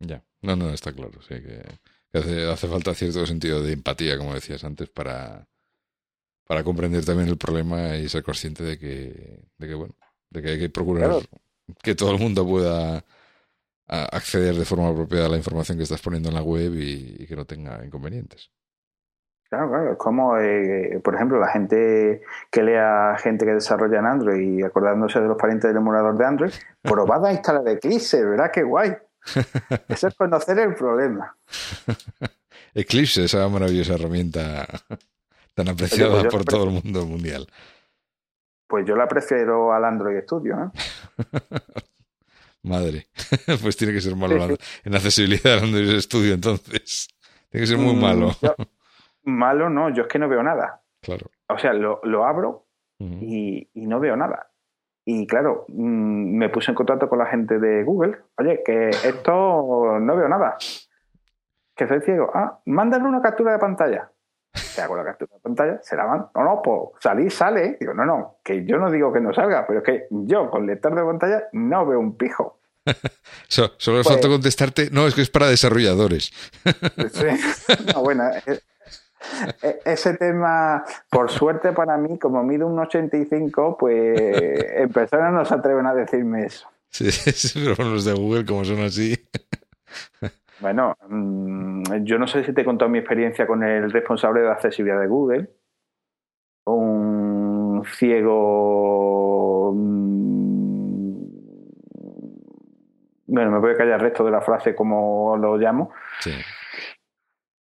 Ya, 0.00 0.22
no, 0.42 0.56
no, 0.56 0.70
está 0.70 0.92
claro, 0.92 1.20
sí, 1.22 1.34
que, 1.40 1.62
hace, 2.18 2.50
hace, 2.50 2.68
falta 2.68 2.94
cierto 2.94 3.24
sentido 3.26 3.62
de 3.62 3.72
empatía, 3.72 4.18
como 4.18 4.34
decías 4.34 4.64
antes, 4.64 4.88
para, 4.90 5.46
para 6.46 6.64
comprender 6.64 7.04
también 7.04 7.28
el 7.28 7.38
problema 7.38 7.96
y 7.96 8.08
ser 8.08 8.22
consciente 8.22 8.62
de 8.62 8.78
que, 8.78 9.44
de 9.58 9.68
que 9.68 9.74
bueno, 9.74 9.94
de 10.30 10.42
que 10.42 10.48
hay 10.50 10.58
que 10.58 10.70
procurar 10.70 11.12
que 11.82 11.94
todo 11.94 12.12
el 12.12 12.18
mundo 12.18 12.46
pueda 12.46 13.04
acceder 13.86 14.54
de 14.54 14.64
forma 14.64 14.88
apropiada 14.88 15.26
a 15.26 15.30
la 15.30 15.36
información 15.36 15.76
que 15.76 15.84
estás 15.84 16.00
poniendo 16.00 16.28
en 16.28 16.34
la 16.34 16.42
web 16.42 16.72
y 16.74 17.26
que 17.26 17.36
no 17.36 17.44
tenga 17.44 17.84
inconvenientes. 17.84 18.50
Claro, 19.52 19.68
claro, 19.68 19.92
es 19.92 19.98
como, 19.98 20.38
eh, 20.38 20.98
por 21.04 21.14
ejemplo, 21.14 21.38
la 21.38 21.48
gente 21.48 22.22
que 22.50 22.62
lea 22.62 23.14
gente 23.18 23.44
que 23.44 23.52
desarrolla 23.52 23.98
en 23.98 24.06
Android 24.06 24.40
y 24.40 24.62
acordándose 24.62 25.20
de 25.20 25.28
los 25.28 25.36
parientes 25.36 25.68
del 25.68 25.76
emulador 25.76 26.16
de 26.16 26.24
Android, 26.24 26.52
probad 26.82 27.26
a 27.26 27.32
instalar 27.34 27.68
Eclipse, 27.68 28.24
¿verdad? 28.24 28.50
Qué 28.50 28.62
guay. 28.62 28.96
Eso 29.88 30.08
es 30.08 30.14
conocer 30.14 30.58
el 30.58 30.74
problema. 30.74 31.36
Eclipse, 32.74 33.24
esa 33.24 33.48
maravillosa 33.48 33.94
herramienta 33.94 34.66
tan 35.54 35.68
apreciada 35.68 36.20
pues 36.22 36.32
por 36.32 36.44
todo 36.44 36.64
el 36.64 36.70
mundo 36.70 37.06
mundial. 37.06 37.46
Pues 38.66 38.86
yo 38.86 38.96
la 38.96 39.06
prefiero 39.06 39.72
al 39.72 39.84
Android 39.84 40.22
Studio. 40.22 40.56
¿eh? 40.56 41.28
Madre, 42.62 43.08
pues 43.60 43.76
tiene 43.76 43.92
que 43.92 44.00
ser 44.00 44.16
malo 44.16 44.56
en 44.84 44.94
accesibilidad 44.94 45.58
al 45.58 45.64
Android 45.64 46.00
Studio 46.00 46.34
entonces. 46.34 47.08
Tiene 47.50 47.64
que 47.64 47.66
ser 47.66 47.78
muy 47.78 47.94
mm, 47.94 48.00
malo. 48.00 48.30
Malo 49.24 49.68
no, 49.68 49.94
yo 49.94 50.02
es 50.02 50.08
que 50.08 50.18
no 50.18 50.28
veo 50.28 50.42
nada. 50.42 50.82
Claro. 51.02 51.30
O 51.48 51.58
sea, 51.58 51.74
lo, 51.74 52.00
lo 52.04 52.24
abro 52.24 52.66
y, 52.98 53.68
no 53.74 54.00
veo 54.00 54.16
nada. 54.16 54.51
Y 55.04 55.26
claro, 55.26 55.64
mm, 55.68 56.36
me 56.36 56.48
puse 56.48 56.70
en 56.70 56.76
contacto 56.76 57.08
con 57.08 57.18
la 57.18 57.26
gente 57.26 57.58
de 57.58 57.82
Google. 57.82 58.18
Oye, 58.38 58.62
que 58.64 58.90
esto 58.90 59.98
no 60.00 60.16
veo 60.16 60.28
nada. 60.28 60.56
Que 61.74 61.88
soy 61.88 62.00
ciego. 62.02 62.30
Ah, 62.34 62.60
mándale 62.66 63.04
una 63.04 63.20
captura 63.20 63.52
de 63.52 63.58
pantalla. 63.58 64.10
Te 64.74 64.82
hago 64.82 64.96
la 64.96 65.04
captura 65.04 65.34
de 65.34 65.40
pantalla, 65.40 65.80
se 65.82 65.96
la 65.96 66.04
van. 66.04 66.26
No, 66.34 66.44
no, 66.44 66.62
pues 66.62 66.80
salir 67.00 67.30
sale. 67.30 67.76
Digo, 67.80 67.94
no, 67.94 68.04
no, 68.04 68.36
que 68.44 68.64
yo 68.64 68.78
no 68.78 68.90
digo 68.90 69.12
que 69.12 69.20
no 69.20 69.32
salga, 69.32 69.66
pero 69.66 69.80
es 69.80 69.84
que 69.84 70.06
yo 70.10 70.50
con 70.50 70.66
lector 70.66 70.94
de 70.94 71.02
pantalla 71.02 71.44
no 71.52 71.86
veo 71.86 71.98
un 71.98 72.16
pijo. 72.16 72.60
solo 73.48 73.98
me 73.98 74.04
falta 74.04 74.22
pues 74.22 74.32
contestarte, 74.32 74.90
no, 74.90 75.06
es 75.06 75.14
que 75.14 75.22
es 75.22 75.30
para 75.30 75.46
desarrolladores. 75.46 76.32
sí, 77.12 77.26
no, 77.94 78.02
bueno, 78.02 78.24
eh, 78.46 78.60
e, 79.62 79.80
ese 79.84 80.14
tema, 80.16 80.84
por 81.10 81.30
suerte 81.30 81.72
para 81.72 81.96
mí, 81.96 82.18
como 82.18 82.42
mido 82.42 82.66
un 82.66 82.78
85, 82.78 83.76
pues 83.78 84.20
en 84.76 84.90
personas 84.90 85.32
no 85.32 85.44
se 85.44 85.54
atreven 85.54 85.86
a 85.86 85.94
decirme 85.94 86.46
eso. 86.46 86.68
Sí, 86.88 87.08
pero 87.54 87.88
los 87.88 88.04
de 88.04 88.12
Google, 88.12 88.44
como 88.44 88.64
son 88.64 88.80
así. 88.80 89.16
Bueno, 90.60 90.96
mm, 91.08 92.04
yo 92.04 92.18
no 92.18 92.26
sé 92.26 92.44
si 92.44 92.52
te 92.52 92.60
he 92.60 92.64
contado 92.64 92.90
mi 92.90 92.98
experiencia 92.98 93.46
con 93.46 93.62
el 93.64 93.90
responsable 93.90 94.42
de 94.42 94.50
accesibilidad 94.50 95.00
de 95.00 95.06
Google. 95.08 95.50
Un 96.66 97.82
ciego. 97.96 99.72
Mm, 99.74 100.12
bueno, 103.26 103.50
me 103.50 103.58
voy 103.58 103.72
a 103.72 103.76
callar 103.76 103.94
el 103.94 104.00
resto 104.00 104.24
de 104.24 104.30
la 104.30 104.42
frase 104.42 104.74
como 104.74 105.36
lo 105.36 105.56
llamo. 105.56 105.90
Sí 106.20 106.32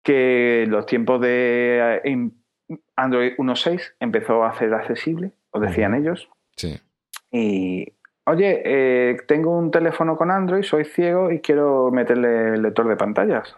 que 0.07 0.67
los 0.69 0.87
tiempos 0.87 1.21
de 1.21 2.01
eh, 2.05 2.31
Android 2.95 3.33
1.6 3.39 3.95
empezó 3.99 4.45
a 4.45 4.57
ser 4.57 4.73
accesible, 4.73 5.33
o 5.51 5.59
decían 5.59 5.97
ellos. 5.97 6.31
Sí. 6.57 6.81
Y, 7.33 7.93
oye, 8.25 8.63
eh, 8.65 9.17
tengo 9.27 9.59
un 9.59 9.73
teléfono 9.73 10.17
con 10.17 10.31
Android, 10.31 10.63
soy 10.63 10.85
ciego 10.85 11.33
y 11.33 11.41
quiero 11.41 11.91
meterle 11.91 12.55
el 12.55 12.63
lector 12.63 12.87
de 12.87 12.95
pantallas. 12.95 13.57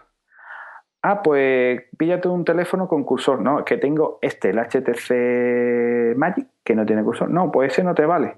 Ah, 1.03 1.21
pues 1.21 1.83
píllate 1.99 2.27
un 2.27 2.43
teléfono 2.43 2.87
con 2.87 3.03
cursor. 3.03 3.41
No, 3.41 3.59
es 3.59 3.65
que 3.65 3.77
tengo 3.77 4.17
este, 4.19 4.49
el 4.49 4.57
HTC 4.57 6.17
Magic, 6.17 6.47
que 6.63 6.73
no 6.73 6.83
tiene 6.83 7.03
cursor. 7.03 7.29
No, 7.29 7.51
pues 7.51 7.73
ese 7.73 7.83
no 7.83 7.93
te 7.93 8.07
vale. 8.07 8.37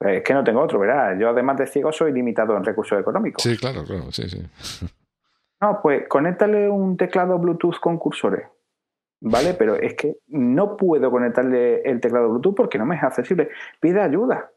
Es 0.00 0.24
que 0.24 0.34
no 0.34 0.42
tengo 0.42 0.60
otro, 0.60 0.80
¿verdad? 0.80 1.16
Yo 1.20 1.28
además 1.28 1.56
de 1.58 1.68
ciego 1.68 1.92
soy 1.92 2.12
limitado 2.12 2.56
en 2.56 2.64
recursos 2.64 2.98
económicos. 2.98 3.44
Sí, 3.44 3.56
claro, 3.56 3.84
claro, 3.84 4.10
sí, 4.10 4.28
sí. 4.28 4.44
No, 5.64 5.80
pues 5.80 6.06
conéctale 6.08 6.68
un 6.68 6.98
teclado 6.98 7.38
Bluetooth 7.38 7.80
con 7.80 7.96
cursores. 7.96 8.46
¿Vale? 9.22 9.54
Pero 9.54 9.76
es 9.76 9.94
que 9.94 10.16
no 10.26 10.76
puedo 10.76 11.10
conectarle 11.10 11.80
el 11.88 12.02
teclado 12.02 12.28
Bluetooth 12.28 12.54
porque 12.54 12.76
no 12.76 12.84
me 12.84 12.96
es 12.96 13.02
accesible. 13.02 13.48
Pide 13.80 14.02
ayuda. 14.02 14.50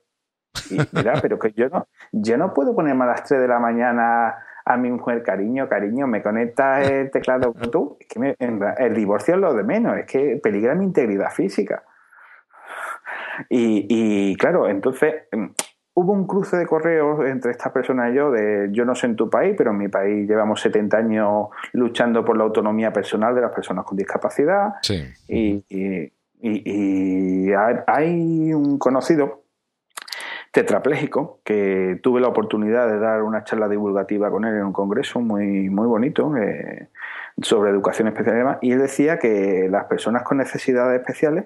Y 0.70 0.80
mira, 0.92 1.14
pero 1.22 1.40
que 1.40 1.54
yo 1.54 1.70
no, 1.70 1.88
yo 2.12 2.38
no 2.38 2.54
puedo 2.54 2.76
ponerme 2.76 3.06
a 3.06 3.08
las 3.08 3.24
3 3.24 3.40
de 3.40 3.48
la 3.48 3.58
mañana 3.58 4.36
a 4.66 4.76
mi 4.76 4.92
mujer, 4.92 5.24
cariño, 5.24 5.70
cariño, 5.70 6.08
me 6.08 6.22
conecta 6.22 6.82
el 6.82 7.10
teclado 7.10 7.54
Bluetooth. 7.54 7.96
Es 8.02 8.08
que 8.10 8.36
el 8.78 8.94
divorcio 8.94 9.36
es 9.36 9.40
lo 9.40 9.54
de 9.54 9.64
menos, 9.64 9.98
es 9.98 10.08
que 10.08 10.42
peligra 10.44 10.76
mi 10.76 10.84
integridad 10.84 11.32
física. 11.32 11.86
Y, 13.48 13.86
y 13.88 14.36
claro, 14.36 14.68
entonces 14.68 15.14
hubo 16.00 16.14
un 16.14 16.28
cruce 16.28 16.56
de 16.58 16.68
correos 16.68 17.28
entre 17.28 17.50
esta 17.50 17.74
persona 17.74 18.12
y 18.12 18.14
yo 18.14 18.30
de 18.30 18.70
yo 18.72 18.86
no 18.86 18.94
sé 18.94 19.08
en 19.08 19.16
tu 19.16 19.32
país, 19.32 19.56
pero 19.58 19.72
en 19.72 19.78
mi 19.78 19.88
país 19.88 20.30
llevamos 20.30 20.62
70 20.62 20.96
años 20.96 21.48
luchando 21.74 22.24
por 22.24 22.38
la 22.38 22.44
autonomía 22.44 22.94
personal 22.94 23.34
de 23.34 23.42
las 23.42 23.52
personas 23.52 23.84
con 23.84 23.98
discapacidad. 23.98 24.76
Sí. 24.84 25.04
Y, 25.28 25.64
hay 27.88 28.54
un 28.54 28.78
conocido 28.78 29.46
tetrapléjico 30.52 31.40
que 31.44 32.00
tuve 32.04 32.22
la 32.22 32.28
oportunidad 32.28 32.88
de 32.88 33.00
dar 33.00 33.24
una 33.24 33.44
charla 33.44 33.68
divulgativa 33.68 34.30
con 34.30 34.46
él 34.46 34.56
en 34.56 34.66
un 34.66 34.74
congreso 34.74 35.20
muy, 35.20 35.72
muy 35.72 35.88
bonito 35.88 36.38
eh, 36.38 36.90
sobre 37.42 37.72
educación 37.72 38.08
especial 38.08 38.36
y 38.36 38.38
demás, 38.38 38.58
y 38.62 38.72
él 38.72 38.80
decía 38.80 39.18
que 39.18 39.68
las 39.68 39.86
personas 39.86 40.22
con 40.22 40.38
necesidades 40.38 41.00
especiales 41.00 41.46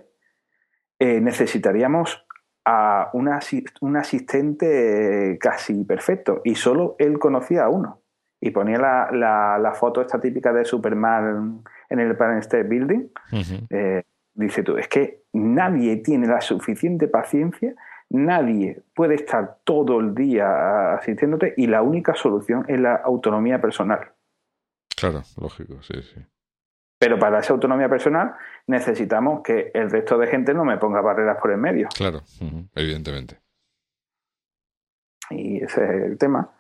eh, 1.00 1.22
necesitaríamos 1.22 2.26
a 2.66 3.10
un 3.14 3.98
asistente 3.98 5.38
casi 5.40 5.84
perfecto 5.84 6.42
y 6.44 6.56
solo 6.56 6.96
él 7.00 7.20
conocía 7.20 7.66
a 7.66 7.70
uno. 7.70 8.02
Y 8.44 8.50
ponía 8.50 8.80
la, 8.80 9.58
la, 9.60 9.74
foto 9.74 10.02
esta 10.02 10.20
típica 10.20 10.52
de 10.52 10.66
Superman 10.66 11.64
en 11.90 12.00
el 12.00 12.12
Empire 12.12 12.40
State 12.40 12.64
Building. 12.64 13.10
Eh, 13.70 14.04
dice 14.34 14.64
tú, 14.64 14.78
es 14.78 14.88
que 14.88 15.24
nadie 15.34 15.98
tiene 15.98 16.26
la 16.28 16.42
suficiente 16.42 17.08
paciencia, 17.08 17.76
nadie 18.10 18.82
puede 18.96 19.16
estar 19.16 19.60
todo 19.64 20.00
el 20.00 20.16
día 20.16 20.96
asistiéndote 20.96 21.54
y 21.56 21.68
la 21.68 21.84
única 21.84 22.16
solución 22.16 22.66
es 22.68 22.80
la 22.80 22.96
autonomía 22.96 23.62
personal. 23.62 24.12
Claro, 24.98 25.22
lógico, 25.40 25.82
sí, 25.84 26.02
sí. 26.02 26.22
Pero 27.02 27.18
para 27.18 27.40
esa 27.40 27.54
autonomía 27.54 27.90
personal 27.90 28.36
necesitamos 28.68 29.42
que 29.42 29.72
el 29.74 29.90
resto 29.90 30.20
de 30.20 30.28
gente 30.28 30.54
no 30.54 30.64
me 30.64 30.78
ponga 30.78 31.02
barreras 31.02 31.40
por 31.42 31.50
el 31.50 31.58
medio. 31.58 31.90
Claro, 31.98 32.22
evidentemente. 32.76 33.40
Y 35.32 35.64
ese 35.64 35.84
es 35.84 36.04
el 36.04 36.20
tema. 36.20 36.52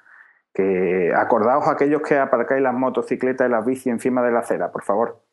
Que 0.51 1.13
acordaos 1.15 1.67
a 1.67 1.73
aquellos 1.73 2.01
que 2.01 2.17
aparcáis 2.17 2.63
las 2.63 2.73
motocicletas 2.73 3.47
y 3.47 3.51
las 3.51 3.63
bici 3.63 3.91
encima 3.91 4.23
de 4.23 4.31
la 4.31 4.39
acera, 4.39 4.71
por 4.71 4.83
favor. 4.83 5.23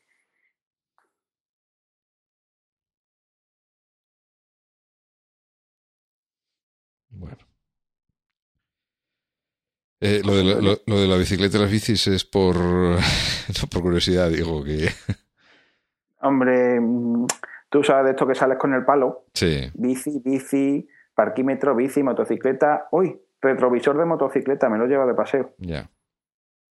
Eh, 10.01 10.23
lo, 10.25 10.37
de 10.37 10.45
la, 10.45 10.77
lo, 10.87 11.01
de 11.01 11.09
la, 11.09 11.17
bicicleta 11.17 11.57
y 11.57 11.61
las 11.61 11.71
bicis 11.71 12.07
es 12.07 12.25
por, 12.25 12.55
por 13.73 13.83
curiosidad, 13.83 14.31
digo 14.31 14.63
que. 14.63 14.89
Hombre, 16.21 16.81
mm, 16.81 17.27
tú 17.69 17.83
sabes 17.83 18.05
de 18.05 18.11
esto 18.13 18.27
que 18.27 18.35
sales 18.35 18.59
con 18.59 18.75
el 18.75 18.85
palo. 18.85 19.25
Sí. 19.35 19.71
Bici, 19.75 20.21
bici, 20.25 20.89
parquímetro, 21.15 21.75
bici, 21.75 22.03
motocicleta. 22.03 22.87
Uy, 22.93 23.21
retrovisor 23.41 23.99
de 23.99 24.05
motocicleta, 24.05 24.69
me 24.69 24.79
lo 24.79 24.87
lleva 24.87 25.07
de 25.07 25.15
paseo. 25.15 25.55
Ya. 25.59 25.91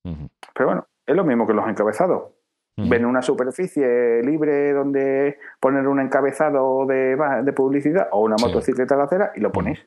Pero 0.03 0.67
bueno, 0.67 0.87
es 1.05 1.15
lo 1.15 1.25
mismo 1.25 1.45
que 1.45 1.53
los 1.53 1.67
encabezados. 1.67 2.31
Ven 2.79 3.05
una 3.05 3.23
superficie 3.23 4.21
libre 4.23 4.71
donde 4.71 5.39
poner 5.59 5.87
un 5.87 5.99
encabezado 5.99 6.85
de, 6.85 7.17
de 7.43 7.51
publicidad 7.51 8.07
o 8.11 8.21
una 8.21 8.35
motocicleta 8.39 8.95
la 8.95 9.05
acera 9.05 9.31
y 9.35 9.39
lo 9.39 9.51
pones 9.51 9.79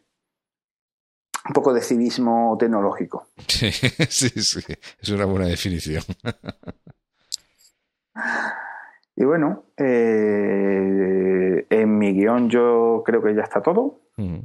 un 1.50 1.52
poco 1.52 1.74
de 1.74 1.82
civismo 1.82 2.56
tecnológico. 2.58 3.26
Sí, 3.48 3.72
sí, 4.08 4.28
sí, 4.28 4.60
es 5.00 5.08
una 5.08 5.24
buena 5.24 5.46
definición. 5.46 6.04
Y 9.16 9.24
bueno, 9.24 9.66
eh, 9.76 11.66
en 11.68 11.98
mi 11.98 12.14
guion 12.14 12.48
yo 12.48 13.02
creo 13.04 13.22
que 13.22 13.34
ya 13.34 13.42
está 13.42 13.60
todo. 13.60 14.00
Sí, 14.16 14.40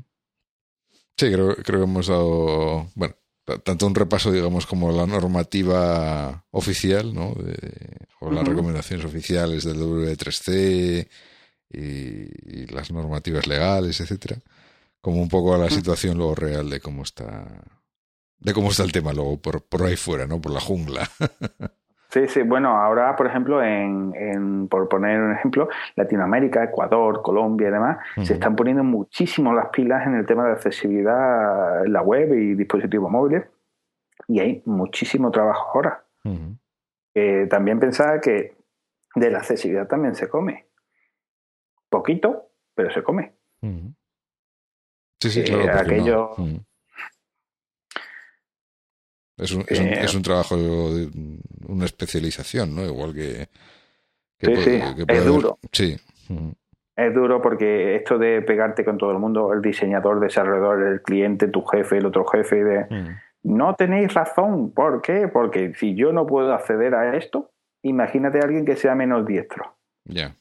creo, 1.32 1.56
creo 1.56 1.80
que 1.80 1.84
hemos 1.86 2.08
dado, 2.08 2.88
bueno, 2.94 3.16
tanto 3.64 3.88
un 3.88 3.96
repaso, 3.96 4.34
digamos, 4.34 4.66
como 4.66 4.92
la 4.92 5.06
normativa 5.06 6.44
oficial, 6.52 7.14
¿no? 7.14 7.34
o 8.20 8.32
las 8.32 8.46
recomendaciones 8.46 9.06
oficiales 9.06 9.64
del 9.64 9.78
W3C, 9.78 11.08
y, 11.72 12.66
las 12.68 12.92
normativas 12.92 13.48
legales, 13.48 14.00
etcétera, 14.02 14.38
como 15.06 15.22
un 15.22 15.30
poco 15.30 15.54
a 15.54 15.60
la 15.60 15.68
mm. 15.68 15.70
situación 15.70 16.18
luego 16.18 16.34
real 16.34 16.68
de 16.68 16.80
cómo 16.80 17.04
está 17.04 17.46
de 18.40 18.54
cómo 18.54 18.70
está 18.70 18.82
el 18.82 18.92
tema 18.92 19.14
luego 19.14 19.40
por, 19.40 19.62
por 19.62 19.84
ahí 19.84 19.96
fuera, 19.96 20.26
¿no? 20.26 20.42
Por 20.42 20.52
la 20.52 20.60
jungla. 20.60 21.08
Sí, 22.08 22.30
sí, 22.30 22.44
bueno, 22.44 22.78
ahora, 22.78 23.14
por 23.18 23.28
ejemplo, 23.28 23.62
en, 23.62 24.70
por 24.70 24.88
poner 24.88 25.20
un 25.20 25.34
ejemplo, 25.34 25.68
Latinoamérica, 25.98 26.64
Ecuador, 26.64 27.22
Colombia 27.22 27.68
y 27.68 27.72
demás, 27.72 27.98
se 28.24 28.36
están 28.36 28.56
poniendo 28.56 28.86
muchísimo 28.86 29.54
las 29.54 29.68
pilas 29.68 30.08
en 30.08 30.16
el 30.16 30.26
tema 30.26 30.46
de 30.46 30.54
accesibilidad 30.54 31.86
en 31.86 31.92
la 31.92 32.02
web 32.02 32.34
y 32.34 32.56
dispositivos 32.56 33.12
móviles 33.12 33.44
y 34.30 34.40
hay 34.40 34.62
muchísimo 34.64 35.30
trabajo 35.30 35.72
ahora. 35.74 36.06
también 37.50 37.80
pensaba 37.82 38.22
que 38.22 38.56
de 39.16 39.32
la 39.32 39.40
accesibilidad 39.40 39.88
también 39.88 40.16
se 40.16 40.30
come. 40.30 40.68
Poquito, 41.90 42.50
pero 42.76 42.92
se 42.92 43.04
come. 43.04 43.34
Sí, 45.30 45.44
sí, 45.44 45.44
claro. 45.44 45.80
aquello... 45.80 46.36
Es 49.38 49.52
un, 49.52 49.66
es, 49.68 49.80
un, 49.80 49.88
eh, 49.88 50.04
es 50.04 50.16
un, 50.16 50.22
trabajo 50.22 50.56
una 50.56 51.86
especialización, 51.86 52.74
¿no? 52.74 52.86
Igual 52.86 53.14
que. 53.14 53.50
sí, 54.40 54.56
sí, 54.56 54.82
es 55.08 55.26
duro. 55.26 55.60
Sí. 55.74 55.98
Es 56.96 57.14
duro 57.14 57.42
porque 57.42 57.98
esto 57.98 58.18
de 58.18 58.42
pegarte 58.42 58.86
con 58.86 58.98
todo 58.98 59.12
el 59.12 59.20
mundo, 59.20 59.52
el 59.52 59.62
diseñador, 59.62 60.22
desarrollador, 60.22 60.84
el 60.84 61.02
cliente, 61.02 61.50
tu 61.50 61.66
jefe, 61.66 61.98
el 61.98 62.06
otro 62.06 62.26
jefe, 62.26 62.64
de. 62.64 63.16
No 63.44 63.76
tenéis 63.76 64.14
razón. 64.14 64.72
¿Por 64.72 65.02
qué? 65.02 65.28
Porque 65.28 65.74
si 65.76 65.96
yo 65.96 66.14
no 66.14 66.26
puedo 66.26 66.54
acceder 66.54 66.96
a 66.96 67.18
esto, 67.18 67.52
imagínate 67.84 68.40
a 68.40 68.44
alguien 68.44 68.66
que 68.66 68.78
sea 68.78 68.96
menos 68.96 69.26
diestro. 69.26 69.76
Ya. 70.06 70.34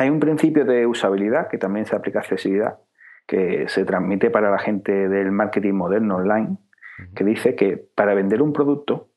Hay 0.00 0.08
un 0.08 0.18
principio 0.18 0.64
de 0.64 0.86
usabilidad 0.86 1.48
que 1.48 1.58
también 1.58 1.84
se 1.84 1.94
aplica 1.94 2.20
a 2.20 2.22
accesibilidad 2.22 2.78
que 3.26 3.68
se 3.68 3.84
transmite 3.84 4.30
para 4.30 4.50
la 4.50 4.58
gente 4.58 5.10
del 5.10 5.30
marketing 5.30 5.74
moderno 5.74 6.16
online, 6.16 6.56
que 7.14 7.22
dice 7.22 7.54
que 7.54 7.76
para 7.76 8.14
vender 8.14 8.40
un 8.40 8.54
producto, 8.54 9.10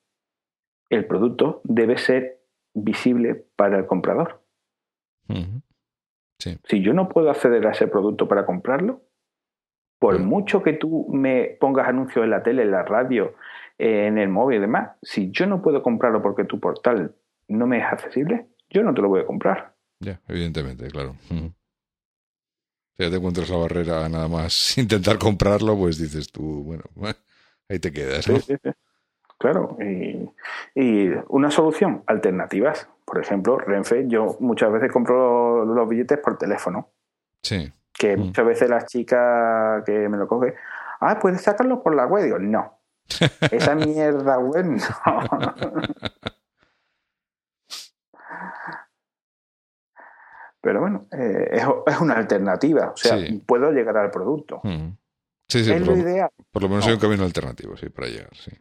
el 0.90 1.06
producto 1.06 1.62
debe 1.64 1.98
ser 1.98 2.42
visible 2.74 3.46
para 3.56 3.78
el 3.78 3.86
comprador. 3.86 4.44
Si 6.38 6.82
yo 6.82 6.94
no 6.94 7.08
puedo 7.08 7.30
acceder 7.30 7.66
a 7.66 7.72
ese 7.72 7.88
producto 7.88 8.28
para 8.28 8.46
comprarlo, 8.46 9.04
por 10.00 10.20
mucho 10.20 10.64
que 10.64 10.74
tú 10.74 11.08
me 11.14 11.56
pongas 11.62 11.88
anuncios 11.88 12.26
en 12.26 12.32
la 12.32 12.44
tele, 12.44 12.64
en 12.64 12.72
la 12.72 12.84
radio, 12.84 13.36
en 13.78 14.18
el 14.18 14.28
móvil 14.28 14.58
y 14.58 14.62
demás, 14.62 14.98
si 15.02 15.32
yo 15.32 15.48
no 15.48 15.62
puedo 15.62 15.82
comprarlo 15.82 16.22
porque 16.22 16.44
tu 16.44 16.60
portal 16.60 17.16
no 17.48 17.68
me 17.68 17.78
es 17.78 17.86
accesible, 17.86 18.48
yo 18.70 18.84
no 18.84 18.94
te 18.94 19.02
lo 19.02 19.08
voy 19.08 19.22
a 19.22 19.26
comprar. 19.26 19.73
Ya, 20.04 20.22
evidentemente, 20.28 20.88
claro. 20.88 21.16
Si 21.30 23.04
ya 23.04 23.10
te 23.10 23.16
encuentras 23.16 23.50
la 23.50 23.58
barrera 23.58 24.10
nada 24.10 24.28
más 24.28 24.78
intentar 24.78 25.18
comprarlo, 25.18 25.78
pues 25.78 25.98
dices 25.98 26.32
tú, 26.32 26.64
bueno, 26.64 26.84
ahí 27.70 27.80
te 27.80 27.92
quedas, 27.92 28.28
¿no? 28.28 28.40
Sí, 28.40 28.56
sí, 28.62 28.70
Claro, 29.44 29.78
y, 30.76 31.10
una 31.28 31.52
solución, 31.52 32.04
alternativas. 32.08 32.88
Por 33.04 33.20
ejemplo, 33.20 33.58
Renfe, 33.58 34.06
yo 34.08 34.38
muchas 34.40 34.72
veces 34.72 34.90
compro 34.90 35.66
los 35.66 35.90
billetes 35.90 36.18
por 36.20 36.38
teléfono. 36.38 36.92
Sí. 37.42 37.70
Que 37.92 38.16
mm. 38.16 38.20
muchas 38.22 38.46
veces 38.46 38.70
la 38.70 38.86
chica 38.86 39.84
que 39.86 40.08
me 40.08 40.18
lo 40.18 40.30
coge, 40.30 40.56
ah, 41.02 41.20
puedes 41.20 41.42
sacarlo 41.42 41.84
por 41.84 41.94
la 41.94 42.06
web. 42.06 42.24
Digo, 42.24 42.40
no. 42.40 42.80
Esa 43.52 43.76
mierda 43.76 44.40
web 44.40 44.66
no. 44.66 44.78
Pero 50.64 50.80
bueno, 50.80 51.08
eh, 51.12 51.60
es, 51.86 52.00
una 52.00 52.16
alternativa. 52.16 52.92
O 52.92 52.96
sea, 52.96 53.18
puedo 53.46 53.70
llegar 53.74 53.98
al 53.98 54.10
producto. 54.10 54.62
Sí, 55.50 55.62
sí, 55.62 55.74
por, 55.74 55.98
lo, 55.98 56.30
por 56.52 56.62
lo 56.62 56.70
menos 56.70 56.88
hay 56.88 56.94
un 56.94 57.00
camino 57.00 57.26
alternativo, 57.26 57.76
sí, 57.76 57.90
para 57.90 58.08
llegar, 58.08 58.34
sí. 58.34 58.52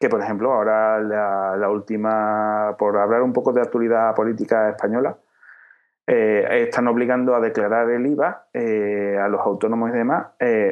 Que, 0.00 0.08
por 0.08 0.22
ejemplo, 0.22 0.50
ahora 0.50 0.98
la, 0.98 1.68
última, 1.68 2.74
por 2.78 2.96
hablar 2.96 3.20
un 3.20 3.34
poco 3.34 3.52
de 3.52 3.60
actualidad 3.60 4.14
política 4.14 4.70
española, 4.70 5.18
eh, 6.06 6.64
están 6.68 6.88
obligando 6.88 7.34
a 7.34 7.40
declarar 7.40 7.90
el 7.90 8.06
IVA 8.06 8.48
eh, 8.54 9.18
a 9.20 9.28
los 9.28 9.42
autónomos 9.42 9.90
y 9.90 9.92
demás 9.92 10.28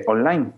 online. 0.06 0.50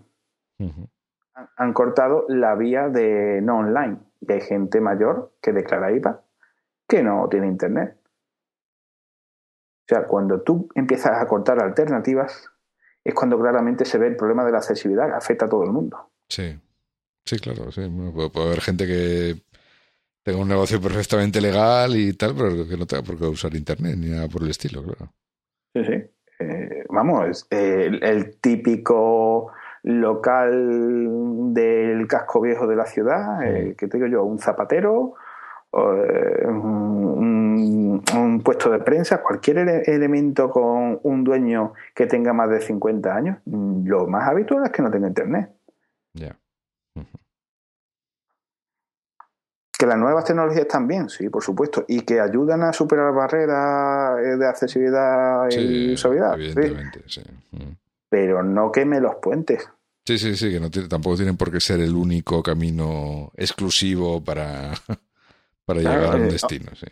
han, 1.57 1.73
cortado 1.73 2.25
la 2.29 2.55
vía 2.55 2.87
de 2.87 3.41
no 3.41 3.57
online. 3.57 3.97
Y 4.21 4.31
hay 4.31 4.39
gente 4.39 4.79
mayor 4.79 5.33
que 5.41 5.51
declara 5.51 5.91
IVA 5.91 6.21
que 6.87 7.03
no 7.03 7.27
tiene 7.27 7.47
internet. 7.47 7.97
O 9.85 9.87
sea, 9.87 10.07
cuando 10.07 10.41
tú 10.41 10.67
empiezas 10.73 11.21
a 11.21 11.27
cortar 11.27 11.61
alternativas, 11.61 12.49
es 13.03 13.13
cuando 13.13 13.39
claramente 13.39 13.85
se 13.85 13.99
ve 13.99 14.07
el 14.07 14.15
problema 14.15 14.43
de 14.43 14.51
la 14.51 14.57
accesibilidad 14.57 15.07
que 15.07 15.13
afecta 15.13 15.45
a 15.45 15.49
todo 15.49 15.63
el 15.63 15.71
mundo. 15.71 16.09
Sí, 16.27 16.59
sí, 17.23 17.37
claro. 17.37 17.71
Sí. 17.71 17.87
puede, 18.11 18.47
haber 18.47 18.61
gente 18.61 18.87
que 18.87 19.35
tenga 20.23 20.39
un 20.39 20.47
negocio 20.47 20.81
perfectamente 20.81 21.39
legal 21.39 21.95
y 21.95 22.13
tal, 22.13 22.33
pero 22.35 22.67
que 22.67 22.77
no 22.77 22.87
tenga 22.87 23.03
por 23.03 23.17
qué 23.17 23.25
usar 23.25 23.53
Internet 23.55 23.95
ni 23.97 24.09
nada 24.09 24.27
por 24.27 24.41
el 24.41 24.49
estilo, 24.49 24.83
claro. 24.83 25.11
Sí, 25.75 25.85
sí. 25.85 26.03
Eh, 26.39 26.83
vamos, 26.89 27.47
eh, 27.51 27.91
el, 28.01 28.37
típico 28.41 29.51
local 29.83 31.53
del 31.53 32.07
casco 32.07 32.41
viejo 32.41 32.65
de 32.67 32.75
la 32.75 32.85
ciudad, 32.85 33.43
eh, 33.47 33.75
que 33.77 33.87
te 33.87 33.97
digo 33.97 34.09
yo, 34.09 34.23
un 34.23 34.39
zapatero, 34.39 35.13
un, 35.71 37.44
puesto 38.43 38.69
de 38.69 38.79
prensa, 38.79 39.21
cualquier 39.21 39.57
elemento 39.87 40.49
con 40.49 40.99
un 41.03 41.23
dueño 41.23 41.73
que 41.93 42.07
tenga 42.07 42.33
más 42.33 42.49
de 42.49 42.61
50 42.61 43.15
años, 43.15 43.37
lo 43.45 44.07
más 44.07 44.27
habitual 44.27 44.65
es 44.65 44.71
que 44.71 44.81
no 44.81 44.91
tenga 44.91 45.07
internet. 45.07 45.49
Ya. 46.13 46.37
Que 49.77 49.85
las 49.85 49.97
nuevas 49.97 50.23
tecnologías 50.23 50.67
también, 50.67 51.09
sí, 51.09 51.29
por 51.29 51.43
supuesto, 51.43 51.83
y 51.87 52.01
que 52.01 52.21
ayudan 52.21 52.63
a 52.63 52.71
superar 52.71 53.13
barreras 53.13 54.19
eh, 54.19 54.37
de 54.37 54.47
accesibilidad 54.47 55.49
y 55.51 55.93
usabilidad. 55.93 56.35
Evidentemente, 56.35 57.03
sí. 57.07 57.21
Pero 58.07 58.41
no 58.41 58.71
queme 58.71 59.01
los 59.01 59.15
puentes. 59.15 59.67
Sí, 60.05 60.17
sí, 60.17 60.35
sí, 60.37 60.51
que 60.51 60.59
no 60.59 60.69
tampoco 60.69 61.17
tienen 61.17 61.35
por 61.35 61.51
qué 61.51 61.59
ser 61.59 61.81
el 61.81 61.93
único 61.93 62.41
camino 62.41 63.31
exclusivo 63.35 64.23
para, 64.23 64.71
para 65.65 65.79
llegar 65.79 66.13
a 66.13 66.15
un 66.15 66.25
eh, 66.25 66.31
destino, 66.31 66.71
sí. 66.75 66.87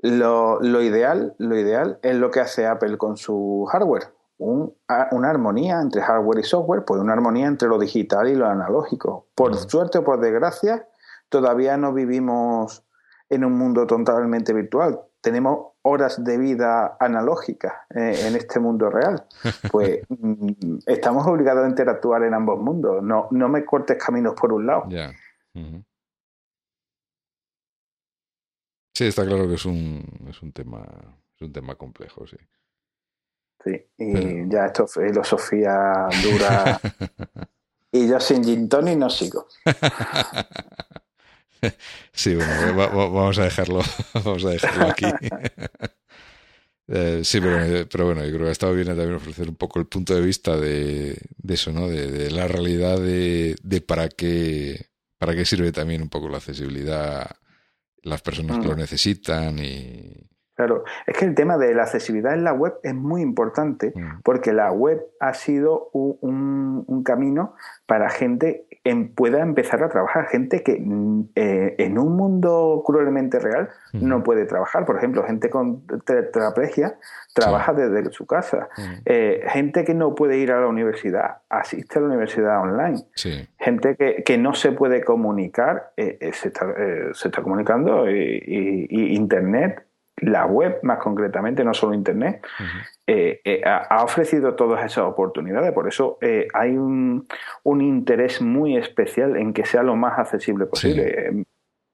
Lo, 0.00 0.60
lo, 0.60 0.82
ideal, 0.82 1.34
lo 1.38 1.56
ideal 1.56 1.98
es 2.02 2.16
lo 2.16 2.30
que 2.30 2.40
hace 2.40 2.66
Apple 2.66 2.98
con 2.98 3.16
su 3.16 3.66
hardware. 3.70 4.12
una 4.38 5.30
armonía 5.30 5.80
entre 5.80 6.02
hardware 6.02 6.38
y 6.38 6.44
software, 6.44 6.84
pues 6.84 7.00
una 7.00 7.12
armonía 7.12 7.46
entre 7.46 7.68
lo 7.68 7.78
digital 7.78 8.28
y 8.28 8.36
lo 8.36 8.46
analógico. 8.46 9.26
Por 9.34 9.56
suerte 9.56 9.98
o 9.98 10.04
por 10.04 10.20
desgracia, 10.20 10.86
todavía 11.28 11.76
no 11.76 11.92
vivimos 11.92 12.84
en 13.28 13.44
un 13.44 13.58
mundo 13.58 13.86
totalmente 13.86 14.52
virtual. 14.52 15.00
Tenemos 15.20 15.72
horas 15.82 16.22
de 16.22 16.38
vida 16.38 16.96
analógica 17.00 17.86
eh, 17.90 18.14
en 18.26 18.36
este 18.36 18.60
mundo 18.60 18.90
real. 18.90 19.24
Pues 19.72 20.00
mm, 20.08 20.78
estamos 20.86 21.26
obligados 21.26 21.64
a 21.64 21.68
interactuar 21.68 22.22
en 22.22 22.34
ambos 22.34 22.60
mundos. 22.60 23.02
No, 23.02 23.28
no 23.30 23.48
me 23.48 23.64
cortes 23.64 24.02
caminos 24.02 24.34
por 24.34 24.52
un 24.52 24.66
lado. 24.66 24.84
Sí, 28.98 29.04
está 29.04 29.24
claro 29.24 29.48
que 29.48 29.54
es 29.54 29.64
un, 29.64 30.04
es 30.28 30.42
un 30.42 30.50
tema, 30.50 30.84
es 31.36 31.42
un 31.42 31.52
tema 31.52 31.76
complejo, 31.76 32.26
sí. 32.26 32.36
Sí, 33.62 33.70
y 33.96 34.50
ya 34.50 34.66
esto 34.66 34.88
filosofía 34.88 36.08
dura. 36.20 36.80
y 37.92 38.08
yo 38.08 38.18
sin 38.18 38.42
gin 38.42 38.68
y 38.88 38.96
no 38.96 39.08
sigo. 39.08 39.46
sí, 42.12 42.34
bueno, 42.34 42.74
vamos 42.74 43.38
a 43.38 43.44
dejarlo, 43.44 43.82
vamos 44.14 44.44
a 44.44 44.50
dejarlo 44.50 44.88
aquí. 44.88 45.06
Eh, 46.88 47.20
sí, 47.22 47.40
pero, 47.40 47.88
pero, 47.88 48.06
bueno, 48.06 48.24
yo 48.24 48.30
creo 48.30 48.42
que 48.42 48.48
ha 48.48 48.50
estado 48.50 48.74
bien 48.74 48.88
también 48.88 49.14
ofrecer 49.14 49.48
un 49.48 49.54
poco 49.54 49.78
el 49.78 49.86
punto 49.86 50.12
de 50.12 50.22
vista 50.22 50.56
de, 50.56 51.16
de 51.36 51.54
eso, 51.54 51.70
¿no? 51.70 51.86
De, 51.86 52.10
de, 52.10 52.32
la 52.32 52.48
realidad 52.48 52.98
de, 52.98 53.54
de 53.62 53.80
para 53.80 54.08
qué 54.08 54.88
para 55.18 55.36
qué 55.36 55.44
sirve 55.44 55.70
también 55.70 56.02
un 56.02 56.08
poco 56.08 56.28
la 56.28 56.38
accesibilidad 56.38 57.30
las 58.08 58.22
personas 58.22 58.58
que 58.58 58.66
lo 58.66 58.74
mm. 58.74 58.78
necesitan 58.78 59.58
y, 59.58 60.28
Claro, 60.58 60.82
es 61.06 61.16
que 61.16 61.24
el 61.24 61.36
tema 61.36 61.56
de 61.56 61.72
la 61.72 61.84
accesibilidad 61.84 62.34
en 62.34 62.42
la 62.42 62.52
web 62.52 62.80
es 62.82 62.92
muy 62.92 63.22
importante 63.22 63.92
mm. 63.94 64.22
porque 64.24 64.52
la 64.52 64.72
web 64.72 65.00
ha 65.20 65.32
sido 65.32 65.88
un, 65.92 66.82
un 66.84 67.04
camino 67.04 67.54
para 67.86 68.10
gente 68.10 68.66
en, 68.82 69.14
pueda 69.14 69.40
empezar 69.40 69.82
a 69.82 69.88
trabajar. 69.88 70.26
Gente 70.26 70.62
que 70.62 70.78
mm, 70.80 71.30
eh, 71.34 71.74
en 71.78 71.98
un 71.98 72.16
mundo 72.16 72.82
cruelmente 72.84 73.38
real 73.38 73.68
no 73.92 74.22
puede 74.22 74.46
trabajar. 74.46 74.84
Por 74.84 74.96
ejemplo, 74.96 75.22
gente 75.22 75.48
con 75.48 75.86
tetraplegia 76.04 76.96
trabaja 77.34 77.72
desde 77.72 78.10
su 78.12 78.26
casa. 78.26 78.68
Eh, 79.04 79.44
gente 79.48 79.84
que 79.84 79.94
no 79.94 80.14
puede 80.14 80.38
ir 80.38 80.52
a 80.52 80.60
la 80.60 80.66
universidad 80.66 81.38
asiste 81.48 81.98
a 81.98 82.02
la 82.02 82.08
universidad 82.08 82.60
online. 82.60 83.04
Gente 83.58 83.96
que, 83.96 84.22
que, 84.24 84.38
no 84.38 84.54
se 84.54 84.72
puede 84.72 85.04
comunicar 85.04 85.92
eh, 85.96 86.30
se, 86.32 86.48
está, 86.48 86.74
se, 87.12 87.28
está, 87.28 87.42
comunicando 87.42 88.10
y 88.10 89.14
Internet 89.14 89.87
la 90.20 90.46
web, 90.46 90.78
más 90.82 90.98
concretamente, 90.98 91.64
no 91.64 91.74
solo 91.74 91.94
Internet, 91.94 92.44
eh, 93.06 93.40
eh, 93.44 93.62
ha 93.64 94.02
ofrecido 94.02 94.54
todas 94.54 94.84
esas 94.84 95.04
oportunidades. 95.04 95.72
Por 95.72 95.88
eso 95.88 96.18
eh, 96.20 96.48
hay 96.54 96.70
un, 96.70 97.26
interés 97.64 98.40
muy 98.40 98.76
especial 98.76 99.36
en 99.36 99.52
que 99.52 99.64
sea 99.64 99.82
lo 99.82 99.96
más 99.96 100.18
accesible 100.18 100.66
posible. 100.66 101.44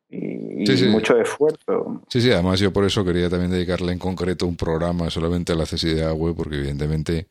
Y, 0.08 0.64
mucho 0.90 1.18
esfuerzo. 1.20 2.02
Sí, 2.08 2.20
sí, 2.20 2.30
además 2.30 2.60
yo 2.60 2.72
por 2.72 2.84
eso 2.84 3.04
quería 3.04 3.28
también 3.28 3.50
dedicarle 3.50 3.92
en 3.92 3.98
concreto 3.98 4.46
un 4.46 4.56
programa 4.56 5.10
solamente 5.10 5.52
a 5.52 5.56
la 5.56 5.64
accesibilidad 5.64 6.12
web, 6.12 6.34
porque 6.36 6.56
evidentemente 6.56 7.26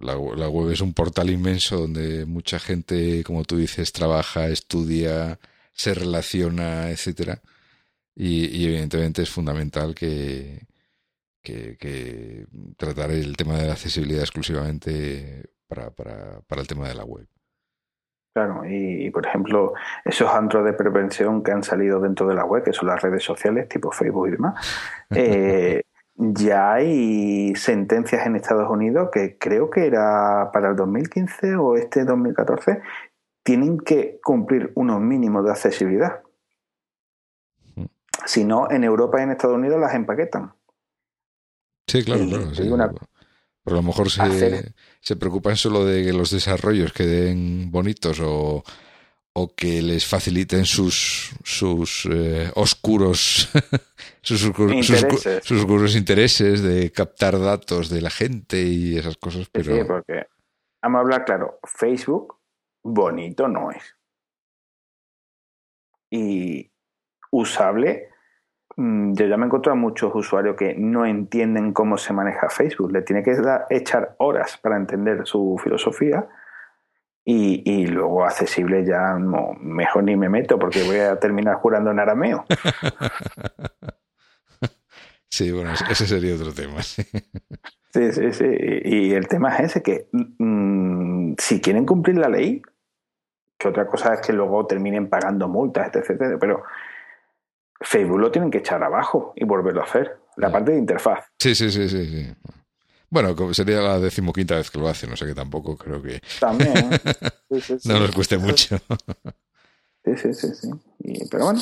la, 0.00 0.14
la, 0.14 0.48
web 0.48 0.72
es 0.72 0.80
un 0.80 0.94
portal 0.94 1.30
inmenso 1.30 1.78
donde 1.78 2.26
mucha 2.26 2.58
gente, 2.58 3.22
como 3.24 3.44
tú 3.44 3.56
dices, 3.56 3.92
trabaja, 3.92 4.48
estudia, 4.48 5.38
se 5.72 5.94
relaciona, 5.94 6.90
etcétera 6.90 7.40
y, 8.14 8.66
evidentemente 8.66 9.22
es 9.22 9.30
fundamental 9.30 9.94
que, 9.94 10.66
que, 11.42 12.46
tratar 12.76 13.10
el 13.10 13.36
tema 13.36 13.58
de 13.58 13.66
la 13.66 13.72
accesibilidad 13.72 14.22
exclusivamente 14.22 15.50
para, 15.66 15.90
para, 15.90 16.40
para 16.46 16.60
el 16.60 16.68
tema 16.68 16.88
de 16.88 16.94
la 16.94 17.04
web. 17.04 17.26
Claro, 18.34 18.62
y, 18.66 19.10
por 19.10 19.26
ejemplo, 19.26 19.74
esos 20.06 20.30
antros 20.30 20.64
de 20.64 20.72
prevención 20.72 21.42
que 21.42 21.52
han 21.52 21.62
salido 21.62 22.00
dentro 22.00 22.26
de 22.26 22.34
la 22.34 22.46
web, 22.46 22.64
que 22.64 22.72
son 22.72 22.88
las 22.88 23.02
redes 23.02 23.22
sociales 23.22 23.68
tipo 23.68 23.90
Facebook 23.90 24.28
y 24.28 24.30
demás, 24.30 24.54
eh, 25.10 25.82
ya 26.14 26.72
hay 26.72 27.54
sentencias 27.54 28.26
en 28.26 28.36
Estados 28.36 28.70
Unidos 28.70 29.10
que 29.12 29.36
creo 29.38 29.68
que 29.68 29.86
era 29.86 30.50
para 30.50 30.70
el 30.70 30.76
2015 30.76 31.56
o 31.56 31.76
este 31.76 32.04
2014, 32.04 32.80
tienen 33.42 33.78
que 33.78 34.18
cumplir 34.22 34.72
unos 34.76 35.00
mínimos 35.00 35.44
de 35.44 35.50
accesibilidad. 35.50 36.22
Si 38.26 38.44
no, 38.44 38.70
en 38.70 38.84
Europa 38.84 39.20
y 39.20 39.24
en 39.24 39.30
Estados 39.32 39.56
Unidos 39.56 39.80
las 39.80 39.94
empaquetan. 39.94 40.54
Sí, 41.86 42.04
claro, 42.04 42.24
claro. 42.54 42.94
Pero 43.64 43.76
a 43.76 43.80
lo 43.80 43.86
mejor 43.86 44.10
se, 44.10 44.74
se, 45.00 45.16
preocupan 45.16 45.56
solo 45.56 45.84
de 45.84 46.04
que 46.04 46.12
los 46.12 46.30
desarrollos 46.30 46.92
queden 46.92 47.70
bonitos 47.70 48.18
o, 48.20 48.64
o 49.34 49.54
que 49.54 49.80
les 49.80 50.06
faciliten 50.06 50.64
sus, 50.64 51.32
sus 51.44 52.08
eh, 52.10 52.50
oscuros, 52.54 53.50
sus, 54.22 54.42
intereses. 54.44 55.44
Sus, 55.44 55.60
oscuros 55.60 55.96
intereses 55.96 56.62
de 56.62 56.90
captar 56.90 57.38
datos 57.38 57.88
de 57.88 58.02
la 58.02 58.10
gente 58.10 58.60
y 58.62 58.98
esas 58.98 59.16
cosas. 59.16 59.48
Pero... 59.50 59.76
Sí, 59.76 59.84
porque 59.86 60.26
vamos 60.82 60.98
a 60.98 61.00
hablar 61.00 61.24
claro, 61.24 61.58
Facebook 61.64 62.38
bonito 62.82 63.48
no 63.48 63.70
es. 63.70 63.96
Y 66.10 66.70
usable 67.30 68.11
yo 68.76 69.26
ya 69.26 69.36
me 69.36 69.44
he 69.44 69.46
encontrado 69.46 69.76
a 69.76 69.80
muchos 69.80 70.14
usuarios 70.14 70.56
que 70.56 70.74
no 70.74 71.04
entienden 71.04 71.72
cómo 71.72 71.98
se 71.98 72.12
maneja 72.12 72.48
Facebook. 72.48 72.92
Le 72.92 73.02
tiene 73.02 73.22
que 73.22 73.36
echar 73.70 74.14
horas 74.18 74.58
para 74.62 74.76
entender 74.76 75.26
su 75.26 75.60
filosofía 75.62 76.26
y, 77.24 77.86
luego 77.86 78.24
accesible 78.24 78.84
ya 78.84 79.14
no, 79.18 79.52
mejor 79.60 80.04
ni 80.04 80.16
me 80.16 80.28
meto 80.28 80.58
porque 80.58 80.82
voy 80.82 80.98
a 80.98 81.20
terminar 81.20 81.56
jurando 81.56 81.90
en 81.90 82.00
arameo. 82.00 82.44
Sí, 85.34 85.50
bueno, 85.50 85.70
ese 85.72 86.06
sería 86.06 86.34
otro 86.34 86.52
tema. 86.52 86.82
Sí, 86.82 87.02
sí, 87.94 88.32
sí. 88.32 88.44
Y 88.84 89.14
el 89.14 89.28
tema 89.28 89.56
es 89.56 89.70
ese, 89.70 89.82
que 89.82 90.08
mm, 90.12 91.32
si 91.38 91.62
quieren 91.62 91.86
cumplir 91.86 92.18
la 92.18 92.28
ley, 92.28 92.60
que 93.58 93.68
otra 93.68 93.86
cosa 93.86 94.12
es 94.12 94.20
que 94.20 94.34
luego 94.34 94.66
terminen 94.66 95.08
pagando 95.08 95.48
multas, 95.48 95.90
etc. 95.96 96.36
Pero 96.38 96.64
Facebook 97.82 98.18
lo 98.18 98.30
tienen 98.30 98.50
que 98.50 98.58
echar 98.58 98.82
abajo 98.82 99.32
y 99.36 99.44
volverlo 99.44 99.80
a 99.80 99.84
hacer. 99.84 100.18
La 100.36 100.50
parte 100.50 100.72
de 100.72 100.78
interfaz. 100.78 101.26
Sí, 101.38 101.54
sí, 101.54 101.70
sí, 101.70 101.88
sí. 101.88 102.06
sí. 102.06 102.34
Bueno, 103.12 103.36
sería 103.52 103.82
la 103.82 103.98
decimoquinta 103.98 104.56
vez 104.56 104.70
que 104.70 104.78
lo 104.78 104.88
hacen, 104.88 105.12
o 105.12 105.16
sea 105.16 105.28
que 105.28 105.34
tampoco 105.34 105.76
creo 105.76 106.00
que. 106.00 106.18
También. 106.40 106.72
no 107.84 108.00
nos 108.00 108.10
cueste 108.12 108.38
mucho. 108.38 108.78
Sí, 110.02 110.16
sí, 110.16 110.32
sí, 110.32 110.48
sí. 110.54 110.70
pero 111.30 111.44
bueno, 111.44 111.60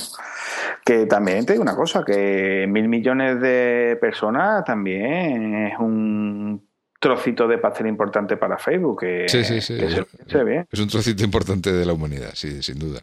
que 0.85 1.07
también 1.07 1.45
te 1.45 1.55
digo 1.55 1.63
una 1.63 1.75
cosa, 1.75 2.05
que 2.05 2.67
mil 2.69 2.89
millones 2.89 3.41
de 3.41 3.99
personas 4.01 4.65
también 4.65 5.67
es 5.67 5.79
un 5.81 6.67
trocito 7.01 7.49
de 7.49 7.59
pastel 7.59 7.89
importante 7.89 8.37
para 8.37 8.57
Facebook. 8.57 9.01
Que, 9.01 9.29
sí, 9.29 9.43
sí, 9.43 9.61
sí. 9.61 9.75
es 9.75 10.79
un 10.79 10.89
trocito 10.89 11.25
importante 11.25 11.73
de 11.73 11.85
la 11.85 11.93
humanidad, 11.93 12.31
sí, 12.35 12.63
sin 12.63 12.79
duda. 12.79 13.01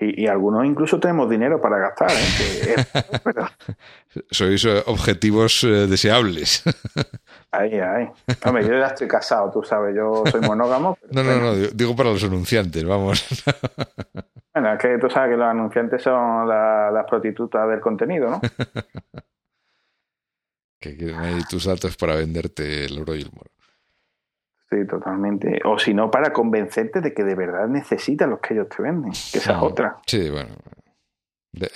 Y, 0.00 0.26
algunos 0.26 0.64
incluso 0.64 0.98
tenemos 0.98 1.28
dinero 1.28 1.60
para 1.60 1.78
gastar. 1.78 2.10
¿eh? 2.10 2.74
Sois 4.30 4.64
eh, 4.64 4.82
objetivos 4.86 5.62
eh, 5.64 5.86
deseables. 5.86 6.62
Ahí, 7.52 7.80
ahí. 7.80 8.08
Hombre, 8.44 8.64
yo 8.64 8.78
ya 8.78 8.86
estoy 8.86 9.08
casado, 9.08 9.50
tú 9.50 9.64
sabes, 9.64 9.92
yo 9.96 10.22
soy 10.30 10.40
monógamo. 10.40 10.96
no, 11.10 11.24
no, 11.24 11.40
no, 11.40 11.52
digo 11.52 11.96
para 11.96 12.10
los 12.10 12.22
anunciantes, 12.22 12.84
vamos. 12.84 13.26
bueno, 14.54 14.72
es 14.74 14.78
que 14.78 14.98
tú 14.98 15.10
sabes 15.10 15.32
que 15.32 15.36
los 15.36 15.48
anunciantes 15.48 16.00
son 16.00 16.46
las 16.46 17.04
prostitutas 17.06 17.68
del 17.68 17.80
contenido, 17.80 18.30
¿no? 18.30 18.40
que 20.80 20.96
quieren 20.96 21.16
ahí 21.16 21.40
tus 21.50 21.64
datos 21.64 21.96
para 21.96 22.14
venderte 22.14 22.84
el 22.84 23.00
oro 23.00 23.16
y 23.16 23.22
el 23.22 23.32
moro. 23.32 23.50
Sí, 24.70 24.86
totalmente. 24.86 25.60
O 25.64 25.78
si 25.78 25.92
no, 25.92 26.10
para 26.10 26.32
convencerte 26.32 27.00
de 27.00 27.12
que 27.12 27.24
de 27.24 27.34
verdad 27.34 27.66
necesitas 27.66 28.28
los 28.28 28.38
que 28.38 28.54
ellos 28.54 28.68
te 28.68 28.82
venden, 28.82 29.10
que 29.10 29.38
esa 29.38 29.56
es 29.56 29.62
otra. 29.62 29.98
Sí, 30.06 30.30
bueno, 30.30 30.50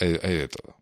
hay, 0.01 0.13
de 0.13 0.49
todo. 0.49 0.77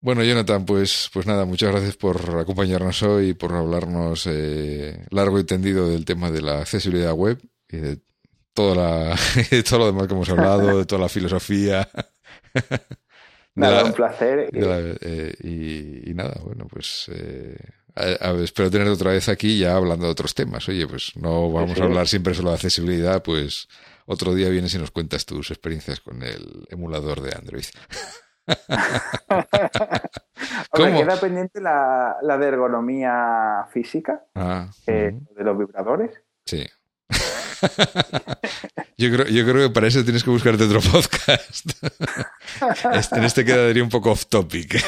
Bueno, 0.00 0.24
Jonathan, 0.24 0.64
pues, 0.64 1.10
pues 1.12 1.26
nada, 1.26 1.44
muchas 1.44 1.70
gracias 1.70 1.96
por 1.96 2.38
acompañarnos 2.38 3.02
hoy, 3.02 3.34
por 3.34 3.52
hablarnos 3.52 4.26
eh, 4.28 5.06
largo 5.10 5.38
y 5.38 5.44
tendido 5.44 5.88
del 5.88 6.04
tema 6.04 6.30
de 6.30 6.42
la 6.42 6.60
accesibilidad 6.60 7.12
web 7.12 7.38
y 7.68 7.76
de, 7.76 7.98
toda 8.52 8.74
la, 8.74 9.16
todo 9.68 9.78
lo 9.78 9.86
demás 9.86 10.08
que 10.08 10.14
hemos 10.14 10.30
hablado, 10.30 10.78
de 10.78 10.84
toda 10.84 11.02
la 11.02 11.08
filosofía. 11.08 11.88
Nada, 13.54 13.84
un 13.84 13.92
placer. 13.92 14.50
Eh, 14.52 15.34
y, 15.42 16.14
nada, 16.14 16.40
bueno, 16.44 16.66
pues 16.70 17.10
eh, 17.12 17.56
espero 18.42 18.70
tener 18.70 18.88
otra 18.88 19.12
vez 19.12 19.28
aquí 19.28 19.58
ya 19.58 19.76
hablando 19.76 20.06
de 20.06 20.12
otros 20.12 20.34
temas. 20.34 20.68
Oye, 20.68 20.86
pues 20.86 21.12
no 21.16 21.50
vamos 21.50 21.80
a 21.80 21.84
hablar 21.84 22.08
siempre 22.08 22.34
solo 22.34 22.50
de 22.50 22.56
accesibilidad, 22.56 23.22
pues 23.22 23.68
otro 24.06 24.34
día 24.34 24.48
vienes 24.48 24.74
y 24.74 24.78
nos 24.78 24.90
cuentas 24.90 25.26
tus 25.26 25.50
experiencias 25.50 26.00
con 26.00 26.22
el 26.22 26.66
emulador 26.70 27.20
de 27.20 27.36
Android. 27.36 27.66
Queda 30.74 31.20
pendiente 31.20 31.60
la, 31.60 32.16
de 32.22 32.46
ergonomía 32.46 33.66
física 33.72 34.24
ah, 34.34 34.68
eh, 34.86 35.12
de 35.36 35.44
los 35.44 35.58
vibradores. 35.58 36.12
Sí. 36.44 36.66
yo, 38.96 39.10
creo, 39.10 39.26
yo 39.26 39.44
creo 39.44 39.68
que 39.68 39.74
para 39.74 39.88
eso 39.88 40.04
tienes 40.04 40.22
que 40.22 40.30
buscarte 40.30 40.62
otro 40.64 40.80
podcast. 40.80 41.70
Este, 42.92 43.16
en 43.16 43.24
este 43.24 43.44
quedaría 43.44 43.82
un 43.82 43.88
poco 43.88 44.12
off 44.12 44.26
topic 44.26 44.80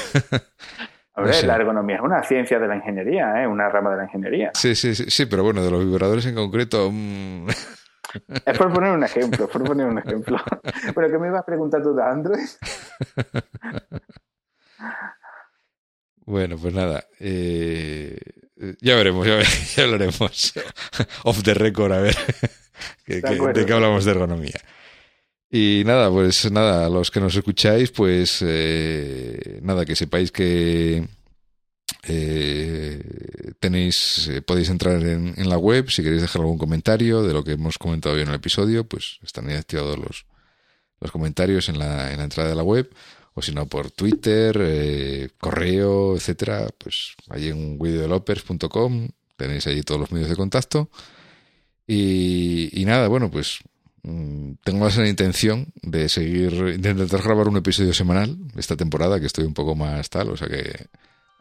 la 1.20 1.56
ergonomía 1.56 1.96
es 1.96 2.02
una 2.02 2.22
ciencia 2.22 2.58
de 2.58 2.68
la 2.68 2.76
ingeniería, 2.76 3.42
¿eh? 3.42 3.46
una 3.46 3.68
rama 3.68 3.90
de 3.90 3.96
la 3.98 4.04
ingeniería. 4.04 4.50
Sí, 4.54 4.74
sí, 4.74 4.94
sí, 4.94 5.04
sí, 5.08 5.26
pero 5.26 5.42
bueno, 5.42 5.62
de 5.62 5.70
los 5.70 5.84
vibradores 5.84 6.26
en 6.26 6.34
concreto. 6.34 6.90
Mm. 6.92 7.48
Es 8.44 8.58
por 8.58 8.72
poner 8.72 8.90
un 8.92 9.04
ejemplo, 9.04 9.48
por 9.48 9.62
poner 9.64 9.86
un 9.86 9.98
ejemplo. 9.98 10.38
Pero 10.94 11.08
que 11.08 11.18
me 11.18 11.28
ibas 11.28 11.42
a 11.42 11.46
preguntar 11.46 11.80
tú 11.80 11.94
de 11.94 12.02
Android. 12.02 12.48
Bueno, 16.26 16.56
pues 16.60 16.74
nada. 16.74 17.04
Eh, 17.18 18.18
ya 18.80 18.94
veremos, 18.96 19.26
ya, 19.26 19.40
hablaremos 19.84 20.52
off 21.24 21.42
the 21.42 21.54
record, 21.54 21.92
a 21.92 22.00
ver 22.00 22.16
de, 23.06 23.66
qué 23.66 23.72
hablamos 23.72 24.04
de 24.04 24.10
ergonomía. 24.10 24.60
Y 25.50 25.82
nada, 25.84 26.10
pues 26.10 26.50
nada, 26.52 26.88
los 26.88 27.10
que 27.10 27.20
nos 27.20 27.34
escucháis, 27.34 27.90
pues 27.90 28.38
eh, 28.42 29.58
nada, 29.62 29.84
que 29.84 29.96
sepáis 29.96 30.30
que 30.30 31.08
eh, 32.04 33.52
tenéis, 33.58 34.28
eh, 34.28 34.42
podéis 34.42 34.70
entrar 34.70 35.02
en, 35.02 35.48
la 35.48 35.58
web 35.58 35.90
si 35.90 36.02
queréis 36.02 36.22
dejar 36.22 36.42
algún 36.42 36.58
comentario 36.58 37.22
de 37.22 37.32
lo 37.32 37.44
que 37.44 37.52
hemos 37.52 37.78
comentado 37.78 38.14
hoy 38.14 38.22
en 38.22 38.28
el 38.28 38.34
episodio, 38.34 38.84
pues 38.84 39.18
están 39.22 39.48
ahí 39.48 39.56
activados 39.56 39.98
los, 39.98 40.26
los 41.00 41.10
comentarios 41.10 41.68
en 41.68 41.78
la, 41.78 42.12
en 42.12 42.18
la 42.18 42.24
entrada 42.24 42.48
de 42.48 42.54
la 42.54 42.62
web 42.62 42.90
o 43.34 43.42
si 43.42 43.52
no 43.52 43.66
por 43.66 43.90
Twitter, 43.90 44.56
eh, 44.60 45.30
correo, 45.38 46.16
etcétera, 46.16 46.68
pues 46.78 47.14
ahí 47.28 47.48
en 47.48 47.78
videodevelopers.com 47.78 49.08
tenéis 49.36 49.66
ahí 49.66 49.82
todos 49.82 50.00
los 50.00 50.12
medios 50.12 50.28
de 50.28 50.36
contacto. 50.36 50.90
Y, 51.86 52.70
y 52.80 52.84
nada, 52.84 53.08
bueno, 53.08 53.30
pues 53.30 53.60
tengo 54.02 54.88
esa 54.88 55.06
intención 55.06 55.72
de 55.82 56.08
seguir, 56.08 56.78
de 56.80 56.90
intentar 56.90 57.22
grabar 57.22 57.48
un 57.48 57.58
episodio 57.58 57.92
semanal 57.92 58.36
esta 58.56 58.76
temporada, 58.76 59.20
que 59.20 59.26
estoy 59.26 59.44
un 59.44 59.54
poco 59.54 59.74
más 59.74 60.08
tal, 60.08 60.30
o 60.30 60.36
sea 60.36 60.48
que 60.48 60.86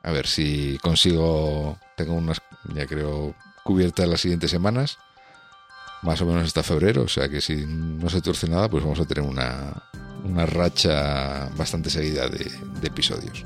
a 0.03 0.11
ver 0.11 0.27
si 0.27 0.77
consigo, 0.81 1.77
tengo 1.95 2.13
unas, 2.13 2.41
ya 2.73 2.85
creo, 2.85 3.35
cubiertas 3.63 4.07
las 4.07 4.21
siguientes 4.21 4.51
semanas, 4.51 4.97
más 6.01 6.21
o 6.21 6.25
menos 6.25 6.45
hasta 6.45 6.63
febrero, 6.63 7.03
o 7.03 7.07
sea 7.07 7.29
que 7.29 7.41
si 7.41 7.65
no 7.65 8.09
se 8.09 8.21
tuerce 8.21 8.47
nada, 8.47 8.69
pues 8.69 8.83
vamos 8.83 8.99
a 8.99 9.05
tener 9.05 9.23
una, 9.23 9.83
una 10.23 10.45
racha 10.45 11.49
bastante 11.57 11.89
seguida 11.89 12.27
de, 12.27 12.49
episodios. 12.83 13.43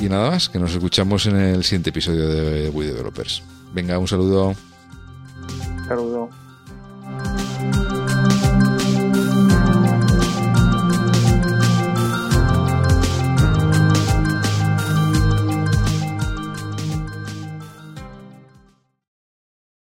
Y 0.00 0.08
nada 0.08 0.30
más, 0.30 0.48
que 0.48 0.58
nos 0.58 0.72
escuchamos 0.72 1.26
en 1.26 1.36
el 1.36 1.64
siguiente 1.64 1.90
episodio 1.90 2.28
de 2.28 2.68
We 2.70 2.86
Developers. 2.86 3.42
Venga, 3.72 3.98
un 3.98 4.08
saludo. 4.08 4.54